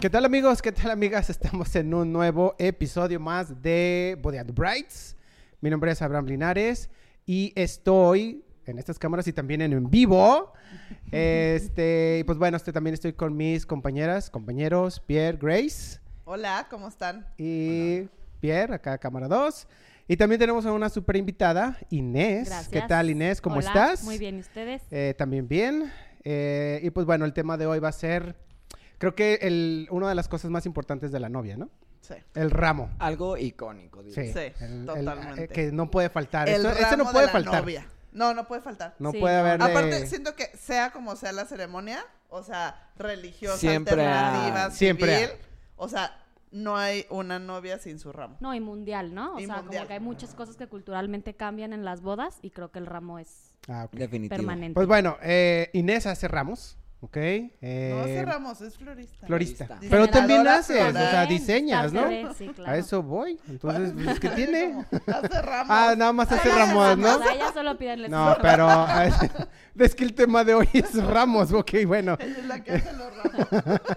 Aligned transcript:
¿Qué 0.00 0.08
tal 0.08 0.24
amigos? 0.24 0.62
¿Qué 0.62 0.72
tal 0.72 0.90
amigas? 0.92 1.28
Estamos 1.28 1.76
en 1.76 1.92
un 1.92 2.10
nuevo 2.10 2.54
episodio 2.58 3.20
más 3.20 3.60
de 3.60 4.16
Bodeando 4.22 4.54
Brights. 4.54 5.14
Mi 5.60 5.68
nombre 5.68 5.92
es 5.92 6.00
Abraham 6.00 6.24
Linares 6.24 6.88
y 7.26 7.52
estoy 7.54 8.42
en 8.64 8.78
estas 8.78 8.98
cámaras 8.98 9.28
y 9.28 9.34
también 9.34 9.60
en, 9.60 9.74
en 9.74 9.90
vivo. 9.90 10.54
Este, 11.12 12.22
pues 12.24 12.38
bueno, 12.38 12.56
este, 12.56 12.72
también 12.72 12.94
estoy 12.94 13.12
con 13.12 13.36
mis 13.36 13.66
compañeras, 13.66 14.30
compañeros, 14.30 15.00
Pierre, 15.00 15.36
Grace 15.42 15.98
Hola, 16.24 16.68
¿cómo 16.70 16.86
están? 16.88 17.26
y 17.36 18.08
Pierre, 18.40 18.76
acá 18.76 18.96
cámara 18.96 19.28
2. 19.28 19.66
Y 20.08 20.16
también 20.16 20.38
tenemos 20.38 20.64
a 20.64 20.72
una 20.72 20.88
super 20.88 21.16
invitada, 21.16 21.76
Inés. 21.90 22.48
Gracias. 22.48 22.68
¿Qué 22.68 22.82
tal 22.88 23.10
Inés? 23.10 23.40
¿Cómo 23.40 23.56
Hola, 23.56 23.66
estás? 23.66 24.04
Muy 24.04 24.16
bien, 24.16 24.36
¿y 24.38 24.40
ustedes? 24.40 24.82
Eh, 24.90 25.14
también 25.18 25.46
bien. 25.46 25.92
Eh, 26.24 26.80
y 26.82 26.90
pues 26.90 27.04
bueno, 27.04 27.24
el 27.24 27.32
tema 27.32 27.56
de 27.58 27.66
hoy 27.66 27.80
va 27.80 27.88
a 27.88 27.92
ser, 27.92 28.36
creo 29.00 29.14
que 29.16 29.40
el, 29.42 29.88
una 29.90 30.08
de 30.08 30.14
las 30.14 30.28
cosas 30.28 30.52
más 30.52 30.64
importantes 30.66 31.10
de 31.10 31.18
la 31.18 31.28
novia, 31.28 31.56
¿no? 31.56 31.68
Sí. 32.02 32.14
El 32.34 32.50
ramo. 32.52 32.90
Algo 33.00 33.36
icónico, 33.36 34.02
diría. 34.04 34.24
Sí, 34.24 34.32
Sí, 34.32 34.64
el- 34.64 34.80
el- 34.80 34.86
totalmente. 34.86 35.44
eh, 35.44 35.48
que 35.48 35.72
no 35.72 35.90
puede 35.90 36.08
faltar. 36.10 36.48
El 36.48 36.56
Esto- 36.56 36.68
ramo 36.68 36.80
este 36.80 36.96
no 36.96 37.04
de 37.06 37.12
puede 37.12 37.26
la 37.26 37.32
faltar. 37.32 37.60
novia. 37.62 37.86
No, 38.12 38.34
no 38.34 38.46
puede 38.46 38.60
faltar. 38.62 38.94
No 38.98 39.10
Sí, 39.12 39.18
puede 39.18 39.34
no. 39.34 39.40
haber. 39.40 39.62
Aparte, 39.62 40.06
siento 40.06 40.34
que 40.36 40.46
sea 40.56 40.90
como 40.92 41.16
sea 41.16 41.32
la 41.32 41.44
ceremonia, 41.46 42.04
o 42.28 42.42
sea, 42.42 42.90
religiosa, 42.96 43.58
Siempre 43.58 43.92
alternativa. 44.04 44.70
Siempre 44.70 45.16
civil, 45.26 45.30
o 45.76 45.88
sea, 45.88 46.16
no 46.50 46.76
hay 46.76 47.06
una 47.10 47.38
novia 47.38 47.78
sin 47.78 47.98
su 48.00 48.10
ramo. 48.12 48.36
No, 48.40 48.54
y 48.54 48.60
mundial, 48.60 49.14
¿no? 49.14 49.34
O 49.36 49.38
Y 49.38 49.46
sea, 49.46 49.56
mundial. 49.62 49.82
como 49.84 49.88
que 49.88 49.94
hay 49.94 50.00
muchas 50.00 50.34
cosas 50.34 50.56
que 50.56 50.66
culturalmente 50.66 51.34
cambian 51.34 51.72
en 51.72 51.84
las 51.84 52.00
bodas 52.00 52.38
y 52.42 52.50
creo 52.50 52.72
que 52.72 52.80
el 52.80 52.86
ramo 52.86 53.18
es 53.20 53.54
Ah. 53.68 53.86
Definitivo. 53.92 54.36
permanente. 54.36 54.74
Pues 54.74 54.88
bueno, 54.88 55.16
eh, 55.22 55.70
Inés 55.74 56.06
hace 56.06 56.26
ramos, 56.26 56.76
¿ok? 57.00 57.16
Eh, 57.16 57.94
no 57.96 58.04
cerramos, 58.04 58.60
es 58.60 58.76
florista. 58.76 59.26
Florista. 59.26 59.66
Florista. 59.66 59.88
Pero 59.90 60.08
también 60.08 60.46
haces, 60.46 60.80
o 60.88 60.92
sea, 60.92 61.26
diseñas, 61.26 61.92
¿no? 61.92 62.08
Sí, 62.34 62.48
claro. 62.48 62.70
A 62.72 62.76
eso 62.76 63.02
voy. 63.02 63.38
Entonces, 63.48 63.92
pues, 63.94 64.20
¿qué 64.20 64.28
tiene? 64.36 64.84
Hace 65.06 65.42
ramos. 65.42 65.66
Ah, 65.70 65.94
nada 65.96 66.12
más 66.12 66.30
hace 66.30 66.48
Ay, 66.52 66.58
ramos, 66.58 66.86
O 66.88 66.96
¿no? 66.96 67.18
sea, 67.22 67.34
ella 67.34 67.52
solo 67.52 67.76
pide 67.78 67.94
el 67.94 68.10
No, 68.10 68.36
pero 68.42 68.68
es 69.78 69.94
que 69.94 70.04
el 70.04 70.14
tema 70.14 70.44
de 70.44 70.54
hoy 70.54 70.68
es 70.72 70.94
ramos, 71.04 71.52
ok, 71.52 71.70
bueno. 71.86 72.16
Ella 72.20 72.36
es 72.38 72.44
la 72.46 72.62
que 72.62 72.72
hace 72.72 72.92
los 72.92 73.16
ramos. 73.16 73.80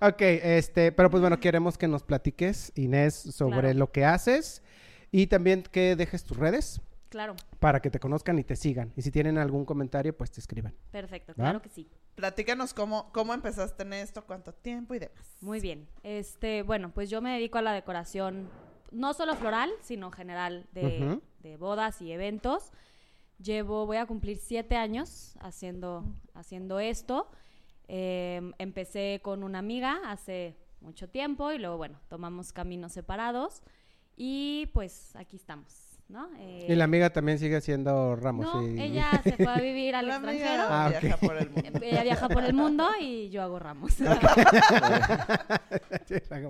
Ok, 0.00 0.20
este, 0.20 0.92
pero 0.92 1.10
pues 1.10 1.22
bueno, 1.22 1.40
queremos 1.40 1.78
que 1.78 1.88
nos 1.88 2.02
platiques, 2.02 2.70
Inés, 2.74 3.14
sobre 3.14 3.60
Claro. 3.60 3.78
lo 3.78 3.90
que 3.92 4.04
haces 4.04 4.62
y 5.10 5.26
también 5.28 5.62
que 5.62 5.96
dejes 5.96 6.22
tus 6.24 6.36
redes 6.36 6.80
Claro, 7.08 7.34
para 7.60 7.80
que 7.80 7.88
te 7.90 7.98
conozcan 7.98 8.38
y 8.38 8.44
te 8.44 8.56
sigan. 8.56 8.92
Y 8.94 9.00
si 9.02 9.10
tienen 9.10 9.38
algún 9.38 9.64
comentario, 9.64 10.14
pues 10.14 10.30
te 10.30 10.40
escriban. 10.40 10.74
perfecto, 10.90 11.32
¿Va? 11.32 11.44
claro 11.44 11.62
que 11.62 11.70
sí. 11.70 11.88
Platícanos 12.16 12.72
cómo, 12.72 13.12
cómo 13.12 13.34
empezaste 13.34 13.82
en 13.82 13.92
esto, 13.92 14.24
cuánto 14.24 14.52
tiempo 14.52 14.94
y 14.94 14.98
demás. 14.98 15.36
Muy 15.42 15.60
bien. 15.60 15.86
Este, 16.02 16.62
bueno, 16.62 16.90
pues 16.92 17.10
yo 17.10 17.20
me 17.20 17.34
dedico 17.34 17.58
a 17.58 17.62
la 17.62 17.74
decoración, 17.74 18.48
no 18.90 19.12
solo 19.12 19.36
floral, 19.36 19.70
sino 19.82 20.10
general 20.10 20.66
de, 20.72 21.20
bodas 21.58 22.00
y 22.00 22.10
eventos. 22.10 22.72
Llevo, 23.38 23.84
voy 23.84 23.98
a 23.98 24.06
cumplir 24.06 24.38
siete 24.38 24.76
años 24.76 25.36
haciendo, 25.40 26.04
haciendo 26.32 26.80
esto. 26.80 27.28
Eh, 27.86 28.40
empecé 28.58 29.20
con 29.22 29.44
una 29.44 29.58
amiga 29.58 30.00
hace 30.06 30.56
mucho 30.80 31.10
tiempo 31.10 31.52
y 31.52 31.58
luego, 31.58 31.76
bueno, 31.76 32.00
tomamos 32.08 32.50
caminos 32.52 32.92
separados 32.92 33.62
y 34.16 34.70
pues 34.72 35.14
aquí 35.16 35.36
estamos, 35.36 35.85
¿no? 36.08 36.28
Eh, 36.38 36.66
Y 36.68 36.74
la 36.76 36.84
amiga 36.84 37.10
también 37.10 37.38
sigue 37.38 37.56
haciendo 37.56 38.14
ramos. 38.16 38.46
no, 38.46 38.66
y- 38.66 38.80
ella 38.80 39.20
se 39.24 39.32
fue 39.36 39.48
a 39.52 39.56
vivir 39.58 39.94
al 39.96 40.06
La 40.06 40.14
extranjero. 40.16 40.50
amiga 40.62 40.84
Ah, 40.86 40.88
viaja 41.00 41.16
por 41.18 41.36
el 41.36 41.50
mundo. 41.50 41.80
Ella 41.82 42.02
viaja 42.04 42.28
por 42.28 42.44
el 42.44 42.54
mundo 42.54 42.88
y 43.00 43.28
yo 43.30 43.42
hago 43.42 43.58
ramos. 43.58 43.92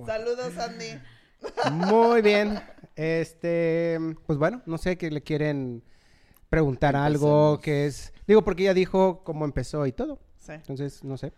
Saludos, 0.06 0.58
Andy. 0.58 0.98
Muy 1.72 2.22
bien. 2.22 2.60
Este, 2.94 3.98
pues 4.26 4.38
bueno, 4.38 4.62
no 4.66 4.78
sé 4.78 4.96
que 4.96 5.10
le 5.10 5.22
quieren 5.22 5.82
preguntar 6.48 6.96
algo 6.96 7.60
que 7.60 7.86
es, 7.86 8.12
digo 8.26 8.42
porque 8.42 8.62
ella 8.62 8.74
dijo 8.74 9.22
cómo 9.24 9.44
empezó 9.44 9.86
y 9.86 9.92
todo. 9.92 10.18
Sí. 10.38 10.52
Entonces, 10.52 11.02
no 11.04 11.16
sé. 11.16 11.32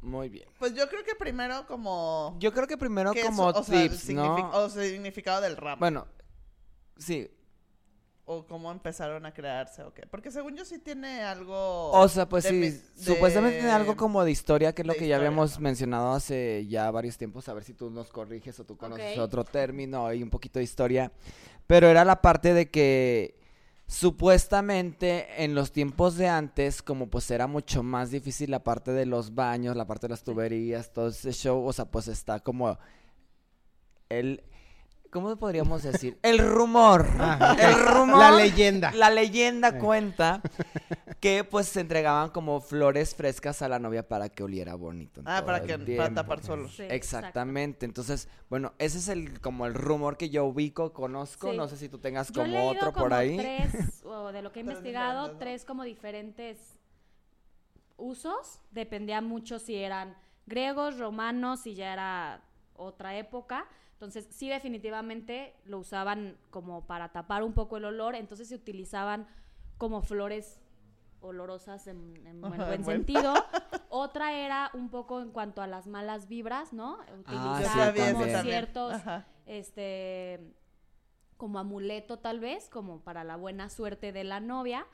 Muy 0.00 0.28
bien. 0.28 0.46
Pues 0.58 0.74
yo 0.74 0.88
creo 0.88 1.02
que 1.02 1.14
primero 1.14 1.66
como... 1.66 2.36
Yo 2.38 2.52
creo 2.52 2.66
que 2.66 2.76
primero 2.76 3.12
¿qué 3.12 3.20
es, 3.20 3.26
como 3.26 3.44
o 3.46 3.64
sea, 3.64 3.82
el 3.82 3.88
tips, 3.90 4.08
signific- 4.10 4.50
¿no? 4.50 4.58
O 4.58 4.68
significado 4.68 5.40
del 5.40 5.56
ramo. 5.56 5.80
Bueno, 5.80 6.06
sí. 6.98 7.30
O 8.26 8.46
cómo 8.46 8.70
empezaron 8.72 9.26
a 9.26 9.34
crearse 9.34 9.82
o 9.82 9.92
qué. 9.92 10.06
Porque 10.06 10.30
según 10.30 10.56
yo 10.56 10.64
sí 10.64 10.78
tiene 10.78 11.22
algo... 11.22 11.90
O 11.90 12.08
sea, 12.08 12.26
pues 12.28 12.44
de 12.44 12.50
sí, 12.50 12.60
de- 12.60 12.80
supuestamente 13.04 13.58
tiene 13.58 13.72
algo 13.72 13.96
como 13.96 14.24
de 14.24 14.30
historia, 14.30 14.74
que 14.74 14.82
es 14.82 14.88
lo 14.88 14.94
que 14.94 15.06
ya 15.06 15.16
habíamos 15.16 15.56
¿no? 15.56 15.60
mencionado 15.64 16.12
hace 16.12 16.66
ya 16.66 16.90
varios 16.90 17.18
tiempos, 17.18 17.48
a 17.48 17.54
ver 17.54 17.64
si 17.64 17.74
tú 17.74 17.90
nos 17.90 18.08
corriges 18.10 18.58
o 18.60 18.64
tú 18.64 18.76
conoces 18.78 19.18
otro 19.18 19.44
término 19.44 20.12
y 20.12 20.22
un 20.22 20.30
poquito 20.30 20.58
de 20.58 20.64
historia. 20.64 21.12
Pero 21.66 21.88
era 21.88 22.04
la 22.04 22.22
parte 22.22 22.54
de 22.54 22.70
que 22.70 23.38
supuestamente 23.86 25.44
en 25.44 25.54
los 25.54 25.70
tiempos 25.70 26.16
de 26.16 26.28
antes, 26.28 26.80
como 26.80 27.08
pues 27.10 27.30
era 27.30 27.46
mucho 27.46 27.82
más 27.82 28.10
difícil 28.10 28.50
la 28.50 28.64
parte 28.64 28.92
de 28.92 29.04
los 29.04 29.34
baños, 29.34 29.76
la 29.76 29.86
parte 29.86 30.06
de 30.06 30.12
las 30.12 30.24
tuberías, 30.24 30.92
todo 30.92 31.08
ese 31.08 31.32
show, 31.32 31.62
o 31.66 31.72
sea, 31.74 31.84
pues 31.84 32.08
está 32.08 32.40
como 32.40 32.78
el... 34.08 34.42
¿Cómo 35.14 35.36
podríamos 35.36 35.84
decir? 35.84 36.18
El 36.22 36.40
rumor. 36.40 37.06
Ajá. 37.20 37.54
El 37.54 37.86
rumor. 37.86 38.18
La 38.18 38.32
leyenda. 38.32 38.90
La 38.90 39.10
leyenda 39.10 39.70
Sí. 39.70 39.78
cuenta 39.78 40.42
que 41.20 41.44
pues 41.44 41.68
se 41.68 41.82
entregaban 41.82 42.30
como 42.30 42.60
flores 42.60 43.14
frescas 43.14 43.62
a 43.62 43.68
la 43.68 43.78
novia 43.78 44.08
para 44.08 44.28
que 44.28 44.42
oliera 44.42 44.74
bonito. 44.74 45.22
Ah, 45.24 45.44
para 45.46 45.62
que 45.62 45.78
para 45.78 46.12
tapar 46.12 46.42
solos. 46.42 46.74
Sí, 46.74 46.82
exacto. 46.82 46.94
Exactamente. 46.94 47.86
Entonces, 47.86 48.28
bueno, 48.50 48.72
ese 48.78 48.98
es 48.98 49.06
el 49.06 49.40
como 49.40 49.66
el 49.66 49.74
rumor 49.74 50.16
que 50.16 50.30
yo 50.30 50.46
ubico, 50.46 50.92
conozco. 50.92 51.52
Sí. 51.52 51.56
No 51.56 51.68
sé 51.68 51.76
si 51.76 51.88
tú 51.88 51.98
tengas 51.98 52.32
Yo 52.32 52.42
he 52.42 52.46
como 52.46 52.58
leído 52.58 52.72
otro 52.72 52.92
por 52.92 53.14
ahí. 53.14 53.36
Tres, 53.36 54.02
o 54.04 54.32
de 54.32 54.42
lo 54.42 54.50
que 54.50 54.58
he 54.58 54.62
investigado, 54.62 55.36
tres 55.36 55.64
como 55.64 55.84
diferentes 55.84 56.58
usos. 57.96 58.58
Dependía 58.72 59.20
mucho 59.20 59.60
si 59.60 59.76
eran 59.76 60.16
griegos, 60.46 60.98
romanos, 60.98 61.60
si 61.60 61.76
ya 61.76 61.92
era 61.92 62.42
otra 62.74 63.16
época. 63.16 63.68
Entonces, 63.94 64.28
sí, 64.30 64.48
definitivamente 64.48 65.54
lo 65.64 65.78
usaban 65.78 66.36
como 66.50 66.86
para 66.86 67.10
tapar 67.12 67.42
un 67.42 67.54
poco 67.54 67.78
el 67.78 67.86
olor. 67.86 68.14
Entonces, 68.14 68.48
se 68.48 68.54
utilizaban 68.54 69.26
como 69.78 70.02
flores 70.02 70.60
olorosas 71.20 71.86
en, 71.86 72.26
en 72.26 72.40
buen, 72.40 72.54
Ajá, 72.54 72.66
buen 72.66 72.82
bueno. 72.82 72.98
sentido. 72.98 73.34
Otra 73.88 74.32
era 74.34 74.70
un 74.74 74.90
poco 74.90 75.20
en 75.20 75.30
cuanto 75.30 75.62
a 75.62 75.66
las 75.66 75.86
malas 75.86 76.28
vibras, 76.28 76.72
¿no? 76.72 76.98
Ah, 77.26 77.60
sí, 77.62 78.02
eso 78.02 78.12
como 78.12 78.42
ciertos 78.42 78.94
este 79.46 80.40
como 81.36 81.58
amuleto 81.58 82.18
tal 82.18 82.40
vez, 82.40 82.68
como 82.70 83.00
para 83.00 83.24
la 83.24 83.36
buena 83.36 83.68
suerte 83.68 84.12
de 84.12 84.24
la 84.24 84.40
novia 84.40 84.86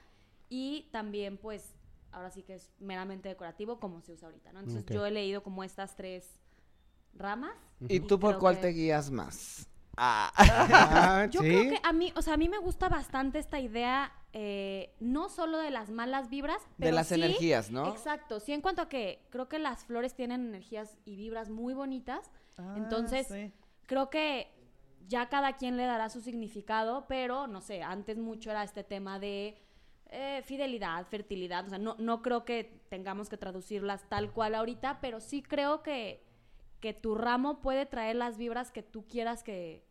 y 0.48 0.88
también 0.90 1.36
pues 1.36 1.74
ahora 2.12 2.30
sí 2.30 2.42
que 2.42 2.54
es 2.54 2.72
meramente 2.80 3.28
decorativo 3.28 3.78
como 3.78 4.00
se 4.00 4.12
usa 4.12 4.28
ahorita, 4.28 4.52
¿no? 4.52 4.60
Entonces 4.60 4.84
yo 4.86 5.04
he 5.06 5.10
leído 5.10 5.42
como 5.42 5.62
estas 5.62 5.96
tres 5.96 6.40
ramas. 7.15 7.54
¿Y 7.88 7.97
Y 7.97 8.00
tú 8.00 8.19
por 8.19 8.38
cuál 8.38 8.56
que- 8.56 8.62
te 8.62 8.69
guías 8.69 9.10
más? 9.10 9.66
Ah. 9.97 10.32
Ah, 10.37 11.26
Yo 11.31 11.41
¿sí? 11.43 11.48
creo 11.48 11.69
que 11.69 11.81
a 11.82 11.93
mí, 11.93 12.12
o 12.16 12.22
sea, 12.22 12.34
a 12.34 12.37
mí 12.37 12.48
me 12.48 12.59
gusta 12.59 12.88
bastante 12.88 13.38
esta 13.38 13.60
idea 13.60 14.12
eh, 14.32 14.94
no 15.00 15.28
solo 15.28 15.59
de 15.59 15.71
las 15.71 15.91
malas 15.91 16.31
vibras, 16.31 16.62
de 16.78 16.93
las 16.93 17.09
sí- 17.09 17.15
energías, 17.16 17.71
¿no? 17.71 17.88
Exacto, 17.88 18.38
sí 18.41 18.53
en 18.53 18.60
cuanto 18.60 18.81
a 18.82 18.88
que 18.88 19.26
creo 19.31 19.48
que 19.48 19.59
las 19.59 19.84
flores 19.84 20.15
tienen 20.15 20.47
energías 20.47 20.97
y 21.04 21.16
vibras 21.16 21.50
muy 21.50 21.75
bonitas, 21.75 22.31
Ah, 22.56 22.75
Entonces, 22.76 23.27
sí. 23.27 23.53
creo 23.87 24.09
que 24.10 24.48
ya 25.09 25.28
cada 25.28 25.56
quien 25.56 25.77
le 25.77 25.84
dará 25.84 26.09
su 26.10 26.21
significado, 26.21 27.06
pero 27.09 27.47
no 27.48 27.60
sé, 27.60 27.82
antes 27.82 28.19
mucho 28.19 28.50
era 28.50 28.62
este 28.62 28.84
tema 28.84 29.18
de 29.18 29.59
eh, 30.13 30.42
fidelidad, 30.45 31.06
fertilidad, 31.06 31.66
o 31.66 31.71
sea, 31.71 31.78
no, 31.78 31.97
no 31.98 32.21
creo 32.22 32.45
que 32.45 32.80
tengamos 32.89 33.28
que 33.28 33.36
traducirlas 33.36 34.09
tal 34.09 34.30
cual 34.33 34.54
ahorita, 34.54 35.01
pero 35.01 35.21
sí 35.21 35.42
creo 35.42 35.83
que, 35.83 36.22
que 36.80 36.94
tu 36.94 37.15
ramo 37.15 37.60
puede 37.60 37.86
traer 37.86 38.16
las 38.16 38.36
vibras 38.38 38.71
que 38.71 38.82
tú 38.82 39.06
quieras 39.06 39.42
que, 39.42 39.84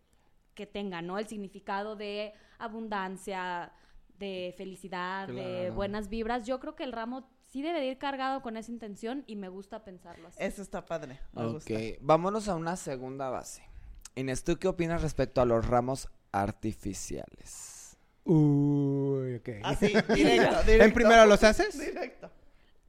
que 0.56 0.66
tenga, 0.66 1.02
¿no? 1.02 1.18
El 1.20 1.28
significado 1.28 1.96
de 1.96 2.34
abundancia, 2.58 3.72
de 4.18 4.54
felicidad, 4.58 5.28
de 5.28 5.70
buenas 5.72 6.10
vibras. 6.10 6.46
Yo 6.46 6.60
creo 6.60 6.76
que 6.76 6.84
el 6.84 6.92
ramo 6.92 7.30
sí 7.52 7.62
debe 7.62 7.80
de 7.80 7.88
ir 7.88 7.98
cargado 7.98 8.42
con 8.42 8.58
esa 8.58 8.72
intención 8.72 9.24
y 9.28 9.36
me 9.36 9.50
gusta 9.50 9.84
pensarlo 9.84 10.28
así. 10.28 10.38
Eso 10.42 10.62
está 10.62 10.86
padre. 10.86 11.20
Me 11.34 11.46
Ok, 11.46 11.54
gusta. 11.54 11.74
vámonos 12.02 12.48
a 12.50 12.56
una 12.56 12.76
segunda 12.76 13.30
base. 13.30 13.64
Inés, 14.16 14.44
¿tú 14.44 14.58
qué 14.58 14.68
opinas 14.68 15.02
respecto 15.02 15.40
a 15.42 15.46
los 15.46 15.66
ramos 15.68 16.10
artificiales? 16.32 17.98
Uy, 18.26 19.36
ok. 19.36 19.50
Así, 19.64 19.88
directo, 19.88 20.14
directo. 20.14 20.84
¿En 20.84 20.94
primero 20.94 21.26
los 21.26 21.44
haces? 21.44 21.80
Directo. 21.80 22.30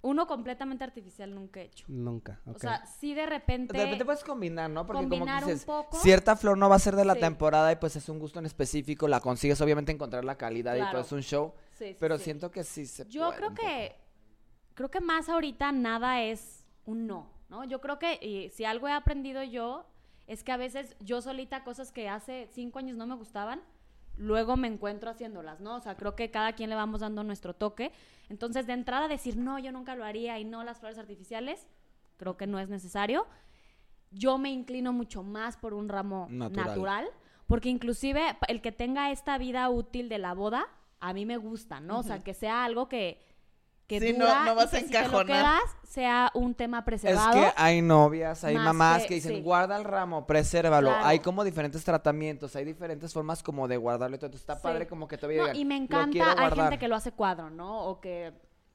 Uno 0.03 0.27
completamente 0.27 0.83
artificial 0.83 1.35
nunca 1.35 1.61
he 1.61 1.65
hecho. 1.65 1.85
Nunca. 1.89 2.41
O 2.47 2.59
sea, 2.59 2.87
sí 2.87 3.13
de 3.13 3.27
repente... 3.27 3.77
De 3.77 3.85
repente 3.85 4.05
puedes 4.07 4.25
combinar, 4.25 4.71
¿no? 4.71 4.87
Porque 4.87 5.03
como 5.07 5.27
que 5.27 5.31
un 5.31 5.39
dices, 5.41 5.65
poco. 5.65 5.99
cierta 5.99 6.37
flor 6.37 6.57
no 6.57 6.71
va 6.71 6.77
a 6.77 6.79
ser 6.79 6.97
de 6.97 7.05
la 7.05 7.15
Sí. 7.15 7.21
temporada 7.21 7.71
y 7.71 7.77
pues 7.77 7.97
es 7.97 8.09
un 8.09 8.19
gusto 8.19 8.39
en 8.39 8.47
específico, 8.47 9.09
la 9.09 9.21
consigues 9.21 9.61
obviamente 9.61 9.93
encontrar 9.93 10.25
la 10.25 10.37
calidad 10.39 10.75
y 10.75 10.79
Claro. 10.79 10.93
todo 10.93 11.01
es 11.03 11.13
un 11.13 11.23
show, 11.23 11.53
Sí, 11.73 11.89
sí, 11.91 11.97
pero 12.01 12.17
sí. 12.17 12.25
siento 12.25 12.51
que 12.51 12.65
sí 12.65 12.87
se 12.87 13.05
Yo 13.09 13.27
puede 13.27 13.37
creo 13.37 13.55
que... 13.55 13.97
Creo 14.75 14.91
que 14.91 15.01
más 15.01 15.29
ahorita 15.29 15.71
nada 15.73 16.23
es 16.23 16.65
un 16.87 17.07
no. 17.07 17.29
¿no? 17.51 17.65
Yo 17.65 17.81
creo 17.83 17.99
que 17.99 18.15
y 18.23 18.49
si 18.51 18.65
algo 18.65 18.89
he 18.89 18.93
aprendido 18.93 19.43
yo 19.43 19.85
es 20.27 20.43
que 20.45 20.53
a 20.53 20.57
veces 20.57 20.97
yo 21.01 21.21
solita 21.21 21.63
cosas 21.65 21.91
que 21.93 22.09
hace 22.09 22.49
cinco 22.53 22.79
años 22.79 22.97
no 22.97 23.07
me 23.07 23.17
gustaban, 23.17 23.61
luego 24.17 24.57
me 24.57 24.69
encuentro 24.69 25.11
haciéndolas, 25.11 25.61
¿no? 25.61 25.77
O 25.77 25.81
sea, 25.81 25.97
creo 25.97 26.15
que 26.15 26.31
cada 26.31 26.53
quien 26.53 26.71
le 26.71 26.77
vamos 26.77 27.01
dando 27.01 27.25
nuestro 27.25 27.55
toque. 27.55 27.93
Entonces, 28.29 28.67
de 28.67 28.75
entrada 28.75 29.09
decir, 29.09 29.37
no, 29.37 29.59
yo 29.59 29.73
nunca 29.73 29.95
lo 29.95 30.05
haría 30.05 30.39
y 30.39 30.45
no 30.45 30.63
las 30.65 30.79
flores 30.79 30.99
artificiales, 30.99 31.67
creo 32.17 32.37
que 32.37 32.47
no 32.47 32.59
es 32.59 32.69
necesario. 32.69 33.27
Yo 34.11 34.39
me 34.39 34.51
inclino 34.51 34.93
mucho 34.93 35.23
más 35.23 35.57
por 35.57 35.73
un 35.75 35.89
ramo 35.89 36.27
Natural. 36.31 36.67
natural, 36.67 37.09
porque 37.47 37.69
inclusive 37.69 38.37
el 38.49 38.61
que 38.61 38.73
tenga 38.73 39.11
esta 39.11 39.39
vida 39.39 39.69
útil 39.71 40.09
de 40.09 40.19
la 40.19 40.35
boda, 40.35 40.67
a 41.01 41.13
mí 41.15 41.25
me 41.25 41.37
gusta, 41.37 41.81
¿no? 41.81 41.99
O 42.01 42.03
sea, 42.03 42.23
que 42.23 42.35
sea 42.35 42.65
algo 42.65 42.89
que, 42.89 43.21
que 43.99 44.01
Sí, 44.07 44.13
no- 44.13 44.27
dura 44.27 44.45
no 44.45 44.53
y 44.53 44.55
vas 44.57 44.71
que 44.71 44.77
a 44.77 44.81
si 44.81 44.87
te 44.87 44.93
lo 44.93 44.99
encajonar. 45.01 45.27
quedas, 45.27 45.61
sea 45.85 46.31
un 46.35 46.55
tema 46.55 46.79
Es 46.79 46.85
preservado. 46.85 47.33
que 47.33 47.53
hay 47.57 47.83
novias, 47.83 48.45
hay 48.45 48.55
Más 48.55 48.65
mamás 48.67 49.03
que- 49.03 49.09
que 49.09 49.15
dicen, 49.15 49.35
sí. 49.37 49.41
guarda 49.43 49.77
el 49.77 49.85
ramo, 49.85 50.27
presérvalo. 50.27 50.91
Claro. 50.91 51.07
Hay 51.07 51.19
como 51.19 51.43
diferentes 51.45 51.83
tratamientos, 51.85 52.55
hay 52.55 52.65
diferentes 52.65 53.13
formas 53.13 53.43
como 53.43 53.67
de 53.67 53.77
guardarlo 53.77 54.15
y. 54.15 54.19
Entonces 54.19 54.41
está 54.43 54.55
Sí. 54.57 54.61
padre 54.63 54.87
como 54.87 55.09
que 55.09 55.19
te 55.19 55.27
No, 55.27 55.33
digan, 55.33 55.57
y 55.57 55.65
me 55.65 55.77
"Lo 55.77 55.83
encanta, 55.85 56.31
hay 56.31 56.37
guardar". 56.39 56.59
gente 56.67 56.79
que 56.79 56.87
lo 56.89 56.95
hace 56.95 57.11
cuadro, 57.13 57.51
¿no? 57.51 57.85
O 57.87 58.01
que 58.01 58.33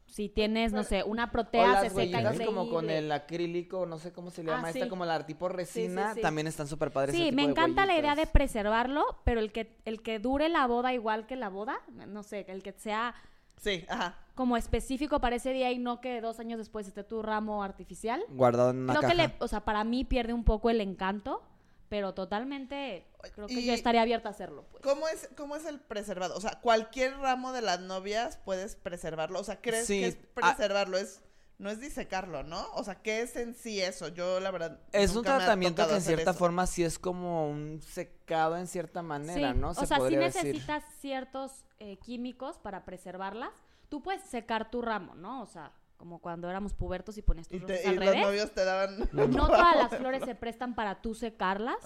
si 0.08 0.30
tienes, 0.30 0.72
no 0.72 0.84
sé, 0.84 1.04
una 1.04 1.26
O 1.26 1.32
protea 1.32 1.68
las 1.68 1.84
se 1.84 1.90
seca 1.90 2.20
increíble. 2.22 2.46
como 2.46 2.70
con 2.70 2.90
el 2.90 3.12
acrílico, 3.12 3.86
no 3.86 3.98
sé 3.98 4.12
cómo 4.14 4.32
se 4.32 4.44
le 4.44 4.52
Ah, 4.52 4.56
llama, 4.58 4.72
sí. 4.72 4.80
esta 4.80 4.90
como 4.90 5.04
la 5.06 5.26
tipo 5.26 5.48
resina, 5.50 6.14
sí. 6.14 6.22
también 6.22 6.48
están 6.48 6.68
súper 6.68 6.92
padres. 6.92 7.16
ese 7.16 7.24
Sí, 7.24 7.30
tipo 7.32 7.36
me 7.38 7.44
de 7.48 7.52
encanta 7.52 7.86
la 7.86 7.98
idea 7.98 8.16
de 8.16 8.28
preservarlo, 8.28 9.04
pero 9.24 9.40
el 9.40 9.52
que, 9.52 9.78
el 9.86 10.02
que 10.02 10.20
dure 10.20 10.48
la 10.50 10.68
boda 10.68 10.94
igual 10.94 11.26
que 11.26 11.36
la 11.38 11.50
boda, 11.50 11.78
no 12.08 12.24
sé, 12.24 12.46
el 12.50 12.62
que 12.64 12.74
sea 12.74 13.16
Sí, 13.62 13.86
ajá. 13.90 14.16
como 14.36 14.58
específico 14.58 15.20
para 15.22 15.38
ese 15.38 15.52
día 15.54 15.72
y 15.72 15.80
no 15.80 16.02
que 16.02 16.22
dos 16.22 16.40
años 16.40 16.58
después 16.60 16.88
esté 16.88 17.04
tu 17.04 17.22
ramo 17.22 17.64
artificial. 17.64 18.24
Guardado 18.30 18.72
en 18.72 18.78
una 18.84 18.94
creo 18.94 19.02
caja. 19.02 19.14
que 19.14 19.18
le, 19.30 19.36
o 19.40 19.48
sea, 19.48 19.66
para 19.66 19.84
mí 19.84 20.04
pierde 20.06 20.34
un 20.34 20.44
poco 20.44 20.70
el 20.70 20.82
encanto, 20.82 21.42
pero 21.90 22.14
totalmente 22.14 23.06
creo 23.34 23.48
que 23.48 23.64
yo 23.64 23.74
estaría 23.74 24.02
abierta 24.02 24.30
a 24.30 24.32
hacerlo, 24.32 24.66
pues. 24.72 24.84
¿Cómo 24.84 25.08
es, 25.08 25.30
¿Cómo 25.38 25.56
es 25.56 25.66
el 25.66 25.80
preservado? 25.80 26.36
O 26.36 26.42
sea, 26.42 26.60
cualquier 26.62 27.18
ramo 27.18 27.54
de 27.54 27.62
las 27.62 27.80
novias 27.80 28.38
puedes 28.44 28.76
preservarlo. 28.76 29.40
O 29.40 29.44
sea, 29.44 29.62
¿crees 29.62 29.86
Sí, 29.88 30.00
que 30.02 30.08
es 30.08 30.18
ah- 30.42 30.56
preservarlo? 30.56 30.98
Es, 30.98 31.22
no 31.58 31.70
es 31.70 31.80
disecarlo, 31.80 32.44
¿no? 32.44 32.66
O 32.74 32.84
sea, 32.84 32.96
¿qué 32.96 33.22
es 33.22 33.36
en 33.36 33.54
sí 33.56 33.82
eso? 33.82 34.10
Yo, 34.10 34.40
la 34.40 34.52
verdad. 34.52 34.80
Es 34.92 35.12
un 35.12 35.18
nunca 35.18 35.32
me 35.32 35.36
ha 35.36 35.40
tratamiento 35.40 35.88
que 35.88 35.94
en 35.96 36.02
cierta 36.02 36.32
eso. 36.32 36.40
forma 36.40 36.68
sí 36.68 36.84
es 36.84 37.00
como 37.00 37.50
un 37.50 37.82
secado 37.82 38.58
en 38.58 38.68
cierta 38.68 39.02
manera, 39.02 39.54
Sí, 39.54 39.60
¿no? 39.60 39.70
O 39.70 39.74
sea, 39.74 39.98
sí 40.10 40.16
decir. 40.16 40.54
necesitas 40.54 40.84
ciertos 41.00 41.66
eh, 41.80 41.98
químicos 41.98 42.58
para 42.60 42.84
preservarlas. 42.86 43.52
Tú 43.90 44.02
puedes 44.04 44.22
secar 44.24 44.70
tu 44.70 44.82
ramo, 44.82 45.16
¿no? 45.16 45.42
O 45.42 45.46
sea, 45.46 45.72
como 46.06 46.20
cuando 46.20 46.48
éramos 46.48 46.76
pubertos 46.76 47.18
y 47.18 47.24
ponías 47.24 47.48
tus 47.48 47.58
Y, 47.58 47.62
rosas 47.62 47.82
te- 47.82 47.88
al 47.88 47.96
y 47.96 47.98
los 48.06 48.16
novios 48.18 48.52
te 48.52 48.64
daban. 48.64 48.96
No 49.12 49.48
todas 49.48 49.76
las 49.76 49.90
flores 49.98 50.24
se 50.24 50.36
prestan 50.36 50.76
para 50.76 51.02
tú 51.02 51.16
secarlas. 51.16 51.78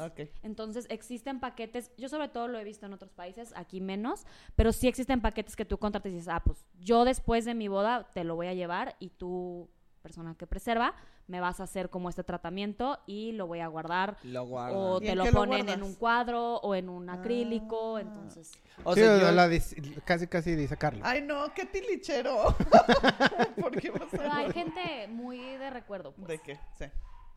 Entonces 0.44 0.88
existen 0.89 1.39
paquetes, 1.39 1.89
yo 1.98 2.10
sobre 2.10 2.27
todo 2.27 2.50
lo 2.50 2.60
he 2.60 2.66
visto 2.66 2.86
en 2.86 2.92
otros 2.94 3.12
países, 3.13 3.54
aquí 3.56 3.80
menos, 3.80 4.25
pero 4.57 4.74
sí 4.74 4.89
existen 4.89 5.21
paquetes 5.21 5.56
que 5.56 5.63
tú 5.63 5.77
contratas 5.77 6.12
y 6.12 6.16
dices, 6.16 6.27
ah, 6.27 6.44
pues 6.44 6.66
yo 6.81 7.06
después 7.06 7.45
de 7.45 7.54
mi 7.56 7.69
boda 7.69 8.12
te 8.13 8.25
lo 8.25 8.36
voy 8.36 8.48
a 8.48 8.54
llevar 8.54 8.98
y 9.00 9.12
tú, 9.12 9.69
persona 10.00 10.36
que 10.36 10.48
preserva, 10.48 10.94
me 11.28 11.40
vas 11.40 11.60
a 11.60 11.63
hacer 11.63 11.90
como 11.90 12.10
este 12.10 12.24
tratamiento 12.24 13.00
y 13.06 13.34
lo 13.34 13.48
voy 13.48 13.60
a 13.60 13.68
guardar. 13.68 14.18
Lo. 14.24 14.44
O 14.44 15.01
¿Y 15.01 15.06
te 15.06 15.16
lo 15.16 15.25
ponen 15.25 15.69
en 15.69 15.84
un 15.84 15.94
cuadro 15.96 16.56
o 16.57 16.74
en 16.75 16.90
un 16.90 17.10
acrílico, 17.10 17.98
Ah. 17.98 18.01
entonces... 18.01 18.51
O 18.84 18.94
Sí, 18.96 19.01
sea, 19.01 19.16
o 19.16 19.19
yo- 19.19 19.31
la 19.31 19.48
dis- 19.50 20.01
casi, 20.06 20.28
casi 20.28 20.56
de 20.56 20.68
sacarlo. 20.68 21.01
Ay, 21.06 21.22
no, 21.22 21.54
qué 21.54 21.66
tilichero. 21.66 22.56
¿Por 23.60 23.80
qué 23.80 23.92
vas 23.92 24.07
Pero 24.12 24.31
a 24.31 24.38
hay 24.38 24.51
gente 24.54 25.07
muy 25.10 25.38
de 25.38 25.69
recuerdo. 25.69 26.13
pues. 26.13 26.28
¿De 26.28 26.40
qué? 26.40 26.60
Sí. 26.78 26.86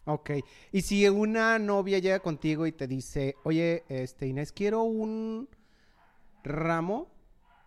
Ok. 0.04 0.30
Y 0.72 0.82
si 0.82 1.08
una 1.08 1.58
novia 1.58 1.98
llega 1.98 2.20
contigo 2.20 2.66
y 2.66 2.72
te 2.72 2.86
dice, 2.86 3.36
oye, 3.44 3.84
este, 3.88 4.26
Inés, 4.26 4.52
quiero 4.52 4.82
un 4.82 5.48
ramo 6.44 7.08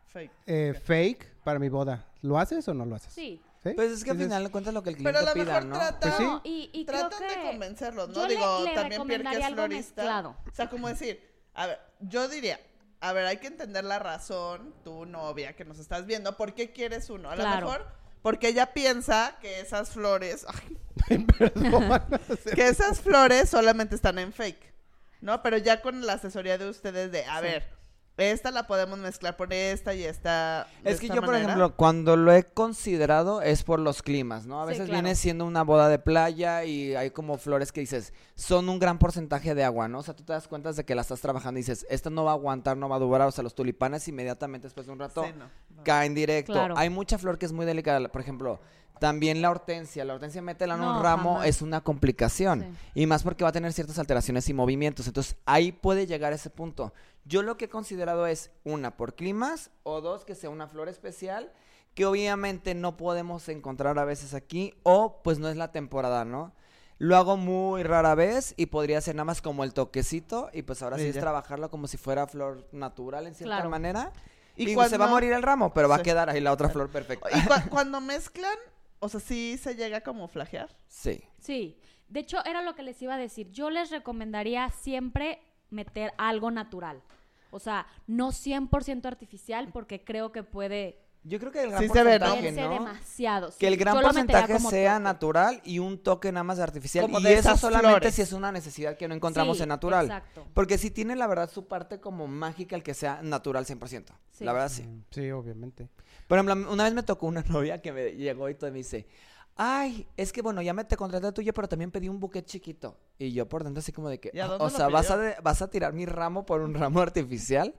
Fake. 0.07 0.31
eh, 0.45 0.73
fake 0.83 1.35
para 1.43 1.59
mi 1.59 1.69
boda, 1.69 2.05
¿lo 2.21 2.37
haces 2.37 2.67
o 2.67 2.73
no 2.73 2.85
lo 2.85 2.95
haces? 2.95 3.13
Sí. 3.13 3.41
¿Sí? 3.65 3.73
Pues 3.75 3.91
es 3.91 4.03
que 4.03 4.11
al 4.11 4.17
final 4.17 4.43
de 4.43 4.51
cuentas 4.51 4.73
lo 4.75 4.83
que 4.83 4.91
el 4.91 4.97
Pero 4.97 5.19
cliente 5.19 5.19
a 5.31 5.33
lo 5.33 5.33
pida, 5.33 5.45
mejor 5.53 5.65
¿no? 5.65 5.75
trata. 5.75 5.99
Pues 5.99 6.13
sí. 6.17 6.23
No, 6.23 6.41
y, 6.43 6.69
y 6.71 6.85
creo 6.85 7.09
Tratan 7.09 7.27
de 7.27 7.41
convencerlos, 7.49 8.09
¿no? 8.09 8.15
yo 8.15 8.27
Digo, 8.27 8.61
le 8.63 8.73
también 8.75 9.07
Pierre 9.07 9.23
que 9.23 9.37
es 9.37 9.47
florista. 9.47 9.67
mezclado. 10.03 10.37
O 10.51 10.53
sea, 10.55 10.69
como 10.69 10.87
decir, 10.87 11.19
a 11.55 11.65
ver, 11.67 11.79
yo 11.99 12.27
diría, 12.27 12.59
a 13.01 13.11
ver, 13.13 13.25
hay 13.25 13.37
que 13.37 13.47
entender 13.47 13.83
la 13.83 13.97
razón, 13.99 14.75
tu 14.83 15.05
novia 15.07 15.55
que 15.55 15.65
nos 15.65 15.79
estás 15.79 16.05
viendo, 16.05 16.37
¿por 16.37 16.53
qué 16.53 16.71
quieres 16.71 17.09
uno? 17.09 17.29
A 17.31 17.35
lo 17.35 17.41
Claro. 17.41 17.65
mejor 17.67 17.87
porque 18.21 18.47
ella 18.49 18.73
piensa 18.73 19.35
que 19.41 19.59
esas 19.59 19.89
flores, 19.89 20.45
ay, 21.09 21.25
Perdón. 21.37 22.03
que 22.55 22.67
esas 22.67 23.01
flores 23.01 23.49
solamente 23.49 23.95
están 23.95 24.19
en 24.19 24.31
fake, 24.33 24.73
¿no? 25.21 25.41
Pero 25.43 25.57
ya 25.57 25.81
con 25.81 26.05
la 26.05 26.13
asesoría 26.13 26.57
de 26.57 26.69
ustedes 26.69 27.11
de, 27.11 27.25
a 27.25 27.37
Sí. 27.37 27.43
ver, 27.43 27.69
esta 28.17 28.49
la 28.51 28.65
podemos 28.65 28.97
mezclar 28.99 29.35
por 29.35 29.51
esta 29.51 29.93
y 29.93 30.03
esta. 30.03 30.67
de 30.83 30.91
Es 30.91 30.99
que 30.99 31.07
esta 31.07 31.15
yo, 31.15 31.21
por 31.21 31.31
manera. 31.31 31.45
ejemplo, 31.53 31.75
cuando 31.75 32.15
lo 32.15 32.31
he 32.31 32.43
considerado 32.43 33.41
es 33.41 33.63
por 33.63 33.79
los 33.79 34.01
climas, 34.01 34.45
¿no? 34.45 34.61
A 34.61 34.65
Sí, 34.65 34.69
veces 34.69 34.85
claro. 34.85 35.01
viene 35.01 35.15
siendo 35.15 35.45
una 35.45 35.63
boda 35.63 35.89
de 35.89 35.99
playa 35.99 36.63
y 36.63 36.95
hay 36.95 37.11
como 37.11 37.37
flores 37.37 37.71
que 37.71 37.81
dices, 37.81 38.13
son 38.35 38.69
un 38.69 38.79
gran 38.79 38.99
porcentaje 38.99 39.53
de 39.55 39.63
agua, 39.63 39.87
¿no? 39.87 39.99
O 39.99 40.03
sea, 40.03 40.15
tú 40.15 40.23
te 40.23 40.33
das 40.33 40.47
cuenta 40.47 40.71
de 40.71 40.83
que 40.85 40.95
la 40.95 41.01
estás 41.01 41.19
trabajando 41.21 41.59
y 41.59 41.63
dices, 41.63 41.85
esta 41.89 42.09
no 42.09 42.23
va 42.23 42.31
a 42.31 42.35
aguantar, 42.35 42.77
no 42.77 42.87
va 42.89 42.95
a 42.95 42.99
durar. 42.99 43.27
O 43.27 43.31
sea, 43.31 43.43
los 43.43 43.53
tulipanes 43.55 44.07
inmediatamente 44.07 44.67
después 44.67 44.85
de 44.87 44.93
un 44.93 44.99
rato 44.99 45.23
Sí, 45.23 45.31
no, 45.37 45.45
no. 45.75 45.83
caen 45.83 46.13
directo. 46.15 46.53
Claro. 46.53 46.75
Hay 46.77 46.89
mucha 46.89 47.17
flor 47.17 47.37
que 47.37 47.45
es 47.45 47.51
muy 47.51 47.65
delicada. 47.65 48.07
Por 48.09 48.21
ejemplo, 48.21 48.59
también 48.99 49.41
la 49.41 49.49
hortensia. 49.49 50.05
La 50.05 50.13
hortensia 50.15 50.41
métela 50.41 50.75
en 50.75 50.81
un 50.81 51.01
ramo 51.01 51.33
jamás. 51.35 51.47
es 51.47 51.61
una 51.61 51.81
complicación. 51.81 52.61
Sí. 52.93 53.01
Y 53.01 53.05
más 53.07 53.23
porque 53.23 53.43
va 53.43 53.49
a 53.49 53.53
tener 53.53 53.73
ciertas 53.73 53.99
alteraciones 53.99 54.47
y 54.49 54.53
movimientos. 54.53 55.07
Entonces, 55.07 55.35
ahí 55.45 55.71
puede 55.71 56.07
llegar 56.07 56.33
ese 56.33 56.49
punto. 56.49 56.93
Yo 57.25 57.41
lo 57.41 57.57
que 57.57 57.65
he 57.65 57.69
considerado 57.69 58.27
es, 58.27 58.51
una, 58.63 58.97
por 58.97 59.15
climas, 59.15 59.71
o 59.83 60.01
dos, 60.01 60.25
que 60.25 60.35
sea 60.35 60.49
una 60.49 60.67
flor 60.67 60.89
especial, 60.89 61.51
que 61.95 62.05
obviamente 62.05 62.75
no 62.75 62.97
podemos 62.97 63.47
encontrar 63.49 63.97
a 63.99 64.05
veces 64.05 64.33
aquí, 64.33 64.73
o 64.83 65.21
pues 65.23 65.39
no 65.39 65.47
es 65.49 65.55
la 65.57 65.71
temporada, 65.71 66.25
¿no? 66.25 66.53
Lo 66.97 67.17
hago 67.17 67.35
muy 67.35 67.83
rara 67.83 68.15
vez 68.15 68.53
y 68.57 68.67
podría 68.67 69.01
ser 69.01 69.15
nada 69.15 69.25
más 69.25 69.41
como 69.41 69.63
el 69.63 69.73
toquecito, 69.73 70.49
y 70.53 70.61
pues 70.61 70.81
ahora 70.83 70.97
sí 70.97 71.05
es 71.07 71.19
trabajarlo 71.19 71.69
como 71.69 71.87
si 71.87 71.97
fuera 71.97 72.27
flor 72.27 72.67
natural 72.71 73.27
en 73.27 73.33
cierta 73.35 73.55
Claro. 73.55 73.69
manera. 73.69 74.11
Y 74.57 74.63
Y, 74.63 74.67
se 74.69 74.75
va 74.77 74.85
a 74.85 74.87
cuando- 74.89 75.07
morir 75.09 75.33
el 75.33 75.41
ramo, 75.43 75.73
pero 75.73 75.89
va 75.89 75.95
a 75.97 76.01
quedar 76.03 76.29
ahí 76.29 76.39
la 76.39 76.53
otra 76.53 76.69
flor 76.69 76.89
perfecta. 76.91 77.27
Y 77.31 77.41
cua- 77.41 77.67
cuando 77.69 77.99
mezclan, 77.99 78.57
o 79.05 79.09
sea, 79.09 79.19
sí 79.19 79.57
se 79.57 79.75
llega 79.75 79.97
a 79.97 80.01
camuflajear. 80.01 80.75
Sí. 80.87 81.21
Sí, 81.39 81.79
de 82.09 82.21
hecho 82.21 82.43
era 82.43 82.61
lo 82.63 82.75
que 82.75 82.83
les 82.83 82.99
iba 83.01 83.15
a 83.15 83.19
decir. 83.19 83.51
Yo 83.51 83.69
les 83.69 83.91
recomendaría 83.91 84.69
siempre 84.71 85.39
meter 85.69 86.13
algo 86.17 86.49
natural. 86.49 87.03
O 87.51 87.59
sea, 87.59 87.87
no 88.07 88.31
100% 88.31 89.05
artificial 89.05 89.69
porque 89.71 90.03
creo 90.03 90.31
que 90.31 90.43
puede 90.43 91.04
Yo 91.27 91.39
creo 91.39 91.51
que 91.51 91.63
el 91.63 91.71
gran 91.71 91.81
Sí 91.81 91.89
se 91.89 92.03
ve, 92.03 92.19
¿no? 92.19 92.25
porcentaje, 92.27 92.51
¿no? 92.51 92.69
demasiado. 92.73 93.49
Que 93.57 93.67
el 93.67 93.77
gran 93.77 93.99
porcentaje 93.99 94.59
sea 94.59 94.93
toque. 94.93 95.03
natural 95.03 95.61
y 95.65 95.79
un 95.79 95.97
toque 95.97 96.31
nada 96.31 96.43
más 96.43 96.57
de 96.57 96.63
artificial. 96.63 97.03
Como 97.05 97.19
y 97.19 97.25
eso 97.25 97.39
esas 97.39 97.59
solamente 97.59 97.89
flores. 97.89 98.13
si 98.15 98.21
es 98.21 98.31
una 98.31 98.51
necesidad 98.51 98.95
que 98.95 99.07
no 99.07 99.15
encontramos 99.15 99.57
Sí, 99.57 99.63
en 99.63 99.69
natural. 99.69 100.05
Exacto. 100.05 100.45
Porque 100.53 100.77
si 100.77 100.91
tiene 100.91 101.15
la 101.15 101.25
verdad 101.25 101.49
su 101.49 101.67
parte 101.67 101.99
como 101.99 102.27
mágica 102.27 102.75
el 102.75 102.83
que 102.83 102.93
sea 102.93 103.21
natural 103.23 103.65
100%. 103.65 104.13
Sí. 104.31 104.43
La 104.45 104.53
verdad 104.53 104.69
sí. 104.69 104.83
Mm, 104.83 105.03
Sí, 105.09 105.31
obviamente. 105.31 105.89
Por 106.27 106.37
ejemplo, 106.37 106.71
una 106.71 106.83
vez 106.83 106.93
me 106.93 107.01
tocó 107.01 107.25
una 107.25 107.41
novia 107.49 107.81
que 107.81 107.91
me 107.91 108.11
llegó 108.11 108.47
y 108.49 108.53
todo 108.53 108.69
me 108.71 108.77
dice, 108.77 109.07
ay, 109.55 110.07
es 110.17 110.31
que 110.31 110.43
bueno, 110.43 110.61
ya 110.61 110.73
me 110.73 110.83
te 110.83 110.95
contraté 110.95 111.31
tuyo, 111.31 111.53
pero 111.53 111.67
también 111.67 111.89
pedí 111.89 112.07
un 112.07 112.19
buquet 112.19 112.45
chiquito. 112.45 112.97
Y 113.17 113.31
yo 113.33 113.49
por 113.49 113.63
dentro 113.63 113.79
así 113.79 113.91
como 113.91 114.09
de 114.09 114.19
que, 114.19 114.29
¿Y 114.33 114.39
a 114.39 114.45
"Ah, 114.45 114.47
dónde 114.49 114.65
o 114.65 114.69
sea, 114.69 114.89
¿vas 114.89 115.09
a, 115.09 115.17
de- 115.17 115.35
vas 115.41 115.61
a 115.63 115.69
tirar 115.71 115.93
mi 115.93 116.05
ramo 116.05 116.45
por 116.45 116.61
un 116.61 116.75
ramo 116.75 116.99
artificial. 117.01 117.73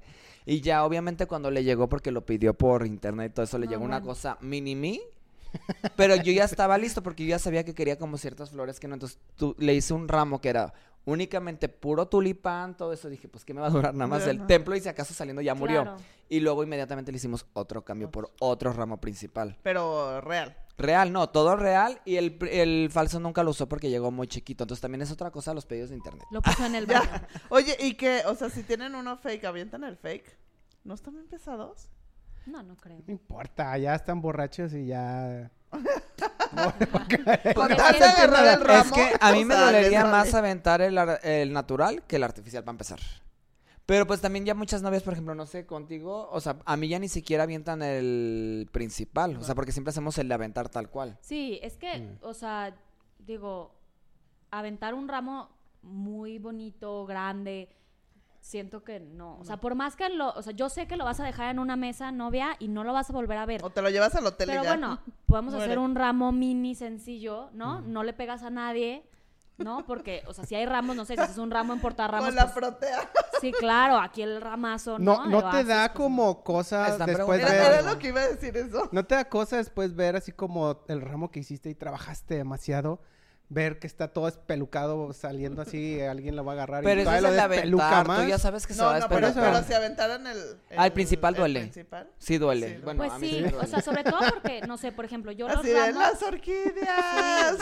Y 0.46 0.60
ya 0.60 0.84
obviamente 0.84 1.26
cuando 1.26 1.50
le 1.50 1.64
llegó, 1.64 1.88
porque 1.88 2.10
lo 2.12 2.24
pidió 2.24 2.54
por 2.54 2.86
internet 2.86 3.32
y 3.32 3.34
todo 3.34 3.44
eso, 3.44 3.58
le 3.58 3.66
No, 3.66 3.72
llegó 3.72 3.84
una 3.84 3.98
bueno. 3.98 4.06
cosa 4.14 4.38
mini 4.40 4.74
mí. 4.76 5.02
Pero 5.96 6.16
yo 6.16 6.32
ya 6.32 6.44
estaba 6.44 6.78
listo 6.78 7.02
porque 7.02 7.24
yo 7.24 7.30
ya 7.30 7.38
sabía 7.38 7.64
que 7.64 7.74
quería 7.74 7.98
como 7.98 8.16
ciertas 8.18 8.50
flores 8.50 8.78
que 8.80 8.88
no. 8.88 8.94
Entonces 8.94 9.18
tú, 9.36 9.54
le 9.58 9.74
hice 9.74 9.92
un 9.94 10.06
ramo 10.08 10.40
que 10.40 10.48
era 10.50 10.72
únicamente 11.04 11.68
puro 11.68 12.06
tulipán, 12.08 12.76
todo 12.76 12.92
eso. 12.92 13.08
Dije, 13.08 13.28
pues 13.28 13.44
que 13.44 13.54
me 13.54 13.60
va 13.60 13.68
a 13.68 13.70
durar 13.70 13.94
nada 13.94 14.06
más 14.08 14.24
Ya 14.24 14.30
el 14.30 14.38
no. 14.38 14.46
templo 14.46 14.76
y 14.76 14.80
si 14.80 14.88
acaso 14.88 15.14
saliendo 15.14 15.42
ya 15.42 15.54
murió. 15.54 15.82
Claro. 15.82 15.96
Y 16.28 16.40
luego 16.40 16.62
inmediatamente 16.62 17.10
le 17.12 17.16
hicimos 17.16 17.46
otro 17.52 17.84
cambio 17.84 18.10
por 18.10 18.30
otro 18.40 18.72
ramo 18.72 19.00
principal. 19.00 19.56
Pero 19.62 20.20
real. 20.20 20.56
Real, 20.78 21.10
no, 21.12 21.28
todo 21.30 21.56
real 21.56 22.00
y 22.04 22.16
el, 22.16 22.36
el 22.50 22.90
falso 22.92 23.18
nunca 23.18 23.42
lo 23.42 23.50
usó 23.50 23.66
porque 23.68 23.88
llegó 23.88 24.10
muy 24.10 24.26
chiquito. 24.28 24.64
Entonces 24.64 24.82
también 24.82 25.00
es 25.02 25.10
otra 25.10 25.30
cosa 25.30 25.54
los 25.54 25.64
pedidos 25.64 25.88
de 25.90 25.96
internet. 25.96 26.24
Lo 26.30 26.42
puso 26.42 26.66
en 26.66 26.74
el 26.74 26.86
baño. 26.86 27.08
Oye, 27.48 27.76
y 27.80 27.94
que, 27.94 28.22
o 28.26 28.34
sea, 28.34 28.50
si 28.50 28.62
tienen 28.62 28.94
uno 28.94 29.16
fake, 29.16 29.44
avientan 29.44 29.84
el 29.84 29.96
fake. 29.96 30.36
¿No 30.84 30.94
están 30.94 31.14
bien 31.14 31.26
pesados? 31.28 31.88
No, 32.44 32.62
no 32.62 32.76
creo. 32.76 32.98
No 33.06 33.12
importa, 33.12 33.76
ya 33.78 33.94
están 33.94 34.20
borrachos 34.20 34.72
y 34.74 34.86
ya... 34.86 35.50
Es 35.72 37.08
que- 37.08 37.16
de 37.98 38.04
agarrar 38.04 38.46
el 38.58 38.64
ramo. 38.64 38.82
es 38.84 38.92
que 38.92 39.12
a 39.20 39.32
mí 39.32 39.44
me 39.44 39.54
dolería 39.56 40.04
más 40.04 40.32
aventar 40.34 40.80
el, 40.80 40.96
ar- 40.98 41.20
el 41.24 41.52
natural 41.52 42.02
que 42.06 42.16
el 42.16 42.22
artificial 42.22 42.62
para 42.64 42.74
empezar. 42.74 43.00
Pero 43.86 44.04
pues 44.06 44.20
también 44.20 44.44
ya 44.44 44.54
muchas 44.54 44.82
novias, 44.82 45.04
por 45.04 45.12
ejemplo, 45.12 45.34
no 45.36 45.46
sé, 45.46 45.64
contigo, 45.64 46.28
o 46.32 46.40
sea, 46.40 46.58
a 46.64 46.76
mí 46.76 46.88
ya 46.88 46.98
ni 46.98 47.08
siquiera 47.08 47.44
avientan 47.44 47.82
el 47.82 48.68
principal, 48.72 49.36
o 49.36 49.44
sea, 49.44 49.54
porque 49.54 49.70
siempre 49.72 49.90
hacemos 49.90 50.18
el 50.18 50.26
de 50.28 50.34
aventar 50.34 50.68
tal 50.68 50.90
cual. 50.90 51.16
Sí, 51.20 51.60
es 51.62 51.76
que, 51.76 51.98
Mm. 51.98 52.18
o 52.22 52.34
sea, 52.34 52.74
digo, 53.20 53.72
aventar 54.50 54.94
un 54.94 55.06
ramo 55.08 55.50
muy 55.82 56.38
bonito, 56.40 57.06
grande, 57.06 57.68
siento 58.40 58.82
que 58.82 58.98
no. 58.98 59.38
O 59.38 59.44
sea, 59.44 59.58
por 59.58 59.76
más 59.76 59.94
que 59.94 60.08
lo, 60.08 60.30
o 60.32 60.42
sea, 60.42 60.52
yo 60.52 60.68
sé 60.68 60.86
que 60.88 60.96
lo 60.96 61.04
vas 61.04 61.20
a 61.20 61.24
dejar 61.24 61.50
en 61.50 61.58
una 61.60 61.76
mesa, 61.76 62.10
novia, 62.10 62.56
y 62.58 62.66
no 62.68 62.82
lo 62.82 62.92
vas 62.92 63.08
a 63.10 63.12
volver 63.12 63.38
a 63.38 63.46
ver. 63.46 63.64
O 63.64 63.70
te 63.70 63.82
lo 63.82 63.90
llevas 63.90 64.14
al 64.16 64.26
hotel 64.26 64.48
Pero 64.48 64.62
y 64.62 64.64
ya. 64.64 64.70
bueno, 64.70 64.98
podemos 65.26 65.52
Muere. 65.54 65.64
hacer 65.66 65.78
un 65.78 65.94
ramo 65.94 66.32
mini 66.32 66.74
sencillo, 66.74 67.50
¿no? 67.52 67.80
No 67.82 68.02
le 68.02 68.12
pegas 68.12 68.42
a 68.42 68.50
nadie, 68.50 69.04
¿no? 69.58 69.84
Porque, 69.86 70.22
o 70.26 70.34
sea, 70.34 70.44
si 70.44 70.54
hay 70.54 70.66
ramos, 70.66 70.96
no 70.96 71.04
sé, 71.04 71.16
si 71.16 71.22
es 71.22 71.38
un 71.38 71.50
ramo 71.50 71.72
en 71.72 71.80
portarramos, 71.80 72.26
Con 72.26 72.34
la 72.34 72.44
pues, 72.44 72.54
protea. 72.54 73.10
sí, 73.40 73.52
claro, 73.52 73.98
aquí 73.98 74.22
el 74.22 74.40
ramazo, 74.40 74.98
¿no? 74.98 75.24
No, 75.24 75.26
no 75.26 75.40
te 75.40 75.46
haces, 75.58 75.66
da 75.68 75.88
pues, 75.88 75.96
como 75.96 76.42
cosa 76.42 76.88
Están 76.88 77.06
después 77.06 77.42
ver... 77.42 77.52
era 77.52 77.82
lo 77.82 77.98
que 77.98 78.08
iba 78.08 78.20
a 78.20 78.28
decir 78.28 78.56
eso. 78.56 78.88
¿No 78.92 79.04
te 79.04 79.14
da 79.14 79.28
cosa 79.28 79.56
después 79.56 79.94
ver 79.94 80.16
así 80.16 80.32
como 80.32 80.84
el 80.88 81.00
ramo 81.00 81.30
que 81.30 81.40
hiciste 81.40 81.70
y 81.70 81.74
trabajaste 81.74 82.36
demasiado? 82.36 83.00
Ver 83.48 83.78
que 83.78 83.86
está 83.86 84.08
todo 84.08 84.26
espelucado 84.26 85.12
saliendo 85.12 85.62
así, 85.62 86.00
alguien 86.02 86.34
lo 86.34 86.44
va 86.44 86.52
a 86.52 86.54
agarrar 86.56 86.82
Pero 86.82 87.00
y 87.00 87.02
eso 87.04 87.12
es 87.14 87.22
lo 87.22 87.28
el 87.28 87.38
aventar, 87.38 88.06
más. 88.08 88.22
tú 88.22 88.28
ya 88.28 88.38
sabes 88.38 88.66
que 88.66 88.74
se 88.74 88.80
No, 88.80 88.86
va 88.86 88.96
a 88.96 88.98
no, 89.00 89.08
pero, 89.08 89.32
pero 89.32 89.62
si 89.62 89.72
aventaran 89.72 90.26
el, 90.26 90.36
el- 90.70 90.78
Al 90.78 90.92
principal 90.92 91.34
el 91.34 91.38
duele. 91.40 91.60
principal. 91.60 92.10
Sí 92.18 92.38
duele. 92.38 92.76
Sí. 92.76 92.80
Bueno, 92.82 92.98
Pues 92.98 93.12
a 93.12 93.18
mí 93.20 93.28
sí, 93.30 93.44
o 93.44 93.66
sea, 93.66 93.80
sobre 93.82 94.02
todo 94.02 94.18
porque, 94.30 94.62
no 94.62 94.76
sé, 94.76 94.90
por 94.90 95.04
ejemplo, 95.04 95.30
yo 95.30 95.46
los 95.48 95.58
Así 95.58 95.72
ramos... 95.72 95.94
las 95.94 96.22
orquídeas. 96.24 97.58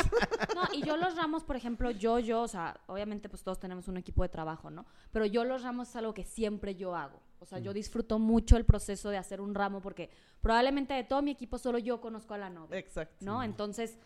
No, 0.54 0.62
y 0.72 0.82
yo 0.82 0.96
los 0.96 1.16
ramos, 1.16 1.44
por 1.44 1.56
ejemplo, 1.56 1.90
yo, 1.90 2.18
yo, 2.18 2.42
o 2.42 2.48
sea, 2.48 2.80
obviamente 2.86 3.28
pues 3.28 3.42
todos 3.42 3.58
tenemos 3.60 3.88
un 3.88 3.96
equipo 3.96 4.22
de 4.22 4.28
trabajo, 4.30 4.70
¿no? 4.70 4.86
Pero 5.12 5.26
yo 5.26 5.44
los 5.44 5.62
ramos 5.62 5.88
es 5.90 5.96
algo 5.96 6.14
que 6.14 6.24
siempre 6.24 6.74
yo 6.76 6.94
hago. 6.96 7.20
O 7.40 7.46
sea, 7.46 7.58
yo 7.58 7.72
Mm. 7.72 7.74
disfruto 7.74 8.18
mucho 8.18 8.56
el 8.56 8.64
proceso 8.64 9.10
de 9.10 9.18
hacer 9.18 9.40
un 9.42 9.54
ramo 9.54 9.82
porque 9.82 10.08
probablemente 10.40 10.94
de 10.94 11.04
todo 11.04 11.20
mi 11.20 11.30
equipo 11.32 11.58
solo 11.58 11.76
yo 11.78 12.00
conozco 12.00 12.32
a 12.32 12.38
la 12.38 12.48
novia, 12.48 12.78
Exacto. 12.78 13.16
¿no? 13.24 13.42
Entonces... 13.42 13.98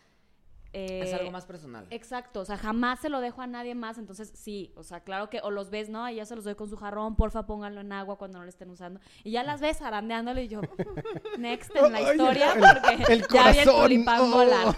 eh, 0.72 1.00
es 1.04 1.14
algo 1.14 1.30
más 1.30 1.46
personal. 1.46 1.87
Exacto, 1.90 2.40
o 2.40 2.44
sea, 2.44 2.56
jamás 2.58 3.00
se 3.00 3.08
lo 3.08 3.20
dejo 3.20 3.40
a 3.40 3.46
nadie 3.46 3.75
más, 3.75 3.96
entonces 3.98 4.30
sí, 4.34 4.72
o 4.76 4.82
sea, 4.82 5.00
claro 5.00 5.30
que 5.30 5.40
o 5.42 5.50
los 5.50 5.70
ves, 5.70 5.88
¿no? 5.88 6.08
Y 6.10 6.16
ya 6.16 6.26
se 6.26 6.37
los 6.37 6.44
doy 6.44 6.54
con 6.56 6.68
su 6.68 6.76
jarrón, 6.76 7.16
porfa, 7.16 7.46
pónganlo 7.46 7.80
en 7.80 7.92
agua 7.92 8.16
cuando 8.18 8.38
no 8.38 8.44
lo 8.44 8.50
estén 8.50 8.68
usando. 8.70 9.00
Y 9.25 9.30
ya 9.30 9.42
las 9.42 9.60
ves 9.60 9.78
zarandeándole 9.78 10.44
y 10.44 10.48
yo, 10.48 10.60
next 11.38 11.75
en 11.75 11.92
la 11.92 11.98
Ay, 11.98 12.04
historia, 12.10 12.52
el- 12.52 12.60
porque 12.60 13.12
el 13.12 13.26
ya 13.28 13.50
vi 13.52 13.58
el 13.58 13.64
tulipán 13.68 14.20
oh. 14.20 14.30
volar. 14.30 14.76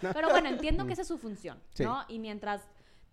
Pero 0.12 0.28
bueno, 0.30 0.48
entiendo 0.48 0.86
que 0.86 0.92
esa 0.94 1.02
es 1.02 1.08
su 1.08 1.18
función, 1.18 1.58
Sí. 1.74 1.84
¿no? 1.84 2.04
Y 2.08 2.18
mientras 2.18 2.62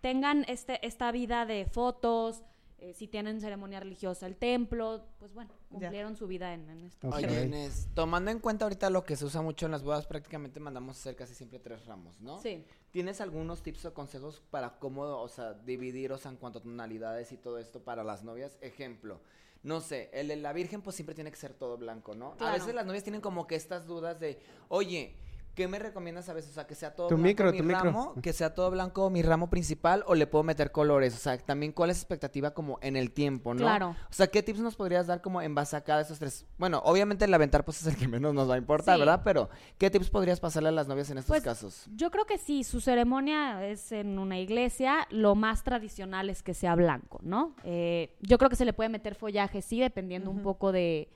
tengan 0.02 0.46
este, 0.48 0.86
esta 0.86 1.12
vida 1.12 1.46
de 1.46 1.66
fotos, 1.66 2.42
eh, 2.84 2.94
si 2.94 3.08
tienen 3.08 3.40
ceremonia 3.40 3.80
religiosa, 3.80 4.26
el 4.28 4.36
templo, 4.36 5.06
pues 5.20 5.34
bueno, 5.34 5.52
Ya. 5.72 5.80
cumplieron 5.80 6.16
su 6.18 6.28
vida 6.28 6.54
en, 6.54 6.70
en 6.70 6.82
esto. 6.82 7.08
Oye, 7.10 7.46
Inés, 7.46 7.88
tomando 7.94 8.30
en 8.30 8.40
cuenta 8.40 8.66
ahorita 8.66 8.90
lo 8.90 9.04
que 9.06 9.16
se 9.16 9.24
usa 9.26 9.42
mucho 9.42 9.66
en 9.66 9.72
las 9.72 9.84
bodas, 9.84 10.06
prácticamente 10.06 10.60
mandamos 10.60 11.00
hacer 11.00 11.16
casi 11.16 11.34
siempre 11.34 11.60
tres 11.60 11.86
ramos, 11.86 12.20
¿no? 12.20 12.40
Sí. 12.42 12.66
¿Tienes 12.92 13.22
algunos 13.22 13.64
tips 13.64 13.86
o 13.86 13.94
consejos 13.94 14.42
para 14.52 14.78
cómo, 14.80 15.04
o 15.04 15.28
sea, 15.30 15.54
dividir, 15.54 16.12
o 16.12 16.18
sea, 16.18 16.32
en 16.32 16.38
cuanto 16.38 16.60
a 16.60 16.62
tonalidades 16.62 17.32
y 17.32 17.38
todo 17.38 17.58
esto 17.58 17.82
para 17.84 18.04
las 18.04 18.24
novias? 18.24 18.58
Ejemplo, 18.62 19.22
no 19.64 19.80
sé, 19.80 20.10
el 20.14 20.28
de 20.28 20.36
la 20.36 20.52
virgen 20.52 20.82
pues 20.82 20.96
siempre 20.98 21.16
tiene 21.16 21.32
que 21.32 21.38
ser 21.38 21.54
todo 21.54 21.78
blanco, 21.78 22.16
¿no? 22.16 22.36
A 22.40 22.52
veces 22.52 22.76
las 22.76 22.86
novias 22.86 23.04
tienen 23.04 23.22
como 23.22 23.48
que 23.48 23.56
estas 23.56 23.88
dudas 23.88 24.20
de, 24.20 24.40
oye, 24.68 25.16
¿qué 25.56 25.68
me 25.68 25.80
recomiendas 25.80 26.30
a 26.30 26.34
veces? 26.34 26.52
O 26.52 26.54
sea, 26.54 26.66
que 26.68 26.76
sea 26.76 26.96
todo 26.96 27.08
Tu 27.08 27.16
blanco 27.16 27.28
micro, 27.28 27.52
mi 27.52 27.58
tu 27.60 27.64
micro. 27.64 27.84
ramo, 27.84 28.14
que 28.22 28.34
sea 28.34 28.54
todo 28.54 28.72
blanco 28.72 29.10
mi 29.10 29.22
ramo 29.22 29.50
principal 29.50 30.04
o 30.08 30.16
le 30.16 30.28
puedo 30.28 30.44
meter 30.44 30.72
colores, 30.72 31.14
o 31.16 31.18
sea, 31.18 31.38
también 31.38 31.72
cuál 31.72 31.90
es 31.90 31.98
la 31.98 32.02
expectativa 32.02 32.54
como 32.54 32.80
en 32.82 32.96
el 32.96 33.12
tiempo, 33.12 33.54
¿no? 33.54 33.60
Claro. 33.62 33.90
O 34.10 34.14
sea, 34.14 34.28
¿qué 34.28 34.42
tips 34.44 34.60
nos 34.60 34.76
podrías 34.76 35.08
dar 35.08 35.22
como 35.22 35.42
en 35.42 35.54
base 35.56 35.76
a 35.76 35.82
cada 35.82 36.00
de 36.00 36.06
esos 36.06 36.20
tres? 36.20 36.46
Bueno, 36.58 36.82
obviamente 36.86 37.26
el 37.26 37.34
aventar 37.34 37.64
pues 37.66 37.82
es 37.82 37.88
el 37.88 37.96
que 37.98 38.08
menos 38.08 38.34
nos 38.34 38.50
va 38.50 38.56
a 38.56 38.58
importar, 38.58 38.96
Sí. 38.96 39.00
¿verdad? 39.02 39.22
Pero, 39.24 39.50
¿qué 39.78 39.90
tips 39.90 40.10
podrías 40.10 40.40
pasarle 40.40 40.70
a 40.70 40.72
las 40.72 40.88
novias 40.88 41.10
en 41.10 41.18
estos 41.20 41.30
Pues, 41.30 41.44
casos? 41.44 41.86
Yo 41.96 42.10
creo 42.12 42.26
que 42.26 42.38
sí, 42.38 42.64
su 42.64 42.82
ceremonia 42.82 43.66
es 43.68 43.92
en 43.92 44.20
una 44.20 44.40
iglesia, 44.40 45.08
lo 45.10 45.36
más 45.36 45.64
tradicional 45.64 46.30
es 46.30 46.42
que 46.44 46.54
sea 46.54 46.76
blanco, 46.76 47.20
¿no? 47.24 47.56
Eh, 47.64 48.16
yo 48.22 48.38
creo 48.38 48.50
que 48.50 48.56
se 48.56 48.66
le 48.66 48.74
puede 48.74 48.90
meter 48.90 49.16
follaje, 49.16 49.62
sí, 49.62 49.80
dependiendo 49.80 50.32
un 50.32 50.42
poco 50.42 50.72
de, 50.72 51.10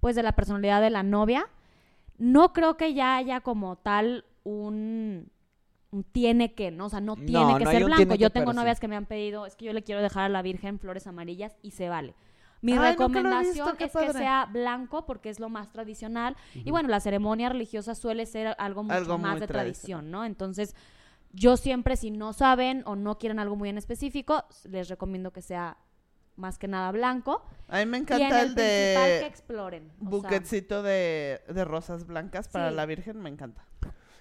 pues, 0.00 0.16
de 0.16 0.22
la 0.22 0.32
personalidad 0.32 0.80
de 0.80 0.90
la 0.90 1.02
novia. 1.02 1.46
No 2.22 2.52
creo 2.52 2.76
que 2.76 2.94
ya 2.94 3.16
haya 3.16 3.40
como 3.40 3.74
tal 3.74 4.24
un, 4.44 5.28
un 5.90 6.04
tiene 6.04 6.54
que, 6.54 6.70
¿no? 6.70 6.86
O 6.86 6.88
sea, 6.88 7.00
no 7.00 7.16
tiene 7.16 7.52
No, 7.52 7.58
que 7.58 7.64
no 7.64 7.70
ser 7.72 7.84
blanco. 7.84 8.14
Yo 8.14 8.30
tengo 8.30 8.52
sí. 8.52 8.56
novias 8.56 8.78
que 8.78 8.86
me 8.86 8.94
han 8.94 9.06
pedido, 9.06 9.44
es 9.44 9.56
que 9.56 9.64
yo 9.64 9.72
le 9.72 9.82
quiero 9.82 10.00
dejar 10.00 10.24
a 10.24 10.28
la 10.28 10.40
Virgen 10.40 10.78
flores 10.78 11.08
amarillas 11.08 11.56
y 11.62 11.72
se 11.72 11.88
vale. 11.88 12.14
Mi 12.60 12.74
Ay, 12.74 12.90
recomendación 12.92 13.72
visto, 13.72 13.84
es 13.84 13.92
que 13.92 14.12
sea 14.12 14.46
blanco 14.46 15.04
porque 15.04 15.30
es 15.30 15.40
lo 15.40 15.48
más 15.48 15.72
tradicional. 15.72 16.36
Y 16.54 16.70
bueno, 16.70 16.88
la 16.88 17.00
ceremonia 17.00 17.48
religiosa 17.48 17.96
suele 17.96 18.24
ser 18.24 18.54
algo 18.56 18.84
mucho 18.84 18.94
Algo 18.94 19.18
más 19.18 19.40
de 19.40 19.48
tradición, 19.48 20.12
¿no? 20.12 20.24
Entonces, 20.24 20.76
yo 21.32 21.56
siempre, 21.56 21.96
si 21.96 22.12
no 22.12 22.32
saben 22.32 22.84
o 22.86 22.94
no 22.94 23.18
quieren 23.18 23.40
algo 23.40 23.56
muy 23.56 23.68
en 23.68 23.78
específico, 23.78 24.44
les 24.70 24.88
recomiendo 24.88 25.32
que 25.32 25.42
sea 25.42 25.76
más 26.36 26.58
que 26.58 26.68
nada 26.68 26.90
blanco. 26.92 27.42
A 27.68 27.78
mí 27.78 27.86
me 27.86 27.98
y 27.98 28.00
en 28.00 28.02
encanta 28.04 28.42
el 28.42 28.54
que 28.54 28.60
de 28.62 29.26
exploren. 29.26 29.90
o 29.96 30.00
sea, 30.00 30.08
buquetcito 30.10 30.82
de, 30.82 31.40
de 31.48 31.64
rosas 31.64 32.06
blancas 32.06 32.48
para 32.48 32.70
Sí. 32.70 32.76
la 32.76 32.86
Virgen, 32.86 33.20
me 33.20 33.30
encanta. 33.30 33.64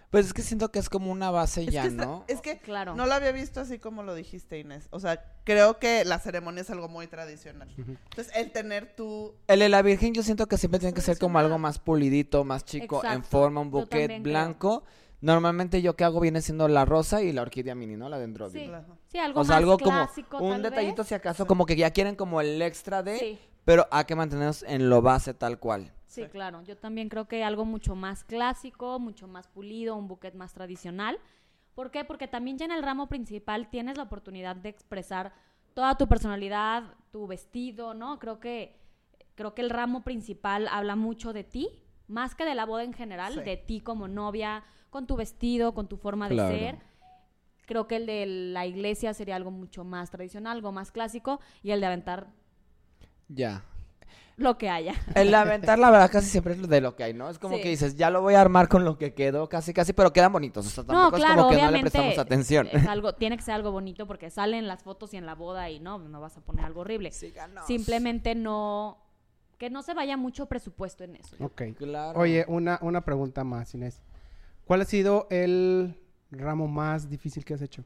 Pues 0.10 0.25
es 0.25 0.34
que 0.34 0.41
siento 0.41 0.72
que 0.72 0.80
es 0.80 0.89
como 0.89 1.10
una 1.10 1.32
base 1.32 1.62
Es 1.63 1.68
ya, 1.72 1.84
que, 1.84 1.88
está- 1.88 2.06
¿no? 2.06 2.25
es 2.27 2.41
que 2.41 2.60
Claro. 2.60 2.96
no 2.96 3.06
lo 3.06 3.13
había 3.13 3.32
visto 3.32 3.62
así 3.62 3.80
como 3.80 4.03
lo 4.03 4.13
dijiste, 4.13 4.60
Inés. 4.60 4.89
O 4.91 5.00
sea, 5.00 5.24
creo 5.46 5.80
que 5.80 6.03
la 6.03 6.20
ceremonia 6.20 6.62
es 6.63 6.70
algo 6.70 6.89
muy 6.89 7.08
tradicional. 7.08 7.70
Entonces, 7.77 8.30
el 8.36 8.51
tener 8.51 8.94
tu... 8.94 9.34
El 9.48 9.60
de 9.60 9.70
la 9.70 9.82
Virgen 9.82 10.13
yo 10.13 10.22
siento 10.22 10.48
que 10.48 10.58
siempre 10.58 10.80
tiene 10.82 10.94
que 10.94 11.00
ser 11.00 11.18
como 11.18 11.39
algo 11.39 11.58
más 11.60 11.80
pulidito, 11.80 12.44
más 12.44 12.65
chico, 12.65 13.01
en 13.06 13.24
forma, 13.24 13.62
un 13.62 13.72
bouquet 13.72 14.22
creo. 14.22 14.84
Normalmente 15.22 15.82
yo 15.82 15.96
que 15.96 16.04
hago 16.04 16.20
viene 16.20 16.42
siendo 16.42 16.68
la 16.68 16.84
rosa 16.86 17.22
y 17.22 17.32
la 17.32 17.44
orquídea 17.44 17.75
mini, 17.75 17.96
¿no? 17.96 18.10
La 18.10 18.18
dendrobium. 18.18 18.66
Sí. 18.66 18.92
Sí, 19.08 19.18
algo 19.20 19.42
O 19.42 19.44
sea, 19.44 19.56
más 19.56 19.60
algo 19.63 19.78
como 19.78 19.92
clásico, 19.98 20.38
un 20.40 20.51
tal 20.54 20.62
detallito 20.63 21.04
vez. 21.04 21.08
si 21.08 21.13
acaso, 21.16 21.46
como 21.46 21.66
que 21.66 21.75
ya 21.75 21.92
quieren 21.92 22.16
como 22.16 22.42
el 22.42 22.62
extra 22.62 23.04
de, 23.04 23.18
Sí. 23.18 23.40
pero 23.63 23.88
hay 23.92 24.06
que 24.06 24.16
mantenernos 24.16 24.63
en 24.63 24.90
lo 24.90 25.01
base 25.01 25.34
tal 25.34 25.60
cual. 25.60 25.94
Sí, 26.08 26.24
Sí. 26.24 26.28
claro. 26.30 26.62
Yo 26.63 26.75
también 26.78 27.08
creo 27.08 27.28
que 27.28 27.44
algo 27.44 27.66
mucho 27.66 27.96
más 27.96 28.24
clásico, 28.24 29.00
mucho 29.00 29.28
más 29.28 29.48
pulido, 29.48 29.96
un 29.96 30.08
buquet 30.08 30.34
más 30.34 30.54
tradicional. 30.54 31.20
¿Por 31.75 31.92
qué? 31.92 32.04
Porque 32.04 32.28
también 32.28 32.58
ya 32.58 32.66
en 32.66 32.72
el 32.72 32.84
ramo 32.84 33.08
principal 33.08 33.70
tienes 33.70 33.98
la 33.98 34.04
oportunidad 34.04 34.56
de 34.56 34.70
expresar 34.70 35.34
toda 35.74 35.96
tu 35.98 36.08
personalidad, 36.08 36.84
tu 37.12 37.28
vestido, 37.28 37.94
¿no? 37.94 38.18
Creo 38.20 38.40
que 38.40 38.75
creo 39.36 39.54
que 39.56 39.62
el 39.62 39.70
ramo 39.70 40.04
principal 40.04 40.68
habla 40.68 40.96
mucho 40.98 41.32
de 41.32 41.44
ti, 41.46 41.70
más 42.12 42.36
que 42.36 42.46
de 42.46 42.53
la 42.56 42.65
boda 42.65 42.84
en 42.84 42.94
general, 42.94 43.34
Sí. 43.34 43.39
de 43.41 43.58
ti 43.58 43.80
como 43.82 44.08
novia, 44.08 44.63
con 44.89 45.08
tu 45.08 45.15
vestido, 45.15 45.74
con 45.74 45.88
tu 45.88 45.98
forma 45.98 46.27
de 46.30 46.36
Claro. 46.36 46.56
ser. 46.56 46.77
Creo 47.65 47.88
que 47.88 47.96
el 47.96 48.06
de 48.06 48.25
la 48.25 48.65
iglesia 48.65 49.13
sería 49.13 49.36
algo 49.38 49.50
mucho 49.51 49.84
más 49.84 50.12
tradicional, 50.12 50.58
algo 50.58 50.72
más 50.72 50.91
clásico, 50.91 51.39
y 51.63 51.72
el 51.72 51.80
de 51.80 51.86
aventar 51.88 52.27
Ya. 53.30 53.63
lo 54.36 54.58
que 54.58 54.70
haya. 54.70 54.94
El 55.15 55.34
aventar, 55.36 55.77
la 55.80 55.91
verdad, 55.91 56.12
casi 56.12 56.27
siempre 56.27 56.53
es 56.53 56.60
lo 56.60 56.68
de 56.68 56.82
lo 56.82 56.96
que 56.96 57.03
hay, 57.03 57.13
¿no? 57.13 57.30
Es 57.30 57.38
como 57.39 57.58
Sí. 57.58 57.62
que 57.62 57.70
dices, 57.70 57.96
ya 57.96 58.10
lo 58.10 58.22
voy 58.22 58.34
a 58.34 58.41
armar 58.41 58.68
con 58.68 58.84
lo 58.84 58.98
que 58.98 59.13
quedó, 59.13 59.48
casi, 59.48 59.72
casi, 59.74 59.94
pero 59.94 60.12
quedan 60.12 60.34
bonitos. 60.34 60.65
O 60.65 60.70
sea, 60.70 60.84
No, 60.84 60.88
tampoco 60.88 61.18
claro, 61.18 61.34
es 61.34 61.38
como 61.38 61.50
que 61.50 61.56
no 61.56 61.62
le 61.62 61.68
obviamente 61.68 61.91
prestamos 61.91 62.18
atención. 62.18 62.68
es 62.72 62.74
algo, 62.88 63.13
tiene 63.13 63.38
que 63.38 63.44
ser 63.44 63.53
algo 63.53 63.72
bonito 63.72 64.08
porque 64.08 64.30
salen 64.32 64.68
las 64.68 64.84
fotos 64.84 65.13
y 65.13 65.18
en 65.18 65.25
la 65.25 65.36
boda 65.36 65.70
y 65.70 65.80
no, 65.80 66.00
no 66.00 66.20
vas 66.20 66.36
a 66.38 66.41
poner 66.41 66.65
algo 66.65 66.82
horrible. 66.82 67.12
Síganos. 67.12 67.65
Simplemente 67.68 68.34
no, 68.36 68.98
que 69.62 69.70
no 69.70 69.84
se 69.84 69.94
vaya 69.94 70.18
mucho 70.18 70.48
presupuesto 70.48 71.03
en 71.03 71.18
eso. 71.18 71.36
Ok. 71.39 71.62
Claro. 71.77 72.20
Oye, 72.20 72.46
una, 72.48 72.80
una 72.82 73.01
pregunta 73.01 73.44
más, 73.44 73.72
Inés. 73.75 74.01
¿Cuál 74.65 74.82
ha 74.82 74.86
sido 74.86 75.27
el 75.30 76.01
ramo 76.32 76.68
más 76.68 77.08
difícil 77.08 77.46
que 77.46 77.53
has 77.53 77.62
hecho? 77.62 77.86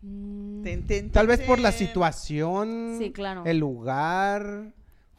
Mm, 0.00 0.62
tin, 0.86 1.10
Tal 1.10 1.26
vez 1.26 1.40
por 1.40 1.58
la 1.58 1.72
situación, 1.72 2.94
Sí, 3.00 3.10
claro. 3.10 3.42
el 3.44 3.58
lugar, 3.58 4.72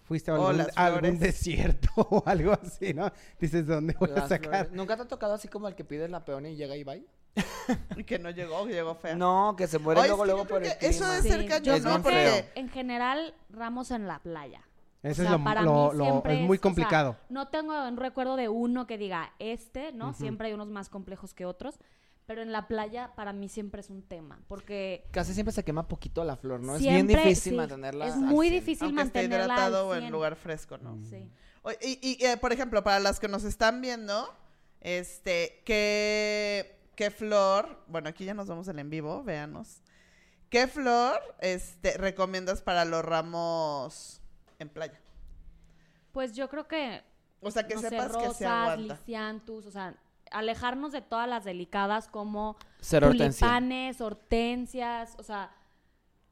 fuiste 0.03 0.31
a 0.31 0.35
O 0.35 0.47
algún, 0.47 0.67
a 0.73 0.85
algún 0.85 1.19
desierto 1.19 1.89
o 1.97 2.23
algo 2.25 2.53
así, 2.53 2.93
¿no? 2.93 3.11
Dices, 3.41 3.67
¿dónde 3.67 3.93
voy 3.99 4.09
a 4.11 4.25
sacar? 4.29 4.39
flores. 4.67 4.71
¿Nunca 4.71 4.95
te 4.95 5.01
ha 5.01 5.07
tocado 5.09 5.33
así 5.33 5.49
como 5.49 5.67
el 5.67 5.75
que 5.75 5.83
pides 5.83 6.09
la 6.09 6.23
peona 6.23 6.47
y 6.47 6.55
llega 6.55 6.77
y 6.77 6.85
va? 6.85 6.95
Que 8.05 8.19
no 8.19 8.29
llegó, 8.29 8.65
que 8.67 8.73
llegó 8.73 8.95
fea. 8.95 9.15
No, 9.15 9.55
que 9.57 9.67
se 9.67 9.79
muere 9.79 10.01
Ay, 10.01 10.07
luego, 10.09 10.23
es 10.23 10.27
que 10.29 10.33
luego 10.33 10.47
por 10.47 10.63
el 10.63 10.77
que 10.77 10.87
eso 10.87 10.99
clima. 10.99 11.17
es 11.17 11.23
ser 11.23 11.45
cañón, 11.47 11.63
yo 11.63 11.75
Es 11.75 11.81
creo 11.83 12.03
que 12.03 12.51
en 12.55 12.69
general 12.69 13.33
ramos 13.49 13.91
en 13.91 14.07
la 14.07 14.19
playa. 14.19 14.61
Eso 15.01 15.21
O 15.21 15.25
es 15.25 15.29
sea, 15.29 15.37
lo, 15.37 15.43
para 15.43 15.61
lo- 15.63 15.91
mí 15.91 15.97
lo- 15.97 16.05
siempre 16.05 16.33
es 16.35 16.39
muy 16.41 16.55
o 16.55 16.59
sea, 16.59 16.61
complicado. 16.61 17.17
no 17.29 17.47
tengo 17.49 17.87
un 17.87 17.97
recuerdo 17.97 18.35
de 18.35 18.49
uno 18.49 18.87
que 18.87 18.97
diga 18.97 19.33
este, 19.39 19.91
¿no? 19.91 20.13
Siempre 20.13 20.47
hay 20.47 20.53
unos 20.53 20.69
más 20.69 20.89
complejos 20.89 21.33
que 21.33 21.45
otros. 21.45 21.79
Pero 22.25 22.41
en 22.41 22.53
la 22.53 22.69
playa 22.69 23.11
para 23.17 23.33
mí 23.33 23.49
siempre 23.49 23.81
es 23.81 23.89
un 23.89 24.01
tema. 24.01 24.39
Porque 24.47 25.03
Casi 25.11 25.33
siempre 25.33 25.51
se 25.51 25.65
quema 25.65 25.89
poquito 25.89 26.23
la 26.23 26.37
flor, 26.37 26.61
¿no? 26.61 26.75
es 26.77 26.81
bien 26.81 27.05
difícil 27.05 27.51
sí, 27.51 27.57
mantenerla. 27.57 28.07
Es 28.07 28.15
muy 28.15 28.47
100. 28.47 28.59
difícil 28.61 28.87
Aunque 28.87 29.01
esté 29.01 29.19
mantenerla 29.23 29.45
hidratado 29.55 29.77
al 29.79 29.89
o 29.89 29.93
en 29.95 29.99
100. 30.03 30.11
lugar 30.13 30.35
fresco, 30.37 30.77
¿no? 30.77 30.97
Sí. 31.09 31.29
Y, 31.81 31.99
y, 32.01 32.25
eh, 32.25 32.37
por 32.37 32.53
ejemplo, 32.53 32.81
para 32.81 33.01
las 33.01 33.19
que 33.19 33.27
nos 33.27 33.43
están 33.43 33.81
viendo, 33.81 34.33
este, 34.79 35.63
¿qué, 35.65 36.77
qué 36.95 37.11
flor? 37.11 37.83
Bueno, 37.87 38.09
aquí 38.09 38.25
ya 38.25 38.33
nos 38.33 38.47
vemos 38.47 38.67
en 38.67 38.75
el 38.75 38.79
en 38.81 38.89
vivo, 38.89 39.23
véanos. 39.23 39.81
¿Qué 40.49 40.67
flor 40.67 41.19
este, 41.39 41.97
recomiendas 41.97 42.61
para 42.61 42.85
los 42.85 43.03
ramos 43.03 44.21
en 44.59 44.69
playa? 44.69 44.99
Pues 46.11 46.35
yo 46.35 46.47
creo 46.49 46.67
que 46.67 47.01
O 47.41 47.49
sea, 47.51 47.67
que 47.67 47.75
no 47.75 47.81
sé, 47.81 47.89
sepas 47.89 48.07
que 48.15 48.21
se 48.21 48.27
rosas, 48.27 48.43
aguanta. 48.51 48.93
lisianthus, 48.95 49.65
o 49.65 49.71
sea, 49.71 49.95
alejarnos 50.31 50.91
de 50.91 51.01
todas 51.01 51.27
las 51.27 51.43
delicadas 51.43 52.07
como 52.07 52.55
Ser 52.79 53.03
hortensia. 53.03 53.47
tulipanes, 53.47 53.99
hortensias, 54.01 55.15
o 55.17 55.23
sea, 55.23 55.55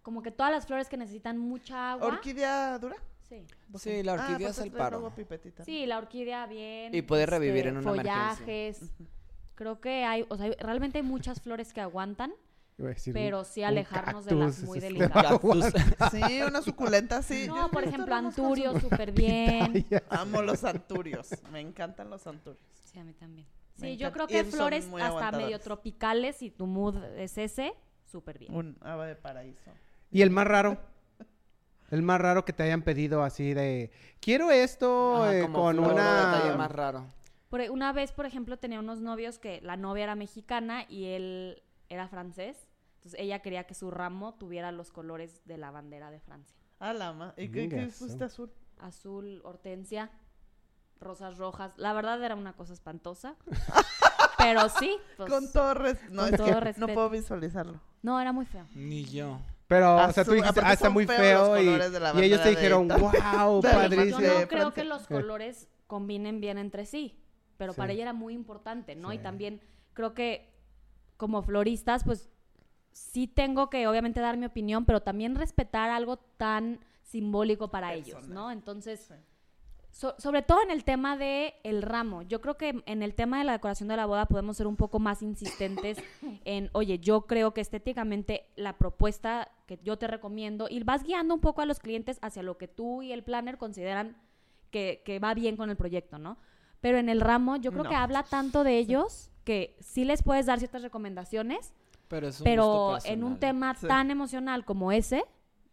como 0.03 0.22
que 0.22 0.32
todas 0.32 0.51
las 0.51 0.65
flores 0.68 0.88
que 0.88 0.98
necesitan 0.98 1.38
mucha 1.38 1.94
agua. 1.94 2.08
¿Orquídea 2.08 2.77
dura? 2.80 2.96
Sí. 3.27 3.46
Sí, 3.77 4.03
la 4.03 4.13
Ah, 4.13 4.15
orquídea 4.15 4.48
pues 4.50 4.58
es 4.60 4.63
el 4.65 4.72
paro. 4.72 5.10
pipetita. 5.15 5.63
Sí, 5.63 5.86
la 5.86 5.98
orquídea 5.98 6.46
bien. 6.46 6.86
este, 6.88 6.98
Y 6.98 7.01
puede 7.01 7.25
revivir 7.25 7.68
en 7.68 7.77
una 7.77 7.89
emergencia. 7.91 8.36
follajes. 8.36 8.82
Creo 9.62 9.80
que 9.80 10.06
hay, 10.06 10.25
o 10.27 10.38
sea, 10.38 10.50
realmente 10.60 10.98
hay 10.98 11.03
muchas 11.03 11.39
flores 11.39 11.72
que 11.72 11.82
aguantan, 11.82 12.34
decir, 12.77 13.13
pero 13.13 13.41
un- 13.41 13.46
sí 13.46 13.62
un 13.62 13.68
alejarnos 13.68 14.25
de 14.25 14.34
las 14.34 14.63
muy 14.63 14.80
delicadas. 14.80 15.39
Sí, 16.12 16.41
una 16.41 16.63
suculenta, 16.63 17.22
sí. 17.22 17.46
No, 17.46 17.70
por 17.70 17.84
ejemplo, 17.84 18.08
ramos 18.08 18.34
con 18.34 18.46
anturio, 18.46 18.74
su- 18.74 18.80
súper 18.80 19.12
bien. 19.12 19.86
Amo 20.10 20.41
los 20.41 20.63
anturios. 20.63 21.30
Me 21.51 21.60
encantan 21.60 22.10
los 22.10 22.25
anturios. 22.25 22.60
Sí, 22.86 22.98
a 22.98 23.03
mí 23.03 23.13
también. 23.13 23.46
Me 23.77 23.89
Sí, 23.91 23.98
yo 23.98 24.12
creo 24.12 24.25
que 24.25 24.44
flores 24.46 24.89
hasta 25.00 25.32
medio 25.32 25.60
tropicales 25.60 26.41
y 26.41 26.50
tu 26.50 26.65
mood 26.65 26.96
es 27.20 27.38
ese, 27.38 27.75
súper 28.12 28.39
bien. 28.39 28.56
Un 28.56 28.75
ave 28.82 29.10
de 29.10 29.15
paraíso. 29.15 29.70
Y 30.10 30.24
el 30.24 30.32
más 30.32 30.48
raro. 30.48 30.75
El 31.91 32.01
más 32.01 32.20
raro 32.20 32.46
que 32.46 32.53
te 32.53 32.63
hayan 32.63 32.82
pedido 32.82 33.22
así 33.22 33.53
de 33.53 33.91
quiero 34.22 34.50
esto 34.50 35.18
Ajá, 35.24 35.36
eh, 35.38 35.48
con 35.53 35.77
una 35.77 36.15
detalle 36.32 36.58
más 36.58 36.72
raro. 36.72 37.06
Por- 37.51 37.62
e, 37.62 37.70
una 37.70 37.93
vez, 37.93 38.12
por 38.12 38.25
ejemplo, 38.25 38.58
tenía 38.58 38.79
unos 38.79 39.00
novios 39.01 39.38
que 39.38 39.62
la 39.62 39.77
novia 39.77 40.05
era 40.05 40.15
mexicana 40.15 40.86
y 40.89 41.05
él 41.05 41.62
era 41.89 42.08
francés. 42.08 42.67
Entonces 42.96 43.20
ella 43.20 43.39
quería 43.43 43.65
que 43.65 43.75
su 43.75 43.91
ramo 43.91 44.34
tuviera 44.36 44.72
los 44.72 44.89
colores 44.91 45.41
de 45.46 45.58
la 45.58 45.70
bandera 45.70 46.10
de 46.10 46.20
Francia. 46.20 46.58
Ah, 46.79 46.93
la 46.93 47.13
ma. 47.13 47.34
¿Y 47.38 47.50
qué, 47.50 47.70
qué 47.70 47.81
azul? 47.81 48.51
Azul, 48.79 49.41
hortensia, 49.43 50.10
rosas 51.00 51.38
rojas. 51.38 51.74
La 51.77 51.93
verdad 51.93 52.24
era 52.24 52.36
una 52.36 52.53
cosa 52.53 52.74
espantosa. 52.74 53.36
Pero 54.38 54.70
sí, 54.70 54.98
pues, 55.17 55.29
con 55.29 55.51
todo 55.51 55.74
res- 55.75 56.10
No, 56.10 56.24
con 56.24 56.31
es 56.34 56.38
todo 56.38 56.48
que 56.48 56.53
no 56.53 56.60
respeto. 56.60 56.93
puedo 56.93 57.10
visualizarlo. 57.12 57.79
no, 58.01 58.20
era 58.20 58.31
muy 58.31 58.46
feo. 58.46 58.65
Ni 58.74 59.05
yo. 59.05 59.39
Pero, 59.67 59.98
o 59.98 60.12
sea, 60.12 60.25
tú 60.25 60.31
dijiste, 60.34 60.60
ah, 60.63 60.74
está 60.74 60.89
muy 60.89 61.05
feo 61.08 61.58
y, 61.62 61.65
y 61.70 62.24
ellos 62.24 62.41
te 62.41 62.50
dijeron, 62.50 62.88
wow, 62.88 63.12
de- 63.62 63.70
Yo 63.70 63.74
padrísimo. 63.74 64.20
no 64.20 64.48
creo 64.48 64.48
Francia. 64.48 64.72
que 64.74 64.84
los 64.84 65.08
colores 65.08 65.70
combinen 65.88 66.41
bien 66.41 66.58
entre 66.58 66.86
sí, 66.86 67.20
pero 67.62 67.74
Sí. 67.74 67.77
para 67.77 67.94
ella 67.94 68.01
era 68.01 68.13
muy 68.13 68.34
importante, 68.34 68.96
¿no? 68.96 69.13
Y 69.13 69.18
Sí. 69.18 69.24
también 69.24 69.62
creo 69.94 70.15
que 70.15 70.50
como 71.15 71.44
floristas, 71.44 72.03
pues 72.03 72.27
sí 72.91 73.27
tengo 73.27 73.70
que 73.70 73.88
obviamente 73.88 74.20
dar 74.20 74.36
mi 74.36 74.48
opinión, 74.48 74.84
pero 74.86 75.01
también 75.03 75.36
respetar 75.36 75.91
algo 75.91 76.18
tan 76.18 76.80
simbólico 77.03 77.70
para 77.70 77.94
ellos. 77.94 78.27
¿no? 78.27 78.50
Entonces, 78.50 79.00
Sí. 79.01 79.13
so- 79.91 80.15
sobre 80.18 80.41
todo 80.41 80.60
en 80.63 80.72
el 80.72 80.84
tema 80.84 81.18
de 81.18 81.53
el 81.63 81.84
ramo, 81.84 82.24
yo 82.24 82.41
creo 82.41 82.58
que 82.58 82.82
en 82.88 83.03
el 83.03 83.13
tema 83.13 83.38
de 83.38 83.44
la 83.44 83.51
decoración 83.51 83.89
de 83.89 83.96
la 83.98 84.08
boda 84.08 84.25
podemos 84.25 84.58
ser 84.58 84.65
un 84.65 84.75
poco 84.75 84.98
más 84.98 85.22
insistentes 85.22 85.98
en, 86.46 86.72
oye, 86.74 86.98
yo 86.98 87.27
creo 87.27 87.53
que 87.53 87.62
estéticamente 87.62 88.48
la 88.56 88.80
propuesta 88.80 89.51
que 89.68 89.77
yo 89.84 89.98
te 90.00 90.08
recomiendo 90.08 90.65
y 90.68 90.82
vas 90.84 91.03
guiando 91.03 91.36
un 91.36 91.41
poco 91.41 91.62
a 91.62 91.68
los 91.68 91.77
clientes 91.80 92.18
hacia 92.24 92.41
lo 92.41 92.58
que 92.58 92.68
tú 92.68 93.03
y 93.03 93.12
el 93.12 93.24
planner 93.24 93.60
consideran 93.60 94.18
que, 94.72 95.03
que 95.06 95.20
va 95.20 95.36
bien 95.36 95.58
con 95.58 95.70
el 95.70 95.75
proyecto, 95.77 96.18
¿no? 96.18 96.38
Pero 96.81 96.97
en 96.97 97.09
el 97.09 97.21
ramo 97.21 97.55
yo 97.57 97.71
creo 97.71 97.83
No. 97.83 97.89
que 97.89 97.95
habla 97.95 98.23
tanto 98.23 98.63
de 98.63 98.77
ellos 98.77 99.29
que 99.43 99.75
sí 99.79 100.03
les 100.05 100.21
puedes 100.23 100.45
dar 100.47 100.59
ciertas 100.59 100.81
recomendaciones, 100.81 101.73
Pero 102.07 102.27
es 102.27 102.39
un 102.39 102.43
pero 102.43 102.93
gusto 102.95 103.09
en 103.09 103.23
un 103.23 103.39
tema 103.39 103.73
Sí. 103.75 103.88
tan 103.88 104.11
emocional 104.11 104.65
como 104.65 104.91
ese, 104.91 105.23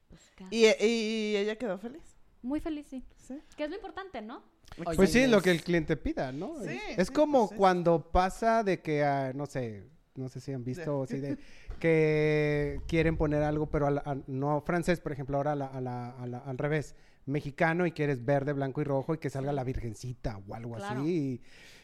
pues, 0.09 0.23
¿Y, 0.51 0.67
y 0.67 1.37
ella 1.37 1.57
quedó 1.57 1.79
feliz? 1.79 2.03
muy 2.43 2.61
feliz, 2.61 2.87
sí. 2.89 3.03
Sí. 3.17 3.39
Que 3.57 3.65
es 3.65 3.71
lo 3.71 3.77
importante, 3.77 4.23
¿no? 4.23 4.43
Oye, 4.87 4.97
Pues 4.97 5.11
sí, 5.13 5.27
lo 5.27 5.41
que 5.43 5.51
el 5.51 5.63
cliente 5.63 5.97
pida, 5.97 6.31
¿no? 6.31 6.55
Sí, 6.63 6.79
es 6.97 7.09
sí, 7.09 7.13
como 7.13 7.41
pues 7.41 7.51
sí. 7.51 7.57
cuando 7.57 8.11
pasa 8.13 8.63
de 8.63 8.81
que, 8.81 9.03
ah, 9.03 9.33
no 9.35 9.47
sé, 9.47 9.89
no 10.15 10.29
sé 10.29 10.41
si 10.41 10.53
han 10.53 10.63
visto, 10.63 11.03
así 11.03 11.19
de 11.19 11.37
que 11.81 12.81
quieren 12.87 13.17
poner 13.17 13.43
algo, 13.43 13.67
pero 13.67 13.87
al- 13.87 14.03
al- 14.05 14.25
no 14.27 14.61
francés, 14.61 15.01
por 15.01 15.13
ejemplo, 15.13 15.37
ahora 15.37 15.53
a 15.53 15.57
la- 15.57 15.67
a 15.67 15.81
la- 15.81 16.11
a 16.11 16.27
la- 16.27 16.39
al 16.39 16.59
revés, 16.59 16.95
mexicano 17.29 17.87
y 17.87 17.93
quieres 17.93 18.25
verde, 18.25 18.53
blanco 18.53 18.81
y 18.81 18.85
rojo 18.85 19.15
y 19.15 19.19
que 19.19 19.31
salga 19.31 19.53
la 19.53 19.65
virgencita 19.65 20.39
o 20.49 20.55
algo 20.55 20.75
Claro. 20.77 21.01
así. 21.03 21.09
Y 21.09 21.39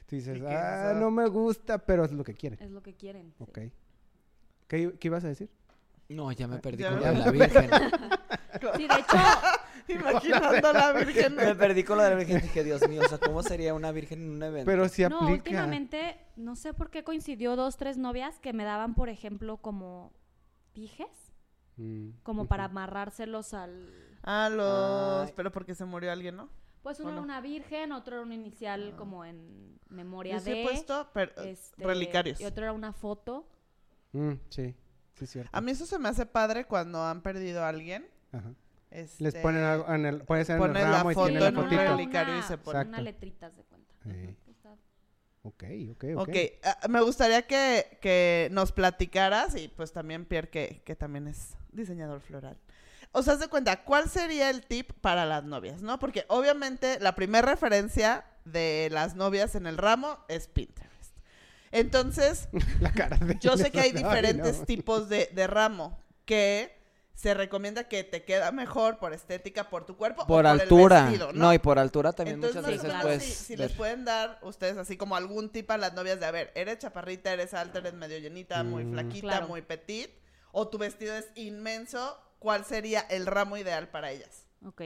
tú 0.07 0.17
dices, 0.17 0.39
Y 0.39 0.41
que 0.41 0.47
ah, 0.49 0.91
esa- 0.91 1.01
no 1.01 1.11
me 1.11 1.27
gusta, 1.29 1.79
pero 1.79 2.05
es 2.05 2.13
lo 2.13 2.25
que 2.25 2.35
quieren. 2.35 2.59
Es 2.63 2.71
lo 2.71 2.83
que 2.83 2.95
quieren. 2.95 3.33
sí. 3.39 3.45
Ok. 3.45 3.59
¿Qué, 4.69 4.95
qué 4.99 5.09
ibas 5.09 5.25
a 5.25 5.29
decir? 5.29 5.51
No, 6.09 6.31
ya 6.33 6.47
me 6.49 6.59
perdí 6.59 6.83
Ya 6.83 6.91
con 6.91 7.01
me 7.01 7.19
la. 7.19 7.31
Virgen. 7.31 7.71
Sí, 8.77 8.87
de 8.89 8.95
hecho, 8.95 9.17
Imaginando 9.89 10.69
a 10.69 10.73
la 10.73 10.93
Virgen. 10.93 11.35
me 11.37 11.55
perdí 11.55 11.85
con 11.85 11.99
lo 11.99 12.05
de 12.05 12.11
la 12.11 12.17
Virgen. 12.17 12.41
Dije, 12.41 12.65
Dios 12.65 12.89
mío, 12.89 13.03
o 13.05 13.09
sea, 13.09 13.19
¿cómo 13.19 13.43
sería 13.43 13.75
una 13.75 13.93
Virgen 13.93 14.23
en 14.23 14.31
un 14.31 14.43
evento? 14.43 14.67
Pero 14.67 14.89
si 14.89 15.03
no, 15.03 15.17
aplica. 15.19 15.33
últimamente, 15.33 16.17
no 16.37 16.57
sé 16.57 16.73
por 16.73 16.91
qué 16.91 17.05
coincidió 17.05 17.57
dos, 17.57 17.77
tres 17.77 17.99
novias 17.99 18.39
que 18.41 18.53
me 18.55 18.65
daban, 18.65 18.95
por 18.95 19.09
ejemplo, 19.11 19.59
como 19.59 20.13
pijes, 20.73 21.24
Mm, 21.77 22.11
como 22.23 22.47
para 22.47 22.65
amarrárselos 22.65 23.55
al... 23.55 23.89
Ah, 24.23 24.49
los... 24.51 25.29
Ay. 25.29 25.33
Pero 25.37 25.51
porque 25.51 25.75
se 25.75 25.85
murió 25.85 26.13
alguien, 26.13 26.37
¿no? 26.37 26.49
Pues 26.83 27.01
uno 27.01 27.11
era 27.13 27.21
una 27.23 27.41
virgen, 27.41 27.93
otro 27.93 28.17
era 28.17 28.23
un 28.25 28.33
inicial 28.33 28.95
como 28.97 29.25
en 29.25 29.79
memoria 29.89 30.39
Yo 30.39 30.45
de... 30.45 30.61
he 30.61 30.65
puesto 30.65 31.09
pero, 31.15 31.33
este, 31.43 31.83
relicarios. 31.85 32.41
Y 32.41 32.45
otro 32.45 32.65
era 32.65 32.73
una 32.73 32.93
foto. 32.93 33.49
Mm, 34.13 34.33
sí, 34.51 34.75
sí, 35.15 35.27
cierto. 35.27 35.51
A 35.53 35.61
mí 35.61 35.71
eso 35.73 35.87
se 35.87 35.99
me 35.99 36.09
hace 36.09 36.27
padre 36.27 36.67
cuando 36.67 37.03
han 37.03 37.23
perdido 37.23 37.65
a 37.65 37.69
alguien. 37.71 38.07
Ajá. 38.33 38.53
Este, 38.91 39.25
Les 39.25 39.35
ponen 39.37 39.65
algo 39.65 39.93
en 39.93 40.07
el, 40.07 40.21
puede 40.23 40.45
ser 40.45 40.57
en 40.57 40.63
el 40.63 40.69
ponen 40.69 40.91
la 40.91 40.99
ramo 40.99 41.11
y 41.11 41.15
foto 41.15 41.27
tiene 41.29 41.47
en 41.47 41.55
la 41.55 41.61
fotito. 41.63 41.81
era 41.81 41.91
relicario 41.97 42.35
y 42.35 42.39
una- 42.39 42.47
se 42.47 42.59
pone. 42.59 42.71
Una 42.79 42.83
Exacto. 42.83 43.03
letritas 43.03 43.57
de 43.57 43.63
cuenta. 43.65 43.95
Sí. 44.05 44.37
Ok, 45.47 45.63
ok, 45.93 46.05
ok. 46.17 46.29
Ok, 46.29 46.37
ah, 46.65 46.89
me 46.89 47.03
gustaría 47.03 47.43
que, 47.47 47.99
que 48.01 48.49
nos 48.51 48.73
platicaras 48.73 49.55
y 49.57 49.69
pues 49.69 49.93
también 49.93 50.25
Pierre, 50.25 50.49
que, 50.49 50.81
que 50.87 50.97
también 50.97 51.29
es 51.29 51.55
diseñador 51.75 52.21
floral. 52.21 52.57
O 53.13 53.23
sea, 53.23 53.35
haz 53.35 53.41
de 53.41 53.49
cuenta, 53.49 53.85
¿cuál 53.85 54.09
sería 54.11 54.51
el 54.51 54.67
tip 54.67 54.93
para 55.01 55.25
las 55.27 55.45
novias, 55.45 55.83
no? 55.83 55.99
Porque 55.99 56.25
obviamente 56.29 56.99
la 57.01 57.15
primera 57.15 57.47
referencia 57.49 58.25
de 58.45 58.89
las 58.91 59.15
novias 59.15 59.55
en 59.55 59.67
el 59.67 59.77
ramo 59.79 60.19
es 60.29 60.49
Pinterest. 60.49 60.91
Entonces, 61.71 62.49
La 62.81 62.93
cara 62.93 63.17
de 63.19 63.39
yo 63.41 63.57
sé 63.57 63.71
que 63.71 63.81
hay 63.81 63.93
no. 63.93 63.99
diferentes 63.99 64.65
tipos 64.67 65.09
de, 65.09 65.31
de 65.33 65.47
ramo 65.47 65.99
que 66.25 66.75
se 67.15 67.33
recomienda 67.33 67.85
que 67.85 68.03
te 68.03 68.25
queda 68.25 68.51
mejor 68.51 68.99
por 68.99 69.13
estética, 69.13 69.71
por 69.71 69.87
tu 69.87 69.97
cuerpo 69.97 70.23
o 70.23 70.27
por 70.27 70.41
el 70.47 70.61
altura. 70.61 71.05
vestido, 71.05 71.33
¿no? 71.33 71.55
y 71.55 71.59
por 71.59 71.79
altura 71.79 72.13
también 72.13 72.37
Entonces, 72.37 72.63
muchas 72.63 72.83
veces 72.83 72.97
pues 73.03 73.23
si, 73.23 73.31
si 73.45 73.57
les 73.57 73.71
pueden 73.73 74.05
dar 74.05 74.41
ustedes 74.43 74.77
así 74.77 74.97
como 74.97 75.15
algún 75.15 75.51
tip 75.51 75.71
a 75.71 75.79
las 75.79 75.95
novias 75.95 76.19
de, 76.19 76.27
a 76.27 76.31
ver, 76.33 76.51
eres 76.57 76.79
chaparrita, 76.79 77.33
eres 77.33 77.55
alta, 77.55 77.79
eres 77.79 77.95
medio 77.95 78.19
llenita, 78.19 78.63
muy 78.65 78.85
Mm. 78.85 78.93
flaquita, 78.93 79.21
Claro. 79.29 79.49
muy 79.49 79.63
petit, 79.63 80.11
o 80.57 80.69
tu 80.69 80.79
vestido 80.79 81.15
es 81.15 81.31
inmenso, 81.35 82.17
¿cuál 82.39 82.65
sería 82.65 83.01
el 83.11 83.27
ramo 83.27 83.57
ideal 83.57 83.89
para 83.89 84.11
ellas? 84.11 84.47
Ok. 84.65 84.83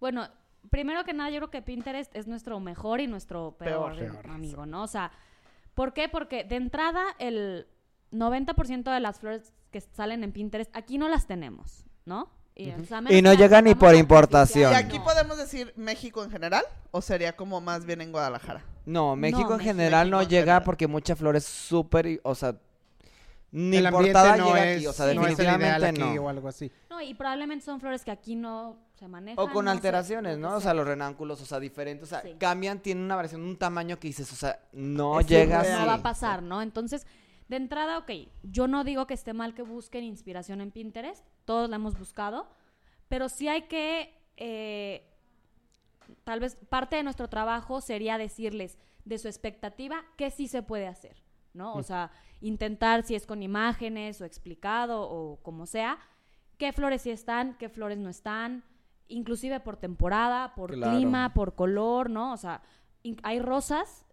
Bueno, 0.00 0.28
primero 0.70 1.04
que 1.04 1.12
nada, 1.12 1.30
yo 1.30 1.38
creo 1.38 1.50
que 1.50 1.60
Pinterest 1.62 2.14
es 2.16 2.26
nuestro 2.26 2.58
mejor 2.60 3.00
y 3.00 3.06
nuestro 3.08 3.56
peor, 3.58 3.96
Peor. 3.96 4.12
Peor, 4.22 4.26
amigo, 4.30 4.64
¿no? 4.66 4.82
O 4.84 4.86
sea, 4.88 5.10
¿por 5.74 5.92
qué? 5.92 6.08
Porque 6.08 6.44
de 6.44 6.56
entrada, 6.56 7.02
el 7.18 7.66
90% 8.12 8.92
de 8.92 9.00
las 9.00 9.18
flores 9.20 9.52
que 9.70 9.80
salen 9.80 10.22
en 10.24 10.32
Pinterest, 10.32 10.70
aquí 10.76 10.98
no 10.98 11.08
las 11.08 11.26
tenemos, 11.26 11.84
¿no? 12.04 12.30
Y, 12.54 12.70
o 12.70 12.84
sea, 12.84 12.98
a 12.98 13.00
menos 13.00 13.18
Y 13.18 13.22
no 13.22 13.32
llega 13.32 13.62
ni 13.62 13.74
por 13.74 13.94
importación. 13.94 14.72
¿Y 14.72 14.74
aquí 14.74 14.98
no. 14.98 15.04
podemos 15.04 15.38
decir 15.38 15.72
México 15.76 16.22
en 16.22 16.30
general 16.30 16.64
o 16.90 17.00
sería 17.00 17.34
como 17.34 17.60
más 17.62 17.86
bien 17.86 18.02
en 18.02 18.12
Guadalajara? 18.12 18.62
No, 18.84 19.16
México 19.16 19.40
en 19.40 19.46
México- 19.56 19.64
general 19.64 20.10
no 20.10 20.18
México 20.18 20.30
llega 20.30 20.42
general. 20.42 20.62
porque 20.64 20.86
mucha 20.86 21.16
flor 21.16 21.36
es 21.36 21.44
súper, 21.44 22.06
y- 22.06 22.20
o 22.22 22.34
sea, 22.34 22.56
ni 23.52 23.76
el 23.76 23.84
importada 23.84 24.36
no 24.36 24.46
llega 24.46 24.70
es, 24.70 24.76
aquí, 24.78 24.86
o 24.88 24.92
sea, 24.92 25.06
no 25.14 25.26
es 25.26 25.38
el 25.38 25.44
ideal 25.44 25.58
definitivamente 25.60 26.02
aquí 26.02 26.16
no. 26.16 26.22
o 26.24 26.28
algo 26.28 26.48
así. 26.48 26.72
No, 26.90 27.00
y 27.00 27.14
probablemente 27.14 27.64
son 27.64 27.80
flores 27.80 28.04
que 28.04 28.10
aquí 28.10 28.34
no 28.34 28.78
se 28.94 29.06
manejan. 29.08 29.38
O 29.44 29.52
con 29.52 29.66
no 29.66 29.70
alteraciones, 29.70 30.38
¿no? 30.38 30.56
O 30.56 30.60
sea, 30.60 30.74
los 30.74 30.86
renánculos, 30.86 31.40
o 31.40 31.46
sea, 31.46 31.60
diferentes, 31.60 32.08
o 32.08 32.10
sea, 32.10 32.22
Sí. 32.22 32.34
cambian, 32.38 32.80
tienen 32.80 33.04
una 33.04 33.14
variación, 33.16 33.42
un 33.42 33.56
tamaño 33.56 33.98
que 33.98 34.08
dices, 34.08 34.32
o 34.32 34.36
sea, 34.36 34.58
no 34.72 35.20
Es 35.20 35.26
llega 35.26 35.60
irreal. 35.60 35.80
no 35.80 35.86
va 35.86 35.94
a 35.94 36.02
pasar, 36.02 36.42
¿no? 36.42 36.62
Entonces, 36.62 37.06
de 37.48 37.56
entrada, 37.56 37.98
ok, 37.98 38.10
yo 38.42 38.66
no 38.68 38.84
digo 38.84 39.06
que 39.06 39.14
esté 39.14 39.34
mal 39.34 39.54
que 39.54 39.62
busquen 39.62 40.04
inspiración 40.04 40.60
en 40.62 40.70
Pinterest, 40.70 41.24
todos 41.44 41.68
la 41.68 41.76
hemos 41.76 41.98
buscado, 41.98 42.48
pero 43.08 43.28
sí 43.28 43.48
hay 43.48 43.62
que, 43.62 44.14
eh, 44.38 45.06
tal 46.24 46.40
vez 46.40 46.56
parte 46.70 46.96
de 46.96 47.02
nuestro 47.02 47.28
trabajo 47.28 47.80
sería 47.82 48.16
decirles 48.16 48.78
de 49.04 49.18
su 49.18 49.28
expectativa 49.28 50.02
qué 50.16 50.30
sí 50.30 50.48
se 50.48 50.62
puede 50.62 50.86
hacer, 50.86 51.21
¿no? 51.54 51.74
O 51.74 51.82
sea, 51.82 52.10
intentar 52.40 53.04
si 53.04 53.14
es 53.14 53.26
con 53.26 53.42
imágenes 53.42 54.20
o 54.20 54.24
explicado 54.24 55.02
o 55.02 55.36
como 55.42 55.66
sea, 55.66 55.98
qué 56.58 56.72
flores 56.72 57.02
sí 57.02 57.10
están, 57.10 57.56
qué 57.58 57.68
flores 57.68 57.98
no 57.98 58.08
están, 58.08 58.64
inclusive 59.08 59.60
por 59.60 59.76
temporada, 59.76 60.54
por 60.54 60.72
Claro. 60.72 60.96
clima, 60.96 61.34
por 61.34 61.54
color, 61.54 62.10
¿no? 62.10 62.32
O 62.32 62.36
sea, 62.36 62.62
hay 63.22 63.40
rosas 63.40 64.06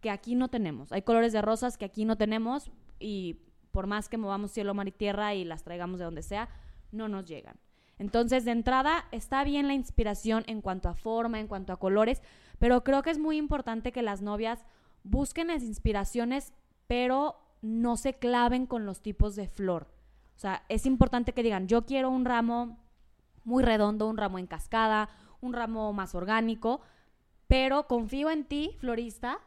que 0.00 0.10
aquí 0.10 0.34
no 0.34 0.48
tenemos. 0.48 0.92
Hay 0.92 1.02
colores 1.02 1.32
de 1.32 1.42
rosas 1.42 1.76
que 1.76 1.84
aquí 1.84 2.04
no 2.04 2.16
tenemos 2.16 2.70
y 2.98 3.40
por 3.70 3.86
más 3.86 4.08
que 4.08 4.18
movamos 4.18 4.50
cielo, 4.52 4.74
mar 4.74 4.88
y 4.88 4.92
tierra 4.92 5.34
y 5.34 5.44
las 5.44 5.62
traigamos 5.64 5.98
de 5.98 6.04
donde 6.04 6.22
sea, 6.22 6.48
no 6.90 7.08
nos 7.08 7.26
llegan. 7.26 7.56
Entonces, 7.98 8.44
de 8.44 8.50
entrada, 8.50 9.04
está 9.12 9.44
bien 9.44 9.68
la 9.68 9.74
inspiración 9.74 10.44
en 10.46 10.60
cuanto 10.60 10.88
a 10.88 10.94
forma, 10.94 11.40
en 11.40 11.46
cuanto 11.46 11.72
a 11.72 11.78
colores, 11.78 12.20
pero 12.58 12.82
creo 12.84 13.02
que 13.02 13.10
es 13.10 13.18
muy 13.18 13.36
importante 13.36 13.92
que 13.92 14.02
las 14.02 14.22
novias 14.22 14.64
busquen 15.04 15.48
las 15.48 15.62
inspiraciones, 15.62 16.52
pero 16.92 17.36
no 17.62 17.96
se 17.96 18.18
claven 18.18 18.66
con 18.66 18.84
los 18.84 19.00
tipos 19.00 19.34
de 19.34 19.48
flor. 19.48 19.86
O 20.36 20.38
sea, 20.38 20.62
es 20.68 20.84
importante 20.84 21.32
que 21.32 21.42
digan, 21.42 21.66
yo 21.66 21.86
quiero 21.86 22.10
un 22.10 22.26
ramo 22.26 22.84
muy 23.44 23.62
redondo, 23.62 24.10
un 24.10 24.18
ramo 24.18 24.38
en 24.38 24.46
cascada, 24.46 25.08
un 25.40 25.54
ramo 25.54 25.94
más 25.94 26.14
orgánico, 26.14 26.82
pero 27.46 27.86
confío 27.86 28.28
en 28.28 28.44
ti, 28.44 28.76
florista, 28.78 29.38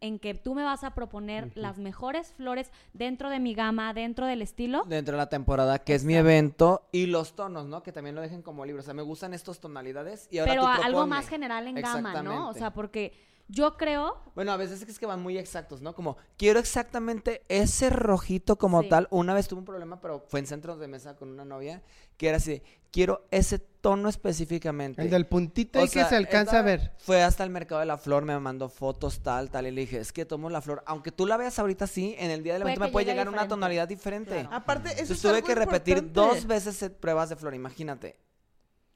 en 0.00 0.20
que 0.20 0.34
tú 0.34 0.54
me 0.54 0.62
vas 0.62 0.84
a 0.84 0.94
proponer 0.94 1.50
las 1.56 1.78
mejores 1.78 2.32
flores 2.34 2.70
dentro 2.92 3.28
de 3.28 3.40
mi 3.40 3.54
gama, 3.54 3.92
dentro 3.92 4.26
del 4.26 4.40
estilo. 4.40 4.84
Dentro 4.86 5.16
de 5.16 5.18
la 5.18 5.28
temporada, 5.28 5.80
que 5.80 5.96
es 5.96 6.04
mi 6.04 6.14
evento, 6.14 6.86
y 6.92 7.06
los 7.06 7.34
tonos, 7.34 7.66
¿no? 7.66 7.82
Que 7.82 7.90
también 7.90 8.14
lo 8.14 8.20
dejen 8.20 8.40
como 8.40 8.64
libro. 8.64 8.82
O 8.82 8.84
sea, 8.84 8.94
me 8.94 9.02
gustan 9.02 9.34
estas 9.34 9.58
tonalidades 9.58 10.28
y 10.30 10.38
ahora 10.38 10.52
pero 10.52 10.62
tú 10.62 10.82
algo 10.84 11.06
más 11.08 11.28
general 11.28 11.66
en 11.66 11.74
gama, 11.74 12.22
¿no? 12.22 12.48
O 12.48 12.54
sea, 12.54 12.72
porque 12.72 13.26
yo 13.48 13.76
creo 13.76 14.22
Bueno, 14.34 14.52
a 14.52 14.56
veces 14.56 14.82
es 14.82 14.98
que 14.98 15.06
van 15.06 15.22
muy 15.22 15.36
exactos, 15.38 15.80
¿no? 15.82 15.94
Como, 15.94 16.16
quiero 16.36 16.60
exactamente 16.60 17.42
ese 17.48 17.90
rojito 17.90 18.56
como 18.56 18.82
Sí. 18.82 18.88
tal. 18.88 19.08
Una 19.10 19.34
vez 19.34 19.48
tuve 19.48 19.60
un 19.60 19.64
problema, 19.64 20.00
pero 20.00 20.24
fue 20.28 20.40
en 20.40 20.46
centros 20.46 20.78
de 20.78 20.86
mesa 20.88 21.16
con 21.16 21.30
una 21.30 21.44
novia, 21.44 21.82
que 22.16 22.28
era 22.28 22.36
así, 22.36 22.62
quiero 22.92 23.26
ese 23.30 23.58
tono 23.58 24.08
específicamente. 24.08 25.02
El 25.02 25.10
del 25.10 25.26
puntito 25.26 25.80
O 25.80 25.84
y 25.84 25.88
que 25.88 26.04
se 26.04 26.16
alcanza 26.16 26.58
a 26.58 26.62
ver. 26.62 26.92
Fue 26.98 27.22
hasta 27.22 27.42
el 27.44 27.50
mercado 27.50 27.80
de 27.80 27.86
la 27.86 27.96
flor, 27.98 28.24
me 28.24 28.38
mandó 28.38 28.68
fotos, 28.68 29.20
tal, 29.20 29.50
tal, 29.50 29.66
y 29.66 29.70
le 29.70 29.80
dije, 29.82 29.98
es 29.98 30.12
que 30.12 30.24
tomo 30.24 30.50
la 30.50 30.60
flor, 30.60 30.82
aunque 30.86 31.10
tú 31.10 31.26
la 31.26 31.36
veas 31.36 31.58
ahorita 31.58 31.84
así, 31.86 32.14
en 32.18 32.30
el 32.30 32.42
día 32.42 32.54
del 32.54 32.62
Puede 32.62 32.74
evento 32.74 32.86
me 32.86 32.92
puede 32.92 33.06
llegar 33.06 33.28
una 33.28 33.48
tonalidad 33.48 33.88
diferente. 33.88 34.40
Claro. 34.40 34.50
Aparte, 34.52 34.88
eso 34.90 35.00
Entonces 35.02 35.16
es 35.16 35.22
tuve 35.22 35.34
algo 35.36 35.46
que 35.46 35.54
repetir 35.54 35.98
importante. 35.98 36.36
dos 36.36 36.46
veces 36.46 36.82
eh, 36.82 36.90
pruebas 36.90 37.28
de 37.30 37.36
flor, 37.36 37.54
imagínate. 37.54 38.16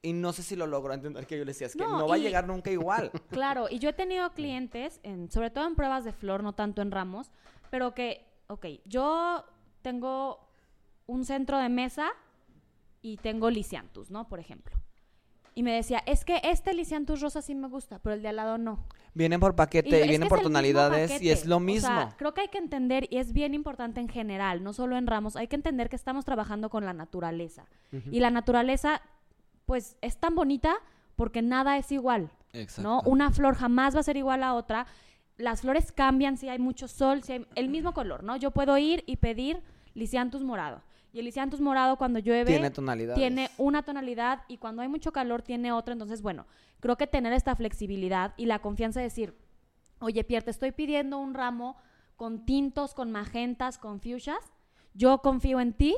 Y 0.05 0.11
no 0.13 0.33
sé 0.33 0.43
si 0.43 0.55
lo 0.57 0.67
logró 0.67 0.93
entender 0.93 1.25
que 1.25 1.37
yo 1.37 1.45
le 1.45 1.51
decía, 1.51 1.65
es 1.67 1.73
que 1.73 1.79
No, 1.83 1.97
no, 1.97 2.07
va 2.07 2.15
a 2.15 2.17
y- 2.17 2.21
llegar 2.23 2.45
nunca 2.45 2.69
igual. 2.69 3.09
Claro, 3.29 3.67
y 3.71 3.79
yo 3.79 3.89
he 3.89 3.93
tenido 3.93 4.29
clientes, 4.33 4.99
en, 5.01 5.31
sobre 5.31 5.49
todo 5.49 5.65
en 5.65 5.75
pruebas 5.75 6.03
de 6.03 6.11
flor, 6.11 6.43
no 6.43 6.53
tanto 6.53 6.81
en 6.81 6.91
ramos, 6.91 7.31
pero 7.71 7.93
que, 7.95 8.25
ok, 8.47 8.65
yo 8.85 9.45
tengo 9.81 10.45
un 11.07 11.23
centro 11.25 11.57
de 11.57 11.69
mesa 11.69 12.09
y 13.01 13.15
tengo 13.17 13.49
lisianthus, 13.49 14.11
¿no? 14.11 14.27
Por 14.27 14.39
ejemplo. 14.39 14.75
Y 15.55 15.63
me 15.63 15.71
decía, 15.73 16.01
es 16.05 16.25
que 16.25 16.41
este 16.43 16.73
lisianthus 16.73 17.21
rosa 17.21 17.41
sí 17.41 17.53
me 17.55 17.67
gusta, 17.69 17.99
pero 17.99 18.15
el 18.15 18.21
de 18.21 18.27
al 18.29 18.35
lado 18.37 18.57
no. 18.57 18.85
Vienen 19.13 19.39
por 19.39 19.51
Y 19.53 19.55
paquete, 19.55 19.95
"Es 19.97 20.01
que 20.03 20.09
vienen 20.09 20.27
por 20.27 20.41
tonalidades 20.41 21.11
y 21.11 21.13
paquete". 21.13 21.31
es 21.31 21.45
lo 21.45 21.57
O 21.57 21.59
mismo. 21.59 21.87
sea, 21.87 22.15
creo 22.17 22.33
que 22.33 22.41
hay 22.41 22.47
que 22.47 22.57
entender, 22.57 23.07
y 23.11 23.17
es 23.19 23.31
bien 23.31 23.53
importante 23.53 24.01
en 24.01 24.09
general, 24.09 24.63
no 24.63 24.73
solo 24.73 24.97
en 24.97 25.05
ramos, 25.07 25.35
hay 25.35 25.47
que 25.47 25.55
entender 25.55 25.89
que 25.89 25.95
estamos 25.95 26.25
trabajando 26.25 26.69
con 26.69 26.83
la 26.85 26.93
naturaleza. 26.93 27.65
Y 28.11 28.19
la 28.19 28.31
naturaleza, 28.31 29.01
pues, 29.65 29.97
es 30.01 30.17
tan 30.17 30.35
bonita 30.35 30.75
porque 31.15 31.41
nada 31.41 31.77
es 31.77 31.91
igual. 31.91 32.31
¿no? 32.81 33.01
Una 33.05 33.31
flor 33.31 33.55
jamás 33.55 33.95
va 33.95 33.99
a 34.01 34.03
ser 34.03 34.17
igual 34.17 34.43
a 34.43 34.53
otra. 34.53 34.85
Las 35.37 35.61
flores 35.61 35.91
cambian 35.91 36.37
si 36.37 36.49
hay 36.49 36.59
mucho 36.59 36.87
sol, 36.87 37.23
si 37.23 37.33
hay 37.33 37.47
el 37.55 37.69
mismo 37.69 37.93
color, 37.93 38.23
¿no? 38.23 38.35
Yo 38.35 38.51
puedo 38.51 38.77
ir 38.77 39.03
y 39.07 39.17
pedir 39.17 39.61
lisianthus 39.95 40.43
morado. 40.43 40.81
Y 41.11 41.19
el 41.19 41.25
lisianthus 41.25 41.61
morado 41.61 41.97
cuando 41.97 42.19
llueve 42.19 42.45
Tiene 42.51 42.71
tonalidades. 42.71 43.19
tiene 43.19 43.49
una 43.57 43.83
tonalidad 43.83 44.43
y 44.47 44.57
cuando 44.57 44.81
hay 44.81 44.87
mucho 44.87 45.11
calor 45.11 45.41
tiene 45.41 45.71
otra. 45.71 45.93
Entonces, 45.93 46.21
bueno, 46.21 46.45
creo 46.79 46.95
que 46.97 47.07
tener 47.07 47.33
esta 47.33 47.55
flexibilidad 47.55 48.33
y 48.37 48.45
la 48.45 48.59
confianza 48.59 48.99
de 48.99 49.05
decir, 49.05 49.35
oye, 49.99 50.23
Pierre, 50.23 50.45
te 50.45 50.51
estoy 50.51 50.71
pidiendo 50.71 51.17
un 51.17 51.33
ramo 51.33 51.77
con 52.15 52.45
tintos, 52.45 52.93
con 52.93 53.11
magentas, 53.11 53.77
con 53.77 53.99
fuchsias. 53.99 54.53
Yo 54.93 55.19
confío 55.19 55.59
en 55.59 55.73
ti, 55.73 55.95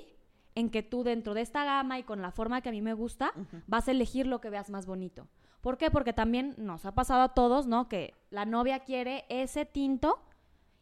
en 0.55 0.69
que 0.69 0.83
tú 0.83 1.03
dentro 1.03 1.33
de 1.33 1.41
esta 1.41 1.65
gama 1.65 1.99
y 1.99 2.03
con 2.03 2.21
la 2.21 2.31
forma 2.31 2.61
que 2.61 2.69
a 2.69 2.71
mí 2.71 2.81
me 2.81 2.93
gusta, 2.93 3.33
vas 3.67 3.87
a 3.87 3.91
elegir 3.91 4.25
lo 4.25 4.39
que 4.41 4.49
veas 4.49 4.69
más 4.69 4.85
bonito. 4.85 5.27
¿Por 5.61 5.77
qué? 5.77 5.91
Porque 5.91 6.13
también 6.13 6.55
nos 6.57 6.85
ha 6.85 6.93
pasado 6.93 7.21
a 7.23 7.29
todos, 7.29 7.67
¿no? 7.67 7.89
Que 7.89 8.13
la 8.29 8.45
novia 8.45 8.79
quiere 8.79 9.25
ese 9.29 9.65
tinto 9.65 10.19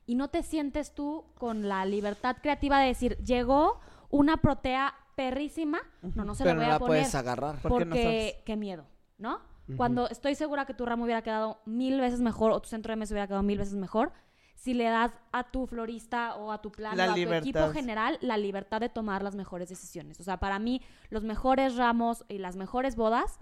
y 0.06 0.16
no 0.16 0.30
te 0.30 0.44
sientes 0.44 0.94
tú 0.94 1.26
con 1.36 1.68
la 1.68 1.86
libertad 1.86 2.38
creativa 2.42 2.80
de 2.80 2.88
decir, 2.88 3.18
llegó 3.18 3.80
una 4.10 4.38
protea 4.38 4.94
perrísima, 5.16 5.80
no, 6.02 6.26
no 6.26 6.36
se 6.36 6.44
Pero 6.44 6.56
la 6.56 6.60
no 6.60 6.60
voy 6.60 6.70
a 6.70 6.74
la 6.74 6.80
poner 6.80 7.02
puedes 7.02 7.16
agarrar. 7.16 7.62
¿Por 7.62 7.80
qué 7.80 7.86
no 7.86 7.92
porque 7.92 8.04
sabes? 8.04 8.44
qué 8.46 8.56
miedo, 8.56 8.86
¿no? 9.18 9.40
Cuando 9.78 10.10
estoy 10.10 10.36
segura 10.36 10.66
que 10.66 10.74
tu 10.74 10.86
ramo 10.86 11.06
hubiera 11.06 11.22
quedado 11.22 11.62
mil 11.66 12.00
veces 12.00 12.20
mejor 12.20 12.52
o 12.52 12.62
tu 12.62 12.68
centro 12.68 12.92
de 12.92 12.98
mesa 12.98 13.14
hubiera 13.14 13.28
quedado 13.28 13.44
mil 13.44 13.58
veces 13.58 13.76
mejor, 13.76 14.12
si 14.56 14.74
le 14.74 14.86
das 14.86 15.12
a 15.32 15.44
tu 15.52 15.68
florista 15.68 16.36
o 16.36 16.52
a 16.52 16.62
tu 16.62 16.72
plan 16.72 16.96
La 16.98 17.08
o 17.10 17.12
a 17.12 17.16
tu 17.16 17.34
equipo 17.34 17.70
general 17.72 18.18
la 18.22 18.38
libertad 18.38 18.80
de 18.80 18.90
tomar 18.90 19.22
las 19.24 19.36
mejores 19.36 19.68
decisiones. 19.70 20.20
O 20.20 20.24
sea, 20.24 20.38
para 20.38 20.58
mí 20.60 20.82
los 21.10 21.24
mejores 21.24 21.76
ramos 21.76 22.24
y 22.30 22.38
las 22.38 22.56
mejores 22.56 22.96
bodas 22.96 23.40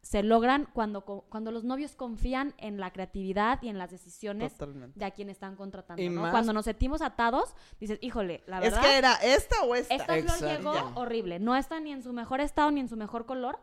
se 0.00 0.22
logran 0.22 0.68
cuando, 0.74 1.00
cuando 1.02 1.50
los 1.50 1.64
novios 1.64 1.96
confían 1.96 2.52
en 2.58 2.78
la 2.78 2.92
creatividad 2.92 3.62
y 3.62 3.68
en 3.70 3.78
las 3.78 3.90
decisiones 3.90 4.52
Totalmente. 4.52 4.98
de 4.98 5.04
a 5.06 5.10
quien 5.12 5.30
están 5.30 5.56
contratando. 5.56 6.02
Y 6.02 6.10
¿no? 6.10 6.20
más- 6.22 6.30
Cuando 6.30 6.52
nos 6.52 6.66
sentimos 6.66 7.00
atados, 7.00 7.54
dices, 7.80 7.98
híjole, 8.02 8.42
la 8.46 8.58
Es 8.58 8.64
verdad. 8.64 8.82
que 8.82 8.98
era 8.98 9.14
esta 9.14 9.62
o 9.64 9.74
esta. 9.74 9.94
Esta 9.94 10.04
flor 10.12 10.18
Exacto. 10.18 10.46
llegó 10.46 10.72
horrible. 11.00 11.38
No 11.40 11.56
está 11.56 11.80
ni 11.80 11.90
en 11.90 12.02
su 12.02 12.12
mejor 12.12 12.42
estado 12.42 12.70
ni 12.70 12.80
en 12.80 12.88
su 12.88 12.98
mejor 12.98 13.24
color, 13.24 13.58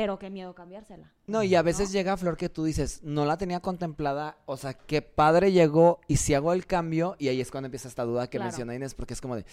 pero 0.00 0.18
qué 0.18 0.30
miedo 0.30 0.54
cambiársela. 0.54 1.12
No, 1.26 1.42
y 1.42 1.54
a 1.54 1.60
veces 1.60 1.92
llega 1.92 2.16
flor 2.16 2.38
que 2.38 2.48
tú 2.48 2.64
dices, 2.64 3.00
no 3.02 3.26
la 3.26 3.36
tenía 3.36 3.60
contemplada, 3.60 4.38
o 4.46 4.56
sea, 4.56 4.72
qué 4.72 5.02
padre 5.02 5.52
llegó, 5.52 6.00
y 6.08 6.16
si 6.16 6.32
hago 6.32 6.54
el 6.54 6.64
cambio, 6.64 7.16
y 7.18 7.28
ahí 7.28 7.38
es 7.38 7.50
cuando 7.50 7.66
empieza 7.66 7.86
esta 7.86 8.04
duda 8.04 8.26
que 8.30 8.38
Claro. 8.38 8.46
menciona 8.50 8.74
Inés, 8.74 8.94
porque 8.94 9.12
es 9.12 9.20
como 9.20 9.36
de, 9.36 9.44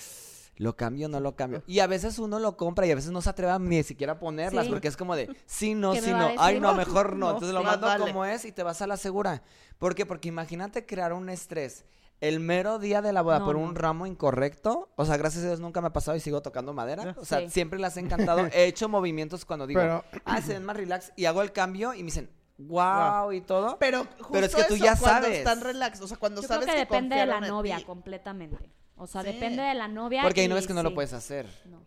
¿lo 0.55 0.77
cambio 0.77 1.07
o 1.07 1.09
no 1.09 1.19
lo 1.19 1.35
cambio? 1.35 1.63
Y 1.67 1.79
a 1.79 1.87
veces 1.87 2.17
uno 2.17 2.39
lo 2.39 2.55
compra 2.55 2.87
y 2.87 2.91
a 2.91 2.95
veces 2.95 3.11
no 3.11 3.19
se 3.21 3.29
atreve 3.29 3.51
a 3.51 3.59
ni 3.59 3.83
siquiera 3.83 4.13
a 4.13 4.19
ponerlas, 4.19 4.67
Sí. 4.67 4.71
porque 4.71 4.87
es 4.87 4.95
como 4.95 5.17
de, 5.17 5.35
sí, 5.45 5.73
no, 5.75 5.91
¿Qué 5.91 5.99
me 5.99 6.07
sí, 6.07 6.13
no, 6.13 6.29
ay, 6.37 6.59
no, 6.61 6.73
mejor 6.75 7.17
no. 7.17 7.25
No, 7.27 7.31
Entonces 7.33 7.53
lo 7.53 7.63
mando 7.63 7.87
vale. 7.87 8.05
como 8.05 8.23
es 8.23 8.45
y 8.45 8.53
te 8.53 8.63
vas 8.63 8.81
a 8.81 8.87
la 8.87 8.95
segura. 8.95 9.43
¿Por 9.79 9.95
qué? 9.95 10.05
Porque 10.05 10.29
imagínate 10.29 10.85
crear 10.85 11.11
un 11.11 11.29
estrés. 11.29 11.83
El 12.19 12.39
mero 12.39 12.79
día 12.79 13.01
de 13.03 13.13
la 13.13 13.21
boda 13.21 13.39
No, 13.39 13.45
por 13.45 13.55
no. 13.57 13.61
un 13.63 13.75
ramo 13.75 14.07
incorrecto, 14.07 14.89
o 14.95 15.05
sea, 15.05 15.17
gracias 15.17 15.43
a 15.43 15.47
Dios 15.47 15.59
nunca 15.59 15.81
me 15.81 15.87
ha 15.87 15.93
pasado 15.93 16.17
y 16.17 16.19
sigo 16.19 16.41
tocando 16.41 16.73
madera. 16.73 17.15
O 17.19 17.25
sea, 17.25 17.41
Sí. 17.41 17.49
siempre 17.51 17.77
las 17.79 17.95
he 17.97 17.99
encantado. 17.99 18.47
He 18.53 18.65
hecho 18.65 18.89
movimientos 18.89 19.45
cuando 19.45 19.67
digo, 19.67 19.79
Pero- 19.81 20.03
ah, 20.25 20.41
se 20.41 20.53
ven 20.53 20.65
más 20.65 20.75
relax 20.77 21.11
y 21.15 21.25
hago 21.25 21.41
el 21.43 21.51
cambio 21.51 21.93
y 21.93 21.99
me 21.99 22.05
dicen, 22.05 22.29
wow, 22.57 23.31
y 23.31 23.41
todo. 23.41 23.77
Pero 23.77 24.05
justo 24.17 24.29
Pero 24.31 24.45
es 24.47 24.55
que 24.55 24.63
tú 24.63 24.73
eso, 24.75 24.83
ya 24.83 24.97
cuando 24.97 25.21
sabes. 25.27 25.37
están 25.37 25.61
relax, 25.61 26.01
o 26.01 26.07
sea, 26.07 26.17
cuando 26.17 26.41
Yo 26.41 26.47
creo 26.47 26.59
sabes 26.61 26.73
que 26.73 26.79
depende 26.79 27.15
de 27.15 27.25
la 27.27 27.39
novia 27.39 27.77
ti. 27.77 27.83
completamente. 27.83 28.71
O 28.95 29.05
sea, 29.05 29.21
Sí. 29.21 29.27
depende 29.33 29.61
de 29.61 29.75
la 29.75 29.87
novia. 29.87 30.23
Porque 30.23 30.41
ahí 30.41 30.47
no 30.47 30.55
y 30.55 30.57
ves 30.57 30.65
que 30.65 30.73
no 30.73 30.81
lo 30.81 30.95
puedes 30.95 31.13
hacer. 31.13 31.47
No. 31.65 31.83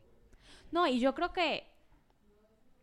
No, 0.71 0.87
y 0.87 1.01
yo 1.01 1.13
creo 1.17 1.33
que 1.33 1.67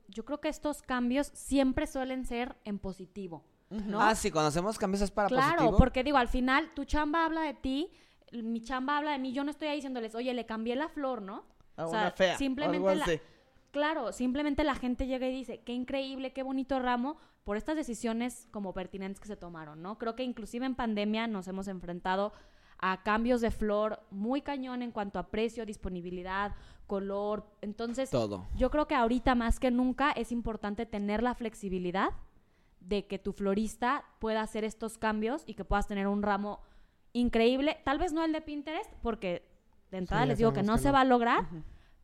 yo 0.09 0.25
creo 0.25 0.39
que 0.41 0.49
estos 0.49 0.81
cambios 0.81 1.27
siempre 1.33 1.85
suelen 1.87 2.25
ser 2.25 2.57
en 2.63 2.79
positivo, 2.79 3.43
¿no? 3.69 4.01
Ah, 4.01 4.15
sí, 4.15 4.31
cuando 4.31 4.47
hacemos 4.49 4.77
cambios 4.77 5.01
es 5.01 5.11
para 5.11 5.27
claro, 5.29 5.55
positivo. 5.57 5.77
porque 5.77 6.03
digo, 6.03 6.17
al 6.17 6.27
final 6.27 6.71
tu 6.73 6.85
chamba 6.85 7.25
habla 7.25 7.41
de 7.41 7.53
ti, 7.53 7.91
mi 8.31 8.61
chamba 8.61 8.97
habla 8.97 9.11
de 9.11 9.19
mí, 9.19 9.33
yo 9.33 9.43
no 9.43 9.51
estoy 9.51 9.67
ahí 9.69 9.75
diciéndoles, 9.77 10.15
"Oye, 10.15 10.33
le 10.33 10.45
cambié 10.45 10.75
la 10.75 10.89
flor", 10.89 11.21
¿no? 11.21 11.43
A 11.75 11.85
O 11.85 11.91
sea, 11.91 12.01
una 12.01 12.11
fea. 12.11 12.37
simplemente 12.37 12.95
la-. 12.95 13.05
Claro, 13.71 14.11
simplemente 14.11 14.63
la 14.63 14.75
gente 14.75 15.05
llega 15.07 15.27
y 15.27 15.31
dice, 15.31 15.59
qué 15.61 15.73
increíble, 15.73 16.33
qué 16.33 16.41
bonito 16.41 16.79
ramo, 16.79 17.17
por 17.43 17.57
estas 17.57 17.75
decisiones 17.75 18.47
como 18.51 18.73
pertinentes 18.73 19.19
que 19.19 19.27
se 19.27 19.35
tomaron, 19.35 19.81
¿no? 19.81 19.97
Creo 19.97 20.15
que 20.15 20.23
inclusive 20.23 20.65
en 20.65 20.75
pandemia 20.75 21.27
nos 21.27 21.47
hemos 21.47 21.67
enfrentado 21.67 22.33
a 22.79 23.03
cambios 23.03 23.41
de 23.41 23.51
flor 23.51 24.01
muy 24.09 24.41
cañón 24.41 24.81
en 24.81 24.91
cuanto 24.91 25.19
a 25.19 25.27
precio, 25.29 25.65
disponibilidad, 25.65 26.55
color. 26.87 27.45
Entonces, 27.61 28.09
Todo. 28.09 28.47
yo 28.55 28.69
creo 28.71 28.87
que 28.87 28.95
ahorita 28.95 29.35
más 29.35 29.59
que 29.59 29.71
nunca 29.71 30.11
es 30.11 30.31
importante 30.31 30.85
tener 30.85 31.21
la 31.23 31.35
flexibilidad 31.35 32.09
de 32.79 33.07
que 33.07 33.19
tu 33.19 33.33
florista 33.33 34.05
pueda 34.19 34.41
hacer 34.41 34.63
estos 34.63 34.97
cambios 34.97 35.43
y 35.45 35.53
que 35.53 35.65
puedas 35.65 35.87
tener 35.87 36.07
un 36.07 36.23
ramo 36.23 36.61
increíble. 37.13 37.77
Tal 37.83 37.97
vez 37.97 38.13
no 38.13 38.23
el 38.23 38.31
de 38.31 38.41
Pinterest, 38.41 38.91
porque 39.01 39.47
de 39.91 39.97
entrada 39.97 40.25
les 40.25 40.37
digo 40.37 40.53
que 40.53 40.63
no 40.63 40.73
que 40.73 40.79
se 40.79 40.87
no. 40.87 40.93
va 40.93 41.01
a 41.01 41.05
lograr, 41.05 41.47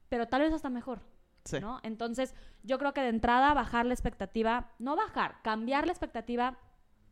pero 0.09 0.27
tal 0.27 0.41
vez 0.41 0.53
hasta 0.53 0.69
mejor. 0.69 1.01
Sí. 1.45 1.59
¿no? 1.59 1.79
Entonces, 1.83 2.35
yo 2.63 2.77
creo 2.79 2.93
que 2.93 3.01
de 3.01 3.09
entrada 3.09 3.53
bajar 3.53 3.85
la 3.85 3.93
expectativa, 3.93 4.71
no 4.79 4.95
bajar, 4.95 5.41
cambiar 5.43 5.85
la 5.85 5.91
expectativa 5.91 6.57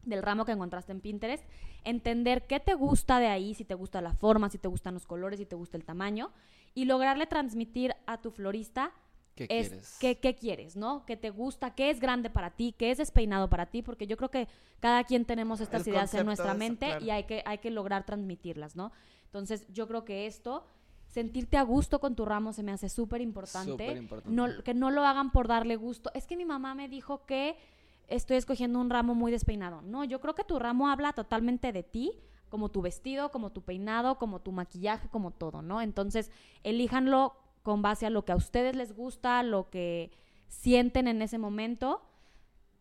del 0.04 0.24
ramo 0.24 0.45
que 0.45 0.54
encontraste 0.54 0.91
en 0.91 1.02
Pinterest, 1.02 1.43
entender 1.84 2.47
qué 2.47 2.60
te 2.60 2.74
gusta 2.74 3.19
de 3.19 3.28
ahí, 3.28 3.54
si 3.54 3.65
te 3.65 3.76
gusta 3.76 4.02
la 4.02 4.13
forma, 4.13 4.50
si 4.50 4.58
te 4.58 4.67
gustan 4.67 4.93
los 4.93 5.06
colores, 5.06 5.39
si 5.39 5.45
te 5.45 5.56
gusta 5.56 5.78
el 5.78 5.86
tamaño, 5.86 6.32
y 6.74 6.86
lograrle 6.86 7.28
transmitir 7.28 7.95
a 8.06 8.21
tu 8.21 8.32
florista 8.32 8.93
¿Qué 9.36 9.48
es 9.50 9.70
quieres? 9.70 9.98
qué, 10.00 10.20
qué 10.20 10.36
quieres, 10.36 10.76
¿no? 10.76 11.06
¿Qué 11.06 11.15
te 11.17 11.30
gusta? 11.30 11.74
¿Qué 11.74 11.89
es 11.89 12.00
grande 12.00 12.30
para 12.30 12.52
ti? 12.52 12.76
¿Qué 12.78 12.91
es 12.91 12.98
despeinado 12.98 13.50
para 13.50 13.67
ti? 13.67 13.82
Porque 13.82 14.08
yo 14.08 14.17
creo 14.17 14.30
que 14.30 14.48
cada 14.80 15.04
quien 15.04 15.26
tenemos 15.26 15.62
estas 15.62 15.88
El 15.88 15.94
ideas 15.94 16.13
en 16.13 16.26
nuestra 16.26 16.52
eso, 16.52 16.58
mente 16.58 16.88
claro. 16.88 17.06
y 17.06 17.10
hay 17.12 17.24
que, 17.24 17.41
hay 17.46 17.60
que 17.60 17.72
lograr 17.72 18.06
transmitirlas, 18.06 18.76
¿no? 18.76 18.91
Entonces, 19.26 19.65
yo 19.70 19.88
creo 19.88 20.04
que 20.04 20.28
esto, 20.28 20.65
sentirte 21.08 21.58
a 21.58 21.63
gusto 21.63 22.00
con 22.00 22.15
tu 22.15 22.26
ramo 22.26 22.54
se 22.54 22.63
me 22.63 22.72
hace 22.72 22.89
súper 22.89 23.22
importante. 23.22 24.08
No, 24.26 24.63
que 24.63 24.74
no 24.74 24.91
lo 24.91 25.06
hagan 25.06 25.32
por 25.32 25.48
darle 25.48 25.76
gusto. 25.76 26.12
Es 26.13 26.28
que 26.28 26.36
mi 26.36 26.46
mamá 26.46 26.76
me 26.76 26.89
dijo 26.89 27.26
que 27.26 27.58
estoy 28.08 28.38
escogiendo 28.38 28.80
un 28.80 28.89
ramo 28.89 29.15
muy 29.15 29.32
despeinado. 29.32 29.82
No, 29.82 30.04
yo 30.04 30.20
creo 30.20 30.36
que 30.36 30.44
tu 30.44 30.60
ramo 30.60 30.89
habla 30.89 31.13
totalmente 31.13 31.72
de 31.72 31.84
ti, 31.84 32.12
como 32.50 32.70
tu 32.70 32.82
vestido, 32.82 33.32
como 33.32 33.52
tu 33.52 33.62
peinado, 33.62 34.17
como 34.17 34.41
tu 34.41 34.52
maquillaje, 34.52 35.08
como 35.08 35.32
todo, 35.32 35.62
¿no? 35.62 35.82
Entonces, 35.82 36.32
elíjanlo 36.63 37.34
con 37.63 37.82
base 37.82 38.06
a 38.06 38.10
lo 38.10 38.26
que 38.26 38.32
a 38.32 38.36
ustedes 38.36 38.76
les 38.76 38.93
gusta, 38.93 39.43
lo 39.43 39.69
que 39.69 40.12
sienten 40.47 41.08
en 41.08 41.21
ese 41.21 41.38
momento. 41.38 42.02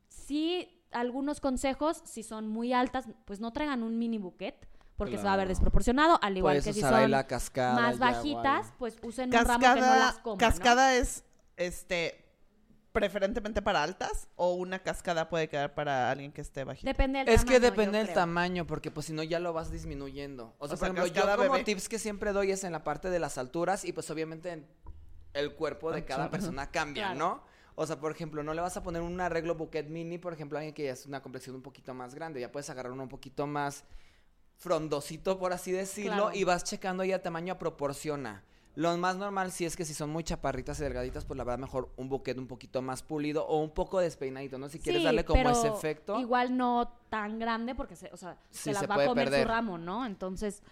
Sí, 0.08 0.84
algunos 0.90 1.40
consejos, 1.40 2.02
si 2.04 2.22
son 2.22 2.48
muy 2.48 2.72
altas, 2.72 3.06
pues 3.24 3.40
no 3.40 3.52
traigan 3.52 3.82
un 3.82 3.98
mini 3.98 4.18
buquet, 4.18 4.68
porque 4.96 5.16
se 5.16 5.24
va 5.24 5.32
a 5.32 5.36
ver 5.36 5.48
desproporcionado, 5.48 6.18
al 6.20 6.36
igual 6.36 6.62
que 6.62 6.72
si 6.72 6.80
son 6.80 7.10
la 7.10 7.26
cascada 7.26 7.74
más 7.74 7.98
bajitas, 7.98 8.72
pues 8.78 8.98
usen 9.02 9.34
un 9.34 9.44
ramo 9.44 9.58
que 9.58 9.80
no 9.80 9.86
las 9.86 10.14
Cascada, 10.16 10.36
cascada 10.36 10.96
es, 10.96 11.24
este, 11.56 12.29
preferentemente 12.92 13.62
para 13.62 13.82
altas 13.82 14.28
o 14.36 14.54
una 14.54 14.80
cascada 14.80 15.28
puede 15.28 15.48
quedar 15.48 15.74
para 15.74 16.10
alguien 16.10 16.32
que 16.32 16.40
esté 16.40 16.64
bajito. 16.64 16.86
Depende 16.86 17.20
del 17.20 17.28
Es 17.28 17.40
tamaño, 17.42 17.52
que 17.52 17.60
depende 17.60 17.98
del 17.98 18.12
tamaño, 18.12 18.66
porque 18.66 18.90
pues 18.90 19.06
si 19.06 19.12
no 19.12 19.22
ya 19.22 19.38
lo 19.38 19.52
vas 19.52 19.70
disminuyendo. 19.70 20.54
O 20.58 20.66
sea, 20.66 20.74
O 20.74 20.78
por 20.78 20.88
ejemplo, 20.88 21.06
yo 21.06 21.22
como 21.36 21.52
bebé. 21.52 21.64
tips 21.64 21.88
que 21.88 21.98
siempre 21.98 22.32
doy 22.32 22.50
es 22.50 22.64
en 22.64 22.72
la 22.72 22.82
parte 22.84 23.10
de 23.10 23.18
las 23.20 23.38
alturas 23.38 23.84
y 23.84 23.92
pues 23.92 24.10
obviamente 24.10 24.50
en 24.50 24.66
el 25.34 25.54
cuerpo 25.54 25.92
de 25.92 26.04
cada 26.04 26.30
persona 26.30 26.70
cambia, 26.70 27.12
Claro. 27.12 27.18
¿no? 27.18 27.50
O 27.76 27.86
sea, 27.86 27.98
por 28.00 28.10
ejemplo, 28.12 28.42
no 28.42 28.52
le 28.52 28.60
vas 28.60 28.76
a 28.76 28.82
poner 28.82 29.00
un 29.00 29.20
arreglo 29.20 29.54
bouquet 29.54 29.88
mini, 29.88 30.18
por 30.18 30.32
ejemplo, 30.32 30.58
a 30.58 30.60
alguien 30.60 30.74
que 30.74 30.82
ya 30.84 30.92
es 30.92 31.06
una 31.06 31.22
complexión 31.22 31.54
un 31.56 31.62
poquito 31.62 31.94
más 31.94 32.14
grande. 32.14 32.40
Ya 32.40 32.50
puedes 32.52 32.68
agarrar 32.68 32.92
uno 32.92 33.04
un 33.04 33.08
poquito 33.08 33.46
más 33.46 33.84
frondosito, 34.56 35.38
por 35.38 35.52
así 35.52 35.72
decirlo, 35.72 36.24
Claro. 36.24 36.30
y 36.34 36.44
vas 36.44 36.64
checando 36.64 37.04
ya 37.04 37.16
el 37.16 37.22
tamaño 37.22 37.58
proporciona. 37.58 38.44
Lo 38.76 38.96
más 38.98 39.16
normal 39.16 39.50
sí 39.50 39.64
es 39.64 39.76
que 39.76 39.84
si 39.84 39.94
son 39.94 40.10
muy 40.10 40.22
chaparritas 40.24 40.78
y 40.80 40.84
delgaditas, 40.84 41.24
pues 41.24 41.36
la 41.36 41.44
verdad 41.44 41.58
mejor 41.58 41.92
un 41.96 42.08
bouquet 42.08 42.38
un 42.38 42.46
poquito 42.46 42.82
más 42.82 43.02
pulido 43.02 43.44
o 43.46 43.58
un 43.62 43.70
poco 43.70 43.98
despeinadito, 44.00 44.58
¿no? 44.58 44.68
Si 44.68 44.78
quieres 44.78 45.00
Sí, 45.02 45.04
darle 45.04 45.24
como 45.24 45.48
ese 45.50 45.68
efecto. 45.68 46.18
Igual 46.20 46.56
no 46.56 46.92
tan 47.08 47.38
grande 47.38 47.74
porque 47.74 47.96
se, 47.96 48.10
o 48.12 48.16
sea, 48.16 48.38
Sí, 48.50 48.64
se 48.64 48.72
las 48.72 48.80
se 48.82 48.86
va 48.86 48.94
a 48.94 49.06
comer 49.06 49.26
perder. 49.26 49.42
su 49.42 49.48
ramo, 49.48 49.76
¿no? 49.76 50.06
Entonces, 50.06 50.62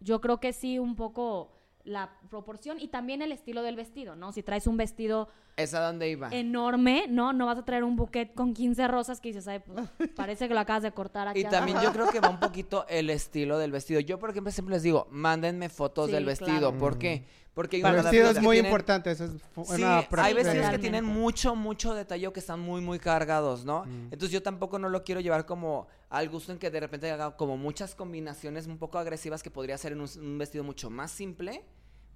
yo 0.00 0.20
creo 0.20 0.40
que 0.40 0.52
sí 0.52 0.78
un 0.78 0.96
poco 0.96 1.52
la 1.84 2.18
proporción 2.28 2.80
y 2.80 2.88
también 2.88 3.22
el 3.22 3.30
estilo 3.30 3.62
del 3.62 3.76
vestido, 3.76 4.16
¿no? 4.16 4.32
Si 4.32 4.42
traes 4.42 4.66
un 4.66 4.76
vestido 4.76 5.28
¿Es 5.56 5.72
a 5.72 5.80
dónde 5.80 6.10
iba? 6.10 6.28
enorme, 6.32 7.06
¿no? 7.08 7.32
No 7.32 7.46
vas 7.46 7.56
a 7.58 7.64
traer 7.64 7.82
un 7.82 7.96
buquet 7.96 8.34
con 8.34 8.52
15 8.52 8.88
rosas 8.88 9.20
que 9.20 9.28
dices, 9.28 9.48
ay, 9.48 9.60
pues, 9.60 9.86
parece 10.16 10.48
que 10.48 10.54
lo 10.54 10.60
acabas 10.60 10.82
de 10.82 10.92
cortar 10.92 11.28
aquí. 11.28 11.40
Y 11.40 11.44
también 11.44 11.80
yo 11.80 11.92
creo 11.92 12.08
que 12.10 12.20
va 12.20 12.28
un 12.28 12.38
poquito 12.40 12.84
el 12.88 13.08
estilo 13.08 13.56
del 13.58 13.72
vestido. 13.72 14.00
Yo, 14.00 14.18
por 14.18 14.30
ejemplo, 14.30 14.52
siempre 14.52 14.74
les 14.74 14.82
digo, 14.82 15.06
mándenme 15.10 15.68
fotos 15.70 16.06
Sí, 16.06 16.12
del 16.12 16.26
vestido. 16.26 16.58
claro. 16.58 16.78
¿Por 16.78 16.98
qué? 16.98 17.24
Porque 17.54 17.76
hay 17.76 17.82
El 17.84 17.88
unos 17.88 18.02
vestido 18.04 18.22
es 18.24 18.28
vestidos 18.34 18.40
que 18.42 18.44
muy 18.46 18.56
tienen- 18.56 18.70
importante, 18.70 19.10
eso 19.12 19.24
es 19.24 19.30
Sí, 19.76 19.82
hay 19.82 20.34
vestidos 20.34 20.68
que 20.68 20.78
tienen 20.78 21.06
mucho, 21.06 21.56
mucho 21.56 21.94
detalle 21.94 22.30
que 22.30 22.40
están 22.40 22.60
muy, 22.60 22.82
muy 22.82 22.98
cargados, 22.98 23.64
¿no? 23.64 23.86
Mm. 23.86 24.12
Entonces 24.12 24.30
yo 24.32 24.42
tampoco 24.42 24.78
no 24.78 24.90
lo 24.90 25.04
quiero 25.04 25.22
llevar 25.22 25.46
como 25.46 25.86
al 26.10 26.28
gusto 26.28 26.52
en 26.52 26.58
que 26.58 26.70
de 26.70 26.80
repente 26.80 27.10
haga 27.10 27.34
como 27.34 27.56
muchas 27.56 27.94
combinaciones 27.94 28.66
un 28.66 28.76
poco 28.76 28.98
agresivas 28.98 29.42
que 29.42 29.50
podría 29.50 29.78
ser 29.78 29.92
en 29.92 30.02
un, 30.02 30.08
un 30.20 30.36
vestido 30.36 30.64
mucho 30.64 30.90
más 30.90 31.10
simple 31.10 31.64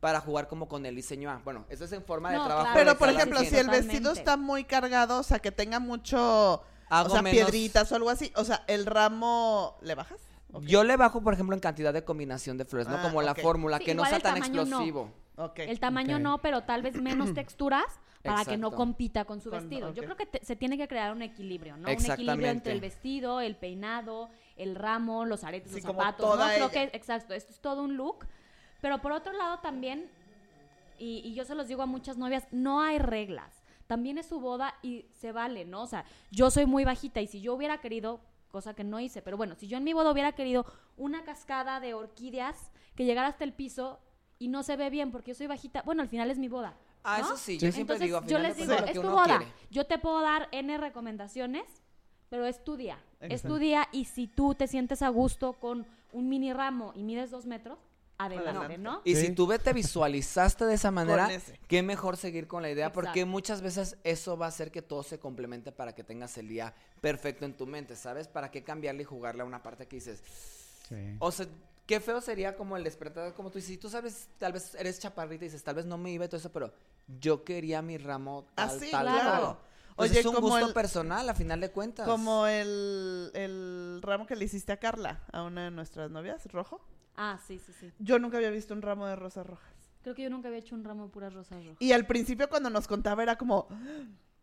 para 0.01 0.21
jugar 0.21 0.49
como 0.49 0.67
con 0.69 0.87
el 0.87 0.97
diseño. 0.97 1.31
Ah, 1.31 1.41
bueno, 1.45 1.65
eso 1.69 1.85
es 1.85 1.93
en 1.93 2.03
forma 2.03 2.31
de 2.31 2.37
trabajo. 2.37 2.61
claro, 2.63 2.75
Pero, 2.75 2.91
de 2.93 2.97
por 2.99 3.09
ejemplo, 3.11 3.41
si 3.41 3.57
el 3.57 3.69
vestido 3.69 4.13
está 4.13 4.37
muy 4.37 4.65
cargado, 4.65 5.21
o 5.21 5.23
sea, 5.23 5.39
que 5.39 5.53
tenga 5.53 5.79
mucho, 5.79 6.63
Hago 6.89 7.09
o 7.09 7.13
sea, 7.13 7.23
menos- 7.23 7.37
piedritas 7.51 7.93
o 7.93 7.97
algo 7.97 8.11
así, 8.11 8.33
o 8.37 8.45
sea, 8.45 8.65
el 8.67 8.87
ramo, 8.87 9.77
¿le 9.83 9.95
bajas? 9.95 10.19
Yo 10.63 10.83
le 10.83 10.97
bajo, 10.97 11.23
por 11.23 11.35
ejemplo, 11.35 11.55
en 11.55 11.61
cantidad 11.61 11.93
de 11.93 12.03
combinación 12.03 12.59
de 12.59 12.65
flores, 12.65 12.89
¿no? 12.89 12.97
Ah, 12.97 13.03
Como 13.03 13.23
la 13.23 13.35
fórmula, 13.37 13.79
Sí, 13.79 13.85
que 13.85 13.95
no 13.95 14.05
sea 14.05 14.19
tan 14.19 14.39
no. 14.39 14.45
explosivo. 14.45 15.13
El 15.57 15.79
tamaño 15.79 16.19
no, 16.19 16.39
pero 16.39 16.63
tal 16.63 16.83
vez 16.83 17.01
menos 17.01 17.33
texturas 17.35 17.85
para 18.23 18.45
que 18.45 18.57
no 18.57 18.73
compita 18.73 19.25
con 19.27 19.41
su 19.41 19.49
Con- 19.51 19.61
vestido. 19.61 19.93
Yo 19.95 20.03
creo 20.03 20.17
que 20.17 20.27
te- 20.27 20.45
se 20.45 20.57
tiene 20.57 20.77
que 20.77 20.89
crear 20.89 21.13
un 21.13 21.23
equilibrio, 21.23 21.77
¿no? 21.77 21.89
Un 21.89 21.95
equilibrio 22.05 22.49
entre 22.49 22.73
el 22.73 22.81
vestido, 22.81 23.41
el 23.41 23.55
peinado, 23.57 24.29
el 24.57 24.75
ramo, 24.75 25.25
los 25.25 25.45
aretes, 25.45 25.71
Sí, 25.71 25.77
los 25.79 25.87
como 25.87 26.01
zapatos, 26.01 26.27
toda 26.27 26.49
¿no? 26.49 26.55
Creo 26.55 26.71
que, 26.71 26.97
exacto, 26.97 27.33
esto 27.35 27.53
es 27.53 27.61
todo 27.61 27.83
un 27.83 27.97
look. 27.97 28.27
Pero 28.81 29.01
por 29.01 29.13
otro 29.13 29.33
lado 29.33 29.59
también, 29.61 30.11
y, 30.99 31.23
y 31.25 31.35
yo 31.35 31.45
se 31.45 31.55
los 31.55 31.69
digo 31.69 31.83
a 31.83 31.87
muchas 31.87 32.17
novias, 32.17 32.47
no 32.51 32.81
hay 32.81 32.99
reglas. 32.99 33.63
También 33.87 34.19
es 34.19 34.27
su 34.27 34.41
boda 34.41 34.75
y 34.83 35.07
se 35.19 35.33
vale, 35.33 35.65
¿no? 35.65 35.83
O 35.83 35.87
sea, 35.87 36.05
yo 36.31 36.51
soy 36.51 36.67
muy 36.67 36.85
bajita 36.85 37.21
y 37.21 37.27
si 37.27 37.41
yo 37.41 37.55
hubiera 37.55 37.81
querido, 37.81 38.21
cosa 38.51 38.75
que 38.75 38.85
no 38.85 39.01
hice, 39.01 39.23
pero 39.23 39.37
bueno, 39.37 39.55
si 39.57 39.67
yo 39.69 39.79
en 39.79 39.85
mi 39.85 39.93
boda 39.93 40.11
hubiera 40.13 40.33
querido 40.33 40.65
una 40.97 41.25
cascada 41.25 41.81
de 41.81 41.95
orquídeas 41.95 42.71
que 42.95 43.05
llegara 43.05 43.29
hasta 43.29 43.45
el 43.45 43.53
piso 43.53 43.99
y 44.39 44.49
no 44.49 44.63
se 44.63 44.77
ve 44.77 44.91
bien 44.91 45.11
porque 45.11 45.33
yo 45.33 45.35
soy 45.35 45.47
bajita, 45.47 45.83
bueno, 45.83 46.03
al 46.03 46.09
final 46.09 46.31
es 46.31 46.39
mi 46.39 46.49
boda. 46.49 46.77
Ah, 47.03 47.19
¿no? 47.19 47.25
eso 47.27 47.37
sí, 47.37 47.59
yo 47.59 47.73
siempre 47.73 47.97
Entonces, 47.97 48.07
digo, 48.07 48.19
a 48.19 48.27
yo 48.27 48.39
les 48.39 48.57
digo, 48.57 48.73
lo 48.73 48.79
es 48.79 48.85
que 48.85 48.93
tu 48.95 49.01
uno 49.01 49.11
boda. 49.13 49.39
quiere. 49.39 49.53
Yo 49.71 49.87
te 49.87 49.99
puedo 49.99 50.21
dar 50.21 50.49
N 50.53 50.77
recomendaciones, 50.79 51.65
pero 52.29 52.47
es 52.47 52.63
tu 52.63 52.77
día. 52.77 52.99
Es 53.21 53.31
Exacto. 53.33 53.55
tu 53.55 53.61
día 53.61 53.89
y 53.93 54.05
si 54.05 54.27
tú 54.27 54.55
te 54.55 54.67
sientes 54.67 55.03
a 55.03 55.09
gusto 55.09 55.55
con 55.55 55.87
un 56.13 56.29
mini 56.29 56.53
ramo 56.53 56.93
y 56.95 57.03
mides 57.03 57.31
dos 57.31 57.47
metros, 57.47 57.79
adelante. 58.25 58.79
¿no? 58.79 59.03
Y 59.05 59.15
Sí. 59.15 59.27
si 59.27 59.35
tú 59.35 59.49
te 59.63 59.73
visualizaste 59.73 60.65
de 60.65 60.75
esa 60.75 60.91
manera, 60.91 61.29
qué 61.69 61.83
mejor 61.83 62.17
seguir 62.17 62.47
con 62.47 62.63
la 62.63 62.71
idea, 62.71 62.93
porque 62.93 63.25
muchas 63.25 63.61
veces 63.63 63.97
eso 64.05 64.37
va 64.37 64.47
a 64.47 64.49
hacer 64.49 64.71
que 64.71 64.83
todo 64.83 65.03
se 65.03 65.19
complemente 65.19 65.73
para 65.73 65.95
que 65.95 66.05
tengas 66.05 66.37
el 66.39 66.49
día 66.49 66.75
perfecto 67.01 67.45
en 67.45 67.55
tu 67.55 67.67
mente, 67.67 67.97
¿sabes? 67.97 68.29
¿Para 68.29 68.51
qué 68.51 68.63
cambiarle 68.63 69.03
y 69.03 69.05
jugarle 69.05 69.43
a 69.43 69.45
una 69.45 69.63
parte 69.63 69.87
que 69.87 69.97
dices? 69.97 70.23
Sí. 70.89 71.17
O 71.19 71.31
sea, 71.31 71.47
qué 71.87 72.01
feo 72.01 72.21
sería 72.21 72.57
como 72.57 72.77
el 72.77 72.85
despertar, 72.85 73.35
como 73.35 73.51
tú 73.51 73.59
dices, 73.59 73.69
si 73.71 73.77
tú 73.79 73.89
sabes, 73.89 74.29
tal 74.39 74.53
vez 74.53 74.75
eres 74.77 74.99
chaparrita 75.01 75.45
y 75.45 75.49
dices, 75.49 75.63
tal 75.63 75.75
vez 75.77 75.87
no 75.87 75.99
me 75.99 76.11
iba 76.13 76.25
y 76.25 76.29
todo 76.29 76.37
eso, 76.39 76.53
pero 76.53 76.73
yo 77.21 77.45
quería 77.45 77.83
mi 77.83 77.99
ramo 77.99 78.47
tal, 78.55 78.69
Así, 78.71 78.91
tal, 78.91 79.07
claro. 79.07 79.43
tal. 79.47 79.57
Oye, 79.97 80.21
es 80.21 80.25
un 80.25 80.35
como 80.37 80.49
gusto 80.49 80.69
el- 80.69 80.73
personal, 80.73 81.29
a 81.29 81.35
final 81.35 81.61
de 81.61 81.71
cuentas. 81.73 82.07
Como 82.07 82.47
el, 82.47 83.31
el 83.35 84.01
ramo 84.03 84.27
que 84.27 84.35
le 84.35 84.47
hiciste 84.47 84.73
a 84.73 84.79
Carla, 84.79 85.21
a 85.31 85.43
una 85.43 85.65
de 85.65 85.71
nuestras 85.73 86.11
novias, 86.11 86.47
rojo. 86.53 86.81
Ah, 87.17 87.39
sí, 87.47 87.59
sí, 87.59 87.73
sí. 87.73 87.91
Yo 87.99 88.19
nunca 88.19 88.37
había 88.39 88.51
visto 88.51 88.75
un 88.75 88.83
ramo 88.83 89.07
de 89.07 89.17
rosas 89.17 89.47
rojas. 89.47 89.73
Creo 90.03 90.15
que 90.15 90.23
yo 90.23 90.31
nunca 90.31 90.49
había 90.49 90.61
hecho 90.61 90.75
un 90.75 90.85
ramo 90.85 91.05
de 91.05 91.11
puras 91.11 91.35
rosas 91.35 91.63
rojas. 91.65 91.77
Y 91.81 91.93
al 91.93 92.07
principio 92.07 92.49
cuando 92.49 92.71
nos 92.71 92.87
contaba 92.89 93.23
era 93.23 93.37
como, 93.37 93.69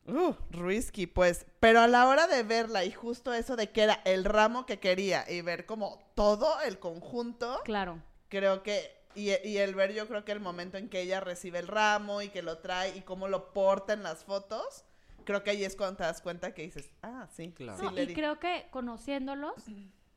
uh, 0.08 0.34
risky, 0.51 1.08
pues. 1.08 1.45
Pero 1.60 1.80
a 1.80 1.88
la 1.88 2.08
hora 2.08 2.27
de 2.27 2.43
verla 2.43 2.86
y 2.86 2.91
justo 2.91 3.34
eso 3.34 3.56
de 3.56 3.71
que 3.71 3.82
era 3.84 4.01
el 4.06 4.23
ramo 4.23 4.65
que 4.65 4.80
quería 4.80 5.30
y 5.30 5.41
ver 5.41 5.65
como 5.65 5.99
todo 6.15 6.62
el 6.62 6.77
conjunto, 6.80 7.60
Claro. 7.63 8.01
creo 8.30 8.62
que, 8.62 8.95
y, 9.15 9.30
y 9.47 9.58
el 9.58 9.73
ver 9.73 9.93
yo 9.93 10.08
creo 10.08 10.23
que 10.23 10.32
el 10.32 10.39
momento 10.39 10.77
en 10.77 10.89
que 10.89 11.01
ella 11.01 11.19
recibe 11.19 11.58
el 11.58 11.67
ramo 11.67 12.21
y 12.21 12.30
que 12.30 12.43
lo 12.43 12.60
trae 12.60 12.95
y 12.95 13.01
cómo 13.01 13.27
lo 13.27 13.51
porta 13.51 13.93
en 13.93 14.03
las 14.03 14.23
fotos, 14.23 14.86
creo 15.23 15.43
que 15.43 15.49
ahí 15.49 15.63
es 15.63 15.75
cuando 15.75 15.97
te 15.97 16.03
das 16.03 16.21
cuenta 16.21 16.53
que 16.53 16.62
dices, 16.62 16.91
ah, 17.01 17.27
sí, 17.32 17.51
Claro. 17.51 17.82
No, 17.91 17.99
y 17.99 18.13
creo 18.13 18.39
que 18.39 18.67
conociéndolos, 18.69 19.56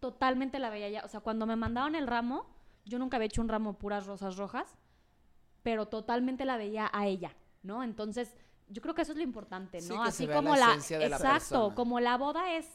totalmente 0.01 0.59
la 0.59 0.71
veía 0.71 0.89
ya. 0.89 1.05
O 1.05 1.09
sea, 1.09 1.21
cuando 1.21 1.47
me 1.47 1.57
mandaban 1.57 1.95
el 1.95 2.07
ramo, 2.07 2.47
yo 2.85 2.99
nunca 2.99 3.17
había 3.17 3.27
hecho 3.27 3.41
un 3.43 3.49
ramo 3.49 3.75
puras 3.79 4.07
rosas 4.07 4.37
rojas, 4.37 4.67
pero 5.63 5.87
totalmente 5.87 6.45
la 6.45 6.57
veía 6.57 6.91
a 6.93 7.07
ella, 7.07 7.37
¿no? 7.63 7.85
Entonces, 7.85 8.35
yo 8.69 8.81
creo 8.83 8.95
que 8.95 9.03
eso 9.03 9.13
es 9.13 9.19
lo 9.19 9.25
importante, 9.25 9.81
Sí, 9.81 9.89
¿no? 9.95 10.03
que 10.03 10.09
Así 10.09 10.27
como 10.27 10.57
la 10.57 10.77
de 10.77 11.07
exacto, 11.07 11.75
como 11.75 12.01
la 12.01 12.17
boda 12.17 12.55
es 12.57 12.67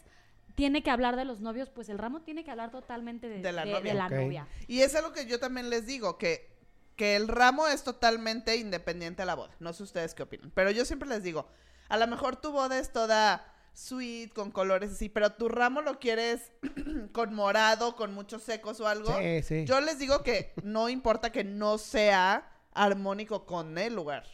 tiene 0.56 0.84
que 0.84 0.90
hablar 0.92 1.18
de 1.18 1.26
los 1.26 1.42
novios, 1.42 1.70
pues 1.70 1.90
el 1.90 1.98
ramo 1.98 2.22
tiene 2.22 2.46
que 2.46 2.52
hablar 2.52 2.72
totalmente 2.72 3.28
de, 3.28 3.42
De 3.42 3.52
la 3.52 3.66
de- 3.66 3.72
novia. 3.74 3.92
de 3.92 3.98
la 3.98 4.10
novia. 4.10 4.48
Y 4.68 4.82
es 4.82 4.96
algo 4.96 5.12
que 5.12 5.26
yo 5.26 5.38
también 5.40 5.70
les 5.70 5.86
digo, 5.86 6.18
que, 6.18 6.50
que 6.96 7.18
el 7.18 7.28
ramo 7.28 7.68
es 7.68 7.84
totalmente 7.84 8.56
independiente 8.56 9.24
a 9.24 9.26
la 9.26 9.36
boda. 9.36 9.54
No 9.60 9.74
sé 9.74 9.84
ustedes 9.84 10.14
qué 10.14 10.24
opinan. 10.24 10.52
Pero 10.52 10.72
yo 10.72 10.86
siempre 10.86 11.10
les 11.10 11.24
digo, 11.24 11.50
a 11.90 11.98
lo 11.98 12.08
mejor 12.08 12.38
tu 12.38 12.52
boda 12.54 12.78
es 12.80 12.94
toda 12.94 13.46
sweet, 13.76 14.34
con 14.34 14.52
colores 14.52 14.92
así, 14.92 15.10
pero 15.10 15.32
tu 15.34 15.50
ramo 15.50 15.82
lo 15.82 16.00
quieres 16.00 16.52
con 17.12 17.34
morado, 17.34 17.96
con 17.96 18.14
muchos 18.14 18.42
secos 18.42 18.80
o 18.80 18.88
algo. 18.88 19.16
Sí, 19.20 19.44
sí. 19.44 19.66
Yo 19.66 19.82
les 19.82 20.00
digo 20.00 20.24
que 20.24 20.54
no 20.64 20.90
importa 20.90 21.32
que 21.32 21.44
no 21.44 21.78
sea 21.78 22.50
armónico 22.74 23.46
con 23.46 23.78
el 23.78 23.94
lugar. 23.94 24.26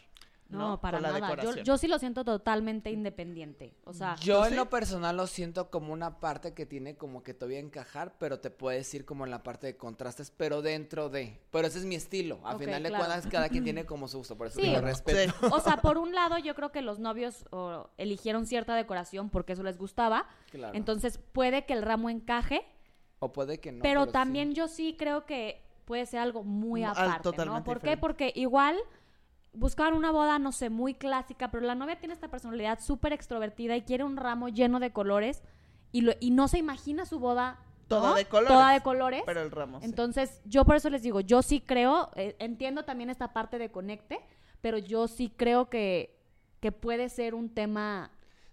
No, 0.52 0.60
¿no? 0.70 0.82
para 0.82 0.98
Con 1.00 1.04
la 1.12 1.20
nada. 1.20 1.42
Yo, 1.42 1.56
yo 1.64 1.78
sí 1.78 1.88
lo 1.88 1.98
siento 2.00 2.24
totalmente 2.24 2.92
independiente. 2.92 3.74
O 3.86 3.94
sea, 3.94 4.16
Yo 4.18 4.40
¿Tú 4.40 4.44
en 4.46 4.50
sí? 4.52 4.56
lo 4.56 4.70
personal 4.70 5.18
lo 5.18 5.28
siento 5.28 5.70
como 5.72 5.94
una 5.94 6.20
parte 6.20 6.54
que 6.54 6.66
tiene 6.66 6.96
como 6.96 7.24
que 7.24 7.34
todavía 7.34 7.60
encajar, 7.60 8.16
pero 8.20 8.40
te 8.40 8.50
puedes 8.52 8.94
ir 8.94 9.06
como 9.06 9.26
en 9.26 9.32
la 9.32 9.44
parte 9.44 9.68
de 9.68 9.78
contrastes, 9.78 10.32
pero 10.36 10.62
dentro 10.62 11.10
de. 11.10 11.40
Pero 11.52 11.68
ese 11.68 11.80
es 11.80 11.86
mi 11.86 11.96
estilo. 11.96 12.40
A 12.44 12.58
final 12.58 12.84
de 12.84 12.90
claro. 12.90 13.06
cuentas, 13.06 13.32
cada 13.32 13.50
quien 13.50 13.64
tiene 13.64 13.86
como 13.86 14.08
su 14.08 14.18
gusto. 14.20 14.38
Por 14.38 14.48
eso 14.48 14.60
Sí. 14.60 14.68
digo 14.68 14.82
respeto. 14.82 15.34
Sí. 15.40 15.48
o 15.52 15.60
sea, 15.60 15.78
por 15.78 15.98
un 15.98 16.14
lado 16.14 16.38
yo 16.38 16.54
creo 16.56 16.72
que 16.72 16.82
los 16.82 17.00
novios 17.00 17.46
eligieron 17.98 18.46
cierta 18.46 18.76
decoración 18.76 19.30
porque 19.30 19.54
eso 19.54 19.64
les 19.64 19.78
gustaba. 19.78 20.28
Claro. 20.52 20.76
Entonces 20.76 21.18
puede 21.32 21.66
que 21.66 21.74
el 21.74 21.82
ramo 21.82 22.10
encaje, 22.10 22.62
o 23.20 23.32
puede 23.32 23.60
que 23.60 23.72
no. 23.72 23.82
pero, 23.84 24.08
también 24.08 24.54
yo 24.54 24.68
sí 24.68 24.96
creo 24.98 25.26
que 25.26 25.62
puede 25.86 26.06
ser 26.06 26.20
algo 26.20 26.44
muy 26.44 26.82
Mm, 26.82 26.86
al- 26.86 26.92
aparte, 26.92 27.12
¿no? 27.18 27.22
totalmente 27.32 27.66
¿Por 27.66 27.82
qué? 27.82 27.98
Porque 27.98 28.32
igual 28.36 28.78
buscaban 29.54 29.94
una 29.94 30.12
boda, 30.12 30.40
no 30.40 30.52
sé, 30.52 30.70
muy 30.70 30.94
clásica, 30.94 31.52
pero 31.52 31.66
la 31.66 31.76
novia 31.76 32.00
tiene 32.00 32.14
esta 32.14 32.30
personalidad 32.30 32.80
súper 32.80 33.14
extrovertida 33.14 33.76
y 33.76 33.82
quiere 33.84 34.04
un 34.04 34.18
ramo 34.18 34.48
lleno 34.50 34.80
de 34.80 34.92
colores 34.94 35.44
y, 35.92 36.02
lo- 36.02 36.14
y 36.20 36.32
no 36.32 36.48
se 36.48 36.58
imagina 36.58 37.06
su 37.06 37.20
boda 37.20 37.60
Toda 37.88 38.12
¿no? 38.12 38.16
de 38.16 38.26
colores. 38.26 38.54
Toda 38.54 38.72
de 38.72 38.82
colores. 38.82 39.24
Pero 39.26 39.42
el 39.42 39.52
ramo. 39.52 39.80
sí. 39.80 39.86
Entonces, 39.86 40.42
yo 40.46 40.64
por 40.64 40.78
eso 40.78 40.90
les 40.90 41.02
digo, 41.04 41.20
yo 41.20 41.42
sí 41.42 41.60
creo, 41.60 42.10
eh, 42.16 42.38
entiendo 42.40 42.86
también 42.86 43.10
esta 43.10 43.34
parte 43.34 43.58
de 43.58 43.70
conecte, 43.70 44.22
pero 44.62 44.78
yo 44.78 45.10
sí 45.10 45.34
creo 45.36 45.70
que, 45.70 46.18
que 46.62 46.72
puede 46.72 47.10
ser 47.10 47.36
un 47.36 47.54
tema 47.54 48.12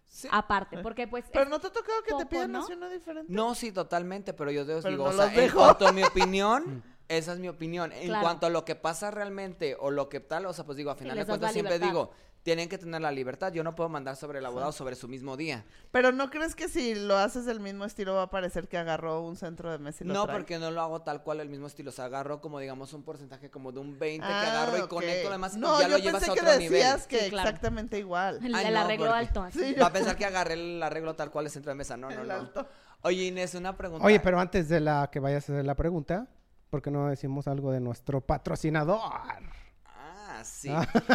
Sí. 0.08 0.26
aparte, 0.32 0.78
porque 0.78 1.06
pues... 1.06 1.26
Pero 1.32 1.50
no 1.50 1.60
te 1.60 1.66
ha 1.66 1.70
tocado 1.72 2.02
que 2.02 2.12
poco, 2.12 2.22
te 2.24 2.26
pidan 2.30 2.50
¿no? 2.50 2.64
así 2.64 2.72
uno 2.72 2.88
diferente. 2.88 3.30
No, 3.32 3.54
sí, 3.54 3.70
totalmente, 3.72 4.32
pero 4.32 4.50
yo 4.50 4.64
te 4.66 4.74
Pero 4.76 4.88
digo, 4.90 5.04
no 5.04 5.10
o 5.10 5.12
sea, 5.12 5.26
los 5.26 5.34
en 5.34 5.40
dejo. 5.40 5.58
cuanto 5.58 5.86
a 5.86 5.92
mi 5.92 6.02
opinión, 6.02 6.82
esa 7.08 7.32
es 7.32 7.38
mi 7.38 7.48
opinión. 7.48 7.92
En 7.92 8.06
Claro. 8.08 8.22
cuanto 8.22 8.46
a 8.46 8.50
lo 8.50 8.64
que 8.64 8.74
pasa 8.74 9.10
realmente 9.10 9.76
o 9.80 9.90
lo 9.90 10.08
que 10.08 10.20
tal, 10.20 10.46
o 10.46 10.52
sea, 10.52 10.64
pues 10.64 10.76
digo, 10.76 10.90
a 10.90 10.96
final 10.96 11.16
de 11.16 11.24
cuentas 11.26 11.52
siempre 11.52 11.74
libertad. 11.76 11.92
digo, 11.92 12.10
tienen 12.44 12.68
que 12.68 12.78
tener 12.78 13.02
la 13.02 13.10
libertad. 13.12 13.52
Yo 13.52 13.62
no 13.62 13.74
puedo 13.74 13.90
mandar 13.90 14.16
sobre 14.16 14.40
la 14.40 14.48
boda 14.48 14.68
o 14.68 14.72
sobre 14.72 14.94
su 14.94 15.06
mismo 15.08 15.36
día. 15.36 15.66
Pero 15.90 16.12
¿no 16.12 16.30
crees 16.30 16.54
que 16.54 16.68
si 16.68 16.94
lo 16.94 17.16
haces 17.18 17.44
del 17.44 17.60
mismo 17.60 17.84
estilo 17.84 18.14
va 18.14 18.22
a 18.22 18.30
parecer 18.30 18.68
que 18.68 18.78
agarró 18.78 19.20
un 19.20 19.36
centro 19.36 19.70
de 19.70 19.78
mesa 19.78 20.02
y 20.04 20.06
lo 20.06 20.14
No, 20.14 20.24
trae? 20.24 20.36
porque 20.38 20.58
no 20.58 20.70
lo 20.70 20.80
hago 20.80 21.02
tal 21.02 21.22
cual 21.22 21.40
el 21.40 21.50
mismo 21.50 21.66
estilo. 21.66 21.90
O 21.90 21.92
sea, 21.92 22.06
agarro 22.06 22.40
como, 22.40 22.58
digamos, 22.58 22.92
un 22.94 23.02
porcentaje 23.02 23.50
como 23.50 23.70
de 23.72 23.80
un 23.80 23.98
20 23.98 24.26
Ah, 24.26 24.40
que 24.42 24.50
agarro 24.50 24.84
y 24.84 24.88
conecto 24.88 25.24
lo 25.28 25.32
demás 25.32 25.56
No, 25.58 25.76
y 25.76 25.80
ya 25.82 25.88
yo 25.88 25.98
lo 25.98 25.98
llevas 25.98 26.20
pensé 26.24 26.30
a 26.30 26.34
que 26.34 26.40
otro 26.40 26.58
nivel. 26.58 26.72
decías 26.72 27.06
que 27.06 27.20
Sí, 27.24 27.30
claro. 27.30 27.48
exactamente 27.48 27.98
igual. 27.98 28.38
El, 28.42 28.54
Ay, 28.54 28.66
el 28.66 28.74
no, 28.74 28.80
arreglo 28.80 29.12
alto. 29.12 29.42
así. 29.42 29.58
Sí, 29.58 29.74
Va 29.74 29.86
a 29.86 29.92
pensar 29.92 30.16
que 30.16 30.24
agarré 30.26 30.54
el 30.54 30.82
arreglo 30.82 31.16
tal 31.16 31.30
cual 31.30 31.46
es 31.46 31.52
centro 31.52 31.70
de 31.70 31.74
mesa. 31.74 31.96
No, 31.98 32.08
no, 32.08 32.22
El 32.22 32.28
no. 32.28 32.34
alto. 32.34 32.66
Oye, 33.02 33.24
Inés, 33.24 33.54
una 33.56 33.76
pregunta. 33.76 34.06
Oye, 34.06 34.20
pero 34.20 34.40
antes 34.40 34.68
de 34.70 34.80
la 34.80 35.10
que 35.12 35.20
vayas 35.20 35.48
a 35.50 35.52
hacer 35.52 35.64
la 35.66 35.74
pregunta, 35.74 36.28
¿por 36.70 36.82
qué 36.82 36.90
no 36.90 37.08
decimos 37.08 37.48
algo 37.48 37.70
de 37.72 37.80
nuestro 37.80 38.20
patrocinador? 38.20 39.00
Ah, 39.84 40.44
sí. 40.44 40.70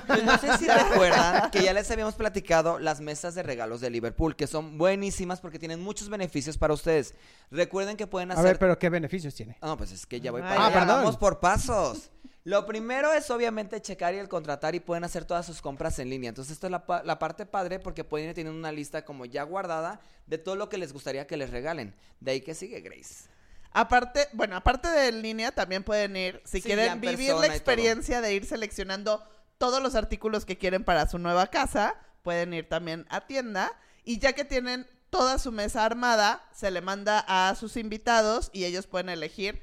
Pues 0.07 0.23
no 0.25 0.37
sé 0.37 0.57
si 0.57 0.67
recuerdan 0.67 1.49
que 1.51 1.63
ya 1.63 1.71
les 1.73 1.89
habíamos 1.91 2.15
platicado 2.15 2.79
las 2.79 2.99
mesas 2.99 3.35
de 3.35 3.43
regalos 3.43 3.79
de 3.79 3.89
Liverpool, 3.89 4.35
que 4.35 4.47
son 4.47 4.77
buenísimas 4.77 5.39
porque 5.39 5.59
tienen 5.59 5.81
muchos 5.81 6.09
beneficios 6.09 6.57
para 6.57 6.73
ustedes. 6.73 7.13
Recuerden 7.51 7.95
que 7.95 8.05
pueden 8.07 8.31
A 8.31 8.33
hacer... 8.33 8.45
ver, 8.45 8.59
pero 8.59 8.77
¿qué 8.77 8.89
beneficios 8.89 9.33
tiene? 9.35 9.57
Ah, 9.61 9.67
No, 9.67 9.77
pues 9.77 9.91
es 9.91 10.05
que 10.05 10.19
ya 10.19 10.31
voy 10.31 10.41
Ay, 10.41 10.49
para 10.49 10.61
Ah, 10.61 10.65
allá. 10.67 10.73
perdón. 10.79 10.97
Vamos 11.03 11.17
por 11.17 11.39
pasos. 11.39 12.09
Lo 12.45 12.65
primero 12.65 13.13
es 13.13 13.29
obviamente 13.31 13.81
checar 13.81 14.13
y 14.13 14.17
el 14.17 14.27
contratar 14.27 14.75
y 14.75 14.81
pueden 14.81 15.05
hacer 15.05 15.23
todas 15.23 15.45
sus 15.45 15.61
compras 15.61 15.97
en 15.99 16.09
línea. 16.09 16.27
Entonces, 16.27 16.51
esto 16.53 16.67
es 16.67 16.71
la, 16.71 16.85
pa- 16.85 17.01
la 17.03 17.17
parte 17.17 17.45
padre 17.45 17.79
porque 17.79 18.03
pueden 18.03 18.27
ir 18.27 18.35
teniendo 18.35 18.59
una 18.59 18.73
lista 18.73 19.05
como 19.05 19.23
ya 19.25 19.43
guardada 19.43 20.01
de 20.27 20.37
todo 20.37 20.57
lo 20.57 20.67
que 20.67 20.77
les 20.77 20.91
gustaría 20.91 21.25
que 21.25 21.37
les 21.37 21.51
regalen. 21.51 21.95
De 22.19 22.31
ahí 22.31 22.41
que 22.41 22.53
sigue 22.53 22.81
Grace. 22.81 23.29
Aparte, 23.73 24.27
bueno, 24.33 24.55
aparte 24.55 24.87
de 24.87 25.07
en 25.07 25.21
línea, 25.21 25.51
también 25.51 25.83
pueden 25.83 26.15
ir, 26.15 26.41
si 26.45 26.61
Sí, 26.61 26.67
quieren 26.67 26.93
en 26.93 27.01
vivir 27.01 27.33
la 27.33 27.47
experiencia 27.47 28.21
de 28.21 28.33
ir 28.33 28.45
seleccionando 28.45 29.23
todos 29.57 29.81
los 29.81 29.95
artículos 29.95 30.45
que 30.45 30.57
quieren 30.57 30.83
para 30.83 31.07
su 31.07 31.17
nueva 31.17 31.47
casa, 31.47 31.95
pueden 32.21 32.53
ir 32.53 32.69
también 32.69 33.05
a 33.09 33.27
tienda. 33.27 33.71
Y 34.03 34.19
ya 34.19 34.33
que 34.33 34.45
tienen 34.45 34.87
toda 35.09 35.39
su 35.39 35.51
mesa 35.51 35.85
armada, 35.85 36.47
se 36.53 36.69
le 36.71 36.81
manda 36.81 37.23
a 37.27 37.55
sus 37.55 37.77
invitados 37.77 38.49
y 38.53 38.65
ellos 38.65 38.87
pueden 38.87 39.09
elegir 39.09 39.61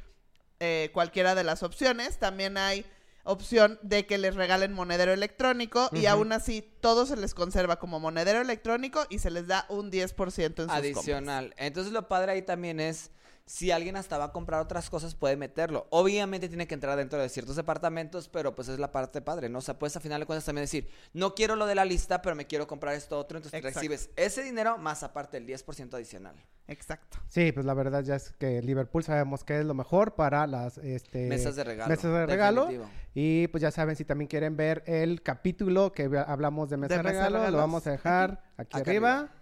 eh, 0.58 0.90
cualquiera 0.92 1.34
de 1.34 1.44
las 1.44 1.62
opciones. 1.62 2.18
También 2.18 2.56
hay 2.56 2.84
opción 3.24 3.78
de 3.82 4.06
que 4.06 4.18
les 4.18 4.34
regalen 4.34 4.72
monedero 4.72 5.12
electrónico 5.12 5.88
y 5.92 6.06
aún 6.06 6.32
así 6.32 6.62
todo 6.80 7.06
se 7.06 7.16
les 7.16 7.34
conserva 7.34 7.78
como 7.78 8.00
monedero 8.00 8.40
electrónico 8.40 9.06
y 9.10 9.18
se 9.18 9.30
les 9.30 9.46
da 9.46 9.66
un 9.68 9.90
10% 9.90 10.00
en 10.00 10.10
sus 10.10 10.56
compras. 10.56 10.70
Adicional. 10.70 11.54
Entonces, 11.58 11.92
lo 11.92 12.08
padre 12.08 12.32
ahí 12.32 12.42
también 12.42 12.80
es 12.80 13.10
si 13.50 13.72
alguien 13.72 13.96
hasta 13.96 14.16
va 14.16 14.26
a 14.26 14.32
comprar 14.32 14.60
otras 14.60 14.88
cosas, 14.90 15.16
puede 15.16 15.36
meterlo. 15.36 15.88
Obviamente 15.90 16.48
tiene 16.48 16.68
que 16.68 16.74
entrar 16.74 16.96
dentro 16.96 17.18
de 17.20 17.28
ciertos 17.28 17.56
departamentos, 17.56 18.28
pero 18.28 18.54
pues 18.54 18.68
es 18.68 18.78
la 18.78 18.92
parte 18.92 19.20
padre, 19.22 19.48
¿no? 19.48 19.58
O 19.58 19.60
sea, 19.60 19.76
puedes 19.76 19.96
a 19.96 20.00
final 20.00 20.20
de 20.20 20.26
cuentas 20.26 20.44
también 20.44 20.62
decir, 20.62 20.88
no 21.14 21.34
quiero 21.34 21.56
lo 21.56 21.66
de 21.66 21.74
la 21.74 21.84
lista, 21.84 22.22
pero 22.22 22.36
me 22.36 22.46
quiero 22.46 22.68
comprar 22.68 22.94
esto 22.94 23.18
otro. 23.18 23.38
Entonces 23.38 23.58
Exacto. 23.58 23.80
recibes 23.80 24.10
ese 24.14 24.44
dinero 24.44 24.78
más 24.78 25.02
aparte 25.02 25.36
el 25.36 25.46
10% 25.48 25.94
adicional. 25.94 26.36
Exacto. 26.68 27.18
Sí, 27.26 27.50
pues 27.50 27.66
la 27.66 27.74
verdad 27.74 28.04
ya 28.04 28.14
es 28.14 28.30
que 28.38 28.62
Liverpool 28.62 29.02
sabemos 29.02 29.42
que 29.42 29.58
es 29.58 29.64
lo 29.64 29.74
mejor 29.74 30.14
para 30.14 30.46
las 30.46 30.78
este, 30.78 31.26
Mesas 31.26 31.56
de 31.56 31.64
regalo. 31.64 31.88
mesas 31.90 32.12
de 32.12 32.26
regalo. 32.26 32.60
definitivo. 32.66 32.88
Y 33.14 33.48
pues 33.48 33.62
ya 33.62 33.72
saben, 33.72 33.96
si 33.96 34.04
también 34.04 34.28
quieren 34.28 34.56
ver 34.56 34.84
el 34.86 35.22
capítulo 35.24 35.90
que 35.90 36.04
habla- 36.04 36.22
hablamos 36.22 36.70
de 36.70 36.76
mesa 36.76 36.98
de, 36.98 37.02
regalo, 37.02 37.50
lo 37.50 37.56
vamos 37.58 37.84
a 37.88 37.90
dejar 37.90 38.44
aquí, 38.56 38.78
arriba, 38.78 39.12
arriba. 39.22 39.32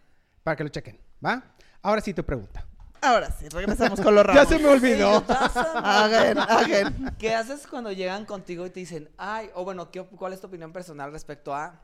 para 0.44 0.56
que 0.56 0.62
lo 0.64 0.70
chequen, 0.70 0.98
¿va? 1.22 1.54
Ahora 1.82 2.00
sí 2.00 2.14
tu 2.14 2.24
pregunta. 2.24 2.67
Ahora 3.00 3.30
sí, 3.30 3.48
regresamos 3.48 4.00
con 4.00 4.14
los 4.14 4.26
Ya 4.26 4.32
ramos. 4.32 4.48
se 4.48 4.58
me 4.58 4.66
olvidó. 4.68 5.24
Hagan, 5.28 6.38
hagan. 6.38 7.16
¿Qué 7.18 7.34
haces 7.34 7.66
cuando 7.66 7.92
llegan 7.92 8.24
contigo 8.24 8.66
y 8.66 8.70
te 8.70 8.80
dicen, 8.80 9.08
ay, 9.16 9.50
o 9.54 9.64
bueno, 9.64 9.90
¿qué, 9.90 10.02
¿cuál 10.04 10.32
es 10.32 10.40
tu 10.40 10.46
opinión 10.48 10.72
personal 10.72 11.12
respecto 11.12 11.54
a 11.54 11.80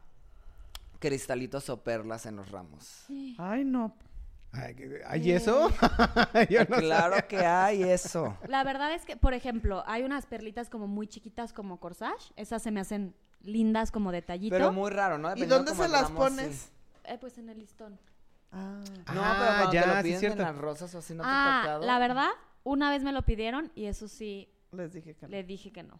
cristalitos 0.99 1.69
o 1.71 1.83
perlas 1.83 2.27
en 2.27 2.37
los 2.37 2.51
ramos? 2.51 3.05
Ay, 3.39 3.65
no. 3.65 3.95
Ay, 4.53 4.77
¿Hay 5.07 5.33
eso? 5.33 5.69
Yo 6.51 6.61
no 6.69 6.77
claro 6.77 7.17
que 7.29 7.39
hay 7.39 7.83
eso. 7.83 8.37
La 8.47 8.63
verdad 8.63 8.95
es 8.95 9.05
que, 9.05 9.17
por 9.17 9.35
ejemplo, 9.35 9.83
hay 9.87 10.03
unas 10.05 10.27
perlitas 10.27 10.71
como 10.71 10.87
muy 10.87 11.09
chiquitas 11.09 11.53
como 11.53 11.81
corsage. 11.81 12.33
Esas 12.37 12.63
se 12.63 12.71
me 12.71 12.81
hacen 12.81 13.15
lindas 13.43 13.91
como 13.91 14.13
detallito. 14.13 14.55
Pero 14.55 14.73
muy 14.73 14.91
raro, 14.91 15.19
¿no? 15.19 15.37
¿Y 15.37 15.45
dónde 15.47 15.75
se 15.75 15.89
las 15.89 16.11
pones? 16.11 16.55
sí. 16.57 16.71
Eh, 17.07 17.19
pues 17.21 17.37
en 17.37 17.51
el 17.51 17.59
listón. 17.59 17.99
Ah. 18.57 18.81
No, 19.13 19.21
Ah, 19.25 19.37
pero 19.39 19.51
cuando 19.55 19.71
te 19.71 19.77
ya, 19.77 19.87
lo 19.87 19.97
sí, 19.97 20.03
piden 20.05 20.21
cierto. 20.21 20.43
en 20.43 20.47
las 20.49 20.57
rosas 20.59 20.95
o 20.95 20.99
así, 20.99 21.15
¿no 21.15 21.23
te 21.23 21.29
ha 21.29 21.33
ah, 21.33 21.63
tocado? 21.63 21.85
la 21.87 21.99
verdad, 21.99 22.31
una 22.63 22.91
vez 22.91 23.03
me 23.03 23.13
lo 23.13 23.23
pidieron 23.23 23.73
y 23.75 23.87
eso 23.87 24.07
sí, 24.09 24.49
Les 24.73 24.93
dije 24.93 25.15
que 25.15 25.27
no. 25.27 25.29
le 25.31 25.43
dije 25.45 25.73
que 25.73 25.83
no. 25.83 25.99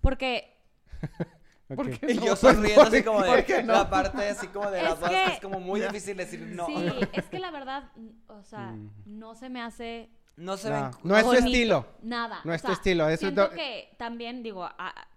Porque 0.00 0.56
Ok. 1.70 1.76
¿Por 1.76 1.98
qué 1.98 2.06
Y 2.12 2.14
no? 2.16 2.26
yo 2.26 2.36
sonriendo 2.36 2.82
así 2.82 3.02
como 3.02 3.18
¿Por 3.20 3.36
de 3.36 3.44
qué 3.44 3.62
no? 3.62 3.72
la 3.72 3.88
parte 3.88 4.28
así 4.28 4.48
como 4.48 4.70
de 4.70 4.78
Es 4.78 4.84
las 4.84 5.00
dos, 5.00 5.08
que- 5.08 5.24
es 5.26 5.40
como 5.40 5.60
muy 5.60 5.80
difícil 5.80 6.16
decir 6.16 6.40
no. 6.40 6.66
sí, 6.66 6.74
es 7.12 7.24
que 7.26 7.38
la 7.38 7.50
verdad, 7.50 7.90
mm, 7.96 8.08
o 8.30 8.42
sea, 8.42 8.72
Mm. 8.72 8.90
no 9.06 9.34
se 9.34 9.48
me 9.48 9.62
hace 9.62 10.10
No 10.36 10.56
se 10.56 10.68
No, 10.68 10.74
ven. 10.74 10.90
no 11.04 11.16
es 11.16 11.24
tu 11.24 11.32
estilo. 11.32 11.86
Nada. 12.02 12.40
No 12.44 12.50
o 12.50 12.54
es 12.54 12.60
tu 12.60 12.66
sea, 12.66 12.74
estilo, 12.74 13.04
eso 13.04 13.12
es 13.14 13.20
siento 13.20 13.42
do- 13.42 13.50
que 13.50 13.94
también, 13.98 14.42
digo, 14.42 14.64
a- 14.64 14.74
a- 14.78 15.08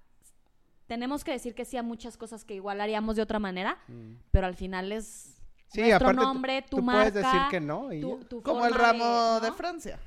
tenemos 0.86 1.24
que 1.24 1.32
decir 1.32 1.54
que 1.56 1.66
sí 1.66 1.76
a 1.76 1.84
muchas 1.84 2.18
cosas 2.18 2.46
que 2.46 2.54
igual 2.54 2.80
haríamos 2.82 3.16
de 3.16 3.24
otra 3.24 3.40
manera, 3.40 3.78
pero 4.32 4.46
al 4.48 4.56
final 4.56 4.92
es 4.92 5.34
Mm. 5.34 5.37
Sí, 5.67 5.82
nuestro 5.82 6.10
aparte 6.10 6.21
nombre, 6.21 6.62
tu 6.63 6.77
tú 6.77 6.82
marca. 6.84 7.12
puedes 7.12 7.13
decir 7.13 7.41
que 7.49 7.60
no 7.60 7.91
y 7.93 8.01
tu- 8.01 8.19
tu 8.25 8.41
Como 8.41 8.65
el 8.65 8.73
ramo 8.73 9.39
de, 9.41 9.49
¿no? 9.49 9.56
Francia. 9.56 9.99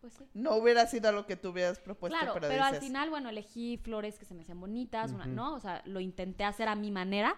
Pues 0.00 0.14
sí. 0.14 0.24
No 0.34 0.56
hubiera 0.56 0.86
sido 0.86 1.12
lo 1.12 1.26
que 1.26 1.36
tú 1.36 1.50
hubieras 1.50 1.78
propuesto, 1.78 2.18
Claro, 2.18 2.34
pero, 2.34 2.48
pero, 2.48 2.64
al 2.64 2.72
dices, 2.72 2.84
final, 2.86 3.08
bueno, 3.10 3.28
elegí 3.28 3.76
flores 3.78 4.18
que 4.18 4.24
se 4.24 4.34
me 4.34 4.42
hacían 4.42 4.58
bonitas, 4.60 5.12
una. 5.12 5.26
¿no? 5.26 5.54
O 5.54 5.60
sea, 5.60 5.80
lo 5.84 6.00
intenté 6.00 6.42
hacer 6.44 6.66
a 6.68 6.74
mi 6.74 6.90
manera, 6.90 7.36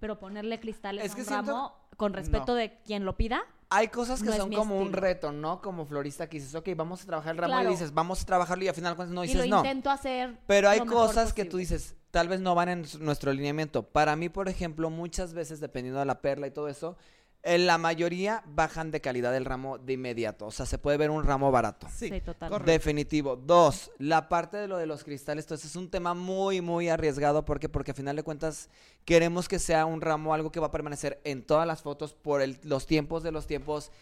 pero 0.00 0.18
ponerle 0.18 0.58
cristales 0.60 1.04
Es 1.04 1.12
a 1.12 1.14
que 1.14 1.20
un 1.22 1.26
siento- 1.26 1.52
ramo 1.52 1.76
con 1.96 2.12
respeto 2.14 2.48
No. 2.48 2.54
de 2.54 2.78
quien 2.84 3.04
lo 3.04 3.16
pida. 3.16 3.42
Hay 3.68 3.88
cosas 3.88 4.22
que 4.22 4.28
No 4.30 4.36
son 4.36 4.52
como 4.52 4.78
un 4.78 4.92
reto, 4.92 5.32
¿no? 5.32 5.60
Como 5.60 5.84
florista 5.86 6.28
que 6.28 6.38
dices, 6.38 6.54
ok, 6.54 6.68
vamos 6.76 7.02
a 7.02 7.06
trabajar 7.06 7.32
el 7.32 7.38
ramo 7.38 7.54
Claro. 7.54 7.68
y 7.68 7.72
dices, 7.72 7.92
vamos 7.92 8.22
a 8.22 8.24
trabajarlo 8.26 8.64
y 8.64 8.68
al 8.68 8.74
final 8.74 8.94
cuando 8.96 9.14
no 9.14 9.24
y 9.24 9.28
dices 9.28 9.46
lo 9.48 9.56
no. 9.56 9.62
intento 9.64 9.90
hacer. 9.90 10.38
Pero 10.46 10.68
hay 10.70 10.78
lo 10.78 10.84
mejor 10.86 11.08
cosas 11.08 11.32
que 11.32 11.44
tú 11.44 11.56
dices, 11.56 11.96
tal 12.16 12.28
vez 12.28 12.40
no 12.40 12.54
van 12.54 12.70
en 12.70 12.86
nuestro 13.00 13.30
alineamiento. 13.30 13.82
Para 13.82 14.16
mí, 14.16 14.30
por 14.30 14.48
ejemplo, 14.48 14.88
muchas 14.88 15.34
veces, 15.34 15.60
dependiendo 15.60 16.00
de 16.00 16.06
la 16.06 16.22
perla 16.22 16.46
y 16.46 16.50
todo 16.50 16.66
eso, 16.68 16.96
en 17.42 17.66
la 17.66 17.76
mayoría 17.76 18.42
bajan 18.46 18.90
de 18.90 19.02
calidad 19.02 19.32
del 19.32 19.44
ramo 19.44 19.76
de 19.76 19.92
inmediato. 19.92 20.46
O 20.46 20.50
sea, 20.50 20.64
se 20.64 20.78
puede 20.78 20.96
ver 20.96 21.10
un 21.10 21.24
ramo 21.24 21.50
barato. 21.52 21.86
Sí, 21.90 22.08
Sí, 22.08 22.20
totalmente. 22.22 22.48
correcto. 22.48 22.70
Definitivo. 22.72 23.36
Dos, 23.36 23.90
la 23.98 24.30
parte 24.30 24.56
de 24.56 24.66
lo 24.66 24.78
de 24.78 24.86
los 24.86 25.04
cristales, 25.04 25.44
entonces 25.44 25.68
es 25.68 25.76
un 25.76 25.90
tema 25.90 26.14
muy, 26.14 26.62
muy 26.62 26.88
arriesgado 26.88 27.44
porque 27.44 27.68
porque 27.68 27.90
a 27.90 27.94
final 27.94 28.16
de 28.16 28.22
cuentas 28.22 28.70
queremos 29.04 29.46
que 29.46 29.58
sea 29.58 29.84
un 29.84 30.00
ramo, 30.00 30.32
algo 30.32 30.50
que 30.50 30.58
va 30.58 30.68
a 30.68 30.72
permanecer 30.72 31.20
en 31.24 31.42
todas 31.44 31.66
las 31.66 31.82
fotos 31.82 32.14
por 32.14 32.40
el- 32.40 32.58
los 32.62 32.86
tiempos 32.86 33.24
de 33.24 33.30
los 33.30 33.46
tiempos 33.46 33.92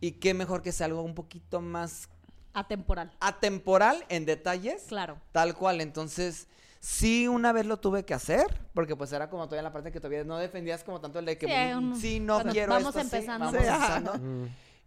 y 0.00 0.12
qué 0.12 0.32
mejor 0.32 0.62
que 0.62 0.70
sea 0.70 0.86
algo 0.86 1.02
un 1.02 1.16
poquito 1.16 1.60
más 1.60 2.08
Atemporal. 2.54 3.10
atemporal 3.18 4.04
en 4.08 4.26
detalles, 4.26 4.84
Claro. 4.84 5.18
tal 5.32 5.56
cual. 5.56 5.80
Entonces, 5.80 6.46
sí, 6.80 7.28
una 7.28 7.52
vez 7.52 7.66
lo 7.66 7.78
tuve 7.78 8.04
que 8.04 8.14
hacer 8.14 8.46
porque 8.74 8.96
pues 8.96 9.12
era 9.12 9.28
como 9.30 9.44
todavía 9.46 9.62
la 9.62 9.72
parte 9.72 9.90
que 9.92 10.00
todavía 10.00 10.24
no 10.24 10.36
defendías 10.38 10.84
como 10.84 11.00
tanto 11.00 11.18
el 11.18 11.24
de 11.26 11.38
que 11.38 11.46
Sí, 11.46 11.74
mm, 11.74 11.78
un- 11.92 12.00
sí, 12.00 12.20
no 12.20 12.42
quiero 12.44 12.72
vamos 12.72 12.94
esto 12.96 13.00
empezando. 13.16 13.50
Sí. 13.50 14.18
Mm. 14.20 14.44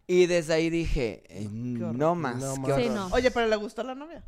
Y 0.07 0.25
desde 0.25 0.53
ahí 0.53 0.69
dije, 0.69 1.23
eh, 1.29 1.47
no 1.49 2.15
más, 2.15 2.35
No 2.37 2.55
más. 2.57 2.75
Sí, 2.75 2.87
horror. 2.87 2.91
no. 2.95 3.07
Oye, 3.13 3.31
pero 3.31 3.47
le 3.47 3.55
gustó 3.55 3.81
a 3.81 3.85
la 3.85 3.95
novia. 3.95 4.23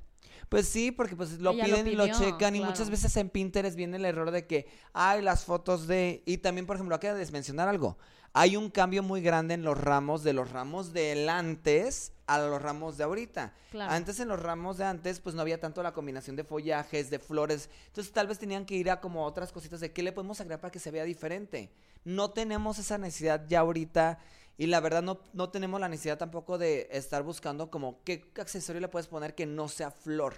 Pues 0.50 0.68
sí, 0.68 0.92
porque 0.92 1.16
pues 1.16 1.40
lo 1.40 1.52
Ella 1.52 1.68
lo 1.68 1.76
piden 1.76 1.88
y 1.88 1.96
lo 1.96 2.08
checan 2.08 2.56
y 2.56 2.62
muchas 2.62 2.90
veces 2.90 3.16
en 3.18 3.30
Pinterest 3.30 3.76
viene 3.76 3.98
el 3.98 4.06
error 4.06 4.30
de 4.32 4.46
que 4.46 4.68
hay 4.94 5.22
las 5.22 5.46
fotos 5.46 5.88
de 5.88 6.22
y 6.26 6.38
también 6.38 6.68
por 6.68 6.76
ejemplo, 6.76 6.96
hay 6.96 7.00
que 7.00 7.14
desmencionar 7.14 7.68
algo. 7.68 7.98
Hay 8.34 8.56
un 8.56 8.70
cambio 8.70 9.04
muy 9.04 9.22
grande 9.22 9.56
en 9.56 9.64
los 9.64 9.78
ramos 9.80 10.24
de 10.24 10.34
los 10.34 10.52
ramos 10.52 10.94
del 10.94 11.28
antes 11.30 12.14
a 12.28 12.40
los 12.40 12.62
ramos 12.62 12.98
de 12.98 13.04
ahorita. 13.04 13.54
Claro. 13.72 13.92
Antes 13.92 14.20
en 14.20 14.28
los 14.28 14.42
ramos 14.42 14.78
de 14.78 14.86
antes 14.86 15.20
pues 15.20 15.36
no 15.36 15.42
había 15.42 15.60
tanto 15.60 15.84
la 15.84 15.94
combinación 15.94 16.36
de 16.36 16.44
follajes, 16.44 17.10
de 17.10 17.20
flores, 17.20 17.70
entonces 17.88 18.14
tal 18.14 18.28
vez 18.28 18.40
tenían 18.40 18.66
que 18.66 18.76
ir 18.76 18.90
a 18.90 19.02
como 19.02 19.26
otras 19.26 19.52
cositas 19.52 19.80
de 19.80 19.92
qué 19.92 20.04
le 20.04 20.12
podemos 20.12 20.40
agregar 20.42 20.62
para 20.62 20.72
que 20.72 20.80
se 20.80 20.92
vea 20.92 21.04
diferente. 21.04 21.72
No 22.06 22.32
tenemos 22.32 22.80
esa 22.80 22.98
necesidad 22.98 23.46
ya 23.48 23.62
ahorita 23.62 24.20
y 24.58 24.68
la 24.68 24.80
verdad 24.80 25.02
no, 25.02 25.20
no 25.34 25.50
tenemos 25.50 25.80
la 25.80 25.90
necesidad 25.90 26.18
tampoco 26.18 26.58
de 26.58 26.88
estar 26.92 27.24
buscando 27.24 27.72
como 27.72 28.04
qué 28.04 28.32
accesorio 28.40 28.82
le 28.82 28.88
puedes 28.88 29.08
poner 29.08 29.36
que 29.36 29.46
no 29.46 29.68
sea 29.68 29.92
flor. 29.92 30.36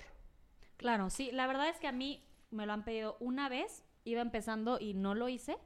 Claro, 0.77 1.09
sí. 1.09 1.31
La 1.31 1.47
verdad 1.47 1.69
es 1.69 1.79
que 1.79 1.87
a 1.87 1.91
mí 1.91 2.23
me 2.51 2.65
lo 2.65 2.73
han 2.73 2.85
pedido 2.85 3.17
una 3.19 3.49
vez, 3.49 3.83
iba 4.03 4.21
empezando 4.21 4.79
y 4.79 4.93
no 4.93 5.15
lo 5.15 5.29
hice. 5.29 5.57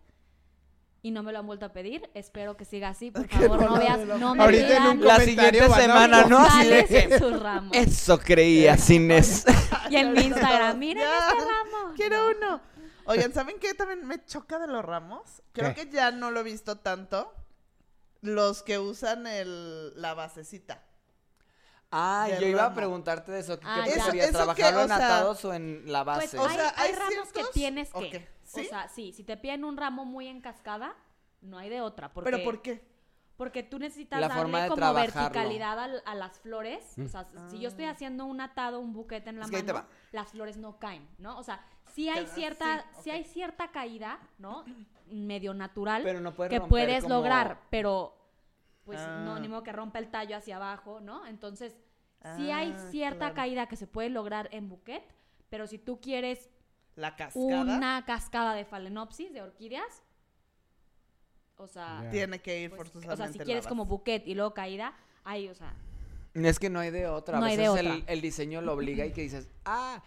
Y 1.02 1.12
no 1.12 1.24
me 1.24 1.32
lo 1.32 1.40
han 1.40 1.48
vuelto 1.48 1.66
a 1.66 1.72
pedir. 1.72 2.10
Espero 2.14 2.58
que 2.58 2.66
siga 2.66 2.90
así. 2.90 3.12
Por 3.12 3.28
Que 3.28 3.38
favor, 3.38 3.62
no, 3.62 3.70
novias, 3.76 4.00
no, 4.00 4.18
no 4.18 4.36
me 4.36 4.44
Ahorita 4.44 4.64
en 4.64 4.68
pidan 4.68 4.98
un 5.00 5.06
La 5.06 5.20
siguiente 5.20 5.70
semana, 5.70 6.26
¿no? 6.26 6.40
Así 6.40 6.68
de 6.68 6.86
en. 6.90 7.70
Eso 7.74 8.20
creía, 8.20 8.78
Inés. 8.90 9.46
Y 9.90 9.96
en 9.96 10.14
mi 10.14 10.22
Instagram, 10.22 10.78
miren 10.78 11.04
este 11.04 11.46
ramo. 11.46 11.94
Quiero 11.96 12.30
uno. 12.30 12.62
Oigan, 13.06 13.34
¿saben 13.34 13.58
qué 13.60 13.74
también 13.74 14.06
me 14.06 14.24
choca 14.24 14.60
de 14.60 14.68
los 14.68 14.86
ramos? 14.86 15.42
Creo 15.52 15.74
¿Qué? 15.74 15.88
que 15.88 15.96
ya 15.96 16.12
no 16.12 16.30
lo 16.30 16.42
he 16.42 16.44
visto 16.44 16.78
tanto. 16.78 17.34
Los 18.22 18.62
que 18.62 18.78
usan 18.78 19.26
el, 19.26 20.00
la 20.00 20.14
basecita. 20.14 20.84
Ah, 21.92 22.28
yo 22.40 22.48
iba 22.48 22.66
a 22.66 22.74
preguntarte 22.74 23.32
de 23.32 23.40
eso. 23.40 23.60
¿Qué 23.60 23.66
Ah, 23.68 23.82
preferirías, 23.84 24.32
trabajarlo 24.32 24.56
que, 24.80 24.84
en 24.86 24.92
o 24.92 24.96
sea, 24.96 24.96
atados 25.08 25.46
o 25.46 25.54
en 25.54 25.92
la 25.92 26.04
Pues 26.06 26.18
base? 26.18 26.38
o 26.40 26.46
hay, 26.46 26.56
sea, 26.56 26.74
hay 26.78 26.90
¿hay 26.90 26.96
ramos 26.96 27.32
que 27.34 27.42
tienes 27.54 27.90
¿O 27.94 28.00
que. 28.02 28.28
¿Sí? 28.44 28.62
O 28.62 28.64
sea, 28.70 28.88
sí, 28.90 29.12
si 29.14 29.24
te 29.24 29.38
piden 29.38 29.64
un 29.64 29.76
ramo 29.78 30.06
muy 30.06 30.28
en 30.28 30.42
cascada, 30.42 30.96
no 31.42 31.58
hay 31.58 31.70
de 31.70 31.82
otra. 31.82 32.12
Porque, 32.14 32.32
¿Pero 32.32 32.44
por 32.44 32.62
qué? 32.62 32.88
Porque 33.38 33.64
tú 33.64 33.80
necesitas 33.80 34.20
La 34.20 34.28
darle 34.28 34.42
forma 34.44 34.62
de 34.64 34.68
como 34.70 34.76
trabajarlo. 34.78 35.14
verticalidad 35.22 35.80
al- 35.80 36.04
a, 36.06 36.14
las 36.16 36.40
flores. 36.40 36.84
O 37.04 37.08
sea, 37.08 37.28
si 37.50 37.58
yo 37.60 37.70
estoy 37.70 37.86
haciendo 37.86 38.26
un 38.26 38.42
atado, 38.42 38.80
un 38.82 38.92
buquete 38.92 39.30
en 39.30 39.40
la 39.40 39.46
Es 39.46 39.52
mano, 39.52 39.86
las 40.12 40.30
flores 40.32 40.58
no 40.58 40.78
caen, 40.78 41.08
¿no? 41.20 41.38
O 41.40 41.44
sea, 41.44 41.66
sí 41.96 42.10
hay 42.10 42.28
cierta, 42.28 42.86
sí 43.02 43.10
hay 43.12 43.24
cierta 43.24 43.72
caída, 43.72 44.20
¿no? 44.40 44.66
Medio 45.10 45.54
natural 45.54 46.04
Pero 46.04 46.20
no 46.20 46.34
puedes 46.36 46.52
que 46.52 46.60
puedes 46.68 47.04
como- 47.04 47.16
lograr, 47.16 47.62
pero 47.70 48.14
pues 48.90 49.00
Ah. 49.02 49.22
no, 49.24 49.40
ni 49.40 49.48
modo 49.48 49.62
que 49.62 49.72
rompa 49.72 50.00
el 50.00 50.10
tallo 50.10 50.36
hacia 50.36 50.56
abajo, 50.56 51.00
¿no? 51.00 51.28
Entonces, 51.28 51.76
sí 52.38 52.50
hay 52.50 52.74
Ah, 52.76 52.88
cierta 52.90 53.18
claro. 53.20 53.36
caída 53.36 53.68
que 53.68 53.76
se 53.76 53.86
puede 53.86 54.10
lograr 54.10 54.50
en 54.52 54.68
buquet, 54.68 55.04
pero 55.50 55.68
si 55.68 55.78
tú 55.78 56.02
quieres 56.02 56.50
La 56.96 57.16
cascada 57.16 57.62
una 57.62 58.04
cascada 58.06 58.56
de 58.56 58.66
phalaenopsis, 58.66 59.32
de 59.32 59.44
orquídeas, 59.44 60.02
o 61.58 61.68
sea, 61.68 62.08
tiene 62.12 62.40
que 62.40 62.62
ir 62.62 62.70
pues, 62.72 62.78
forzosamente 62.90 63.14
o 63.14 63.18
sea, 63.18 63.32
si 63.34 63.40
quieres 63.40 63.68
como 63.68 63.86
buquet 63.86 64.26
y 64.28 64.34
luego 64.34 64.54
caída, 64.56 64.96
ahí, 65.24 65.48
o 65.50 65.54
sea, 65.54 65.74
Es 66.34 66.58
que 66.60 66.70
no 66.70 66.80
hay 66.80 66.90
de 66.92 67.08
otra. 67.08 67.38
A 67.38 67.40
No 67.42 67.46
hay 67.46 67.58
veces 67.58 67.74
de 67.76 67.80
el, 67.82 67.92
otra. 68.02 68.14
el 68.14 68.22
diseño 68.22 68.62
lo 68.62 68.74
obliga 68.74 69.06
y 69.06 69.12
que 69.14 69.22
dices, 69.22 69.50
ah. 69.66 70.02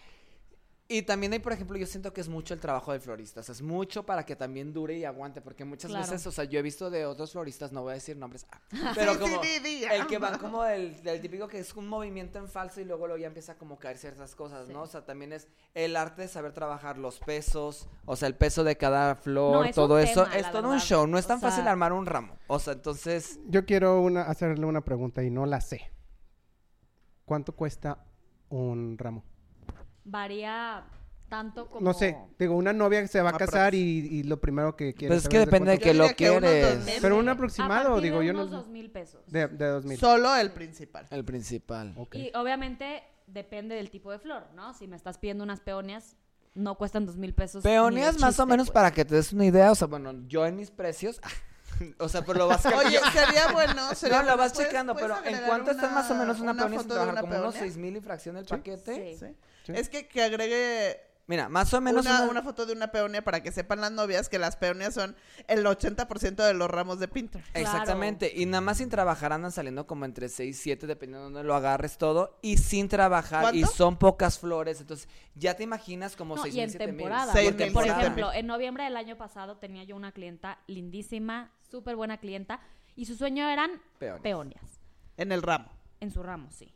Y 0.93 1.03
también 1.03 1.33
hay, 1.33 1.39
por 1.39 1.53
ejemplo, 1.53 1.77
yo 1.79 1.87
siento 1.87 2.13
que 2.13 2.21
es 2.21 2.29
mucho 2.29 2.53
el 2.53 2.61
trabajo 2.61 2.93
del 2.93 3.01
florista. 3.01 3.41
O 3.41 3.43
sea, 3.43 3.55
es 3.55 3.63
mucho 3.63 4.05
para 4.05 4.27
que 4.27 4.37
también 4.37 4.73
dure 4.73 4.97
y 4.99 5.05
aguante. 5.05 5.41
Porque 5.41 5.65
muchas 5.65 5.91
Claro. 5.91 6.05
veces, 6.05 6.27
o 6.27 6.31
sea, 6.33 6.45
yo 6.45 6.59
he 6.59 6.63
visto 6.63 6.91
de 6.91 7.07
otros 7.07 7.33
floristas, 7.33 7.73
no 7.73 7.83
voy 7.83 7.93
a 7.93 7.95
decir 7.95 8.17
nombres, 8.17 8.47
ah, 8.51 8.61
pero 8.95 9.15
Sí, 9.15 9.19
como 9.21 9.43
sí, 9.43 9.85
el 9.91 10.07
que 10.07 10.19
van 10.19 10.39
como 10.39 10.63
del, 10.65 11.03
del 11.03 11.21
típico 11.21 11.49
que 11.49 11.59
es 11.61 11.75
un 11.75 11.89
movimiento 11.89 12.39
en 12.39 12.47
falso 12.49 12.81
y 12.81 12.85
luego, 12.85 13.07
luego 13.07 13.21
ya 13.21 13.27
empieza 13.29 13.55
como 13.57 13.77
a 13.77 13.79
caer 13.79 13.97
ciertas 13.97 14.35
cosas, 14.35 14.69
¿no? 14.69 14.83
O 14.83 14.87
sea, 14.87 15.05
también 15.07 15.33
es 15.33 15.49
el 15.75 15.97
arte 15.97 16.23
de 16.23 16.29
saber 16.29 16.53
trabajar 16.53 16.99
los 16.99 17.19
pesos, 17.21 17.89
o 18.05 18.15
sea, 18.15 18.29
el 18.29 18.35
peso 18.37 18.63
de 18.63 18.77
cada 18.77 19.15
flor, 19.17 19.53
No, 19.53 19.63
es 19.65 19.69
un 19.69 19.75
todo 19.75 19.99
eso. 19.99 20.25
tema, 20.25 20.37
Es 20.37 20.51
todo 20.53 20.69
un 20.69 20.79
show. 20.81 21.07
No 21.07 21.17
es 21.17 21.25
O 21.25 21.29
tan 21.29 21.41
fácil 21.41 21.67
armar 21.67 21.93
un 21.95 22.05
ramo. 22.05 22.37
O 22.49 22.59
sea, 22.59 22.75
entonces... 22.75 23.41
Yo 23.47 23.65
quiero 23.65 24.03
una, 24.03 24.23
hacerle 24.23 24.67
una 24.67 24.83
pregunta 24.85 25.23
y 25.23 25.31
no 25.31 25.47
la 25.47 25.61
sé. 25.63 25.91
¿Cuánto 27.25 27.55
cuesta 27.57 28.05
un 28.51 28.99
ramo? 28.99 29.25
Varía 30.05 30.85
tanto 31.29 31.67
como... 31.71 31.81
No 31.85 31.95
sé. 31.95 32.17
Digo, 32.39 32.55
una 32.57 32.73
novia 32.73 33.01
que 33.01 33.09
se 33.09 33.21
va 33.23 33.31
a 33.31 33.33
Aprox. 33.33 33.51
casar 33.51 33.75
y, 33.75 33.79
y 33.81 34.23
lo 34.25 34.39
primero 34.41 34.77
que 34.77 34.93
quiere 34.95 35.15
Pues 35.15 35.23
es 35.23 35.29
que 35.29 35.39
de 35.39 35.45
depende 35.47 35.71
de 35.71 35.79
cuánto 35.79 35.85
que 35.91 35.95
lo 35.95 36.09
que 36.09 36.15
quieres. 36.15 36.77
dos 36.77 36.85
mil. 36.85 36.95
Pero 37.01 37.19
un 37.19 37.29
aproximado, 37.29 38.01
digo, 38.01 38.21
de 38.21 38.27
yo 38.27 38.33
no 38.35 38.41
unos 38.41 38.51
sé. 38.51 38.57
dos 38.57 38.69
mil 38.69 38.91
pesos. 38.91 39.23
De, 39.29 39.49
de 39.49 39.67
2000. 39.67 39.99
Solo 39.99 40.37
el 40.37 40.51
principal. 40.53 41.07
El 41.11 41.25
principal. 41.25 41.95
Ok. 41.97 42.17
Y 42.17 42.33
obviamente 42.35 43.03
depende 43.27 43.75
del 43.77 43.89
tipo 43.91 44.11
de 44.13 44.19
flor, 44.19 44.45
¿no? 44.55 44.75
Si 44.75 44.87
me 44.87 44.97
estás 44.97 45.17
pidiendo 45.17 45.43
unas 45.43 45.61
peonias, 45.61 46.17
no 46.55 46.77
cuestan 46.77 47.07
dos 47.07 47.17
mil 47.17 47.33
pesos. 47.33 47.65
ni 47.65 47.71
de 47.71 47.77
Peonías 47.79 48.21
más 48.21 48.39
o 48.39 48.45
menos 48.45 48.67
pues. 48.67 48.75
para 48.75 48.91
que 48.91 49.07
te 49.07 49.15
des 49.15 49.33
una 49.33 49.47
idea, 49.47 49.71
o 49.73 49.75
sea, 49.75 49.87
bueno, 49.87 50.13
yo 50.29 50.45
en 50.45 50.57
mis 50.57 50.71
precios, 50.71 51.19
o 51.99 52.09
sea, 52.09 52.23
pero 52.25 52.39
lo 52.41 52.49
vas 52.49 52.65
Oye, 52.67 52.99
sería 53.13 53.53
bueno. 53.53 53.95
Sería 53.95 54.23
No, 54.23 54.31
lo 54.31 54.37
vas 54.37 54.53
¿Puedes- 54.53 54.69
checando, 54.69 54.95
pero 54.95 55.17
¿en 55.25 55.39
cuánto 55.47 55.71
está 55.71 55.87
una- 55.87 55.95
más 55.95 56.11
o 56.11 56.15
menos 56.15 56.41
una, 56.41 56.55
peonía 56.55 56.79
sin 56.81 56.89
trabajar? 56.89 57.13
una 57.15 57.21
Como 57.21 57.33
unos 57.35 57.55
peonia? 57.55 57.61
seis 57.61 57.77
mil 57.77 57.97
y 57.97 58.01
fracción 58.01 58.37
el 58.37 58.45
Sí. 58.47 58.51
paquete. 58.51 59.17
Sí. 59.19 59.27
Sí. 59.67 59.73
Es 59.75 59.89
que, 59.89 60.07
que 60.09 60.23
agregue 60.23 61.01
Mira, 61.29 61.49
más 61.49 61.73
o 61.73 61.81
menos 61.81 62.05
una, 62.05 62.23
una- 62.23 62.31
una 62.33 62.43
foto 62.43 62.67
de 62.67 62.73
una 62.73 62.91
peonia 62.91 63.23
para 63.23 63.45
que 63.45 63.53
sepan 63.53 63.81
las 63.81 63.93
novias 63.93 64.29
que 64.29 64.41
las 64.41 64.57
peonias 64.57 64.93
son 64.93 65.15
el 65.47 65.65
80% 65.65 66.45
de 66.45 66.53
los 66.53 66.69
ramos 66.69 66.99
de 66.99 67.07
Pinterest. 67.07 67.49
Exactamente, 67.57 68.31
y 68.35 68.45
nada 68.45 68.61
más 68.61 68.79
sin 68.79 68.89
trabajar 68.91 69.33
andan 69.33 69.53
saliendo 69.53 69.87
como 69.87 70.05
entre 70.05 70.29
6, 70.29 70.59
7, 70.61 70.89
dependiendo 70.89 71.29
de 71.29 71.33
dónde 71.33 71.45
lo 71.47 71.55
agarres 71.55 71.97
todo, 71.97 72.37
y 72.43 72.57
sin 72.59 72.89
trabajar, 72.89 73.55
y 73.55 73.63
son 73.65 73.99
pocas 73.99 74.41
flores, 74.41 74.81
entonces 74.81 75.09
ya 75.37 75.55
te 75.55 75.63
imaginas 75.63 76.17
como 76.17 76.35
No, 76.35 76.43
6 76.43 76.55
y 76.55 76.57
mil, 76.57 76.65
en 76.65 76.71
7 76.71 76.87
mil. 76.89 76.97
temporada. 76.97 77.33
Seis 77.33 77.51
porque, 77.51 77.65
mil, 77.67 77.73
por 77.73 77.87
ejemplo, 77.87 78.33
en 78.33 78.47
noviembre 78.49 78.83
del 78.85 78.97
año 78.97 79.17
pasado 79.17 79.57
tenía 79.59 79.85
yo 79.85 79.95
una 79.95 80.11
clienta 80.11 80.59
lindísima, 80.67 81.53
súper 81.73 81.97
buena 81.97 82.19
clienta, 82.19 82.61
y 82.95 83.07
su 83.07 83.17
sueño 83.17 83.49
eran 83.49 83.71
peonias. 84.23 84.81
En 85.17 85.33
el 85.33 85.43
ramo. 85.43 85.71
En 86.01 86.11
su 86.11 86.23
ramo, 86.23 86.51
sí. 86.51 86.73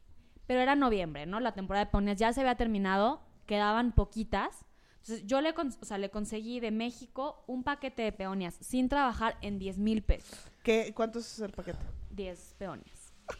Pero 0.46 0.60
era 0.60 0.74
noviembre, 0.74 1.26
¿no? 1.26 1.38
La 1.38 1.52
temporada 1.52 1.84
de 1.84 1.90
peonías 1.90 2.18
ya 2.18 2.32
se 2.32 2.40
había 2.40 2.56
terminado, 2.56 3.20
quedaban 3.46 3.92
poquitas. 3.92 4.64
Entonces 5.02 5.26
yo 5.26 5.40
le, 5.40 5.50
o 5.50 5.84
sea, 5.84 5.98
le 5.98 6.10
conseguí 6.10 6.58
de 6.60 6.70
México 6.70 7.44
un 7.46 7.62
paquete 7.62 8.02
de 8.02 8.12
peonias 8.12 8.54
sin 8.60 8.88
trabajar 8.88 9.36
en 9.42 9.58
10 9.58 9.78
mil 9.78 10.02
pesos. 10.02 10.38
¿Qué, 10.62 10.92
¿Cuánto 10.94 11.18
es 11.18 11.38
el 11.40 11.52
paquete? 11.52 11.78
10 12.10 12.54
peonias. 12.58 12.95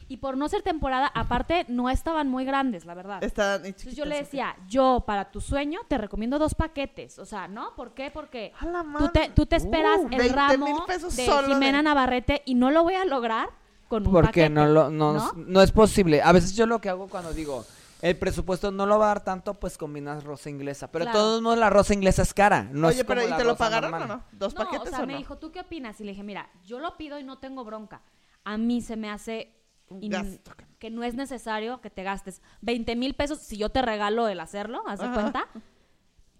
Y 0.08 0.16
por 0.18 0.36
no 0.36 0.48
ser 0.48 0.62
temporada, 0.62 1.06
aparte 1.14 1.64
no 1.68 1.88
estaban 1.90 2.28
muy 2.28 2.44
grandes, 2.44 2.84
la 2.84 2.94
verdad. 2.94 3.22
Está 3.22 3.56
Entonces 3.56 3.94
yo 3.94 4.04
le 4.04 4.16
decía, 4.16 4.56
yo 4.68 5.04
para 5.06 5.30
tu 5.30 5.40
sueño 5.40 5.80
te 5.88 5.96
recomiendo 5.98 6.38
dos 6.38 6.54
paquetes. 6.54 7.18
O 7.18 7.24
sea, 7.24 7.46
¿no? 7.48 7.74
¿Por 7.76 7.94
qué? 7.94 8.10
Porque 8.10 8.52
A 8.60 8.66
la 8.66 8.84
tú 8.98 9.08
te, 9.08 9.28
tú 9.30 9.46
te 9.46 9.56
esperas 9.56 9.98
Uh, 10.00 10.08
el 10.10 10.18
20 10.18 10.32
ramo 10.34 10.86
pesos 10.86 11.14
de 11.16 11.26
solo 11.26 11.48
de- 11.48 11.54
Jimena 11.54 11.82
Navarrete 11.82 12.42
y 12.46 12.54
no 12.54 12.70
lo 12.70 12.82
voy 12.82 12.94
a 12.94 13.04
lograr 13.04 13.48
con 13.88 14.06
un 14.06 14.12
Porque 14.12 14.26
paquete. 14.28 14.50
no, 14.50 14.66
lo, 14.66 14.90
no, 14.90 15.12
¿no? 15.12 15.32
no 15.36 15.62
es 15.62 15.70
posible. 15.72 16.20
A 16.22 16.32
veces 16.32 16.54
yo 16.56 16.66
lo 16.66 16.80
que 16.80 16.88
hago 16.88 17.06
cuando 17.08 17.32
digo, 17.32 17.64
el 18.02 18.16
presupuesto 18.18 18.72
no 18.72 18.86
lo 18.86 18.98
va 18.98 19.06
a 19.06 19.08
dar 19.08 19.24
tanto, 19.24 19.54
pues 19.54 19.78
combinas 19.78 20.24
rosa 20.24 20.50
inglesa. 20.50 20.90
Pero 20.90 21.04
Claro. 21.04 21.18
de 21.18 21.22
todos 21.24 21.42
modos 21.42 21.58
la 21.58 21.70
rosa 21.70 21.94
inglesa 21.94 22.22
es 22.22 22.34
cara. 22.34 22.68
No 22.72 22.88
Oye, 22.88 22.98
es 22.98 23.04
como 23.04 23.14
pero 23.14 23.26
¿y 23.26 23.30
la 23.30 23.36
te 23.36 23.44
lo 23.44 23.56
pagaron 23.56 23.92
normal. 23.92 24.10
o 24.10 24.14
no? 24.16 24.24
¿Dos 24.32 24.54
No, 24.54 24.64
paquetes 24.64 24.88
o 24.88 24.90
sea, 24.96 25.04
o 25.04 25.06
me 25.06 25.12
no? 25.12 25.18
dijo, 25.20 25.38
¿tú 25.38 25.52
qué 25.52 25.60
opinas? 25.60 26.00
Y 26.00 26.04
le 26.04 26.10
dije, 26.10 26.24
mira, 26.24 26.48
yo 26.64 26.78
lo 26.80 26.96
pido 26.96 27.18
y 27.20 27.24
no 27.24 27.38
tengo 27.38 27.64
bronca. 27.64 28.02
A 28.44 28.58
mí 28.58 28.80
se 28.80 28.96
me 28.96 29.10
hace 29.10 29.52
Gasto. 29.88 30.52
que 30.78 30.90
no 30.90 31.02
es 31.04 31.14
necesario 31.14 31.80
que 31.80 31.90
te 31.90 32.02
gastes 32.02 32.42
20 32.62 32.96
mil 32.96 33.14
pesos 33.14 33.38
si 33.38 33.56
yo 33.56 33.70
te 33.70 33.82
regalo 33.82 34.28
el 34.28 34.40
hacerlo, 34.40 34.82
haz 34.86 35.00
de 35.00 35.10
cuenta, 35.12 35.46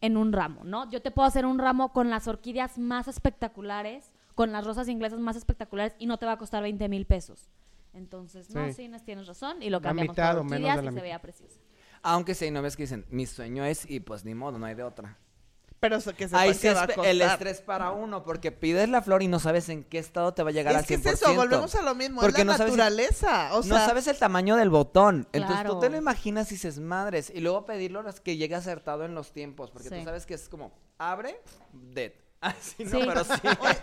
en 0.01 0.17
un 0.17 0.33
ramo, 0.33 0.63
¿no? 0.65 0.91
Yo 0.91 1.01
te 1.01 1.11
puedo 1.11 1.27
hacer 1.27 1.47
un 1.47 1.59
ramo 1.59 1.93
con 1.93 2.11
las 2.11 2.29
orquídeas 2.29 2.77
más 2.79 3.09
espectaculares, 3.09 4.13
con 4.35 4.53
las 4.53 4.65
rosas 4.67 4.89
inglesas 4.89 5.19
más 5.21 5.37
espectaculares 5.37 5.95
y 5.99 6.07
no 6.07 6.19
te 6.19 6.27
va 6.27 6.33
a 6.33 6.39
costar 6.39 6.63
20 6.63 6.89
mil 6.89 7.07
pesos. 7.07 7.49
Entonces, 7.95 8.55
no, 8.55 8.67
Sí. 8.67 8.73
sí, 8.75 8.83
Inés, 8.83 9.05
tienes 9.05 9.27
razón 9.27 9.63
y 9.63 9.71
lo 9.71 9.79
La 9.79 9.85
cambiamos 9.85 10.13
mitad 10.13 10.33
por 10.33 10.41
o 10.41 10.45
menos 10.45 10.53
orquídeas 10.57 10.77
de 10.77 10.83
la 10.83 10.91
y 10.91 10.93
se 10.93 10.95
mitad. 10.97 11.03
veía 11.03 11.19
preciosa. 11.23 11.61
Aunque 12.03 12.35
sí 12.35 12.45
hay 12.45 12.51
novias 12.51 12.77
que 12.77 12.83
dicen, 12.83 13.07
mi 13.09 13.25
sueño 13.25 13.65
es, 13.65 13.89
y 13.91 14.01
pues 14.01 14.25
ni 14.25 14.35
modo, 14.35 14.59
no 14.59 14.67
hay 14.67 14.75
de 14.75 14.83
otra. 14.83 15.19
Pero 15.89 16.17
que 16.17 16.25
sepan 16.29 16.41
Ahí 16.41 16.49
que 16.51 16.55
sí 16.55 16.69
va 16.69 16.83
a 16.83 17.09
el 17.09 17.23
estrés 17.23 17.61
para 17.61 17.91
uno, 17.93 18.23
porque 18.25 18.53
pides 18.53 18.89
la 18.89 19.03
flor 19.03 19.23
y 19.23 19.29
no 19.29 19.39
sabes 19.39 19.69
en 19.69 19.85
qué 19.85 19.99
estado 19.99 20.35
te 20.35 20.43
va 20.43 20.51
a 20.51 20.53
llegar 20.53 20.73
es 20.75 20.79
al 20.81 20.87
que 20.87 20.99
100%. 20.99 21.07
es 21.07 21.23
eso, 21.23 21.35
volvemos 21.35 21.75
a 21.75 21.83
lo 21.83 21.95
mismo, 21.95 22.21
Porque 22.21 22.41
es 22.43 22.47
la 22.47 22.53
no 22.53 22.59
sabes 22.59 22.73
naturaleza. 22.73 23.55
O 23.55 23.63
sea, 23.63 23.79
no 23.79 23.87
sabes 23.87 24.07
el 24.09 24.19
tamaño 24.19 24.57
del 24.57 24.71
botón. 24.71 25.29
Entonces 25.33 25.67
tú 25.67 25.79
te 25.81 25.89
lo 25.91 25.97
imaginas 25.97 26.51
y 26.51 26.55
dices, 26.57 26.79
madres. 26.81 27.31
Y 27.35 27.41
luego 27.41 27.65
pedirlo 27.65 28.03
las 28.03 28.21
que 28.21 28.37
llegue 28.37 28.55
acertado 28.55 29.05
en 29.05 29.15
los 29.15 29.33
tiempos. 29.33 29.71
Porque 29.71 29.89
Sí. 29.89 29.95
tú 29.99 30.05
sabes 30.05 30.27
que 30.27 30.35
es 30.35 30.49
como, 30.49 30.73
abre, 30.99 31.41
dead. 31.73 32.13
Así 32.41 32.85
no, 32.85 32.91
Sí. 33.01 33.05
pero 33.07 33.25
sí. 33.25 33.31
Oye, 33.61 33.79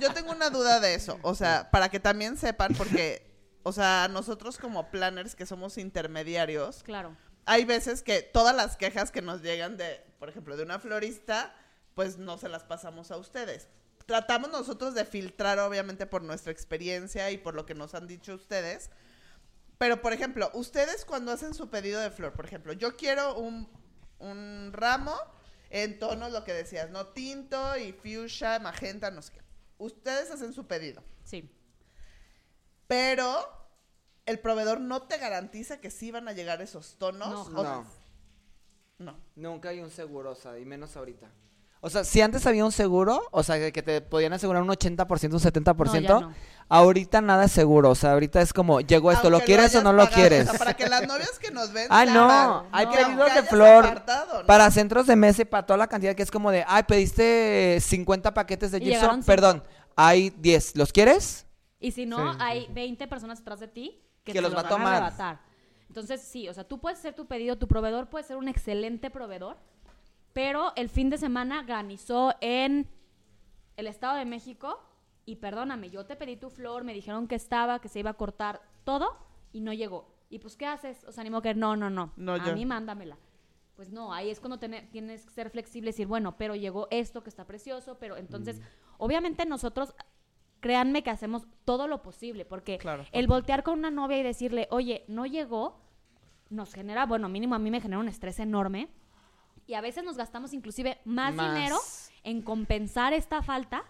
yo 0.00 0.12
tengo 0.12 0.32
una 0.32 0.50
duda 0.50 0.80
de 0.80 0.94
eso. 0.94 1.18
O 1.22 1.34
sea, 1.34 1.70
para 1.70 1.88
que 1.88 1.98
también 2.00 2.36
sepan, 2.36 2.74
porque, 2.76 3.26
o 3.62 3.72
sea, 3.72 4.08
nosotros 4.08 4.58
como 4.58 4.90
planners 4.90 5.34
que 5.34 5.46
somos 5.46 5.78
intermediarios, 5.78 6.82
Claro. 6.82 7.16
Hay 7.46 7.64
veces 7.64 8.02
que 8.02 8.22
todas 8.22 8.54
las 8.54 8.76
quejas 8.76 9.10
que 9.10 9.22
nos 9.22 9.40
llegan 9.40 9.76
de, 9.76 10.04
por 10.18 10.28
ejemplo, 10.28 10.56
de 10.56 10.64
una 10.64 10.80
florista, 10.80 11.54
pues 11.94 12.18
no 12.18 12.38
se 12.38 12.48
las 12.48 12.64
pasamos 12.64 13.10
a 13.12 13.16
ustedes. 13.16 13.68
Tratamos 14.04 14.50
nosotros 14.50 14.94
de 14.94 15.04
filtrar, 15.04 15.58
obviamente, 15.60 16.06
por 16.06 16.22
nuestra 16.22 16.52
experiencia 16.52 17.30
y 17.30 17.38
por 17.38 17.54
lo 17.54 17.64
que 17.64 17.74
nos 17.74 17.94
han 17.94 18.06
dicho 18.06 18.34
ustedes. 18.34 18.90
Pero, 19.78 20.02
por 20.02 20.12
ejemplo, 20.12 20.50
ustedes 20.54 21.04
cuando 21.04 21.32
hacen 21.32 21.54
su 21.54 21.70
pedido 21.70 22.00
de 22.00 22.10
flor, 22.10 22.32
por 22.32 22.46
ejemplo, 22.46 22.72
yo 22.72 22.96
quiero 22.96 23.36
un, 23.38 23.68
un 24.18 24.70
ramo 24.72 25.16
en 25.70 25.98
tonos, 25.98 26.32
lo 26.32 26.44
que 26.44 26.52
decías, 26.52 26.90
¿no? 26.90 27.08
Tinto 27.08 27.76
y 27.76 27.92
fuchsia, 27.92 28.58
magenta, 28.58 29.10
no 29.10 29.22
sé 29.22 29.32
qué. 29.32 29.40
Ustedes 29.78 30.30
hacen 30.30 30.52
su 30.52 30.66
pedido. 30.66 31.02
Sí. 31.24 31.50
Pero 32.86 33.55
el 34.26 34.38
proveedor 34.40 34.80
no 34.80 35.02
te 35.02 35.18
garantiza 35.18 35.78
que 35.80 35.90
sí 35.90 36.10
van 36.10 36.28
a 36.28 36.32
llegar 36.32 36.60
esos 36.60 36.96
tonos. 36.98 37.28
No, 37.50 37.60
o- 37.60 37.64
No, 37.64 37.86
no. 38.98 39.16
nunca 39.36 39.68
hay 39.70 39.80
un 39.80 39.90
seguro, 39.90 40.32
o 40.32 40.34
sea, 40.34 40.58
y 40.58 40.64
menos 40.64 40.96
ahorita. 40.96 41.28
O 41.82 41.90
sea, 41.90 42.02
si 42.04 42.20
antes 42.20 42.44
había 42.46 42.64
un 42.64 42.72
seguro, 42.72 43.22
o 43.30 43.42
sea, 43.44 43.70
que- 43.70 43.82
te 43.82 44.00
podían 44.00 44.32
asegurar 44.32 44.62
un 44.62 44.70
80%, 44.70 45.36
un 45.36 45.40
70%, 45.40 46.14
No, 46.14 46.20
ya 46.20 46.26
no. 46.28 46.34
ahorita 46.68 47.20
nada 47.20 47.44
es 47.44 47.52
seguro. 47.52 47.90
O 47.90 47.94
sea, 47.94 48.12
ahorita 48.12 48.40
es 48.40 48.52
como, 48.52 48.80
llegó 48.80 49.12
esto, 49.12 49.30
¿lo 49.30 49.40
quieres 49.40 49.74
o 49.76 49.82
no 49.82 49.92
lo 49.92 50.08
quieres? 50.08 50.48
O 50.48 50.50
sea, 50.50 50.58
para 50.58 50.74
que 50.74 50.88
las 50.88 51.06
novias 51.06 51.38
que 51.38 51.50
nos 51.52 51.72
ven. 51.72 51.86
Ah, 51.90 52.04
no, 52.06 52.66
hay 52.72 52.86
pedidos 52.86 53.34
de 53.34 53.42
flor 53.44 53.84
apartado, 53.86 54.40
¿no? 54.40 54.46
Para 54.46 54.70
centros 54.72 55.06
de 55.06 55.14
mesa 55.14 55.42
y 55.42 55.44
para 55.44 55.64
toda 55.66 55.76
la 55.76 55.86
cantidad 55.86 56.16
que 56.16 56.22
es 56.24 56.30
como 56.30 56.50
de, 56.50 56.64
ay, 56.66 56.82
pediste 56.84 57.78
50 57.80 58.34
paquetes 58.34 58.72
de 58.72 58.80
cinco. 58.80 59.20
perdón, 59.24 59.62
hay 59.94 60.30
10, 60.30 60.74
¿los 60.74 60.92
quieres? 60.92 61.46
Y 61.78 61.92
si 61.92 62.06
no, 62.06 62.16
Sí, 62.32 62.38
sí, 62.38 62.44
hay 62.44 62.66
20 62.72 63.06
personas 63.06 63.38
detrás 63.38 63.60
de 63.60 63.68
ti 63.68 64.02
que, 64.26 64.32
Que 64.32 64.40
los 64.42 64.52
lo 64.52 64.56
va 64.56 64.68
a 64.68 64.74
arrebatar. 64.74 65.40
Entonces, 65.88 66.20
sí, 66.20 66.48
o 66.48 66.52
sea, 66.52 66.64
tú 66.64 66.80
puedes 66.80 66.98
hacer 66.98 67.14
tu 67.14 67.26
pedido, 67.26 67.56
tu 67.56 67.68
proveedor 67.68 68.08
puede 68.10 68.24
ser 68.24 68.36
un 68.36 68.48
excelente 68.48 69.08
proveedor, 69.08 69.56
pero 70.32 70.72
el 70.76 70.88
fin 70.88 71.08
de 71.08 71.16
semana 71.16 71.62
granizó 71.62 72.34
en 72.40 72.90
el 73.76 73.86
Estado 73.86 74.16
de 74.16 74.24
México 74.24 74.82
y 75.24 75.36
perdóname, 75.36 75.88
yo 75.90 76.04
te 76.04 76.16
pedí 76.16 76.36
tu 76.36 76.50
flor, 76.50 76.82
me 76.84 76.92
dijeron 76.92 77.28
que 77.28 77.36
estaba, 77.36 77.80
que 77.80 77.88
se 77.88 78.00
iba 78.00 78.10
a 78.10 78.14
cortar 78.14 78.60
todo 78.84 79.16
y 79.52 79.60
no 79.60 79.72
llegó. 79.72 80.12
Y 80.28 80.40
pues, 80.40 80.56
¿qué 80.56 80.66
haces? 80.66 81.04
O 81.04 81.12
sea, 81.12 81.20
animo 81.20 81.40
que 81.40 81.54
no, 81.54 81.76
no, 81.76 81.88
no. 81.88 82.12
No, 82.16 82.34
a 82.34 82.52
mí 82.52 82.66
mándamela. 82.66 83.16
Pues 83.76 83.90
no, 83.90 84.12
ahí 84.12 84.30
es 84.30 84.40
cuando 84.40 84.58
tienes 84.58 85.24
que 85.24 85.30
ser 85.30 85.50
flexible 85.50 85.90
y 85.90 85.92
decir, 85.92 86.06
bueno, 86.06 86.36
pero 86.36 86.56
llegó 86.56 86.88
esto 86.90 87.22
que 87.22 87.30
está 87.30 87.46
precioso, 87.46 87.98
pero 87.98 88.16
entonces, 88.16 88.60
obviamente 88.98 89.44
nosotros, 89.46 89.94
créanme 90.60 91.02
que 91.02 91.10
hacemos 91.10 91.46
todo 91.64 91.86
lo 91.88 92.02
posible, 92.02 92.44
porque 92.44 92.78
Claro. 92.78 93.04
el 93.12 93.26
voltear 93.26 93.62
con 93.62 93.78
una 93.78 93.90
novia 93.90 94.18
y 94.18 94.22
decirle, 94.22 94.68
oye, 94.70 95.04
no 95.08 95.26
llegó, 95.26 95.80
nos 96.48 96.72
genera, 96.72 97.06
bueno, 97.06 97.28
mínimo 97.28 97.54
a 97.54 97.58
mí 97.58 97.70
me 97.70 97.80
genera 97.80 97.98
un 97.98 98.08
estrés 98.08 98.38
enorme. 98.38 98.88
Y 99.66 99.74
a 99.74 99.80
veces 99.80 100.04
nos 100.04 100.16
gastamos 100.16 100.52
inclusive 100.52 100.98
más, 101.04 101.34
Más. 101.34 101.54
dinero 101.54 101.76
en 102.22 102.42
compensar 102.42 103.12
esta 103.12 103.42
falta 103.42 103.84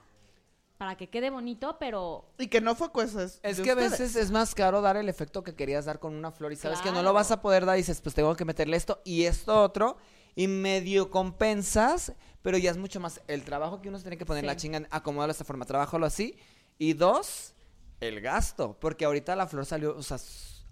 para 0.79 0.97
que 0.97 1.09
quede 1.09 1.31
bonito, 1.31 1.77
pero 1.79 2.31
Y 2.39 2.49
que 2.49 2.61
no 2.61 2.75
fue 2.75 2.91
cosa 2.93 3.25
es 3.25 3.61
que 3.61 3.71
a 3.71 3.75
veces 3.75 4.14
es 4.17 4.31
más 4.31 4.55
caro 4.55 4.81
dar 4.83 4.97
el 4.97 5.09
efecto 5.09 5.43
que 5.43 5.55
querías 5.55 5.87
dar 5.87 5.99
con 5.99 6.14
una 6.14 6.31
flor 6.33 6.53
y 6.53 6.57
sabes 6.57 6.81
que 6.81 6.93
no 6.93 7.03
lo 7.03 7.12
vas 7.12 7.31
a 7.31 7.41
poder 7.41 7.64
dar 7.64 7.77
y 7.77 7.81
dices, 7.81 8.01
pues 8.01 8.14
tengo 8.14 8.35
que 8.37 8.45
meterle 8.45 8.77
esto 8.77 9.01
y 9.05 9.25
esto 9.25 9.62
otro 9.62 9.97
y 10.35 10.49
medio 10.49 11.11
compensas, 11.11 12.12
pero 12.43 12.59
ya 12.59 12.71
es 12.71 12.77
mucho 12.77 13.01
más 13.01 13.23
el 13.27 13.43
trabajo 13.43 13.81
que 13.81 13.89
uno 13.89 13.97
se 13.97 14.05
tiene 14.05 14.19
que 14.19 14.27
poner 14.27 14.45
en 14.45 14.49
la 14.49 14.57
chinga, 14.57 14.83
acomodarlo 14.91 15.29
de 15.29 15.33
esta 15.33 15.45
forma, 15.45 15.64
trabajalo 15.64 16.05
así 16.05 16.37
y 16.79 16.93
dos, 16.95 17.55
el 18.01 18.20
gasto, 18.20 18.79
porque 18.81 19.05
ahorita 19.05 19.37
la 19.37 19.47
flor 19.47 19.66
salió, 19.66 19.97
o 19.97 20.03
sea, 20.03 20.18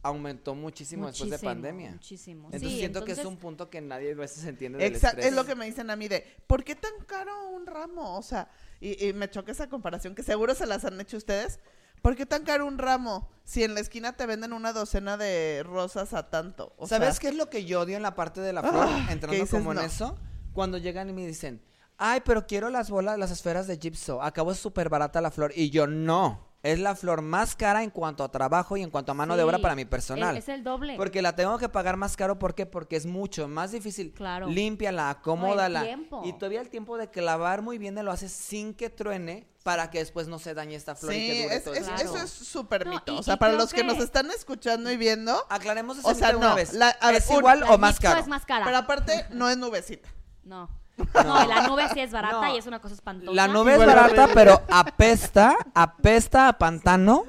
aumentó 0.02 0.54
muchísimo, 0.54 1.06
después 1.06 1.30
de 1.30 1.38
pandemia. 1.38 1.92
Muchísimo. 1.92 2.46
Entonces 2.46 2.70
Sí, 2.70 2.78
siento 2.78 3.04
que 3.04 3.12
es 3.12 3.24
un 3.24 3.38
punto 3.38 3.70
que 3.70 3.80
nadie 3.80 4.12
a 4.12 4.14
veces 4.14 4.44
entiende 4.44 4.84
Exacto, 4.86 5.22
es 5.22 5.32
lo 5.32 5.44
que 5.46 5.54
me 5.54 5.64
dicen 5.64 5.90
a 5.90 5.96
mí 5.96 6.08
de, 6.08 6.26
¿por 6.46 6.62
qué 6.62 6.74
tan 6.74 6.92
caro 7.06 7.48
un 7.48 7.66
ramo? 7.66 8.18
O 8.18 8.22
sea, 8.22 8.48
y, 8.80 9.06
y 9.06 9.12
me 9.14 9.30
choca 9.30 9.52
esa 9.52 9.68
comparación, 9.68 10.14
que 10.14 10.22
seguro 10.22 10.54
se 10.54 10.66
las 10.66 10.84
han 10.84 11.00
hecho 11.00 11.16
ustedes. 11.16 11.58
¿Por 12.02 12.16
qué 12.16 12.26
tan 12.26 12.44
caro 12.44 12.66
un 12.66 12.76
ramo 12.76 13.30
si 13.44 13.64
en 13.64 13.72
la 13.72 13.80
esquina 13.80 14.14
te 14.14 14.26
venden 14.26 14.52
una 14.52 14.74
docena 14.74 15.16
de 15.16 15.62
rosas 15.64 16.12
a 16.12 16.28
tanto? 16.28 16.74
O 16.76 16.86
¿Sabes 16.86 17.14
sea, 17.14 17.20
qué 17.22 17.28
es 17.28 17.34
lo 17.34 17.48
que 17.48 17.64
yo 17.64 17.80
odio 17.80 17.96
en 17.96 18.02
la 18.02 18.14
parte 18.14 18.42
de 18.42 18.52
la 18.52 18.60
flor? 18.60 18.86
Ah, 18.86 19.08
entrando 19.10 19.28
que 19.28 19.40
dices 19.40 19.58
como 19.58 19.72
en 19.72 19.78
no. 19.78 19.84
eso. 19.84 20.18
Cuando 20.52 20.76
llegan 20.76 21.08
y 21.08 21.14
me 21.14 21.26
dicen, 21.26 21.62
ay, 21.98 22.22
pero 22.24 22.46
quiero 22.46 22.70
las 22.70 22.90
bolas, 22.90 23.18
las 23.18 23.30
esferas 23.30 23.66
de 23.66 23.78
Gypso. 23.78 24.22
Acabo 24.22 24.52
es 24.52 24.58
súper 24.58 24.88
barata 24.88 25.20
la 25.20 25.30
flor. 25.30 25.52
Y 25.54 25.70
yo, 25.70 25.86
no. 25.86 26.52
Es 26.62 26.78
la 26.78 26.94
flor 26.96 27.20
más 27.20 27.56
cara 27.56 27.82
en 27.82 27.90
cuanto 27.90 28.24
a 28.24 28.30
trabajo 28.32 28.78
y 28.78 28.82
en 28.82 28.88
cuanto 28.88 29.12
a 29.12 29.14
mano 29.14 29.36
de 29.36 29.42
obra 29.42 29.58
para 29.58 29.74
mi 29.74 29.84
personal. 29.84 30.34
Es, 30.34 30.48
el 30.48 30.64
doble. 30.64 30.96
Porque 30.96 31.20
la 31.20 31.36
tengo 31.36 31.58
que 31.58 31.68
pagar 31.68 31.98
más 31.98 32.16
caro, 32.16 32.38
¿por 32.38 32.54
qué? 32.54 32.64
Porque 32.64 32.96
es 32.96 33.04
mucho 33.04 33.48
más 33.48 33.72
difícil. 33.72 34.12
Claro. 34.14 34.46
Límpiala, 34.48 35.10
acomódala. 35.10 35.82
tiempo. 35.82 36.22
y 36.24 36.32
todavía 36.32 36.62
el 36.62 36.70
tiempo 36.70 36.96
de 36.96 37.10
clavar 37.10 37.60
muy 37.60 37.76
bien 37.76 38.02
lo 38.02 38.10
haces 38.10 38.32
sin 38.32 38.72
que 38.72 38.88
truene 38.88 39.46
para 39.62 39.90
que 39.90 39.98
después 39.98 40.26
no 40.26 40.38
se 40.38 40.54
dañe 40.54 40.74
esta 40.74 40.94
flor 40.94 41.12
y 41.12 41.16
sí, 41.20 41.26
que 41.26 41.42
dure 41.42 41.54
es- 41.56 41.64
todo 41.64 41.74
es- 41.74 41.84
Claro. 41.84 42.02
eso 42.02 42.16
es 42.16 42.30
súper 42.30 42.86
No, 42.86 42.92
mito. 42.92 43.14
y- 43.14 43.18
o 43.18 43.22
sea, 43.22 43.34
y 43.34 43.36
para 43.36 43.52
los 43.52 43.70
que... 43.74 43.84
nos 43.84 43.98
están 43.98 44.30
escuchando 44.30 44.90
y 44.90 44.96
viendo, 44.96 45.36
Aclaremos 45.50 45.98
ese 45.98 46.10
O 46.10 46.14
sea, 46.14 46.30
de 46.30 46.36
una 46.36 46.48
no, 46.50 46.54
vez. 46.54 46.72
la- 46.72 46.96
a 47.02 47.12
¿Es 47.12 47.28
un- 47.28 47.36
igual 47.36 47.60
La 47.60 47.72
o 47.74 47.78
más 47.78 48.00
caro? 48.00 48.20
es 48.20 48.26
más 48.26 48.46
cara. 48.46 48.64
pero 48.64 48.78
aparte 48.78 49.26
no 49.32 49.50
es 49.50 49.58
nubecita. 49.58 50.08
No. 50.44 50.70
No, 50.96 51.46
la 51.46 51.66
nube 51.66 51.88
sí 51.92 52.00
es 52.00 52.12
barata 52.12 52.40
No. 52.40 52.54
y 52.54 52.58
es 52.58 52.66
una 52.66 52.78
cosa 52.80 52.94
espantosa. 52.94 53.32
La 53.32 53.48
nube 53.48 53.72
es 53.72 53.78
barata, 53.78 54.28
pero 54.32 54.62
apesta, 54.70 55.56
apesta 55.74 56.48
a 56.48 56.58
pantano. 56.58 57.24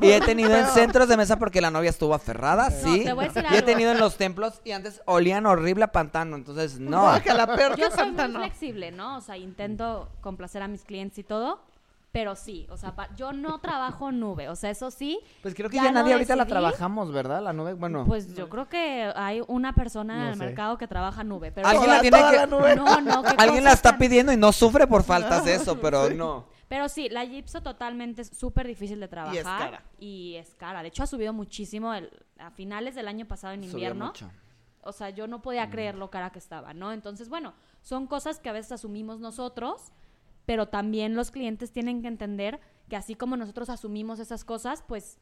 Y 0.00 0.10
he 0.10 0.20
tenido 0.20 0.54
en 0.54 0.66
centros 0.66 1.08
de 1.08 1.16
mesa 1.16 1.38
porque 1.38 1.60
la 1.60 1.70
novia 1.70 1.90
estuvo 1.90 2.14
aferrada, 2.14 2.70
sí. 2.70 3.04
te 3.04 3.12
voy 3.12 3.24
a 3.24 3.28
decir 3.28 3.44
y 3.50 3.56
he 3.56 3.62
tenido 3.62 3.90
en 3.92 3.98
los 3.98 4.16
templos 4.16 4.60
y 4.64 4.72
antes 4.72 5.02
olían 5.06 5.46
horrible 5.46 5.84
a 5.84 5.92
pantano, 5.92 6.36
entonces 6.36 6.78
no. 6.78 7.20
que 7.22 7.32
la 7.34 7.46
peor 7.56 7.76
Yo 7.76 7.90
soy 7.90 7.96
muy 8.08 8.16
pantano. 8.16 8.38
flexible, 8.40 8.92
¿no? 8.92 9.16
O 9.16 9.20
sea, 9.20 9.36
intento 9.36 10.08
complacer 10.20 10.62
a 10.62 10.68
mis 10.68 10.82
clientes 10.84 11.18
y 11.18 11.24
todo. 11.24 11.60
Pero 12.18 12.34
sí, 12.34 12.66
o 12.70 12.78
sea, 12.78 12.96
pa- 12.96 13.14
yo 13.14 13.34
no 13.34 13.58
trabajo 13.58 14.10
nube. 14.10 14.48
O 14.48 14.56
sea, 14.56 14.70
eso 14.70 14.90
sí. 14.90 15.20
Pues 15.42 15.54
creo 15.54 15.68
que 15.68 15.76
Ya 15.76 15.92
nadie 15.92 16.14
ahorita 16.14 16.34
la 16.34 16.46
trabajamos, 16.46 17.12
¿verdad? 17.12 17.42
La 17.42 17.52
nube, 17.52 17.74
bueno. 17.74 18.06
Pues 18.06 18.34
yo 18.34 18.48
creo 18.48 18.70
que 18.70 19.12
hay 19.14 19.42
una 19.48 19.74
persona 19.74 20.22
en 20.22 20.28
el 20.28 20.38
sé. 20.38 20.46
mercado 20.46 20.78
que 20.78 20.88
trabaja 20.88 21.22
nube. 21.24 21.52
Pero 21.52 21.68
Alguien 21.68 21.90
la 21.90 22.00
tiene 22.00 22.16
que- 22.30 22.36
la 22.36 22.46
nube. 22.46 22.74
No, 22.74 23.00
no, 23.02 23.22
Alguien 23.36 23.64
la 23.64 23.72
está 23.72 23.90
tan- 23.90 23.98
pidiendo 23.98 24.32
y 24.32 24.38
no 24.38 24.50
sufre 24.52 24.86
por 24.86 25.02
faltas 25.04 25.44
de 25.44 25.56
eso, 25.56 25.78
pero 25.78 26.08
no. 26.08 26.46
Pero 26.68 26.88
sí, 26.88 27.10
la 27.10 27.22
Gypso 27.26 27.60
totalmente 27.62 28.22
es 28.22 28.28
súper 28.28 28.66
difícil 28.66 28.98
de 28.98 29.08
trabajar. 29.08 29.34
Y 29.34 29.38
es 29.38 29.44
cara. 29.44 29.82
Y 30.00 30.34
es 30.36 30.54
cara. 30.54 30.80
De 30.82 30.88
hecho, 30.88 31.02
ha 31.02 31.06
subido 31.06 31.34
muchísimo 31.34 31.92
el- 31.92 32.10
a 32.38 32.50
finales 32.50 32.94
del 32.94 33.08
año 33.08 33.26
pasado 33.26 33.52
en 33.52 33.60
Subió 33.62 33.72
invierno. 33.74 34.06
mucho. 34.06 34.30
O 34.82 34.92
sea, 34.92 35.10
yo 35.10 35.26
no 35.26 35.42
podía 35.42 35.68
creer 35.68 35.96
lo 35.96 36.08
cara 36.10 36.30
que 36.30 36.38
estaba, 36.38 36.72
¿no? 36.72 36.92
Entonces, 36.92 37.28
bueno, 37.28 37.52
son 37.82 38.06
cosas 38.06 38.38
que 38.40 38.48
a 38.48 38.52
veces 38.52 38.72
asumimos 38.72 39.20
nosotros, 39.20 39.92
pero 40.46 40.68
también 40.68 41.14
los 41.14 41.30
clientes 41.30 41.72
tienen 41.72 42.00
que 42.02 42.08
entender 42.08 42.60
que 42.88 42.96
así 42.96 43.14
como 43.16 43.36
nosotros 43.36 43.68
asumimos 43.68 44.18
esas 44.20 44.44
cosas, 44.44 44.82
pues 44.86 45.18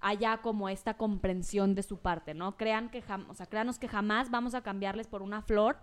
haya 0.00 0.38
como 0.38 0.68
esta 0.68 0.96
comprensión 0.96 1.74
de 1.74 1.82
su 1.82 1.98
parte, 1.98 2.32
¿no? 2.32 2.56
Crean 2.56 2.88
que 2.88 3.02
jam- 3.02 3.26
o 3.28 3.34
sea, 3.34 3.46
créanos 3.46 3.78
que 3.80 3.88
jamás 3.88 4.30
vamos 4.30 4.54
a 4.54 4.62
cambiarles 4.62 5.08
por 5.08 5.22
una 5.22 5.42
flor 5.42 5.76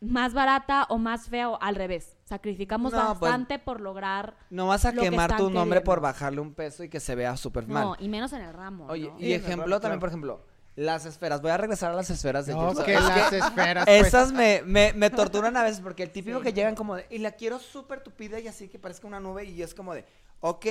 más 0.00 0.32
barata 0.32 0.86
o 0.90 0.96
más 0.98 1.28
fea 1.28 1.50
o 1.50 1.60
al 1.60 1.74
revés. 1.74 2.16
Sacrificamos 2.24 2.92
No, 2.92 2.98
pues, 2.98 3.20
bastante 3.20 3.58
por 3.58 3.80
lograr 3.80 4.36
No 4.48 4.68
vas 4.68 4.84
a 4.84 4.92
lo 4.92 5.02
quemar 5.02 5.36
tu 5.36 5.50
nombre 5.50 5.80
por 5.80 6.00
bajarle 6.00 6.40
un 6.40 6.54
peso 6.54 6.84
y 6.84 6.88
que 6.88 7.00
se 7.00 7.14
vea 7.16 7.36
súper 7.36 7.66
mal. 7.66 7.84
No, 7.84 7.96
y 7.98 8.08
menos 8.08 8.32
en 8.32 8.42
el 8.42 8.54
ramo. 8.54 8.86
Oye, 8.88 9.10
¿no? 9.10 9.18
y 9.18 9.32
ejemplo 9.32 9.64
ramo, 9.66 9.80
también, 9.80 9.98
claro. 9.98 10.00
por 10.00 10.08
ejemplo, 10.08 10.46
las 10.78 11.06
esferas. 11.06 11.42
Voy 11.42 11.50
a 11.50 11.56
regresar 11.56 11.90
a 11.90 11.94
las 11.94 12.08
esferas 12.08 12.46
de 12.46 12.54
No, 12.54 12.72
que 12.84 12.94
las 12.94 13.32
esferas, 13.32 13.84
pues. 13.84 14.06
Esas 14.06 14.32
me, 14.32 14.62
me, 14.64 14.92
me 14.92 15.10
torturan 15.10 15.56
a 15.56 15.62
veces 15.64 15.80
porque 15.80 16.04
el 16.04 16.10
típico 16.10 16.38
Sí. 16.38 16.44
que 16.44 16.52
llegan 16.52 16.74
como 16.76 16.94
de, 16.94 17.06
y 17.10 17.18
la 17.18 17.32
quiero 17.32 17.58
súper 17.58 18.00
tupida 18.00 18.38
y 18.38 18.46
así 18.46 18.68
que 18.68 18.78
parezca 18.78 19.06
una 19.06 19.18
nube 19.18 19.44
y 19.44 19.60
es 19.62 19.74
como 19.74 19.92
de, 19.92 20.04
ok, 20.40 20.66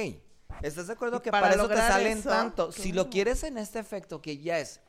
¿estás 0.61 0.87
de 0.87 0.93
acuerdo 0.93 1.21
que 1.21 1.29
para 1.29 1.49
para, 1.49 1.55
eso 1.55 1.67
te 1.67 1.75
salen 1.75 2.19
eso, 2.19 2.29
tanto? 2.29 2.71
Si 2.71 2.93
lo 2.93 3.09
quieres 3.09 3.43
en 3.43 3.57
este 3.57 3.79
efecto 3.79 4.21
que 4.21 4.37
ya 4.37 4.59
es, 4.59 4.79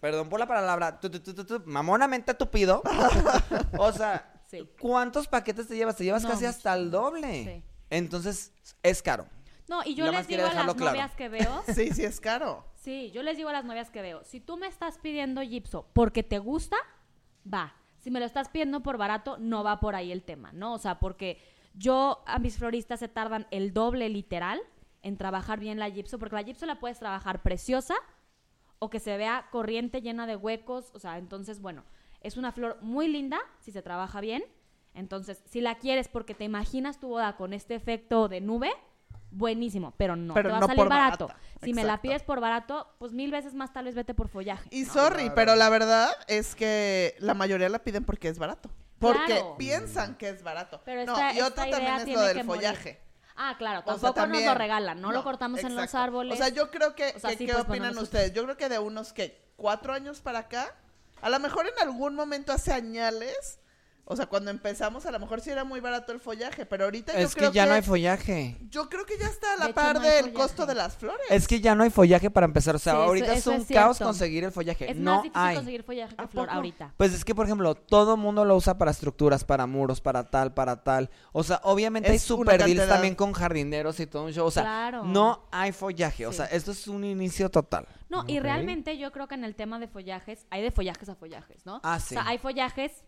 perdón 0.00 0.28
por 0.28 0.38
la 0.38 0.46
palabra, 0.46 1.00
tu, 1.00 1.08
tu, 1.10 1.20
tu, 1.20 1.32
tu, 1.34 1.44
tu, 1.44 1.62
mamonamente 1.64 2.34
tupido, 2.34 2.82
o 3.78 3.92
sea, 3.92 4.34
Sí. 4.50 4.66
¿cuántos 4.80 5.26
paquetes 5.28 5.68
te 5.68 5.76
llevas? 5.76 5.96
Te 5.96 6.04
llevas 6.04 6.22
No, 6.22 6.30
casi 6.30 6.46
hasta 6.46 6.72
el 6.74 6.90
doble. 6.90 7.44
Sí. 7.44 7.64
Entonces, 7.90 8.50
es 8.82 9.02
caro. 9.02 9.26
No, 9.68 9.82
y 9.84 9.94
yo 9.94 10.06
Nada 10.06 10.18
les 10.20 10.26
digo 10.26 10.40
a 10.40 10.44
las 10.44 10.52
dejarlo 10.52 10.74
claro. 10.74 10.92
novias 10.92 11.14
que 11.16 11.28
veo, 11.28 11.62
Sí, 11.74 11.90
sí 11.92 12.02
es 12.04 12.18
caro. 12.18 12.64
Sí, 12.78 13.10
yo 13.10 13.24
les 13.24 13.36
digo 13.36 13.48
a 13.48 13.52
las 13.52 13.64
novias 13.64 13.90
que 13.90 14.02
veo, 14.02 14.22
si 14.22 14.38
tú 14.38 14.56
me 14.56 14.68
estás 14.68 14.98
pidiendo 14.98 15.42
Gypso 15.42 15.88
porque 15.92 16.22
te 16.22 16.38
gusta, 16.38 16.76
va. 17.52 17.74
Si 17.98 18.12
me 18.12 18.20
lo 18.20 18.24
estás 18.24 18.48
pidiendo 18.48 18.84
por 18.84 18.98
barato, 18.98 19.36
no 19.36 19.64
va 19.64 19.80
por 19.80 19.96
ahí 19.96 20.12
el 20.12 20.22
tema, 20.22 20.52
¿no? 20.52 20.74
O 20.74 20.78
sea, 20.78 21.00
porque 21.00 21.42
yo 21.74 22.22
a 22.24 22.38
mis 22.38 22.56
floristas 22.56 23.00
se 23.00 23.08
tardan 23.08 23.48
el 23.50 23.74
doble 23.74 24.08
literal 24.08 24.60
en 25.02 25.16
trabajar 25.16 25.58
bien 25.58 25.80
la 25.80 25.88
Gypso, 25.88 26.20
porque 26.20 26.36
la 26.36 26.42
Gypso 26.42 26.66
la 26.66 26.78
puedes 26.78 27.00
trabajar 27.00 27.42
preciosa 27.42 27.96
o 28.78 28.90
que 28.90 29.00
se 29.00 29.16
vea 29.16 29.48
corriente 29.50 30.00
llena 30.00 30.28
de 30.28 30.36
huecos, 30.36 30.92
o 30.94 31.00
sea, 31.00 31.18
entonces, 31.18 31.60
bueno, 31.60 31.84
es 32.20 32.36
una 32.36 32.52
flor 32.52 32.78
muy 32.80 33.08
linda 33.08 33.40
si 33.58 33.72
se 33.72 33.82
trabaja 33.82 34.20
bien. 34.20 34.44
Entonces, 34.94 35.42
si 35.46 35.60
la 35.60 35.78
quieres 35.78 36.06
porque 36.06 36.34
te 36.34 36.44
imaginas 36.44 37.00
tu 37.00 37.08
boda 37.08 37.36
con 37.36 37.52
este 37.52 37.74
efecto 37.74 38.28
de 38.28 38.40
nube, 38.40 38.70
buenísimo, 39.30 39.92
pero 39.96 40.16
no 40.16 40.34
Pero 40.34 40.48
te 40.48 40.52
va 40.54 40.58
no 40.60 40.64
a 40.64 40.68
salir 40.68 40.88
barato. 40.88 41.26
barata, 41.28 41.40
Si 41.62 41.74
me 41.74 41.84
la 41.84 42.00
pides 42.00 42.22
por 42.22 42.40
barato, 42.40 42.88
pues 42.98 43.12
mil 43.12 43.30
veces 43.30 43.54
más 43.54 43.72
tal 43.72 43.84
vez 43.86 43.94
vete 43.94 44.14
por 44.14 44.28
follaje. 44.28 44.68
Y 44.72 44.82
¿no? 44.82 44.92
sorry, 44.92 45.30
pero 45.34 45.54
la 45.56 45.68
verdad 45.68 46.10
es 46.28 46.54
que 46.54 47.14
la 47.18 47.34
mayoría 47.34 47.68
la 47.68 47.80
piden 47.80 48.04
porque 48.04 48.28
es 48.28 48.38
barato. 48.38 48.70
Porque 48.98 49.26
Claro. 49.26 49.56
piensan 49.58 50.16
que 50.16 50.28
es 50.28 50.42
barato. 50.42 50.80
Pero 50.84 51.04
no, 51.04 51.12
esta- 51.12 51.34
y 51.34 51.40
otro 51.40 51.62
esta 51.64 51.68
idea 51.68 51.96
también 51.98 52.08
es 52.08 52.14
lo 52.14 52.20
del 52.22 52.44
morir. 52.44 52.62
follaje. 52.62 53.00
Ah, 53.36 53.54
claro, 53.56 53.80
O 53.80 53.82
sea, 53.84 53.92
tampoco 53.92 54.14
también- 54.14 54.44
nos 54.46 54.54
lo 54.54 54.58
regalan, 54.58 55.00
no, 55.00 55.12
lo 55.12 55.22
cortamos 55.22 55.62
en 55.62 55.76
los 55.76 55.94
árboles. 55.94 56.34
O 56.34 56.36
sea, 56.36 56.48
yo 56.48 56.70
creo 56.72 56.96
que, 56.96 57.12
O 57.16 57.20
sea, 57.20 57.30
que- 57.30 57.36
sí, 57.36 57.46
¿qué 57.46 57.52
pues, 57.52 57.64
opinan 57.64 57.96
ustedes? 57.98 58.32
Yo 58.32 58.42
creo 58.42 58.56
que 58.56 58.68
de 58.68 58.80
unos 58.80 59.12
que 59.12 59.52
cuatro 59.56 59.92
años 59.92 60.20
para 60.20 60.40
acá, 60.40 60.74
a 61.22 61.30
lo 61.30 61.38
mejor 61.38 61.66
en 61.68 61.78
algún 61.80 62.16
momento 62.16 62.52
hace 62.52 62.72
añales, 62.72 63.60
o 64.10 64.16
sea, 64.16 64.26
cuando 64.26 64.50
empezamos, 64.50 65.04
a 65.06 65.10
lo 65.10 65.18
mejor 65.18 65.40
sí 65.40 65.50
era 65.50 65.64
muy 65.64 65.80
barato 65.80 66.12
el 66.12 66.20
follaje, 66.20 66.64
pero 66.66 66.84
ahorita 66.84 67.12
yo 67.12 67.18
Es 67.20 67.34
creo 67.34 67.50
que 67.50 67.56
ya 67.56 67.66
no 67.66 67.74
hay 67.74 67.82
follaje. 67.82 68.56
yo 68.70 68.88
creo 68.88 69.04
que 69.06 69.18
ya 69.18 69.26
está 69.26 69.52
a 69.52 69.56
la 69.56 69.64
De 69.66 69.70
hecho, 69.70 69.74
par 69.74 69.94
no 69.96 70.00
hay 70.00 70.06
del 70.10 70.18
follaje. 70.20 70.32
costo 70.34 70.66
de 70.66 70.74
las 70.74 70.96
flores. 70.96 71.26
Es 71.30 71.46
que 71.46 71.60
ya 71.60 71.74
no 71.74 71.82
hay 71.84 71.90
follaje 71.90 72.30
para 72.30 72.46
empezar. 72.46 72.74
O 72.74 72.78
sea, 72.78 72.94
Sí, 72.94 72.98
ahorita 72.98 73.32
eso 73.34 73.52
es 73.52 73.56
un 73.58 73.62
es 73.62 73.68
caos 73.68 73.98
conseguir 73.98 74.44
el 74.44 74.52
follaje. 74.52 74.90
es 74.90 74.96
no 74.96 75.14
más 75.16 75.22
difícil 75.24 75.42
hay. 75.46 75.56
conseguir 75.56 75.82
follaje 75.84 76.16
que 76.16 76.22
¿A 76.22 76.28
flor 76.28 76.46
poco? 76.46 76.56
ahorita. 76.56 76.94
Pues 76.96 77.12
es 77.12 77.24
que, 77.24 77.34
por 77.34 77.44
ejemplo, 77.46 77.74
todo 77.74 78.16
mundo 78.16 78.44
lo 78.44 78.56
usa 78.56 78.78
para 78.78 78.90
estructuras, 78.90 79.44
para 79.44 79.66
muros, 79.66 80.00
para 80.00 80.24
tal, 80.30 80.54
para 80.54 80.82
tal. 80.82 81.10
O 81.32 81.42
sea, 81.44 81.60
obviamente 81.64 82.08
hay 82.10 82.16
Es 82.16 82.30
una 82.30 82.38
super 82.38 82.64
deals 82.64 82.88
también 82.88 83.14
con 83.14 83.32
jardineros 83.32 84.00
y 84.00 84.06
todo 84.06 84.24
un 84.24 84.32
show. 84.32 84.46
O 84.46 84.50
sea, 84.50 84.62
Claro. 84.62 85.04
no 85.04 85.46
hay 85.50 85.72
follaje. 85.72 86.26
O 86.26 86.30
Sí. 86.30 86.38
sea, 86.38 86.46
esto 86.46 86.70
es 86.72 86.88
un 86.88 87.04
inicio 87.04 87.50
total. 87.50 87.86
No, 88.08 88.24
y 88.26 88.40
realmente 88.40 88.96
yo 88.96 89.12
creo 89.12 89.28
que 89.28 89.34
en 89.34 89.44
el 89.44 89.54
tema 89.54 89.78
de 89.78 89.86
follajes, 89.86 90.46
hay 90.48 90.62
de 90.62 90.70
follajes 90.70 91.10
a 91.10 91.14
follajes, 91.14 91.66
¿no? 91.66 91.80
Ah, 91.84 91.96
O 91.96 92.00
sí. 92.00 92.14
sea, 92.14 92.26
hay 92.26 92.38
follajes, 92.38 93.04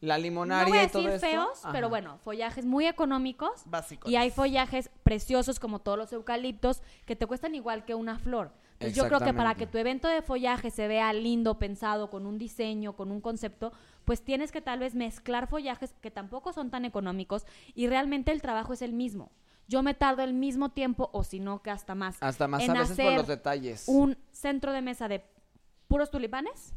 La 0.00 0.16
no 0.18 0.22
limonaria 0.22 0.68
voy 0.68 0.78
a 0.78 0.84
y 0.84 0.88
todo 0.88 1.02
decir 1.02 1.14
esto. 1.14 1.26
feos, 1.26 1.62
pero 1.72 1.88
bueno, 1.88 2.18
follajes 2.18 2.64
muy 2.64 2.86
económicos. 2.86 3.62
Básico. 3.64 4.10
Y 4.10 4.16
hay 4.16 4.30
follajes 4.30 4.90
preciosos 5.02 5.58
como 5.58 5.78
todos 5.78 5.96
los 5.96 6.12
eucaliptos 6.12 6.82
que 7.06 7.16
te 7.16 7.26
cuestan 7.26 7.54
igual 7.54 7.84
que 7.84 7.94
una 7.94 8.18
flor. 8.18 8.52
Entonces, 8.74 8.94
yo 8.94 9.06
creo 9.08 9.20
que 9.20 9.32
para 9.32 9.54
que 9.54 9.66
tu 9.66 9.78
evento 9.78 10.06
de 10.06 10.20
follaje 10.20 10.70
se 10.70 10.86
vea 10.86 11.10
lindo, 11.14 11.58
pensado, 11.58 12.10
con 12.10 12.26
un 12.26 12.36
diseño, 12.36 12.94
con 12.94 13.10
un 13.10 13.22
concepto, 13.22 13.72
pues 14.04 14.22
tienes 14.22 14.52
que 14.52 14.60
tal 14.60 14.80
vez 14.80 14.94
mezclar 14.94 15.48
follajes 15.48 15.94
que 16.02 16.10
tampoco 16.10 16.52
son 16.52 16.70
tan 16.70 16.84
económicos 16.84 17.46
y 17.74 17.86
realmente 17.86 18.32
el 18.32 18.42
trabajo 18.42 18.74
es 18.74 18.82
el 18.82 18.92
mismo. 18.92 19.30
yo 19.68 19.82
me 19.82 19.94
tardo 19.94 20.22
el 20.22 20.32
mismo 20.32 20.68
tiempo 20.70 21.10
o 21.12 21.24
si 21.24 21.40
no 21.40 21.62
que 21.62 21.70
hasta 21.70 21.94
más. 21.94 22.18
Hasta 22.20 22.46
más 22.46 22.62
en 22.62 22.70
a 22.70 22.80
veces 22.80 22.96
por 22.96 23.06
hacer 23.06 23.18
los 23.18 23.26
detalles. 23.26 23.84
Un 23.88 24.16
centro 24.30 24.72
de 24.72 24.82
mesa 24.82 25.08
de 25.08 25.24
puros 25.88 26.10
tulipanes 26.10 26.74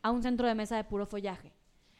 a 0.00 0.10
un 0.10 0.22
centro 0.22 0.46
de 0.46 0.54
mesa 0.54 0.76
de 0.76 0.84
puro 0.84 1.06
follaje. 1.06 1.51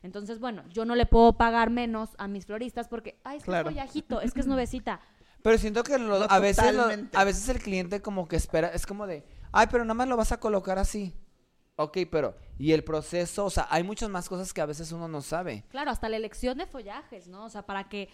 Entonces, 0.02 0.40
bueno, 0.40 0.64
yo 0.68 0.84
no 0.84 0.94
le 0.94 1.06
puedo 1.06 1.34
pagar 1.36 1.70
menos 1.70 2.10
a 2.18 2.28
mis 2.28 2.46
floristas 2.46 2.88
porque, 2.88 3.20
ay, 3.24 3.38
es 3.38 3.42
que 3.44 3.50
Claro. 3.50 3.68
es 3.68 3.74
follajito, 3.74 4.20
es 4.20 4.32
que 4.34 4.40
es 4.40 4.46
nuevecita. 4.46 5.00
Pero 5.42 5.58
siento 5.58 5.82
que 5.82 5.98
lo- 5.98 6.20
No, 6.20 6.26
a, 6.28 6.38
veces 6.38 6.74
lo- 6.74 6.88
a 7.18 7.24
veces 7.24 7.48
el 7.48 7.58
cliente 7.60 8.00
como 8.00 8.28
que 8.28 8.36
espera, 8.36 8.68
es 8.68 8.86
como 8.86 9.06
de, 9.08 9.24
ay, 9.50 9.66
pero 9.70 9.84
nada 9.84 9.94
más 9.94 10.06
lo 10.08 10.16
vas 10.16 10.30
a 10.32 10.38
colocar 10.38 10.78
así. 10.78 11.14
Ok, 11.76 11.98
pero, 12.10 12.36
y 12.58 12.72
el 12.72 12.84
proceso, 12.84 13.44
o 13.46 13.50
sea, 13.50 13.66
hay 13.70 13.82
muchas 13.82 14.08
más 14.08 14.28
cosas 14.28 14.52
que 14.52 14.60
a 14.60 14.66
veces 14.66 14.92
uno 14.92 15.08
no 15.08 15.20
sabe. 15.20 15.64
Claro, 15.70 15.90
hasta 15.90 16.08
la 16.08 16.16
elección 16.16 16.58
de 16.58 16.66
follajes, 16.66 17.26
¿no? 17.26 17.44
O 17.44 17.48
sea, 17.48 17.62
para 17.66 17.88
que, 17.88 18.08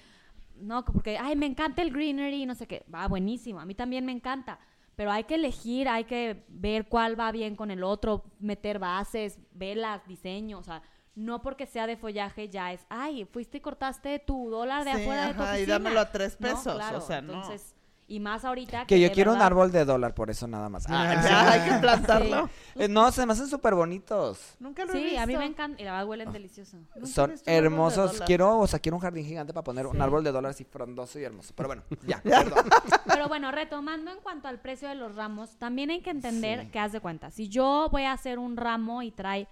no, 0.56 0.84
porque, 0.84 1.18
ay, 1.18 1.36
me 1.36 1.44
encanta 1.46 1.82
el 1.82 1.92
greenery, 1.92 2.46
no 2.46 2.54
sé 2.54 2.66
qué, 2.66 2.84
va 2.92 3.06
buenísimo, 3.08 3.60
a 3.60 3.66
mí 3.66 3.74
también 3.74 4.06
me 4.06 4.12
encanta, 4.12 4.58
pero 4.96 5.10
hay 5.12 5.24
que 5.24 5.34
elegir, 5.34 5.86
hay 5.88 6.04
que 6.04 6.44
ver 6.48 6.88
cuál 6.88 7.18
va 7.18 7.30
bien 7.32 7.56
con 7.56 7.70
el 7.70 7.82
otro, 7.82 8.24
meter 8.40 8.78
bases, 8.78 9.38
velas, 9.52 10.06
diseño, 10.06 10.58
o 10.60 10.62
sea, 10.62 10.80
no 11.18 11.42
porque 11.42 11.66
sea 11.66 11.86
de 11.86 11.96
follaje 11.96 12.48
ya 12.48 12.72
es, 12.72 12.80
ay, 12.88 13.24
fuiste 13.24 13.58
y 13.58 13.60
cortaste 13.60 14.18
tu 14.20 14.48
dólar 14.50 14.84
de 14.84 14.94
Sí, 14.94 15.02
afuera 15.02 15.28
de 15.28 15.34
tu 15.34 15.42
ajá, 15.42 15.50
y 15.52 15.56
oficina. 15.62 15.78
dámelo 15.78 16.00
a 16.00 16.10
tres 16.12 16.36
No, 16.40 16.48
pesos, 16.48 16.74
claro, 16.76 16.98
o 16.98 17.00
sea, 17.00 17.20
no. 17.20 17.32
entonces, 17.34 17.74
y 18.10 18.20
más 18.20 18.42
ahorita 18.46 18.86
Que 18.86 18.98
yo 18.98 19.08
de 19.08 19.12
quiero 19.12 19.34
un 19.34 19.42
árbol 19.42 19.70
de 19.70 19.84
dólar, 19.84 20.14
por 20.14 20.30
eso 20.30 20.46
nada 20.46 20.70
más. 20.70 20.86
Ah, 20.88 21.10
Ah, 21.10 21.22
ya, 21.22 21.50
hay 21.52 21.70
que 21.70 21.76
plantarlo. 21.78 22.46
Sí. 22.46 22.52
eh, 22.84 22.88
no, 22.88 23.12
se 23.12 23.26
me 23.26 23.34
hacen 23.34 23.48
súper 23.48 23.74
bonitos. 23.74 24.54
Nunca 24.60 24.86
lo 24.86 24.94
he 24.94 25.10
Sí, 25.10 25.16
a 25.18 25.26
mí 25.26 25.34
visto. 25.34 25.40
me 25.40 25.44
encanta, 25.46 25.82
y 25.82 25.84
la 25.84 25.90
verdad 25.92 26.06
huelen 26.06 26.32
delicioso. 26.32 26.78
Son 27.04 27.30
visto 27.32 27.50
de 27.50 27.56
hermosos. 27.56 28.22
Quiero, 28.24 28.60
o 28.60 28.66
sea, 28.66 28.78
quiero 28.78 28.96
un 28.96 29.02
jardín 29.02 29.26
gigante 29.26 29.52
para 29.52 29.64
poner 29.64 29.86
un 29.86 29.96
Sí. 29.96 30.00
árbol 30.00 30.24
de 30.24 30.32
dólar 30.32 30.52
así 30.52 30.64
frondoso 30.64 31.18
y 31.18 31.24
hermoso. 31.24 31.52
Pero 31.54 31.66
bueno, 31.68 31.82
ya, 32.06 32.22
perdón. 32.22 32.64
Pero 33.06 33.28
bueno, 33.28 33.50
retomando 33.52 34.10
en 34.10 34.20
cuanto 34.20 34.48
al 34.48 34.58
precio 34.58 34.88
de 34.88 34.94
los 34.94 35.14
ramos, 35.14 35.56
también 35.58 35.90
hay 35.90 36.00
que 36.00 36.08
entender 36.10 36.62
Sí. 36.62 36.70
que 36.70 36.78
haz 36.78 36.92
de 36.92 37.00
cuenta, 37.00 37.30
si 37.30 37.50
yo 37.50 37.88
voy 37.92 38.04
a 38.04 38.12
hacer 38.12 38.38
un 38.38 38.56
ramo 38.56 39.02
y 39.02 39.10
trae 39.10 39.48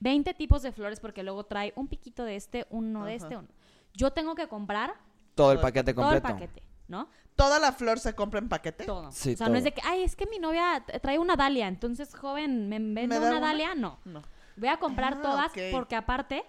20 0.00 0.34
tipos 0.34 0.62
de 0.62 0.72
flores 0.72 1.00
porque 1.00 1.22
luego 1.22 1.44
trae 1.44 1.72
un 1.76 1.88
piquito 1.88 2.24
de 2.24 2.36
este, 2.36 2.66
uno 2.70 3.04
de 3.04 3.14
este, 3.14 3.36
uno. 3.36 3.48
Yo 3.94 4.12
tengo 4.12 4.34
que 4.34 4.46
comprar 4.48 4.94
Todo 5.34 5.52
el 5.52 5.60
paquete 5.60 5.94
todo 5.94 6.12
el 6.12 6.20
completo. 6.22 6.34
paquete, 6.38 6.62
¿no? 6.88 7.08
¿Toda 7.34 7.58
la 7.58 7.72
flor 7.72 7.98
se 7.98 8.14
compra 8.14 8.38
en 8.40 8.48
paquete? 8.48 8.84
Todo. 8.84 9.10
Sí, 9.12 9.32
o 9.34 9.36
sea, 9.36 9.48
no 9.48 9.56
es 9.56 9.64
de 9.64 9.72
que, 9.72 9.80
ay, 9.84 10.02
es 10.02 10.16
que 10.16 10.26
mi 10.26 10.38
novia 10.38 10.84
trae 11.02 11.18
una 11.18 11.36
dalia, 11.36 11.68
entonces, 11.68 12.14
joven, 12.14 12.68
¿me 12.68 12.78
vende 12.78 13.18
una 13.18 13.28
una? 13.30 13.40
dalia? 13.40 13.74
No. 13.74 13.98
No. 14.04 14.22
Voy 14.56 14.68
a 14.68 14.78
comprar 14.78 15.14
Ah, 15.18 15.22
todas 15.22 15.52
porque 15.72 15.96
aparte, 15.96 16.44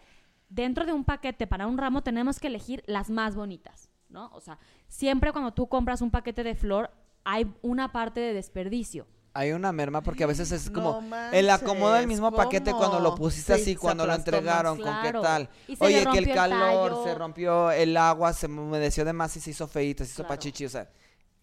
dentro 0.50 0.86
de 0.86 0.94
un 0.94 1.04
paquete 1.04 1.46
para 1.48 1.68
un 1.68 1.78
ramo 1.78 2.04
tenemos 2.04 2.40
que 2.40 2.48
elegir 2.48 2.84
las 2.88 3.10
más 3.10 3.36
bonitas, 3.36 3.90
¿no? 4.10 4.30
O 4.34 4.40
sea, 4.40 4.58
siempre 4.88 5.32
cuando 5.34 5.54
tú 5.54 5.68
compras 5.68 6.02
un 6.02 6.12
paquete 6.12 6.44
de 6.44 6.56
flor, 6.56 6.92
hay 7.26 7.54
una 7.62 7.92
parte 7.92 8.22
de 8.22 8.34
desperdicio. 8.34 9.08
Hay 9.38 9.52
una 9.52 9.72
merma 9.72 10.02
porque 10.02 10.24
a 10.24 10.28
veces 10.28 10.52
es 10.52 10.72
No 10.72 10.74
como 11.00 11.04
el 11.32 11.50
acomodo 11.52 11.94
del 11.94 12.08
manches, 12.08 12.08
mismo 12.08 12.32
paquete 12.32 12.74
cuando 12.74 13.00
lo 13.00 13.14
pusiste 13.14 13.56
Sí, 13.56 13.62
así, 13.62 13.76
cuando 13.76 14.06
lo 14.08 14.14
entregaron, 14.14 14.80
con 14.82 15.02
qué 15.04 15.12
tal. 15.12 15.50
Y 15.68 15.76
se 15.76 15.88
le 15.90 16.00
Oye, 16.02 16.12
que 16.12 16.18
el 16.18 16.34
calor, 16.34 17.04
se 17.04 17.14
rompió 17.14 17.70
el 17.72 17.96
agua, 17.98 18.34
se 18.34 18.48
humedeció 18.48 19.06
de 19.06 19.14
más 19.14 19.36
y 19.38 19.40
se 19.40 19.52
hizo 19.52 19.68
feíta, 19.68 20.04
se 20.06 20.12
hizo 20.12 20.24
Claro. 20.24 20.30
pachichi, 20.30 20.66
o 20.66 20.70
sea, 20.70 20.90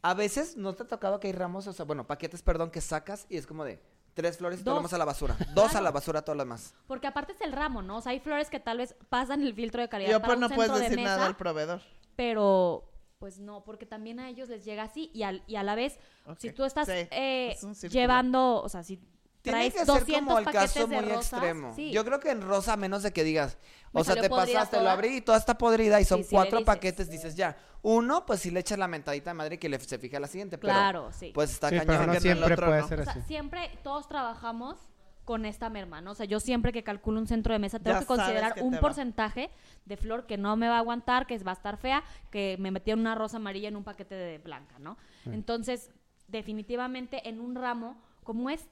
a 0.03 0.13
veces 0.15 0.57
no 0.57 0.75
te 0.75 0.83
ha 0.83 0.87
tocado 0.89 1.21
que 1.21 1.29
hay 1.29 1.33
ramos, 1.33 1.67
o 1.69 1.73
sea, 1.73 1.85
bueno, 1.85 2.05
paquetes, 2.07 2.43
perdón, 2.43 2.71
que 2.71 2.81
sacas 2.81 3.27
y 3.29 3.37
es 3.37 3.47
como 3.47 3.65
de 3.65 3.81
tres 4.13 4.39
flores 4.39 4.61
y 4.61 4.65
todo 4.65 4.75
lo 4.75 4.81
Dos. 4.81 4.83
demás 4.91 4.93
a 4.95 4.99
la 4.99 5.05
basura. 5.05 5.37
Dos 5.55 5.75
a 5.77 5.81
la 5.81 5.91
basura, 5.93 6.23
todo 6.23 6.35
lo 6.35 6.43
demás. 6.43 6.75
Porque 6.89 7.07
aparte 7.07 7.33
es 7.33 7.41
el 7.41 7.53
ramo, 7.53 7.81
¿no? 7.81 7.99
O 7.99 8.01
sea, 8.01 8.11
hay 8.13 8.21
flores 8.21 8.51
que 8.51 8.59
tal 8.61 8.79
vez 8.79 8.95
pasan 9.09 9.43
el 9.43 9.55
filtro 9.55 9.81
de 9.81 9.89
calidad 9.89 10.11
Yo 10.11 10.21
para 10.21 10.35
pues 10.35 10.37
un 10.37 10.41
no 10.43 10.49
puedes 10.51 10.71
centro 10.73 10.77
de 10.83 10.89
decir 10.91 11.05
nada 11.05 11.17
mesa, 11.19 11.27
al 11.29 11.37
proveedor. 11.37 11.81
pero 12.17 12.91
pues 13.25 13.39
no, 13.39 13.65
porque 13.65 13.87
también 13.87 14.21
a 14.21 14.29
ellos 14.29 14.51
les 14.51 14.67
llega 14.67 14.83
así 14.83 15.11
y, 15.15 15.23
al- 15.23 15.43
y 15.47 15.57
a 15.57 15.63
la 15.63 15.75
vez, 15.75 15.99
si 16.37 16.51
tú 16.51 16.63
estás 16.63 16.87
sí, 16.87 16.93
eh, 17.11 17.57
es 17.59 17.81
llevando, 17.91 18.61
o 18.63 18.69
sea, 18.69 18.83
si 18.83 18.99
Tiene 19.41 19.61
traes 19.61 19.73
que 19.73 19.79
ser 19.79 19.87
200 19.87 20.19
como 20.27 20.39
el 20.41 20.45
paquetes 20.45 20.73
caso 20.75 20.87
de 20.87 20.95
muy 21.01 21.05
rosas, 21.07 21.33
extremo. 21.33 21.73
sí. 21.75 21.91
Yo 21.91 22.05
creo 22.05 22.21
que 22.21 22.31
en 22.33 22.43
rosa, 22.43 22.75
a 22.75 22.77
menos 22.77 23.03
de 23.03 23.15
que 23.15 23.25
digas, 23.25 23.57
Me 23.95 24.03
o 24.03 24.05
sea, 24.05 24.15
te 24.17 24.29
pasaste, 24.29 24.79
lo 24.79 24.91
abrí 24.91 25.17
y 25.17 25.21
toda 25.23 25.39
está 25.39 25.57
podrida 25.57 25.99
y 26.03 26.05
son 26.05 26.19
Sí, 26.19 26.25
sí, 26.25 26.31
le 26.33 26.37
cuatro 26.37 26.59
dices. 26.59 26.67
paquetes, 26.67 27.09
dices 27.09 27.35
ya. 27.35 27.57
Uno, 27.81 28.27
pues 28.27 28.41
si 28.41 28.51
le 28.51 28.61
echas 28.61 28.79
la 28.79 28.89
mentadita 28.89 29.31
de 29.31 29.35
madre 29.35 29.59
que 29.59 29.71
le, 29.71 29.79
se 29.81 29.99
fija 29.99 30.21
la 30.21 30.27
siguiente, 30.27 30.59
pero 30.59 30.71
Claro, 30.75 31.11
sí. 31.11 31.31
pues 31.35 31.51
está 31.51 31.71
Sí, 31.71 31.77
cañón. 31.79 31.87
pero 31.87 32.01
que 32.01 32.07
no 32.09 32.13
el 32.13 32.21
siempre 32.21 32.53
otro 32.53 32.67
puede 32.67 32.81
no. 32.83 32.89
ser 32.89 33.01
O 33.01 33.05
sea, 33.05 33.13
así. 33.15 33.23
siempre 33.23 33.71
todos 33.83 34.07
trabajamos 34.07 34.77
con 35.25 35.47
esta 35.47 35.71
merma, 35.71 36.01
¿no? 36.01 36.13
O 36.13 36.15
sea, 36.15 36.27
yo 36.27 36.41
siempre 36.41 36.73
que 36.73 36.83
calculo 36.83 37.19
un 37.19 37.27
centro 37.27 37.53
de 37.53 37.59
mesa 37.59 37.79
tengo 37.79 37.97
Ya 37.97 38.01
que 38.01 38.07
considerar 38.07 38.55
que 38.55 38.63
un 38.63 38.75
va. 38.75 38.81
porcentaje 38.81 39.51
de 39.85 39.97
flor 39.97 40.27
que 40.27 40.37
no 40.37 40.57
me 40.57 40.69
va 40.69 40.77
a 40.77 40.79
aguantar, 40.79 41.27
que 41.27 41.37
va 41.39 41.53
a 41.53 41.55
estar 41.55 41.77
fea, 41.77 42.05
que 42.31 42.57
me 42.59 42.71
metí 42.71 42.93
una 42.93 43.15
rosa 43.15 43.39
amarilla 43.39 43.69
en 43.69 43.77
un 43.77 43.85
paquete 43.85 44.15
de 44.15 44.39
blanca, 44.39 44.79
¿no? 44.79 44.97
Entonces, 45.27 45.91
definitivamente 46.29 47.29
en 47.29 47.41
un 47.41 47.55
ramo, 47.55 47.97
como 48.23 48.51
es 48.51 48.69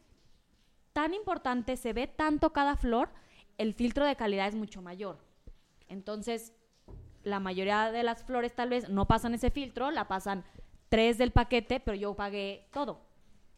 tan 0.93 1.15
importante, 1.15 1.77
se 1.77 1.93
ve 1.93 2.07
tanto 2.07 2.53
cada 2.53 2.77
flor, 2.77 3.09
el 3.59 3.75
filtro 3.75 4.05
de 4.07 4.17
calidad 4.17 4.49
es 4.49 4.55
mucho 4.55 4.83
mayor. 4.83 5.19
Entonces, 5.89 6.53
la 7.23 7.41
mayoría 7.41 7.91
de 7.93 8.03
las 8.03 8.25
flores 8.25 8.55
tal 8.55 8.71
vez 8.71 8.89
no 8.89 9.07
pasan 9.07 9.35
ese 9.35 9.51
filtro, 9.51 9.91
la 9.91 10.09
pasan 10.09 10.45
tres 10.89 11.19
del 11.19 11.31
paquete, 11.31 11.81
pero 11.81 11.97
yo 11.97 12.15
pagué 12.15 12.69
todo. 12.73 13.01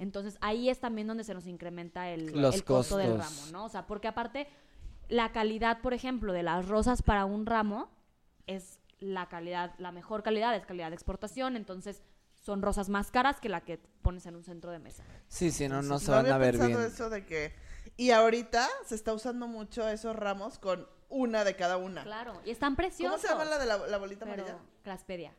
Entonces, 0.05 0.39
ahí 0.41 0.69
es 0.71 0.79
también 0.79 1.09
donde 1.09 1.25
se 1.25 1.35
nos 1.35 1.47
incrementa 1.49 2.09
el, 2.11 2.27
Los 2.41 2.55
el 2.55 2.63
costo 2.65 2.97
del 2.97 3.17
costos. 3.17 3.37
ramo, 3.41 3.53
¿no? 3.53 3.65
O 3.65 3.69
sea, 3.69 3.87
porque 3.89 4.07
aparte, 4.07 4.47
la 5.09 5.33
calidad, 5.33 5.81
por 5.81 5.93
ejemplo, 5.95 6.33
de 6.33 6.45
las 6.45 6.69
rosas 6.69 7.03
para 7.03 7.25
un 7.25 7.47
ramo 7.47 7.91
es 8.47 8.79
la 9.01 9.29
calidad, 9.29 9.75
la 9.79 9.91
mejor 9.91 10.23
calidad, 10.23 10.55
es 10.55 10.65
calidad 10.67 10.91
de 10.91 10.95
exportación, 10.95 11.57
entonces 11.57 12.03
son 12.35 12.63
rosas 12.63 12.89
más 12.91 13.11
caras 13.11 13.41
que 13.41 13.49
la 13.49 13.63
que 13.63 13.79
pones 14.03 14.27
en 14.27 14.37
un 14.37 14.45
centro 14.45 14.71
de 14.71 14.79
mesa. 14.79 15.03
Sí, 15.29 15.51
sí, 15.51 15.67
no, 15.69 15.83
no 15.83 15.99
se 15.99 16.07
No 16.07 16.13
van 16.13 16.21
había 16.27 16.35
a 16.35 16.39
ver 16.39 16.51
pensado 16.59 16.79
bien. 16.79 16.93
eso 16.93 17.11
de 17.11 17.25
que... 17.27 17.53
Y 17.97 18.11
ahorita 18.11 18.69
se 18.87 18.95
está 18.95 19.13
usando 19.15 19.47
mucho 19.49 19.89
esos 19.89 20.15
ramos 20.17 20.59
con 20.59 20.87
una 21.09 21.45
de 21.45 21.57
cada 21.57 21.77
una. 21.77 22.03
Claro, 22.03 22.41
y 22.45 22.51
están 22.51 22.73
¿Cómo 22.75 22.77
preciosos. 22.77 23.21
se 23.21 23.29
llama 23.29 23.45
la 23.45 23.59
de 23.59 23.67
la, 23.67 23.79
la 23.87 23.99
bolita 23.99 24.27
pero 24.27 24.43
amarilla? 24.43 24.59
Claspedia. 24.83 25.33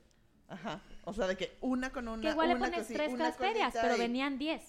Ajá. 0.48 0.80
O 1.04 1.14
sea, 1.14 1.28
de 1.28 1.36
que 1.38 1.58
una 1.62 1.92
con 1.92 2.08
una, 2.08 2.22
Que 2.22 2.30
igual 2.30 2.50
le 2.50 2.56
una 2.56 2.66
pones 2.66 2.82
cosí- 2.82 2.94
tres 2.94 3.10
colita 3.10 3.72
pero 3.82 3.96
y- 3.96 4.00
venían 4.00 4.38
10, 4.38 4.62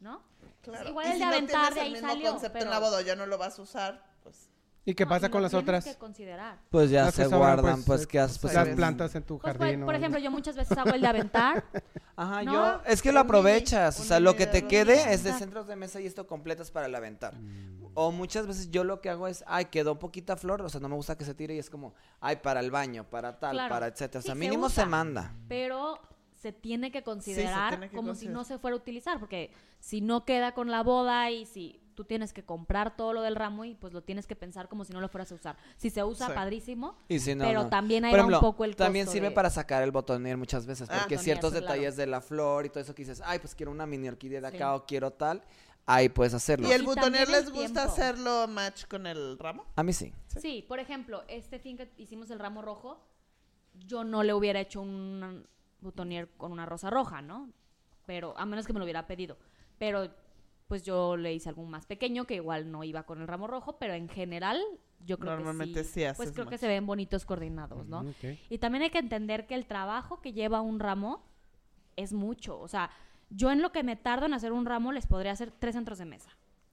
¿no? 0.00 0.22
Claro. 0.62 0.88
Igual 0.88 1.06
Y 1.06 1.08
el 1.10 1.14
si 1.14 1.18
de 1.20 1.24
no 1.26 1.32
aventar 1.32 1.74
de 1.74 1.80
ahí 1.80 1.92
mismo 1.92 2.08
salió, 2.08 2.30
concepto 2.30 2.52
pero- 2.54 2.64
en 2.66 2.70
la 2.70 2.78
boda, 2.78 3.02
ya 3.02 3.16
no 3.16 3.26
lo 3.26 3.36
vas 3.38 3.58
a 3.58 3.62
usar, 3.62 4.04
pues... 4.22 4.48
¿Y 4.84 4.94
qué 4.94 5.04
No, 5.04 5.10
pasa 5.10 5.26
y 5.26 5.30
con 5.30 5.42
las 5.42 5.54
otras? 5.54 5.84
que 5.84 5.94
considerar. 5.96 6.58
Pues 6.70 6.90
ya 6.90 7.04
Las 7.04 7.14
se 7.14 7.26
guardan, 7.28 7.84
pues, 7.84 8.06
que 8.06 8.18
has- 8.18 8.38
pues, 8.38 8.52
las 8.54 8.68
plantas 8.70 9.14
en 9.14 9.22
tu 9.22 9.38
Pues, 9.38 9.56
jardín. 9.56 9.80
por, 9.80 9.86
por 9.86 9.94
o- 9.94 9.98
ejemplo, 9.98 10.18
yo 10.20 10.30
muchas 10.30 10.56
veces 10.56 10.76
hago 10.76 10.90
el 10.90 11.00
de 11.00 11.06
aventar. 11.06 11.64
Ajá, 12.16 12.42
¿no? 12.42 12.52
yo, 12.52 12.82
es 12.86 13.00
que 13.02 13.12
lo 13.12 13.20
Un 13.20 13.26
aprovechas, 13.26 13.98
o 13.98 14.02
un 14.02 14.08
sea, 14.08 14.18
lo 14.20 14.34
que 14.36 14.46
te 14.46 14.66
quede 14.66 15.12
es 15.14 15.22
de 15.24 15.32
centros 15.34 15.66
de 15.68 15.76
mesa 15.76 16.00
y 16.00 16.06
esto 16.06 16.26
completas 16.26 16.70
para 16.72 16.86
el 16.86 16.94
aventar. 16.94 17.34
O 17.94 18.10
muchas 18.12 18.46
veces 18.46 18.70
yo 18.70 18.84
lo 18.84 19.00
que 19.00 19.10
hago 19.10 19.28
es, 19.28 19.44
ay, 19.46 19.66
quedó 19.66 19.98
poquita 19.98 20.36
flor, 20.36 20.62
o 20.62 20.68
sea, 20.68 20.80
no 20.80 20.88
me 20.88 20.94
gusta 20.96 21.16
que 21.18 21.24
se 21.24 21.34
tire 21.34 21.54
y 21.54 21.58
es 21.58 21.68
como, 21.70 21.94
ay, 22.20 22.36
para 22.36 22.60
el 22.60 22.70
baño, 22.70 23.04
para 23.08 23.38
tal, 23.38 23.52
Claro. 23.56 23.68
para 23.74 23.86
etcétera. 23.88 24.20
O 24.20 24.22
sea, 24.22 24.34
se 24.34 24.38
mínimo 24.40 24.68
se 24.68 24.80
usa. 24.80 24.86
manda. 24.86 25.34
pero 25.48 25.98
se 26.34 26.50
tiene 26.52 26.90
que 26.90 27.04
considerar 27.04 27.70
tiene 27.70 27.88
que 27.88 27.94
como 27.96 28.08
considerar. 28.08 28.32
si 28.32 28.34
no 28.34 28.44
se 28.44 28.58
fuera 28.58 28.74
a 28.74 28.78
utilizar, 28.80 29.20
porque 29.20 29.52
si 29.78 30.00
no 30.00 30.24
queda 30.24 30.54
con 30.54 30.70
la 30.72 30.82
boda 30.82 31.30
y 31.30 31.46
si 31.46 31.78
tú 31.94 32.04
tienes 32.04 32.32
que 32.32 32.42
comprar 32.42 32.96
todo 32.96 33.12
lo 33.12 33.20
del 33.22 33.36
ramo 33.36 33.64
y 33.66 33.74
pues 33.74 33.92
lo 33.92 34.02
tienes 34.02 34.26
que 34.26 34.34
pensar 34.34 34.66
como 34.68 34.84
si 34.84 34.92
no 34.94 35.00
lo 35.00 35.08
fueras 35.08 35.30
a 35.30 35.34
usar. 35.36 35.56
Si 35.76 35.90
se 35.90 36.02
usa, 36.02 36.28
Sí. 36.28 36.32
padrísimo, 36.34 36.96
Y 37.06 37.20
si 37.20 37.34
no, 37.36 37.44
pero 37.44 37.64
no. 37.64 37.68
también 37.68 38.04
ahí 38.06 38.10
Por 38.10 38.20
va 38.20 38.24
un 38.24 38.30
ejemplo, 38.32 38.50
poco 38.50 38.64
el 38.64 38.74
También 38.74 39.04
costo 39.04 39.12
sirve 39.12 39.28
de- 39.28 39.34
para 39.34 39.50
sacar 39.50 39.82
el 39.82 39.92
botonier 39.92 40.36
muchas 40.38 40.64
veces, 40.66 40.88
Ah, 40.90 40.94
porque 41.00 41.16
botonier, 41.16 41.20
ciertos 41.22 41.50
claro. 41.52 41.66
detalles 41.66 41.96
de 41.96 42.06
la 42.06 42.20
flor 42.22 42.64
y 42.66 42.70
todo 42.70 42.80
eso 42.80 42.94
que 42.94 43.02
dices, 43.02 43.22
ay, 43.24 43.38
pues 43.38 43.54
quiero 43.54 43.70
una 43.70 43.86
mini 43.86 44.08
orquídea 44.08 44.40
de 44.40 44.50
Sí. 44.50 44.56
acá 44.56 44.74
o 44.74 44.86
quiero 44.86 45.12
tal, 45.12 45.42
ahí 45.86 46.08
puedes 46.08 46.34
hacerlo. 46.34 46.68
¿Y 46.68 46.72
el 46.72 46.82
Y 46.82 46.84
butonero 46.84 47.24
también 47.24 47.38
el 47.38 47.44
les 47.44 47.52
gusta 47.52 47.84
hacerlo 47.84 48.46
match 48.48 48.86
con 48.86 49.06
el 49.06 49.38
ramo? 49.38 49.64
A 49.76 49.82
mí 49.82 49.92
sí. 49.92 50.12
Sí, 50.38 50.64
por 50.66 50.78
ejemplo, 50.78 51.24
este 51.28 51.58
fin 51.58 51.76
que 51.76 51.90
hicimos 51.96 52.30
el 52.30 52.38
ramo 52.38 52.62
rojo, 52.62 53.00
yo 53.74 54.04
no 54.04 54.22
le 54.22 54.34
hubiera 54.34 54.60
hecho 54.60 54.80
un 54.80 55.46
butonier 55.80 56.28
con 56.36 56.52
una 56.52 56.66
rosa 56.66 56.90
roja, 56.90 57.22
¿no? 57.22 57.50
Pero, 58.06 58.34
a 58.36 58.46
menos 58.46 58.66
que 58.66 58.72
me 58.72 58.78
lo 58.78 58.84
hubiera 58.84 59.06
pedido. 59.06 59.36
Pero, 59.78 60.08
pues 60.68 60.82
yo 60.82 61.16
le 61.16 61.34
hice 61.34 61.48
algún 61.48 61.70
más 61.70 61.86
pequeño 61.86 62.24
que 62.24 62.34
igual 62.34 62.70
no 62.70 62.84
iba 62.84 63.02
con 63.04 63.20
el 63.20 63.28
ramo 63.28 63.46
rojo, 63.46 63.78
pero 63.78 63.94
en 63.94 64.08
general, 64.08 64.60
yo 65.04 65.18
creo 65.18 65.34
Normalmente 65.34 65.80
que 65.80 65.84
sí 65.84 65.92
sí. 65.94 66.04
haces 66.04 66.16
pues 66.16 66.32
creo 66.32 66.46
que 66.46 66.58
se 66.58 66.68
ven 66.68 66.86
bonitos 66.86 67.24
coordinados, 67.26 67.86
¿no? 67.86 68.04
Mm. 68.04 68.12
Y 68.48 68.58
también 68.58 68.82
hay 68.82 68.90
que 68.90 68.98
entender 68.98 69.46
que 69.46 69.54
el 69.54 69.66
trabajo 69.66 70.20
que 70.20 70.32
lleva 70.32 70.60
un 70.60 70.80
ramo 70.80 71.24
es 71.96 72.12
mucho. 72.12 72.58
O 72.58 72.68
sea, 72.68 72.90
yo 73.34 73.50
en 73.50 73.62
lo 73.62 73.72
que 73.72 73.82
me 73.82 73.96
tardo 73.96 74.26
en 74.26 74.34
hacer 74.34 74.52
un 74.52 74.66
ramo 74.66 74.92
les 74.92 75.06
podría 75.06 75.32
hacer 75.32 75.50
tres 75.50 75.74
centros 75.74 75.98
de 75.98 76.04
mesa. 76.04 76.30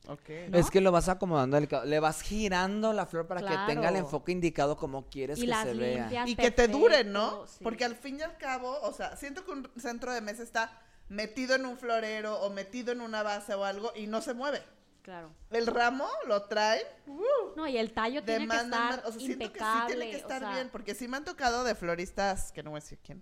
Ok. 0.08 0.30
¿no? 0.50 0.58
Es 0.58 0.72
que 0.72 0.82
lo 0.82 0.92
vas 0.92 1.08
acomodando, 1.10 1.56
delicado. 1.56 1.86
le 1.86 2.00
vas 2.00 2.22
girando 2.22 2.94
la 2.94 3.06
flor 3.06 3.28
para 3.28 3.42
que 3.42 3.74
tenga 3.74 3.90
el 3.90 3.98
enfoque 3.98 4.32
indicado 4.32 4.76
como 4.78 5.08
quieres 5.08 5.38
Y 5.38 5.42
que 5.42 5.48
las 5.48 5.68
se 5.68 5.74
vea. 5.74 6.28
Y 6.28 6.36
que 6.36 6.52
te 6.52 6.68
dure, 6.68 7.04
¿no? 7.04 7.46
sí. 7.48 7.64
Porque 7.64 7.86
al 7.86 7.96
fin 7.96 8.20
y 8.20 8.22
al 8.22 8.38
cabo, 8.38 8.80
o 8.82 8.94
sea, 8.94 9.16
siento 9.16 9.46
que 9.46 9.52
un 9.52 9.70
centro 9.78 10.14
de 10.14 10.22
mesa 10.22 10.44
está 10.44 10.82
metido 11.10 11.56
en 11.56 11.66
un 11.66 11.78
florero 11.78 12.40
o 12.42 12.50
metido 12.50 12.92
en 12.92 13.02
una 13.02 13.24
base 13.24 13.54
o 13.54 13.64
algo 13.64 13.92
y 13.96 14.08
no 14.08 14.22
se 14.22 14.34
mueve. 14.34 14.62
Claro. 15.02 15.32
El 15.50 15.66
ramo 15.66 16.08
lo 16.28 16.44
traen, 16.44 16.84
uh, 17.08 17.22
No, 17.56 17.68
y 17.68 17.78
el 17.78 17.94
tallo 17.94 18.24
tiene 18.24 18.48
que 18.48 18.56
estar 18.56 19.00
o 19.06 19.12
sea, 19.12 19.20
siento 19.20 19.20
que 19.20 19.20
sí 19.20 19.32
impecable. 19.32 19.96
tiene 19.96 20.12
que 20.12 20.18
estar 20.18 20.44
o 20.44 20.46
sea, 20.46 20.54
bien, 20.54 20.70
porque 20.70 20.94
sí 20.94 21.08
me 21.08 21.18
han 21.18 21.26
tocado 21.26 21.64
de 21.64 21.74
floristas, 21.74 22.52
que 22.52 22.62
no 22.64 22.72
voy 22.72 22.80
a 22.80 22.82
decir 22.82 23.00
quién, 23.04 23.22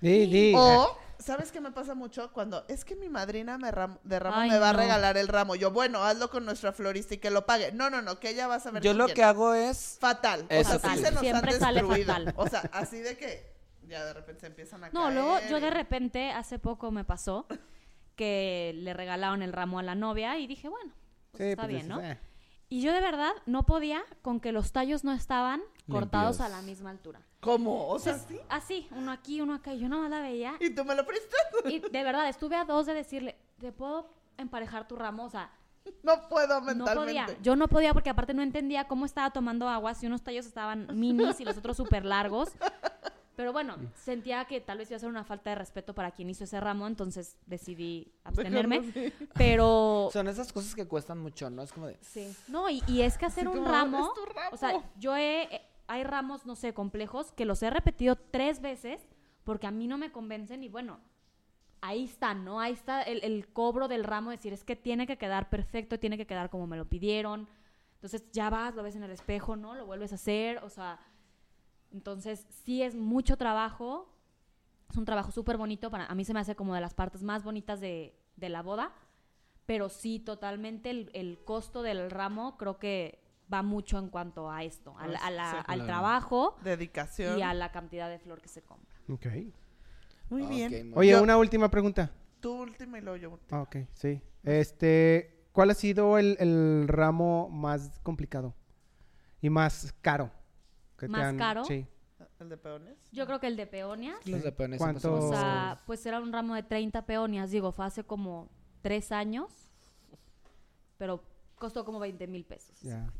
Di, 0.00 0.26
di. 0.26 0.52
O, 0.56 0.98
¿sabes 1.22 1.50
qué 1.52 1.60
me 1.60 1.70
pasa 1.72 1.94
mucho? 1.94 2.32
Cuando 2.32 2.64
es 2.68 2.84
que 2.84 2.96
mi 2.96 3.08
madrina 3.08 3.56
me 3.58 3.70
ram- 3.72 3.98
de 4.04 4.18
ramo 4.18 4.36
Ay, 4.36 4.50
me 4.50 4.58
va 4.58 4.70
a 4.70 4.72
regalar 4.72 5.16
el 5.16 5.28
ramo. 5.28 5.54
Yo, 5.54 5.70
bueno, 5.70 6.02
hazlo 6.04 6.28
con 6.30 6.44
nuestra 6.44 6.72
florista 6.72 7.14
y 7.14 7.18
que 7.18 7.30
lo 7.30 7.46
pague. 7.46 7.72
No, 7.72 7.88
no, 7.90 8.02
no, 8.02 8.18
que 8.20 8.30
ella 8.30 8.46
va 8.46 8.56
a 8.56 8.60
saber 8.60 8.82
Yo 8.82 8.92
lo 8.94 9.06
que 9.08 9.22
hago 9.22 9.54
es... 9.54 9.96
Fatal. 10.00 10.42
O 10.42 10.46
Eso 10.50 10.70
sea, 10.70 10.78
Fatal. 10.80 10.98
sí 10.98 11.04
se 11.04 11.10
nos 11.12 11.20
Siempre 11.20 11.54
han 11.54 11.60
sale 11.60 11.80
destruido. 11.80 12.12
fatal. 12.14 12.34
O 12.36 12.48
sea, 12.48 12.60
así 12.72 12.98
de 12.98 13.16
que 13.16 13.52
ya 13.88 14.04
de 14.04 14.12
repente 14.14 14.40
se 14.40 14.46
empiezan 14.48 14.84
a 14.84 14.90
No, 14.90 15.02
caer. 15.02 15.14
luego 15.14 15.38
yo 15.48 15.60
de 15.60 15.70
repente, 15.70 16.30
hace 16.30 16.58
poco 16.58 16.90
me 16.90 17.04
pasó 17.04 17.46
que 18.16 18.72
le 18.76 18.92
regalaron 18.94 19.42
el 19.42 19.52
ramo 19.52 19.78
a 19.78 19.82
la 19.82 19.94
novia 19.94 20.38
y 20.38 20.46
dije, 20.46 20.68
bueno, 20.68 20.92
pues 21.30 21.42
Sí, 21.42 21.50
está 21.50 21.62
pues 21.62 21.74
bien, 21.74 21.88
¿no? 21.88 22.00
eh. 22.00 22.18
Y 22.68 22.80
yo 22.82 22.92
de 22.92 23.00
verdad 23.00 23.32
no 23.46 23.64
podía 23.64 24.02
con 24.22 24.40
que 24.40 24.50
los 24.52 24.72
tallos 24.72 25.04
no 25.04 25.12
estaban 25.12 25.60
cortados 25.90 26.40
a 26.40 26.48
la 26.48 26.62
misma 26.62 26.90
altura. 26.90 27.20
¿Cómo? 27.40 27.88
O 27.88 27.98
sea, 27.98 28.14
Entonces, 28.14 28.40
así, 28.48 28.88
uno 28.92 29.10
aquí, 29.12 29.40
uno 29.40 29.54
acá, 29.54 29.74
y 29.74 29.80
yo 29.80 29.88
nada 29.88 30.02
más 30.02 30.10
la 30.10 30.20
veía. 30.20 30.54
¿Y 30.60 30.70
tú 30.70 30.84
me 30.84 30.94
lo 30.94 31.04
prestas? 31.06 31.40
Y 31.64 31.80
de 31.80 32.02
verdad, 32.04 32.28
estuve 32.28 32.56
a 32.56 32.64
dos 32.64 32.86
de 32.86 32.94
decirle, 32.94 33.36
¿te 33.58 33.72
puedo 33.72 34.12
emparejar 34.38 34.86
tu 34.86 34.96
ramo? 34.96 35.24
O 35.24 35.30
sea, 35.30 35.50
No 36.04 36.28
puedo 36.28 36.60
no 36.60 36.66
mentalmente. 36.66 36.94
podía. 37.24 37.26
Yo 37.42 37.56
no 37.56 37.66
podía 37.68 37.92
porque 37.92 38.10
aparte 38.10 38.34
no 38.34 38.42
entendía 38.42 38.86
cómo 38.86 39.04
estaba 39.04 39.30
tomando 39.30 39.68
agua, 39.68 39.94
si 39.94 40.06
unos 40.06 40.22
tallos 40.22 40.46
estaban 40.46 40.88
minis 40.98 41.40
y 41.40 41.44
los 41.44 41.56
otros 41.56 41.76
súper 41.76 42.04
largos. 42.04 42.50
Pero 43.34 43.50
bueno, 43.52 43.76
sentía 43.94 44.44
que 44.44 44.60
tal 44.60 44.76
vez 44.78 44.90
iba 44.90 44.96
a 44.98 45.00
ser 45.00 45.08
una 45.08 45.24
falta 45.24 45.50
de 45.50 45.56
respeto 45.56 45.94
para 45.94 46.10
quien 46.10 46.28
hizo 46.28 46.44
ese 46.44 46.60
ramo, 46.60 46.86
entonces 46.86 47.38
decidí 47.46 48.12
abstenerme. 48.24 49.10
Pero 49.34 50.10
Son 50.12 50.28
esas 50.28 50.52
cosas 50.52 50.74
que 50.74 50.86
cuestan 50.86 51.18
mucho, 51.18 51.48
¿no? 51.48 51.62
Es 51.62 51.72
como 51.72 51.86
de... 51.86 51.98
Sí. 52.02 52.36
No, 52.46 52.68
y, 52.68 52.82
y 52.86 53.00
es 53.00 53.16
que 53.16 53.24
hacer 53.26 53.48
Así 53.48 53.56
un 53.58 53.64
ramo, 53.64 53.98
"Es 54.06 54.14
tu 54.14 54.26
ramo". 54.32 54.48
o 54.52 54.56
sea, 54.58 54.82
yo 54.98 55.16
he, 55.16 55.62
hay 55.92 56.04
ramos, 56.04 56.46
no 56.46 56.56
sé, 56.56 56.72
complejos, 56.72 57.32
que 57.32 57.44
los 57.44 57.62
he 57.62 57.68
repetido 57.68 58.16
tres 58.16 58.62
veces 58.62 59.06
porque 59.44 59.66
a 59.66 59.70
mí 59.70 59.86
no 59.86 59.98
me 59.98 60.10
convencen 60.10 60.64
y 60.64 60.70
bueno, 60.70 61.00
ahí 61.82 62.04
está, 62.04 62.32
¿no? 62.32 62.60
Ahí 62.60 62.72
está 62.72 63.02
el, 63.02 63.46
cobro 63.52 63.88
del 63.88 64.04
ramo, 64.04 64.30
decir, 64.30 64.54
es 64.54 64.64
que 64.64 64.74
tiene 64.74 65.06
que 65.06 65.18
quedar 65.18 65.50
perfecto, 65.50 65.98
tiene 65.98 66.16
que 66.16 66.26
quedar 66.26 66.48
como 66.48 66.66
me 66.66 66.78
lo 66.78 66.88
pidieron. 66.88 67.46
Entonces 67.96 68.24
ya 68.32 68.48
vas, 68.48 68.74
lo 68.74 68.82
ves 68.82 68.96
en 68.96 69.02
el 69.02 69.10
espejo, 69.10 69.54
¿no? 69.54 69.74
Lo 69.74 69.84
vuelves 69.84 70.12
a 70.12 70.14
hacer, 70.14 70.64
o 70.64 70.70
sea, 70.70 70.98
entonces 71.92 72.46
sí 72.64 72.82
es 72.82 72.94
mucho 72.94 73.36
trabajo, 73.36 74.16
es 74.88 74.96
un 74.96 75.04
trabajo 75.04 75.30
súper 75.30 75.58
bonito, 75.58 75.90
para 75.90 76.06
a 76.06 76.14
mí 76.14 76.24
se 76.24 76.32
me 76.32 76.40
hace 76.40 76.56
como 76.56 76.74
de 76.74 76.80
las 76.80 76.94
partes 76.94 77.22
más 77.22 77.44
bonitas 77.44 77.82
de, 77.82 78.18
la 78.38 78.62
boda, 78.62 78.94
pero 79.66 79.90
sí, 79.90 80.18
totalmente 80.18 80.90
el 80.90 81.44
costo 81.44 81.82
del 81.82 82.10
ramo 82.10 82.56
creo 82.56 82.78
que 82.78 83.21
va 83.52 83.62
mucho 83.62 83.98
en 83.98 84.08
cuanto 84.08 84.50
a 84.50 84.62
esto, 84.64 84.96
al, 84.98 85.16
a 85.16 85.30
la- 85.30 85.50
Sí, 85.50 85.56
al 85.58 85.64
claro. 85.64 85.84
trabajo 85.86 86.56
Dedicación. 86.62 87.38
y 87.38 87.42
a 87.42 87.52
la 87.54 87.70
cantidad 87.72 88.08
de 88.08 88.18
flor 88.18 88.40
que 88.40 88.48
se 88.48 88.62
compra. 88.62 88.94
Ok. 89.08 89.26
Muy 90.30 90.42
Ok, 90.44 90.48
bien. 90.50 90.90
muy 90.90 90.98
Oye, 90.98 91.10
Yo- 91.12 91.22
una 91.22 91.36
última 91.36 91.70
pregunta. 91.70 92.10
Tu 92.40 92.50
última 92.52 92.98
y 92.98 93.02
luego 93.02 93.16
yo. 93.16 93.30
última. 93.30 93.58
Ah, 93.58 93.62
ok, 93.62 93.76
sí. 93.92 94.20
Este, 94.42 95.44
¿cuál 95.52 95.70
ha 95.70 95.74
sido 95.74 96.18
el, 96.18 96.36
el 96.40 96.86
ramo 96.88 97.48
más 97.50 98.00
complicado 98.02 98.54
y 99.40 99.50
más 99.50 99.94
caro? 100.00 100.30
que 100.98 101.06
te 101.06 101.12
¿Más 101.12 101.34
caro? 101.34 101.64
Sí. 101.64 101.86
¿El 102.40 102.48
de 102.48 102.56
peones? 102.56 102.96
Yo 103.12 103.26
creo 103.26 103.38
que 103.38 103.46
el 103.46 103.56
de 103.56 103.66
peonias, 103.68 104.16
Los 104.26 104.42
de 104.42 104.50
peones 104.52 104.78
¿Cuánto? 104.78 105.00
siempre 105.00 105.18
o 105.18 105.22
son 105.22 105.30
más 105.30 105.38
sea, 105.40 105.50
caros. 105.68 105.82
pues 105.86 106.06
era 106.06 106.20
un 106.20 106.32
ramo 106.32 106.54
de 106.56 106.62
30 106.64 107.06
peonias, 107.06 107.50
digo, 107.52 107.70
fue 107.70 107.84
hace 107.86 108.02
como 108.04 108.48
tres 108.80 109.12
años, 109.12 109.52
pero 110.98 111.22
costó 111.56 111.84
como 111.84 111.98
20 112.00 112.26
mil 112.26 112.44
pesos. 112.44 112.80
Ya. 112.80 113.12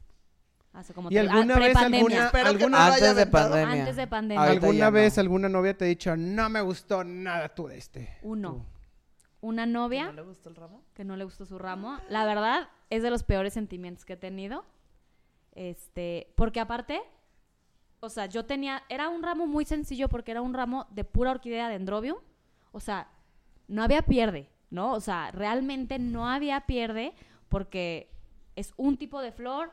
Hace 0.72 0.94
como 0.94 1.10
¿Y 1.10 1.18
ah, 1.18 1.20
alguna 1.20 1.58
vez 1.58 1.76
alguna, 1.76 2.30
que 2.30 2.68
no 2.68 2.76
Antes 2.78 3.16
de 3.16 3.26
pandemia. 3.26 3.72
Antes 3.72 3.96
de 3.96 4.06
pandemia. 4.06 4.42
Ahorita 4.42 4.66
alguna 4.66 4.90
vez 4.90 5.16
no. 5.16 5.20
alguna 5.20 5.48
novia 5.48 5.76
te 5.76 5.84
ha 5.84 5.88
dicho, 5.88 6.16
no 6.16 6.48
me 6.48 6.62
gustó 6.62 7.04
nada 7.04 7.48
tú 7.50 7.66
de 7.66 7.76
este? 7.76 8.18
Uno. 8.22 8.64
Una 9.42 9.66
¿No 9.66 9.80
novia 9.80 10.12
le 10.12 10.22
gustó 10.22 10.48
el 10.48 10.56
ramo? 10.56 10.82
que 10.94 11.04
no 11.04 11.16
le 11.16 11.24
gustó 11.24 11.44
su 11.44 11.58
ramo. 11.58 11.98
La 12.08 12.24
verdad, 12.24 12.68
es 12.90 13.02
de 13.02 13.10
los 13.10 13.22
peores 13.22 13.52
sentimientos 13.52 14.04
que 14.04 14.14
he 14.14 14.16
tenido. 14.16 14.64
Este, 15.52 16.32
porque 16.36 16.60
aparte, 16.60 17.02
o 18.00 18.08
sea, 18.08 18.26
yo 18.26 18.46
tenía, 18.46 18.82
era 18.88 19.08
un 19.08 19.22
ramo 19.22 19.46
muy 19.46 19.64
sencillo 19.64 20.08
porque 20.08 20.30
era 20.30 20.40
un 20.40 20.54
ramo 20.54 20.86
de 20.90 21.04
pura 21.04 21.32
orquídea 21.32 21.68
dendrobium. 21.68 22.16
O 22.70 22.80
sea, 22.80 23.08
no 23.68 23.82
había 23.82 24.02
pierde, 24.02 24.48
¿no? 24.70 24.92
O 24.92 25.00
sea, 25.00 25.30
realmente 25.32 25.98
no 25.98 26.28
había 26.28 26.60
pierde 26.62 27.12
porque 27.48 28.10
es 28.56 28.72
un 28.76 28.96
tipo 28.96 29.20
de 29.20 29.32
flor, 29.32 29.72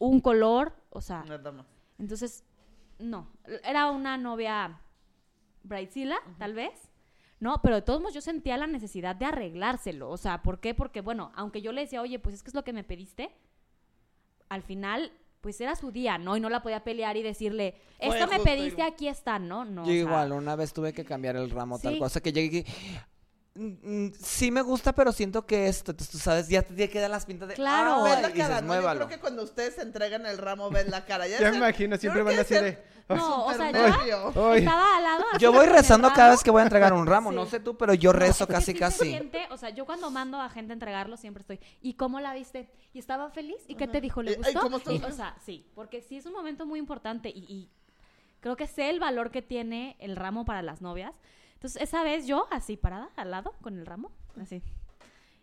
un 0.00 0.20
color, 0.20 0.72
o 0.90 1.00
sea, 1.00 1.22
Nada 1.28 1.52
más. 1.52 1.66
entonces, 1.98 2.42
no. 2.98 3.28
Era 3.64 3.90
una 3.90 4.16
novia 4.18 4.80
Brightzilla, 5.62 6.16
tal 6.38 6.54
vez. 6.54 6.72
No, 7.38 7.62
pero 7.62 7.76
de 7.76 7.82
todos 7.82 8.00
modos 8.00 8.14
yo 8.14 8.20
sentía 8.20 8.56
la 8.58 8.66
necesidad 8.66 9.14
de 9.16 9.24
arreglárselo. 9.26 10.10
O 10.10 10.16
sea, 10.16 10.42
¿por 10.42 10.58
qué? 10.60 10.74
Porque, 10.74 11.00
bueno, 11.00 11.32
aunque 11.36 11.62
yo 11.62 11.72
le 11.72 11.82
decía, 11.82 12.02
oye, 12.02 12.18
pues 12.18 12.34
es 12.34 12.42
que 12.42 12.48
es 12.50 12.54
lo 12.54 12.64
que 12.64 12.72
me 12.72 12.84
pediste, 12.84 13.30
al 14.48 14.62
final, 14.62 15.12
pues 15.40 15.58
era 15.60 15.74
su 15.76 15.90
día, 15.90 16.18
¿no? 16.18 16.36
Y 16.36 16.40
no 16.40 16.50
la 16.50 16.60
podía 16.62 16.84
pelear 16.84 17.16
y 17.16 17.22
decirle, 17.22 17.76
esto 17.98 18.26
me 18.26 18.40
pediste, 18.40 18.80
igual. 18.82 18.92
aquí 18.92 19.08
está, 19.08 19.38
¿no? 19.38 19.64
No. 19.64 19.82
Yo 19.84 19.90
o 19.90 19.94
sea, 19.94 19.94
igual, 19.96 20.32
una 20.32 20.54
vez 20.56 20.72
tuve 20.74 20.92
que 20.92 21.04
cambiar 21.04 21.36
el 21.36 21.48
ramo 21.50 21.78
tal 21.78 21.98
cosa 21.98 22.20
que 22.20 22.32
llegué 22.32 22.58
y 22.58 22.62
"Mm, 22.62 22.64
mm, 22.64 23.00
sí 24.18 24.50
me 24.50 24.62
gusta, 24.62 24.92
pero 24.94 25.12
siento 25.12 25.44
que 25.46 25.66
esto, 25.68 25.90
entonces, 25.90 26.12
tú 26.12 26.18
sabes, 26.18 26.48
ya 26.48 26.62
te 26.62 26.74
ya 26.74 26.88
quedan 26.88 27.10
las 27.10 27.26
pintas 27.26 27.48
de 27.48 27.54
Claro. 27.54 28.04
La 28.06 28.32
cara, 28.32 28.60
¿no? 28.60 28.74
Yo 28.80 28.94
creo 28.94 29.08
que 29.08 29.18
cuando 29.18 29.42
ustedes 29.42 29.78
entregan 29.78 30.24
el 30.26 30.38
ramo, 30.38 30.70
ven 30.70 30.90
la 30.90 31.04
cara. 31.04 31.26
Ya, 31.26 31.40
me 31.40 31.48
el- 31.48 31.54
imagino, 31.56 31.96
siempre 31.96 32.22
van 32.22 32.38
así 32.38 32.54
de... 32.54 32.78
No, 33.08 33.46
o 33.46 33.52
sea, 33.52 33.72
yo 33.72 34.54
estaba 34.54 34.96
al 34.96 35.02
lado. 35.02 35.24
Yo 35.40 35.52
voy 35.52 35.66
rezando 35.66 36.12
cada 36.14 36.30
vez 36.30 36.44
que 36.44 36.50
voy 36.52 36.60
a 36.60 36.62
entregar 36.62 36.92
un 36.92 37.08
ramo, 37.08 37.30
Sí. 37.30 37.36
no 37.36 37.44
sé 37.46 37.58
tú, 37.58 37.76
pero 37.76 37.92
yo 37.92 38.12
rezo 38.12 38.46
casi 38.46 38.72
sí 38.72 38.78
casi. 38.78 39.04
siente, 39.06 39.48
o 39.50 39.56
sea, 39.56 39.70
yo 39.70 39.84
cuando 39.84 40.12
mando 40.12 40.40
a 40.40 40.48
gente 40.48 40.72
a 40.72 40.74
entregarlo 40.74 41.16
siempre 41.16 41.40
estoy, 41.40 41.58
¿y 41.82 41.94
cómo 41.94 42.20
la 42.20 42.32
viste? 42.34 42.70
¿Y 42.92 43.00
estaba 43.00 43.28
feliz? 43.30 43.56
¿Y 43.66 43.74
qué 43.74 43.88
te 43.88 44.00
dijo? 44.00 44.22
¿Le 44.22 44.32
Eh, 44.34 44.40
ay, 44.44 44.52
gustó? 44.54 44.60
¿cómo? 44.60 44.78
Y, 44.96 45.02
o 45.02 45.10
sea, 45.10 45.34
sí, 45.44 45.66
porque 45.74 46.02
sí 46.02 46.18
es 46.18 46.26
un 46.26 46.32
momento 46.34 46.66
muy 46.66 46.78
importante 46.78 47.30
y, 47.30 47.40
y 47.52 47.68
creo 48.38 48.54
que 48.56 48.68
sé 48.68 48.90
el 48.90 49.00
valor 49.00 49.32
que 49.32 49.42
tiene 49.42 49.96
el 49.98 50.14
ramo 50.14 50.44
para 50.44 50.62
las 50.62 50.80
novias. 50.80 51.12
Entonces, 51.60 51.82
esa 51.82 52.02
vez 52.02 52.26
yo, 52.26 52.46
así 52.50 52.78
parada, 52.78 53.10
al 53.16 53.30
lado, 53.30 53.52
con 53.60 53.78
el 53.78 53.84
ramo, 53.84 54.10
así. 54.40 54.62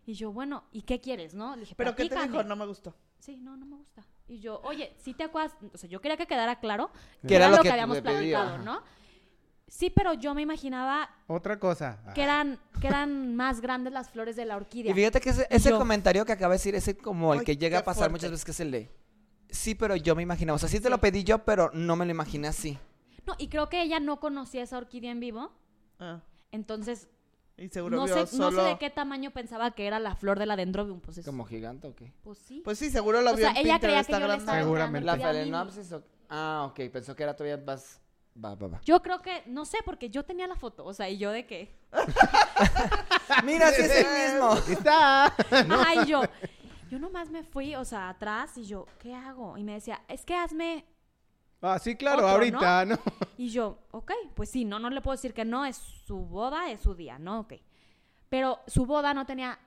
Y 0.07 0.13
yo, 0.15 0.32
bueno, 0.32 0.63
¿y 0.72 0.82
qué 0.82 0.99
quieres, 0.99 1.36
no? 1.36 1.53
Le 1.55 1.59
dije, 1.61 1.76
¿Pero 1.76 1.93
qué 1.95 2.09
te 2.09 2.20
dijo? 2.20 2.41
No 2.43 2.55
me 2.55 2.65
gustó. 2.65 2.95
Sí, 3.20 3.38
no, 3.38 3.55
no 3.55 3.68
me 3.68 3.76
gusta. 3.76 4.03
Y 4.28 4.39
yo, 4.39 4.59
oye, 4.63 4.95
si 4.97 5.13
te 5.13 5.24
acuerdas, 5.26 5.55
o 5.72 5.78
sea, 5.78 5.88
yo 5.88 6.01
quería 6.01 6.18
que 6.18 6.26
quedara 6.26 6.59
claro 6.59 6.89
Que 7.28 7.36
era 7.36 7.49
lo 7.49 7.61
que 7.61 7.70
habíamos 7.72 7.97
pedía, 7.99 8.11
platicado, 8.13 8.55
ajá. 8.55 8.63
¿no? 8.63 8.82
Sí, 9.68 9.91
pero 9.91 10.13
yo 10.13 10.34
me 10.34 10.41
imaginaba 10.41 11.07
Otra 11.28 11.59
cosa. 11.59 11.99
que 12.15 12.24
eran, 12.24 12.59
que 12.82 12.88
eran 12.88 13.36
más 13.36 13.61
grandes 13.61 13.93
las 13.93 14.09
flores 14.09 14.36
de 14.36 14.45
la 14.45 14.55
orquídea. 14.55 14.91
Y 14.91 14.95
fíjate 14.95 15.22
que 15.22 15.30
ese, 15.30 15.45
ese 15.51 15.70
Yo. 15.70 15.78
comentario 15.78 16.26
que 16.26 16.32
acaba 16.32 16.53
de 16.53 16.57
decir, 16.57 16.74
ese 16.74 16.97
como 16.97 17.34
el 17.34 17.41
Ay, 17.41 17.45
que 17.45 17.57
llega 17.57 17.80
a 17.80 17.84
pasar 17.84 18.03
fuerte. 18.09 18.13
muchas 18.13 18.32
veces, 18.32 18.45
que 18.45 18.51
es 18.51 18.59
el 18.61 18.72
de, 18.72 18.89
sí, 19.49 19.76
pero 19.76 19.95
yo 19.95 20.15
me 20.15 20.24
imaginaba, 20.24 20.55
o 20.55 20.59
sea, 20.59 20.68
sí 20.70 20.80
te 20.80 20.89
lo 20.89 20.95
Sí. 20.95 21.01
pedí 21.01 21.24
yo, 21.24 21.45
pero 21.45 21.70
no 21.74 21.95
me 21.95 22.05
lo 22.05 22.11
imaginé 22.11 22.47
así. 22.47 22.78
No, 23.28 23.36
y 23.38 23.49
creo 23.49 23.68
que 23.70 23.82
ella 23.84 23.99
no 23.99 24.20
conocía 24.20 24.63
esa 24.63 24.78
orquídea 24.78 25.11
en 25.11 25.20
vivo. 25.20 25.51
Ah, 26.00 26.22
Entonces, 26.52 27.10
y 27.58 27.70
seguro 27.70 27.98
no 27.98 28.06
vio 28.06 28.14
sé, 28.28 28.38
no 28.38 28.52
solo... 28.52 28.64
sé 28.64 28.70
de 28.70 28.78
qué 28.78 28.89
tamaño 28.89 29.32
pensaba 29.32 29.72
que 29.72 29.88
era 29.88 30.00
la 30.00 30.16
flor 30.16 30.38
de 30.39 30.45
la 30.45 30.56
dendrobium. 30.56 31.00
Pues, 31.02 31.18
es- 31.18 31.26
¿Como 31.26 31.45
gigante 31.45 31.88
o 31.88 31.95
qué? 31.95 32.14
pues 32.24 32.38
sí. 32.38 32.62
Pues 32.64 32.78
sí, 32.80 32.89
seguro 32.89 33.22
lo 33.22 33.32
O 33.32 33.36
vio 33.36 33.45
sea, 33.50 33.52
en 33.60 33.66
ella 33.66 33.80
creía 33.80 34.04
que 34.04 34.12
yo 34.14 34.20
le 34.20 34.24
está 34.26 34.38
estaba 34.38 34.58
grande. 34.58 34.64
Seguramente. 34.64 35.06
¿La 35.06 35.18
phalaenopsis 35.18 35.91
o- 35.93 36.04
Ah, 36.30 36.68
ok, 36.70 36.91
pensó 36.91 37.16
que 37.16 37.24
era 37.24 37.36
todavía 37.36 37.58
más... 37.66 38.00
Va, 38.43 38.54
va, 38.54 38.68
va. 38.68 38.82
Yo 38.86 39.02
creo 39.02 39.20
que, 39.24 39.41
no 39.48 39.66
sé, 39.66 39.80
porque 39.84 40.12
yo 40.12 40.24
tenía 40.24 40.45
la 40.45 40.56
foto. 40.56 40.86
O 40.86 40.93
sea, 40.93 41.10
y 41.10 41.18
yo 41.18 41.32
de 41.32 41.48
que. 41.48 41.74
Mira, 43.43 43.72
sí 43.72 43.82
es 43.82 43.91
el 44.06 44.34
mismo. 44.34 44.52
Ahí 44.52 44.74
está. 44.74 45.26
Ajá, 45.52 46.04
y 46.04 46.06
yo. 46.06 46.22
Yo 46.89 47.00
nomás 47.00 47.30
me 47.30 47.43
fui, 47.43 47.76
o 47.76 47.84
sea, 47.84 48.10
atrás 48.10 48.58
y 48.58 48.66
yo, 48.66 48.86
¿qué 49.00 49.14
hago? 49.14 49.58
Y 49.58 49.64
me 49.64 49.74
decía, 49.74 50.02
es 50.08 50.24
que 50.24 50.36
hazme 50.36 50.86
Ah, 51.68 51.80
sí, 51.80 51.95
claro, 51.95 52.18
Otro, 52.20 52.30
ahorita, 52.30 52.86
¿no? 52.86 52.97
Y 53.38 53.49
yo, 53.49 53.78
ok, 53.91 54.11
pues 54.36 54.49
sí, 54.49 54.65
no, 54.65 54.80
no 54.80 54.89
le 54.89 55.01
puedo 55.01 55.15
decir 55.15 55.34
que 55.34 55.45
no, 55.45 55.65
es 55.65 55.78
su 55.78 56.18
boda, 56.18 56.70
es 56.72 56.82
su 56.82 56.95
día, 56.95 57.20
¿no? 57.20 57.41
Ok. 57.41 57.53
Pero 58.30 58.59
su 58.68 58.86
boda 58.86 59.13
no 59.13 59.26
tenía 59.26 59.59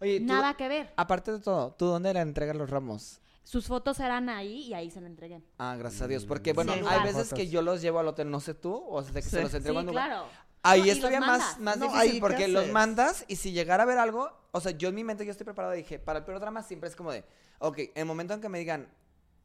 Oye, 0.00 0.20
tú- 0.20 0.26
nada 0.26 0.54
que 0.54 0.68
ver. 0.68 0.92
aparte 0.96 1.32
de 1.32 1.40
todo, 1.40 1.72
¿tú 1.72 1.86
dónde 1.86 2.12
le 2.14 2.20
entregas 2.20 2.56
los 2.56 2.68
ramos? 2.70 3.20
Sus 3.44 3.66
fotos 3.66 3.98
eran 4.00 4.28
ahí 4.28 4.64
y 4.66 4.74
ahí 4.74 4.90
se 4.90 5.00
la 5.00 5.06
entregué. 5.06 5.42
Ah, 5.58 5.74
gracias 5.78 6.02
a 6.02 6.06
Dios. 6.08 6.26
Porque, 6.26 6.52
bueno, 6.52 6.74
Sí, 6.74 6.80
hay 6.86 7.02
veces 7.02 7.32
que 7.32 7.48
yo 7.48 7.62
los 7.62 7.80
llevo 7.80 7.98
al 7.98 8.08
hotel, 8.08 8.30
no 8.30 8.40
sé 8.40 8.54
tú, 8.54 8.74
o 8.88 9.02
sea, 9.02 9.12
de 9.12 9.20
que 9.22 9.28
Sí. 9.28 9.36
se 9.36 9.42
los 9.42 9.54
entrego 9.54 9.80
Sí, 9.80 9.86
en 9.86 9.92
claro. 9.92 10.26
Ahí 10.62 10.80
No, 10.80 10.86
y 10.86 10.90
es 10.90 10.96
los 10.98 11.08
todavía 11.10 11.20
más, 11.26 11.58
más 11.60 11.78
No, 11.78 11.84
difícil 11.86 12.00
ahí, 12.02 12.12
¿qué 12.14 12.20
porque 12.20 12.48
los 12.48 12.68
mandas 12.68 13.24
y 13.28 13.36
si 13.36 13.52
llegara 13.52 13.84
a 13.84 13.86
ver 13.86 13.96
algo, 13.98 14.30
o 14.50 14.60
sea, 14.60 14.72
yo 14.72 14.88
en 14.90 14.96
mi 14.96 15.04
mente 15.04 15.24
yo 15.24 15.30
estoy 15.30 15.44
preparado 15.44 15.72
dije, 15.72 15.98
para 15.98 16.18
el 16.18 16.24
peor 16.24 16.40
drama 16.40 16.62
siempre 16.62 16.90
es 16.90 16.96
como 16.96 17.12
de, 17.12 17.24
ok, 17.60 17.78
en 17.78 17.90
el 17.94 18.04
momento 18.06 18.34
en 18.34 18.40
que 18.40 18.48
me 18.48 18.58
digan 18.58 18.88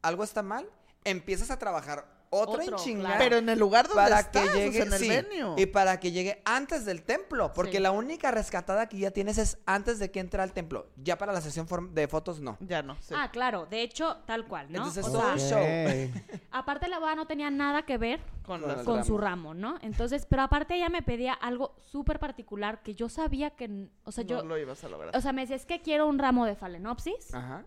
algo 0.02 0.22
está 0.24 0.42
mal, 0.42 0.68
empiezas 1.04 1.50
a 1.50 1.58
trabajar 1.58 2.12
otro, 2.36 2.54
Otro, 2.62 2.76
en 2.78 2.82
chinga. 2.82 3.00
claro. 3.04 3.18
Pero 3.20 3.36
en 3.36 3.48
el 3.48 3.58
lugar 3.60 3.86
donde 3.86 4.02
para 4.02 4.18
estás, 4.18 4.42
que 4.42 4.48
o 4.48 4.52
sea, 4.52 4.64
llegue 4.64 4.82
en 4.82 4.92
el 4.92 4.98
sí, 4.98 5.08
venue. 5.08 5.54
y 5.56 5.66
para 5.66 6.00
que 6.00 6.10
llegue 6.10 6.42
antes 6.44 6.84
del 6.84 7.04
templo 7.04 7.52
porque 7.52 7.76
Sí. 7.76 7.78
la 7.78 7.92
única 7.92 8.32
rescatada 8.32 8.88
que 8.88 8.98
ya 8.98 9.12
tienes 9.12 9.38
es 9.38 9.58
antes 9.66 10.00
de 10.00 10.10
que 10.10 10.18
entre 10.18 10.42
al 10.42 10.52
templo 10.52 10.88
ya 10.96 11.16
para 11.16 11.32
la 11.32 11.40
sesión 11.40 11.68
de 11.94 12.08
fotos 12.08 12.40
no 12.40 12.56
Ya 12.58 12.82
no, 12.82 12.96
sí. 13.00 13.14
Ah, 13.16 13.30
claro, 13.30 13.66
de 13.66 13.82
hecho, 13.82 14.16
tal 14.26 14.46
cual, 14.48 14.66
¿no? 14.72 14.78
Entonces, 14.78 15.06
o 15.06 15.10
sea, 15.12 15.34
el 15.34 15.38
show. 15.38 16.40
Aparte 16.50 16.88
la 16.88 16.98
boda 16.98 17.14
no 17.14 17.26
tenía 17.28 17.50
nada 17.52 17.82
que 17.82 17.98
ver 17.98 18.18
con 18.42 18.58
con 18.62 18.68
las- 18.68 18.78
el 18.80 18.84
con 18.84 18.94
ramo. 18.96 19.06
su 19.06 19.18
ramo, 19.18 19.54
¿no? 19.54 19.78
Entonces, 19.82 20.26
pero 20.28 20.42
aparte 20.42 20.74
ella 20.74 20.88
me 20.88 21.02
pedía 21.02 21.34
algo 21.34 21.76
súper 21.78 22.18
particular 22.18 22.82
que 22.82 22.96
yo 22.96 23.08
sabía 23.08 23.50
que, 23.50 23.86
o 24.02 24.10
sea, 24.10 24.24
yo, 24.24 24.38
no 24.38 24.48
lo 24.48 24.58
ibas 24.58 24.82
a 24.82 24.88
lograr. 24.88 25.16
o 25.16 25.20
sea, 25.20 25.32
me 25.32 25.42
decía, 25.42 25.54
es 25.54 25.66
que 25.66 25.80
quiero 25.82 26.08
un 26.08 26.18
ramo 26.18 26.46
de 26.46 26.56
phalaenopsis, 26.56 27.32
Ajá. 27.32 27.64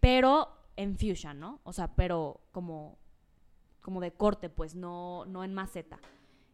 pero 0.00 0.48
en 0.76 0.96
fuchsia, 0.96 1.34
¿no? 1.34 1.60
O 1.64 1.72
sea, 1.72 1.94
pero 1.94 2.40
como, 2.52 2.98
como 3.80 4.00
de 4.00 4.12
corte, 4.12 4.48
pues, 4.50 4.74
no, 4.74 5.24
no 5.26 5.44
en 5.44 5.54
maceta. 5.54 5.98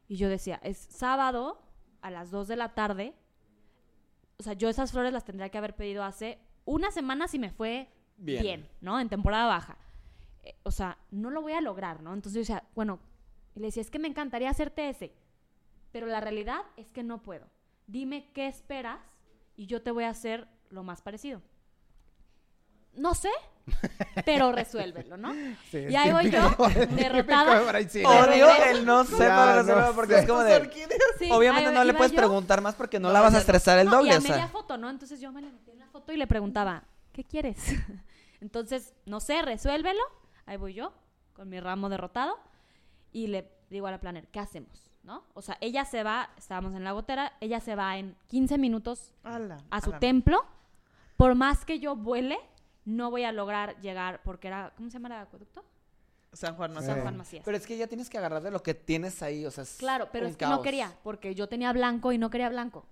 Y 0.08 0.16
yo 0.16 0.28
decía, 0.28 0.60
es 0.62 0.78
sábado 0.78 1.62
a 2.00 2.10
las 2.10 2.30
2 2.30 2.48
de 2.48 2.56
la 2.56 2.74
tarde, 2.74 3.14
o 4.38 4.42
sea, 4.42 4.52
yo 4.52 4.68
esas 4.68 4.92
flores 4.92 5.12
las 5.12 5.24
tendría 5.24 5.48
que 5.48 5.58
haber 5.58 5.74
pedido 5.74 6.04
hace 6.04 6.38
una 6.64 6.90
semana 6.90 7.28
si 7.28 7.38
me 7.38 7.50
fue 7.50 7.88
Bien. 8.16 8.42
bien, 8.42 8.68
¿no? 8.80 9.00
En 9.00 9.08
temporada 9.08 9.46
baja. 9.46 9.78
Eh, 10.44 10.54
o 10.62 10.70
sea, 10.70 10.98
no 11.10 11.30
lo 11.30 11.42
voy 11.42 11.52
a 11.52 11.60
lograr, 11.60 12.02
¿no? 12.02 12.14
Entonces 12.14 12.34
yo 12.34 12.40
decía, 12.40 12.68
bueno, 12.74 13.00
y 13.54 13.60
le 13.60 13.66
decía, 13.66 13.80
es 13.80 13.90
que 13.90 13.98
me 13.98 14.08
encantaría 14.08 14.50
hacerte 14.50 14.88
ese, 14.88 15.12
pero 15.92 16.06
la 16.06 16.20
realidad 16.20 16.60
es 16.76 16.90
que 16.90 17.02
no 17.02 17.22
puedo. 17.22 17.46
Dime 17.86 18.30
qué 18.32 18.46
esperas 18.46 19.00
y 19.56 19.66
yo 19.66 19.82
te 19.82 19.90
voy 19.90 20.04
a 20.04 20.10
hacer 20.10 20.46
lo 20.70 20.84
más 20.84 21.02
parecido. 21.02 21.42
No 22.94 23.14
sé, 23.14 23.30
pero 24.24 24.50
resuélvelo, 24.52 25.16
¿no? 25.16 25.32
Sí, 25.70 25.78
Y 25.88 25.94
ahí 25.96 26.12
voy 26.12 26.30
yo, 26.30 26.40
derrotada. 26.96 27.60
Odio 27.62 28.48
el 28.70 28.84
no 28.84 29.04
sé 29.04 29.18
Ya, 29.18 29.28
para 29.36 29.62
resolverlo 29.62 29.94
porque 29.94 30.14
sé. 30.14 30.20
es 30.20 30.26
como 30.26 30.40
de. 30.42 30.70
Sí, 31.18 31.28
obviamente 31.30 31.70
no 31.72 31.84
le 31.84 31.94
puedes 31.94 32.12
yo. 32.12 32.18
preguntar 32.18 32.60
más 32.60 32.74
porque 32.74 32.98
no, 32.98 33.08
No, 33.08 33.14
la 33.14 33.20
vas 33.20 33.34
a 33.34 33.38
estresar 33.38 33.78
el 33.78 33.86
No, 33.88 33.96
doble 33.98 34.10
y 34.10 34.14
a 34.14 34.18
o 34.18 34.20
sea. 34.20 34.30
media 34.36 34.48
foto, 34.48 34.76
¿no? 34.78 34.90
Entonces 34.90 35.20
yo 35.20 35.30
me 35.32 35.40
le 35.42 35.52
metí 35.52 35.70
en 35.70 35.78
la 35.78 35.86
foto 35.86 36.12
y 36.12 36.16
le 36.16 36.26
preguntaba, 36.26 36.84
¿qué 37.12 37.24
quieres? 37.24 37.58
Entonces, 38.40 38.94
no 39.06 39.20
sé, 39.20 39.42
resuélvelo. 39.42 40.00
Ahí 40.46 40.56
voy 40.56 40.74
yo, 40.74 40.92
con 41.34 41.48
mi 41.48 41.60
ramo 41.60 41.88
derrotado. 41.88 42.38
Y 43.12 43.26
le 43.28 43.50
digo 43.70 43.86
a 43.86 43.90
la 43.90 44.00
planner, 44.00 44.26
¿qué 44.28 44.40
hacemos? 44.40 44.90
¿No? 45.02 45.24
O 45.34 45.42
sea, 45.42 45.56
ella 45.60 45.84
se 45.84 46.02
va, 46.02 46.30
estábamos 46.36 46.74
en 46.74 46.84
la 46.84 46.92
gotera, 46.92 47.32
ella 47.40 47.60
se 47.60 47.74
va 47.74 47.96
en 47.96 48.14
15 48.28 48.58
minutos 48.58 49.12
Ala, 49.24 49.58
a 49.70 49.80
su 49.80 49.90
ala. 49.90 49.98
templo. 50.00 50.44
Por 51.16 51.34
más 51.34 51.64
que 51.64 51.78
yo 51.80 51.96
vuele, 51.96 52.38
no 52.88 53.10
voy 53.10 53.24
a 53.24 53.32
lograr 53.32 53.78
llegar, 53.80 54.20
porque 54.24 54.48
era, 54.48 54.72
¿cómo 54.76 54.88
se 54.90 54.94
llama 54.98 55.08
el 55.08 55.22
acueducto? 55.22 55.64
San 56.32 56.56
Juan 56.56 56.74
Sí. 56.78 56.84
San 56.86 57.00
Juan 57.02 57.16
Macías. 57.16 57.42
Pero 57.44 57.56
es 57.56 57.66
que 57.66 57.76
ya 57.76 57.86
tienes 57.86 58.08
que 58.10 58.18
agarrar 58.18 58.42
de 58.42 58.50
lo 58.50 58.62
que 58.62 58.74
tienes 58.74 59.22
ahí, 59.22 59.44
o 59.46 59.50
sea, 59.50 59.64
es 59.64 59.76
claro, 59.78 60.08
pero 60.12 60.26
un 60.26 60.32
es 60.32 60.36
que 60.36 60.44
no 60.46 60.50
caos. 60.52 60.62
quería, 60.64 60.92
porque 61.02 61.34
yo 61.34 61.48
tenía 61.48 61.72
blanco 61.72 62.12
y 62.12 62.18
no 62.18 62.30
quería 62.30 62.48
blanco. 62.48 62.84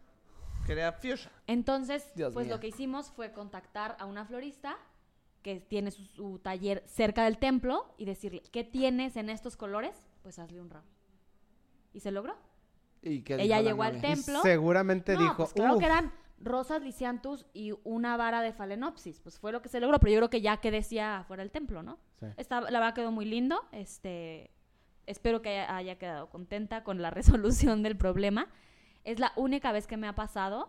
Quería 0.66 0.92
fuchsia. 0.92 1.30
Entonces, 1.46 2.04
Dios 2.14 2.32
pues 2.34 2.46
mío. 2.46 2.56
lo 2.56 2.60
que 2.60 2.68
hicimos 2.68 3.10
fue 3.10 3.32
contactar 3.32 3.96
a 4.00 4.04
una 4.06 4.24
florista 4.24 4.76
que 5.42 5.60
tiene 5.60 5.90
su, 5.92 6.04
su 6.06 6.38
taller 6.40 6.82
cerca 6.88 7.24
del 7.24 7.38
templo 7.38 7.86
y 7.98 8.04
decirle, 8.04 8.42
¿qué 8.50 8.64
tienes 8.64 9.16
en 9.16 9.30
estos 9.30 9.56
colores? 9.56 9.94
Pues 10.22 10.38
hazle 10.38 10.60
un 10.60 10.70
ramo. 10.70 10.86
Y 11.92 12.00
se 12.00 12.10
logró. 12.10 12.36
¿Y 13.02 13.22
qué 13.22 13.34
Ella 13.34 13.42
dijo 13.42 13.54
la 13.54 13.62
llegó 13.62 13.82
al 13.84 13.96
novia? 13.98 14.14
Templo. 14.14 14.42
seguramente 14.42 15.14
no, 15.14 15.20
dijo, 15.20 15.36
pues 15.36 15.52
claro 15.52 15.74
"Uf". 15.74 15.78
que 15.80 15.86
eran 15.86 16.12
rosas 16.38 16.82
lisiantus 16.82 17.46
y 17.54 17.72
una 17.84 18.16
vara 18.16 18.42
de 18.42 18.52
phalaenopsis. 18.52 19.20
Pues 19.20 19.38
fue 19.38 19.52
lo 19.52 19.62
que 19.62 19.68
se 19.68 19.80
logró, 19.80 19.98
pero 19.98 20.12
yo 20.12 20.18
creo 20.18 20.30
que 20.30 20.40
ya 20.40 20.58
que 20.58 20.70
decía 20.70 21.18
afuera 21.18 21.42
del 21.42 21.50
templo, 21.50 21.82
¿no? 21.82 21.98
Sí. 22.20 22.26
Está, 22.36 22.60
la 22.60 22.78
verdad 22.78 22.94
quedó 22.94 23.10
muy 23.12 23.24
lindo. 23.24 23.60
Este, 23.72 24.50
espero 25.06 25.40
que 25.42 25.50
haya, 25.50 25.76
haya 25.76 25.98
quedado 25.98 26.28
contenta 26.28 26.84
con 26.84 27.00
la 27.02 27.10
resolución 27.10 27.82
del 27.82 27.96
problema. 27.96 28.48
Es 29.04 29.18
la 29.18 29.32
única 29.36 29.72
vez 29.72 29.86
que 29.86 29.96
me 29.96 30.08
ha 30.08 30.14
pasado 30.14 30.68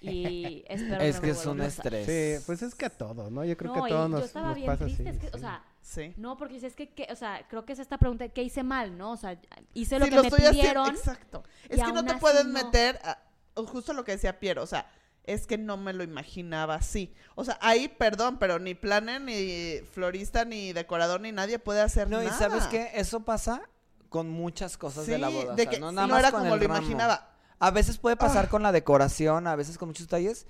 y 0.00 0.62
espero 0.68 1.00
Es 1.00 1.14
no 1.16 1.20
que 1.22 1.26
me 1.28 1.32
es 1.32 1.46
un 1.46 1.60
a 1.60 1.66
estrés. 1.66 2.06
Sí, 2.06 2.44
pues 2.46 2.62
es 2.62 2.74
que 2.74 2.86
a 2.86 2.90
todos, 2.90 3.30
¿no? 3.32 3.44
Yo 3.44 3.56
creo 3.56 3.74
No, 3.74 3.84
que 3.84 3.92
a 3.92 3.96
todos 3.96 4.10
nos, 4.10 4.24
estaba 4.24 4.48
nos 4.48 4.56
bien 4.56 4.66
pasa 4.66 4.84
triste, 4.84 5.08
así. 5.08 5.16
es 5.16 5.18
que, 5.18 5.28
o 5.28 5.32
sí. 5.32 5.40
sea, 5.40 5.64
Sí. 5.80 6.12
no, 6.16 6.36
porque 6.36 6.56
es 6.56 6.74
que, 6.74 6.88
que, 6.90 7.06
o 7.12 7.14
sea, 7.14 7.46
creo 7.48 7.64
que 7.64 7.72
es 7.72 7.78
esta 7.78 7.96
pregunta, 7.96 8.28
¿qué 8.28 8.42
hice 8.42 8.64
mal, 8.64 8.98
no? 8.98 9.12
O 9.12 9.16
sea, 9.16 9.40
hice 9.72 9.98
lo 10.00 10.04
Sí, 10.06 10.10
que 10.10 10.16
lo 10.16 10.22
me 10.22 10.28
estoy 10.28 10.44
haciendo- 10.44 10.60
pidieron. 10.60 10.88
Exacto. 10.88 11.44
Es 11.68 11.80
que 11.82 11.92
no 11.92 12.04
te 12.04 12.14
puedes 12.16 12.44
no. 12.44 12.52
meter 12.52 12.98
a- 13.04 13.18
o 13.22 13.25
justo 13.56 13.92
lo 13.92 14.04
que 14.04 14.12
decía 14.12 14.38
Piero, 14.38 14.62
o 14.62 14.66
sea, 14.66 14.90
es 15.24 15.46
que 15.46 15.58
no 15.58 15.76
me 15.76 15.92
lo 15.92 16.04
imaginaba 16.04 16.74
así. 16.76 17.12
O 17.34 17.44
sea, 17.44 17.58
ahí, 17.60 17.88
perdón, 17.88 18.38
pero 18.38 18.58
ni 18.58 18.74
planner, 18.74 19.20
ni 19.20 19.80
florista, 19.92 20.44
ni 20.44 20.72
decorador, 20.72 21.20
ni 21.20 21.32
nadie 21.32 21.58
puede 21.58 21.80
hacer 21.80 22.08
No, 22.08 22.18
nada. 22.22 22.30
y 22.34 22.38
¿sabes 22.38 22.64
qué? 22.68 22.90
Eso 22.94 23.20
pasa 23.20 23.62
con 24.08 24.30
muchas 24.30 24.76
cosas 24.78 25.06
de 25.06 25.18
la 25.18 25.28
boda. 25.28 25.52
o 25.52 25.56
de 25.56 25.62
sea, 25.64 25.70
que 25.72 25.80
no 25.80 25.90
nada 25.90 26.06
no 26.06 26.12
más 26.14 26.20
era 26.22 26.30
con 26.30 26.40
como 26.42 26.54
el 26.54 26.60
lo 26.60 26.68
ramo. 26.68 26.78
imaginaba. 26.78 27.32
A 27.58 27.70
veces 27.70 27.98
puede 27.98 28.16
pasar 28.16 28.44
Ah. 28.44 28.48
con 28.48 28.62
la 28.62 28.70
decoración, 28.70 29.46
a 29.46 29.56
veces 29.56 29.78
con 29.78 29.88
muchos 29.88 30.06
detalles. 30.06 30.46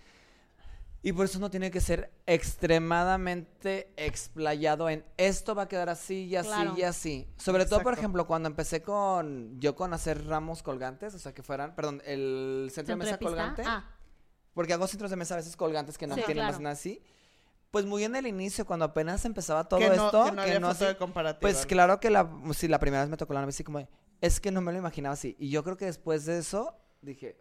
Y 1.06 1.12
por 1.12 1.26
eso 1.26 1.38
uno 1.38 1.50
tiene 1.50 1.70
que 1.70 1.80
ser 1.80 2.10
extremadamente 2.26 3.92
explayado 3.96 4.88
en 4.88 5.04
esto 5.16 5.54
va 5.54 5.62
a 5.62 5.68
quedar 5.68 5.88
así 5.88 6.24
y 6.24 6.34
así 6.36 6.48
Claro. 6.48 6.74
y 6.76 6.82
así. 6.82 7.28
Sobre 7.36 7.64
todo, 7.64 7.80
por 7.82 7.92
ejemplo, 7.92 8.26
cuando 8.26 8.48
empecé 8.48 8.82
con 8.82 9.58
yo 9.60 9.76
con 9.76 9.92
hacer 9.94 10.26
ramos 10.26 10.62
colgantes, 10.64 11.14
o 11.14 11.18
sea, 11.20 11.32
que 11.32 11.42
fueran, 11.44 11.74
perdón, 11.76 12.02
el 12.04 12.70
centro 12.72 12.94
de 12.96 13.04
mesa 13.04 13.18
colgante, 13.18 13.62
Ah, 13.64 13.84
porque 14.52 14.72
hago 14.72 14.86
centros 14.88 15.10
de 15.10 15.16
mesa 15.16 15.34
a 15.34 15.36
veces 15.36 15.56
colgantes 15.56 15.96
que 15.96 16.06
no 16.08 16.14
Sí, 16.16 16.22
tienen 16.26 16.38
claro. 16.42 16.52
más 16.54 16.60
nada 16.60 16.72
así. 16.72 17.00
Pues 17.70 17.84
muy 17.84 18.04
en 18.04 18.16
el 18.16 18.26
inicio, 18.26 18.64
cuando 18.66 18.84
apenas 18.86 19.24
empezaba 19.24 19.64
todo 19.68 19.78
que 19.80 19.88
no, 19.88 20.06
esto, 20.06 20.24
que 20.24 20.32
no 20.32 20.42
había 20.42 20.54
foto 20.56 20.68
así- 20.70 20.84
de 20.86 20.96
comparativa. 20.96 21.40
pues 21.40 21.60
¿no? 21.62 21.66
claro 21.68 22.00
que 22.00 22.10
la, 22.10 22.28
sí, 22.54 22.66
la 22.68 22.78
primera 22.78 23.02
vez 23.02 23.10
me 23.10 23.16
tocó 23.16 23.34
la 23.34 23.40
novia 23.42 23.50
así 23.50 23.62
como, 23.64 23.78
de, 23.78 23.88
es 24.20 24.40
que 24.40 24.50
no 24.50 24.60
me 24.60 24.72
lo 24.72 24.78
imaginaba 24.78 25.12
así. 25.12 25.36
Y 25.38 25.50
yo 25.50 25.62
creo 25.62 25.76
que 25.76 25.84
después 25.84 26.24
de 26.24 26.38
eso 26.38 26.74
dije, 27.02 27.36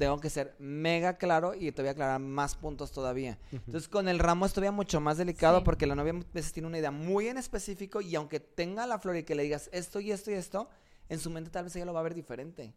tengo 0.00 0.18
que 0.18 0.30
ser 0.30 0.56
mega 0.58 1.18
claro 1.18 1.54
y 1.54 1.70
te 1.72 1.82
voy 1.82 1.90
a 1.90 1.92
aclarar 1.92 2.18
más 2.20 2.54
puntos 2.56 2.90
todavía. 2.90 3.38
Entonces 3.52 3.86
con 3.86 4.08
el 4.08 4.18
ramo 4.18 4.46
es 4.46 4.52
todavía 4.54 4.72
mucho 4.72 4.98
más 5.00 5.18
delicado 5.18 5.58
Sí. 5.58 5.64
porque 5.64 5.86
la 5.86 5.94
novia 5.94 6.14
a 6.14 6.24
veces 6.32 6.52
tiene 6.54 6.66
una 6.68 6.78
idea 6.78 6.90
muy 6.90 7.28
en 7.28 7.36
específico 7.36 8.00
y 8.00 8.14
aunque 8.16 8.40
tenga 8.40 8.86
la 8.86 8.98
flor 8.98 9.16
y 9.16 9.24
que 9.24 9.34
le 9.34 9.42
digas 9.42 9.68
esto 9.72 10.00
y 10.00 10.10
esto 10.10 10.30
y 10.30 10.34
esto, 10.34 10.70
en 11.10 11.18
su 11.20 11.28
mente 11.28 11.50
tal 11.50 11.64
vez 11.64 11.76
ella 11.76 11.84
lo 11.84 11.92
va 11.92 12.00
a 12.00 12.04
ver 12.04 12.14
diferente. 12.14 12.72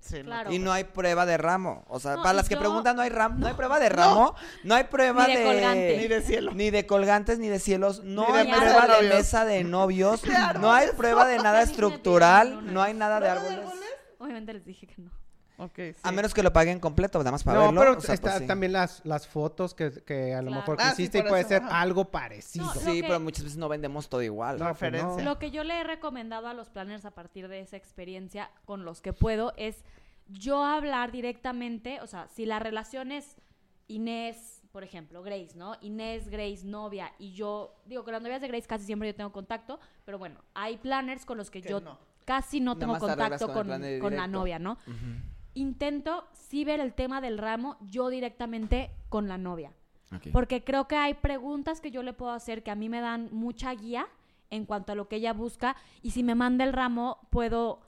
Sí. 0.00 0.22
Claro. 0.22 0.52
Y 0.52 0.60
no 0.60 0.70
hay 0.72 0.84
prueba 0.84 1.26
de 1.26 1.36
ramo. 1.36 1.84
O 1.88 1.98
sea, 1.98 2.14
No, 2.14 2.22
para 2.22 2.34
las 2.34 2.48
que 2.48 2.56
preguntan, 2.56 2.94
no 2.94 3.02
hay 3.02 3.10
ramo, 3.10 3.36
no, 3.40 3.48
hay 3.48 3.54
prueba 3.54 3.80
de 3.80 3.88
ramo, 3.88 4.36
no, 4.62 4.76
hay 4.76 4.84
prueba 4.84 5.26
Ni 5.26 5.34
de 5.36 5.42
colgante. 5.44 5.96
Ni 5.96 6.06
de 6.06 6.22
cielo. 6.22 6.52
ni 6.54 6.70
de 6.70 6.86
colgantes, 6.86 7.40
ni 7.40 7.48
de 7.48 7.58
cielos, 7.58 8.04
no 8.04 8.24
Ni 8.28 8.32
de 8.34 8.38
hay 8.38 8.52
prueba 8.52 8.86
de 8.86 9.08
de 9.08 9.14
mesa 9.14 9.44
de 9.44 9.64
novios, 9.78 10.22
no 10.60 10.72
hay 10.72 10.90
prueba 10.96 11.26
de 11.26 11.38
nada 11.38 11.60
estructural, 11.62 12.72
no 12.72 12.80
hay 12.82 12.94
nada 12.94 13.18
de 13.18 13.28
¿Prueba 13.30 13.48
de 13.48 13.54
árboles. 13.64 13.74
obviamente 14.18 14.52
les 14.52 14.64
dije 14.64 14.86
que 14.86 15.02
no. 15.02 15.10
Sí. 15.74 15.92
A 16.04 16.12
menos 16.12 16.32
que 16.34 16.42
lo 16.42 16.52
paguen 16.52 16.78
completo, 16.78 17.18
nada 17.18 17.32
más 17.32 17.42
para 17.42 17.58
no, 17.58 17.64
verlo. 17.66 17.80
pero 17.80 17.98
o 17.98 18.00
sea, 18.00 18.14
está 18.14 18.30
pues 18.30 18.42
sí. 18.42 18.46
también 18.46 18.72
las, 18.72 19.04
las 19.04 19.26
fotos 19.26 19.74
que, 19.74 19.90
que 20.04 20.32
a 20.34 20.40
lo 20.42 20.48
Claro. 20.48 20.60
mejor 20.60 20.76
que 20.76 20.82
Ah, 20.84 20.94
sí, 20.94 21.02
hiciste 21.02 21.18
y 21.18 21.22
puede 21.22 21.40
eso, 21.40 21.48
ser 21.48 21.62
ajá. 21.64 21.80
algo 21.80 22.04
parecido. 22.10 22.66
No, 22.66 22.72
Sí, 22.74 23.00
que- 23.00 23.08
pero 23.08 23.18
muchas 23.20 23.42
veces 23.44 23.58
no 23.58 23.68
vendemos 23.68 24.08
todo 24.08 24.22
igual. 24.22 24.58
No, 24.58 24.72
pues 24.74 24.92
no. 24.92 25.18
Lo 25.20 25.38
que 25.40 25.50
yo 25.50 25.64
le 25.64 25.80
he 25.80 25.84
recomendado 25.84 26.46
a 26.46 26.54
los 26.54 26.68
planners 26.70 27.04
a 27.04 27.10
partir 27.10 27.48
de 27.48 27.60
esa 27.60 27.76
experiencia 27.76 28.50
con 28.66 28.84
los 28.84 29.00
que 29.00 29.12
puedo 29.12 29.52
es 29.56 29.84
yo 30.28 30.62
hablar 30.64 31.10
directamente, 31.10 32.00
o 32.02 32.06
sea, 32.06 32.28
si 32.28 32.46
la 32.46 32.58
relación 32.60 33.10
es 33.12 33.36
Inés, 33.88 34.62
por 34.70 34.84
ejemplo, 34.84 35.22
Grace, 35.22 35.56
¿no? 35.56 35.76
Inés, 35.80 36.28
Grace, 36.28 36.60
novia, 36.64 37.10
y 37.18 37.32
yo, 37.32 37.74
digo, 37.86 38.04
con 38.04 38.12
las 38.12 38.22
novias 38.22 38.40
de 38.42 38.48
Grace 38.48 38.66
casi 38.68 38.84
siempre 38.84 39.08
yo 39.08 39.14
tengo 39.14 39.32
contacto, 39.32 39.80
pero 40.04 40.18
bueno, 40.18 40.40
hay 40.54 40.76
planners 40.76 41.24
con 41.24 41.38
los 41.38 41.50
que, 41.50 41.62
Que 41.62 41.70
yo 41.70 41.80
no. 41.80 41.98
casi 42.26 42.60
no 42.60 42.74
Nada 42.74 42.80
tengo 42.80 42.98
contacto 42.98 43.46
con 43.52 43.66
con, 44.00 44.14
la 44.14 44.26
novia, 44.26 44.58
¿no? 44.58 44.72
Ujú. 44.86 45.37
Intento 45.58 46.24
sí 46.32 46.64
ver 46.64 46.78
el 46.78 46.94
tema 46.94 47.20
del 47.20 47.36
ramo 47.36 47.76
yo 47.80 48.10
directamente 48.10 48.90
con 49.08 49.26
la 49.26 49.38
novia. 49.38 49.72
Porque 50.32 50.62
creo 50.62 50.86
que 50.86 50.96
hay 50.96 51.14
preguntas 51.14 51.80
que 51.80 51.90
yo 51.90 52.02
le 52.02 52.12
puedo 52.12 52.30
hacer 52.30 52.62
que 52.62 52.70
a 52.70 52.76
mí 52.76 52.88
me 52.88 53.00
dan 53.00 53.28
mucha 53.32 53.74
guía 53.74 54.06
en 54.50 54.64
cuanto 54.66 54.92
a 54.92 54.94
lo 54.94 55.08
que 55.08 55.16
ella 55.16 55.32
busca. 55.32 55.76
Y 56.00 56.12
si 56.12 56.22
me 56.22 56.36
manda 56.36 56.64
el 56.64 56.72
ramo, 56.72 57.18
puedo, 57.30 57.80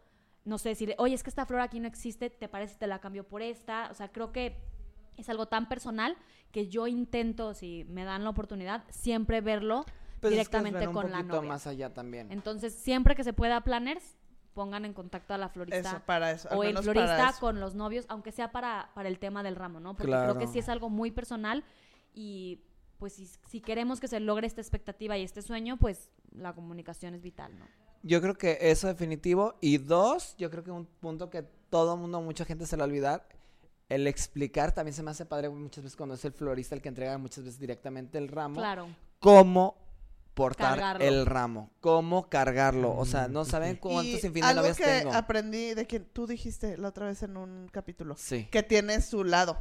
no 0.45 0.59
sé, 0.59 0.71
decirle, 0.71 0.97
oye, 0.99 1.15
es 1.15 1.23
que 1.23 1.31
esta 1.31 1.47
flor 1.47 1.61
aquí 1.61 1.79
no 1.79 1.87
existe, 1.87 2.29
¿te 2.29 2.49
parece 2.49 2.77
te 2.77 2.89
la 2.89 2.99
cambio 2.99 3.25
por 3.25 3.41
esta? 3.41 3.89
O 3.91 3.95
sea, 3.95 4.11
creo 4.11 4.33
que 4.33 4.57
es 5.17 5.29
algo 5.29 5.47
tan 5.47 5.69
personal 5.69 6.17
que 6.51 6.67
yo 6.69 6.89
intento, 6.89 7.55
si 7.55 7.85
me 7.89 8.05
dan 8.05 8.25
la 8.25 8.31
oportunidad, 8.31 8.83
siempre 8.91 9.41
verlo 9.41 9.85
Pues 10.21 10.35
es 10.35 10.49
que 10.49 10.57
es 10.57 10.63
directamente 10.63 10.79
ver 10.81 10.89
un 10.89 10.95
con 10.95 11.11
la 11.11 11.23
novia. 11.23 11.49
más 11.49 11.67
allá 11.69 11.95
también. 11.95 12.33
Entonces, 12.33 12.75
siempre 12.75 13.15
que 13.15 13.23
se 13.23 13.33
pueda 13.33 13.61
planners, 13.63 14.17
pongan 14.55 14.85
en 14.85 14.93
contacto 14.93 15.33
a 15.35 15.39
la 15.39 15.49
florista 15.49 15.79
Eso, 15.91 16.03
para 16.07 16.31
eso. 16.33 16.51
al 16.51 16.59
o 16.59 16.65
el 16.65 16.75
para 16.75 16.83
florista 16.83 17.29
eso. 17.31 17.41
con 17.41 17.61
los 17.61 17.75
novios, 17.75 18.05
aunque 18.09 18.33
sea 18.33 18.51
para, 18.53 18.91
para 18.95 19.09
el 19.09 19.19
tema 19.19 19.43
del 19.43 19.57
ramo, 19.57 19.81
¿no? 19.81 19.95
Porque 19.95 20.09
Claro. 20.11 20.35
creo 20.35 20.47
que 20.47 20.53
sí 20.53 20.59
es 20.59 20.69
algo 20.69 20.91
muy 20.91 21.11
personal 21.11 21.65
y 22.15 22.61
pues 22.99 23.15
si, 23.15 23.27
si 23.49 23.61
queremos 23.61 23.99
que 24.01 24.09
se 24.09 24.21
logre 24.21 24.47
esta 24.47 24.61
expectativa 24.61 25.17
y 25.17 25.23
este 25.23 25.41
sueño, 25.41 25.79
pues 25.79 26.11
la 26.33 26.53
comunicación 26.53 27.15
es 27.15 27.23
vital, 27.23 27.59
¿no? 27.59 27.67
Yo 28.03 28.21
creo 28.21 28.35
que 28.35 28.59
eso 28.61 28.89
definitivo. 28.89 29.55
Y 29.61 29.79
dos, 29.79 30.35
yo 30.37 30.51
creo 30.51 30.65
que 30.65 30.71
un 30.71 30.87
punto 30.87 31.31
que 31.31 31.43
todo 31.71 31.97
mundo, 31.97 32.21
mucha 32.21 32.45
gente 32.45 32.67
se 32.67 32.77
le 32.77 32.81
va 32.81 32.85
a 32.85 32.89
olvidar, 32.89 33.29
el 33.89 34.07
explicar 34.07 34.73
también 34.73 34.95
se 34.95 35.03
me 35.03 35.11
hace 35.11 35.25
padre 35.27 35.49
muchas 35.49 35.83
veces 35.85 35.97
cuando 35.97 36.15
es 36.15 36.25
el 36.25 36.33
florista 36.33 36.75
el 36.75 36.83
que 36.83 36.89
entrega 36.89 37.17
muchas 37.19 37.45
veces 37.45 37.59
directamente 37.59 38.19
el 38.19 38.29
ramo. 38.29 38.57
Claro. 38.57 38.89
cómo 39.19 39.77
portar 40.41 40.71
Cargarlo. 40.79 41.05
el 41.05 41.27
ramo, 41.27 41.71
cómo 41.81 42.29
cargarlo. 42.31 42.97
O 42.97 43.05
sea, 43.05 43.29
no 43.29 43.45
saben 43.45 43.77
cuántos 43.77 44.07
Y 44.07 44.19
sin 44.21 44.33
fin 44.33 44.43
de 44.43 44.49
algo 44.49 44.63
novias 44.63 44.77
que 44.79 44.85
tengo. 44.85 45.13
aprendí 45.13 45.75
de 45.75 45.87
que 45.87 46.01
tú 46.01 46.27
dijiste 46.27 46.77
la 46.79 46.89
otra 46.89 47.07
vez 47.07 47.23
en 47.23 47.37
un 47.37 47.69
capítulo. 47.71 48.17
Sí. 48.17 48.47
Que 48.51 48.63
tiene 48.63 49.01
su 49.03 49.25
lado. 49.25 49.59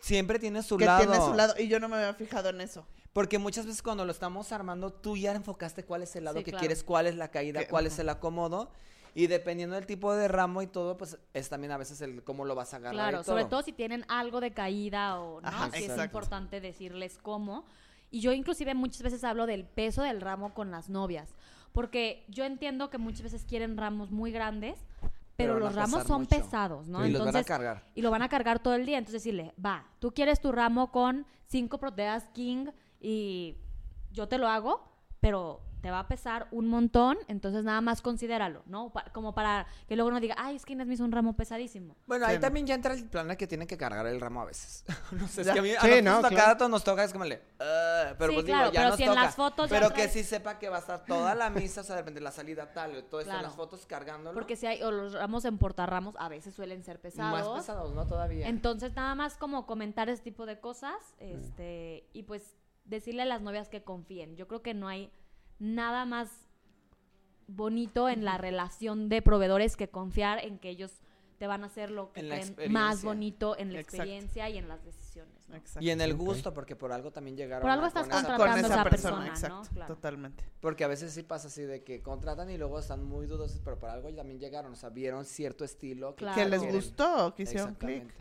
Siempre 0.00 0.38
tiene 0.38 0.62
su 0.62 0.76
que 0.76 0.84
lado. 0.84 1.00
tiene 1.00 1.16
su 1.16 1.32
lado. 1.34 1.54
Y 1.58 1.68
yo 1.68 1.80
no 1.80 1.88
me 1.88 1.96
había 1.96 2.14
fijado 2.14 2.50
en 2.50 2.60
eso. 2.60 2.86
Porque 3.12 3.38
muchas 3.38 3.64
veces 3.66 3.82
cuando 3.82 4.04
lo 4.04 4.12
estamos 4.12 4.52
armando, 4.52 4.92
tú 4.92 5.16
ya 5.16 5.32
enfocaste 5.34 5.84
cuál 5.84 6.02
es 6.02 6.14
el 6.14 6.24
lado 6.24 6.38
Sí, 6.38 6.44
que 6.44 6.50
claro. 6.52 6.60
quieres, 6.60 6.84
cuál 6.84 7.06
es 7.06 7.16
la 7.16 7.28
caída, 7.30 7.60
Que- 7.60 7.68
cuál 7.68 7.86
es 7.86 7.98
el 7.98 8.08
acomodo. 8.10 8.70
Y 9.14 9.26
dependiendo 9.26 9.74
del 9.74 9.86
tipo 9.86 10.14
de 10.14 10.28
ramo 10.28 10.62
y 10.62 10.66
todo, 10.68 10.96
pues 10.98 11.18
es 11.34 11.48
también 11.48 11.72
a 11.72 11.78
veces 11.78 12.00
el 12.02 12.22
cómo 12.22 12.44
lo 12.44 12.54
vas 12.54 12.74
a 12.74 12.76
agarrar. 12.76 12.94
Claro, 12.94 13.20
y 13.22 13.24
sobre 13.24 13.46
todo. 13.46 13.62
si 13.62 13.72
tienen 13.72 14.04
algo 14.08 14.40
de 14.40 14.52
caída 14.52 15.18
o 15.18 15.40
no, 15.40 15.48
Ajá, 15.48 15.70
sí 15.72 15.84
es 15.84 15.98
importante 15.98 16.60
decirles 16.60 17.18
cómo. 17.20 17.64
Y 18.10 18.20
yo 18.20 18.32
inclusive 18.32 18.74
muchas 18.74 19.02
veces 19.02 19.22
hablo 19.24 19.46
del 19.46 19.64
peso 19.64 20.02
del 20.02 20.20
ramo 20.20 20.54
con 20.54 20.70
las 20.70 20.88
novias, 20.88 21.34
porque 21.72 22.24
yo 22.28 22.44
entiendo 22.44 22.90
que 22.90 22.98
muchas 22.98 23.22
veces 23.22 23.44
quieren 23.44 23.76
ramos 23.76 24.10
muy 24.10 24.30
grandes, 24.32 24.78
pero, 25.36 25.58
los 25.60 25.74
ramos 25.74 26.04
son 26.04 26.22
mucho. 26.22 26.30
pesados, 26.36 26.88
¿no? 26.88 27.06
Y 27.06 27.10
los 27.12 27.20
van 27.20 27.28
a 27.28 27.30
Entonces, 27.38 27.46
cargar. 27.46 27.84
y 27.94 28.02
lo 28.02 28.10
van 28.10 28.22
a 28.22 28.28
cargar 28.28 28.58
todo 28.58 28.74
el 28.74 28.84
día. 28.86 28.98
Entonces 28.98 29.22
decirle, 29.22 29.54
va, 29.64 29.86
tú 30.00 30.10
quieres 30.12 30.40
tu 30.40 30.50
ramo 30.50 30.90
con 30.90 31.26
cinco 31.46 31.78
proteas 31.78 32.24
king 32.34 32.66
y 33.00 33.56
yo 34.10 34.26
te 34.26 34.36
lo 34.38 34.48
hago, 34.48 34.82
pero 35.20 35.60
te 35.80 35.90
va 35.90 36.00
a 36.00 36.08
pesar 36.08 36.48
un 36.50 36.66
montón, 36.68 37.16
entonces 37.28 37.62
nada 37.64 37.80
más 37.80 38.02
considéralo, 38.02 38.62
¿no? 38.66 38.90
Pa- 38.90 39.04
como 39.12 39.34
para 39.34 39.66
que 39.86 39.94
luego 39.96 40.10
no 40.10 40.18
diga, 40.20 40.34
ay, 40.38 40.56
es 40.56 40.64
que 40.64 40.72
Inés 40.72 40.86
me 40.86 40.94
hizo 40.94 41.04
un 41.04 41.12
ramo 41.12 41.34
pesadísimo. 41.36 41.96
Bueno, 42.06 42.26
Sí, 42.26 42.30
ahí 42.32 42.36
no. 42.38 42.40
también 42.42 42.66
ya 42.66 42.74
entra 42.74 42.94
el 42.94 43.08
plan 43.08 43.28
de 43.28 43.36
que 43.36 43.46
tienen 43.46 43.68
que 43.68 43.76
cargar 43.76 44.06
el 44.06 44.20
ramo 44.20 44.42
a 44.42 44.44
veces. 44.46 44.84
no 45.12 45.28
sé, 45.28 45.42
es 45.42 45.50
que 45.50 45.58
a 45.58 45.62
mí 45.62 45.70
a 45.70 45.80
Sí, 45.80 46.02
nosotros 46.02 46.04
no, 46.04 46.16
a 46.16 46.20
claro. 46.20 46.36
cada 46.36 46.48
rato 46.54 46.68
nos 46.68 46.84
toca, 46.84 47.04
es 47.04 47.12
como 47.12 47.24
le... 47.24 47.40
"Ah", 47.60 48.14
pero 48.18 48.30
Sí, 48.30 48.34
pues 48.36 48.46
claro, 48.46 48.62
digo, 48.70 48.72
ya 48.74 48.80
pero 48.80 48.88
nos 48.90 48.96
si 48.96 49.02
en 49.04 49.08
toca. 49.10 49.22
las 49.22 49.34
fotos 49.36 49.70
ya 49.70 49.76
Pero 49.78 49.88
que 49.90 50.02
traes- 50.04 50.12
sí 50.12 50.24
sepa 50.24 50.58
que 50.58 50.68
va 50.68 50.76
a 50.76 50.80
estar 50.80 51.04
toda 51.04 51.34
la 51.34 51.50
misa, 51.50 51.80
o 51.82 51.84
sea, 51.84 51.96
de 51.96 52.02
repente 52.02 52.20
la 52.20 52.32
salida 52.32 52.72
tal, 52.72 52.96
y 52.98 53.02
todo 53.02 53.20
esto 53.20 53.30
en 53.32 53.36
Claro. 53.38 53.42
las 53.48 53.54
fotos 53.56 53.86
cargándolo. 53.86 54.34
Porque 54.34 54.56
si 54.56 54.66
hay, 54.66 54.82
o 54.82 54.90
los 54.90 55.12
ramos 55.14 55.44
en 55.44 55.58
portarramos 55.58 56.14
a 56.18 56.28
veces 56.28 56.54
suelen 56.54 56.82
ser 56.82 57.00
pesados. 57.00 57.48
Más 57.48 57.60
pesados, 57.60 57.94
¿no? 57.94 58.06
Todavía. 58.06 58.48
Entonces, 58.48 58.94
nada 58.96 59.14
más 59.14 59.36
como 59.36 59.66
comentar 59.66 60.08
ese 60.08 60.22
tipo 60.22 60.44
de 60.46 60.58
cosas, 60.60 60.96
este, 61.18 62.08
y 62.12 62.24
pues 62.24 62.56
decirle 62.84 63.22
a 63.22 63.26
las 63.26 63.42
novias 63.42 63.68
que 63.68 63.82
confíen. 63.84 64.36
Yo 64.36 64.48
creo 64.48 64.62
que 64.62 64.74
no 64.74 64.88
hay 64.88 65.10
nada 65.58 66.04
más 66.04 66.28
bonito 67.46 68.08
en 68.08 68.24
la 68.24 68.38
relación 68.38 69.08
de 69.08 69.22
proveedores 69.22 69.76
que 69.76 69.88
confiar 69.88 70.38
en 70.44 70.58
que 70.58 70.68
ellos 70.70 70.92
te 71.38 71.46
van 71.46 71.62
a 71.62 71.66
hacer 71.66 71.90
lo 71.90 72.12
que 72.12 72.20
creen 72.20 72.72
más 72.72 73.02
bonito 73.04 73.56
en 73.56 73.72
la 73.72 73.78
Exacto. 73.78 73.96
experiencia 74.02 74.50
y 74.50 74.58
en 74.58 74.66
las 74.68 74.84
decisiones. 74.84 75.32
¿no? 75.48 75.54
Exacto. 75.54 75.84
Y 75.86 75.90
en 75.90 76.00
el 76.00 76.14
gusto, 76.14 76.52
porque 76.52 76.74
por 76.74 76.90
algo 76.92 77.12
también 77.12 77.36
llegaron 77.36 77.62
Por 77.62 77.70
algo 77.70 77.84
a- 77.84 77.88
estás 77.88 78.08
con 78.08 78.18
esa 78.18 78.26
contratando 78.26 78.54
con 78.62 78.64
esa 78.72 78.74
esa 78.80 78.90
persona, 78.90 79.16
persona, 79.28 79.48
¿no? 79.54 79.60
exacto. 79.62 79.74
Claro. 79.74 79.94
Totalmente. 79.94 80.44
Porque 80.60 80.84
a 80.84 80.88
veces 80.88 81.12
sí 81.12 81.22
pasa 81.22 81.46
así 81.46 81.62
de 81.62 81.84
que 81.84 82.02
contratan 82.02 82.50
y 82.50 82.58
luego 82.58 82.78
están 82.80 83.04
muy 83.04 83.26
dudosos, 83.26 83.60
pero 83.64 83.78
por 83.78 83.88
algo 83.88 84.12
también 84.12 84.40
llegaron, 84.40 84.72
o 84.72 84.76
sea, 84.76 84.90
vieron 84.90 85.24
cierto 85.24 85.64
estilo 85.64 86.16
que, 86.16 86.24
Claro. 86.24 86.42
Que 86.42 86.48
les 86.48 86.72
gustó, 86.72 87.34
que 87.36 87.44
hicieron 87.44 87.74
clic. 87.76 88.12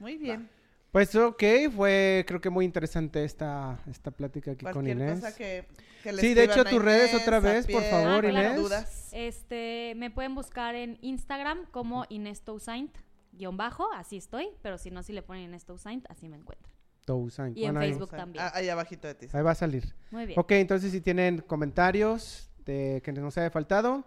Muy 0.00 0.16
bien. 0.18 0.50
Pues 0.96 1.14
ok, 1.14 1.42
fue 1.76 2.24
creo 2.26 2.40
que 2.40 2.48
muy 2.48 2.64
interesante 2.64 3.22
esta, 3.22 3.78
esta 3.86 4.10
plática 4.10 4.52
aquí 4.52 4.64
con 4.64 4.88
Inés. 4.88 5.20
cosa 5.20 5.36
que, 5.36 5.66
que 6.02 6.10
le 6.10 6.22
Sí, 6.22 6.32
de 6.32 6.44
hecho, 6.44 6.64
tus 6.64 6.82
redes 6.82 7.12
otra 7.12 7.38
vez, 7.38 7.66
por 7.66 7.82
favor, 7.82 8.24
Ah, 8.24 8.30
claro. 8.30 8.48
Inés. 8.48 8.56
dudas. 8.56 9.08
Este, 9.12 9.92
me 9.96 10.10
pueden 10.10 10.34
buscar 10.34 10.74
en 10.74 10.96
Instagram 11.02 11.66
como 11.70 12.06
Inés 12.08 12.40
Toussaint, 12.40 12.96
guion 13.32 13.58
bajo, 13.58 13.92
así 13.92 14.16
estoy, 14.16 14.48
pero 14.62 14.78
si 14.78 14.90
no, 14.90 15.02
si 15.02 15.12
le 15.12 15.20
ponen 15.20 15.42
Inés 15.42 15.66
Toussaint, 15.66 16.10
así 16.10 16.30
me 16.30 16.38
encuentran. 16.38 16.72
Toussaint. 17.04 17.58
Y 17.58 17.66
en 17.66 17.76
ahí- 17.76 17.90
Facebook 17.90 18.16
también. 18.16 18.42
Ah, 18.42 18.52
ahí 18.54 18.70
abajito 18.70 19.06
de 19.06 19.16
ti. 19.16 19.26
Ahí 19.34 19.42
va 19.42 19.50
a 19.50 19.54
salir. 19.54 19.94
Muy 20.10 20.24
bien. 20.24 20.38
Ok, 20.40 20.52
entonces 20.52 20.92
si 20.92 21.02
tienen 21.02 21.42
comentarios 21.42 22.48
de 22.64 23.02
que 23.04 23.12
nos 23.12 23.36
haya 23.36 23.50
faltado. 23.50 24.02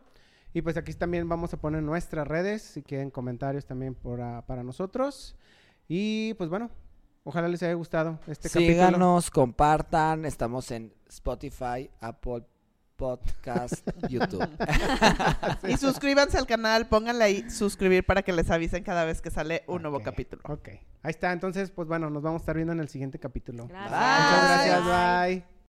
Y 0.56 0.64
pues 0.64 0.76
aquí 0.76 0.92
también 0.96 1.30
vamos 1.30 1.54
a 1.54 1.58
poner 1.58 1.84
nuestras 1.84 2.28
redes, 2.28 2.64
si 2.64 2.82
quieren 2.82 3.12
comentarios 3.12 3.68
también 3.68 3.94
por, 3.94 4.22
ah, 4.22 4.44
para 4.48 4.64
nosotros. 4.64 5.36
Y 5.90 6.36
pues 6.36 6.52
bueno, 6.52 6.70
ojalá 7.24 7.48
les 7.48 7.62
haya 7.64 7.74
gustado 7.74 8.20
este 8.28 8.48
capítulo. 8.48 8.74
Síganos, 8.74 9.32
compartan, 9.32 10.24
estamos 10.24 10.70
en 10.70 10.94
Spotify, 11.10 11.90
Apple 12.00 12.46
Podcast, 12.96 13.74
YouTube. 14.10 14.48
Y 15.68 15.78
suscríbanse 15.78 16.38
al 16.38 16.46
canal, 16.46 16.88
pónganle 16.88 17.24
ahí 17.24 17.50
suscribir 17.50 18.06
para 18.06 18.22
que 18.22 18.34
les 18.34 18.52
avisen 18.52 18.84
cada 18.84 19.04
vez 19.04 19.20
que 19.22 19.32
sale 19.32 19.64
un 19.66 19.82
nuevo 19.82 20.02
capítulo. 20.02 20.44
Ok, 20.46 20.70
ahí 20.70 21.10
está. 21.10 21.32
Entonces, 21.32 21.72
pues 21.72 21.88
bueno, 21.88 22.12
nos 22.12 22.22
vamos 22.22 22.42
a 22.42 22.44
estar 22.44 22.56
viendo 22.56 22.72
en 22.74 22.82
el 22.82 22.90
siguiente 22.90 23.18
capítulo. 23.18 23.68
Gracias. 23.68 23.90
Bye. 23.90 24.30
Muchas 24.30 24.44
gracias, 24.44 24.86
bye. 24.86 25.59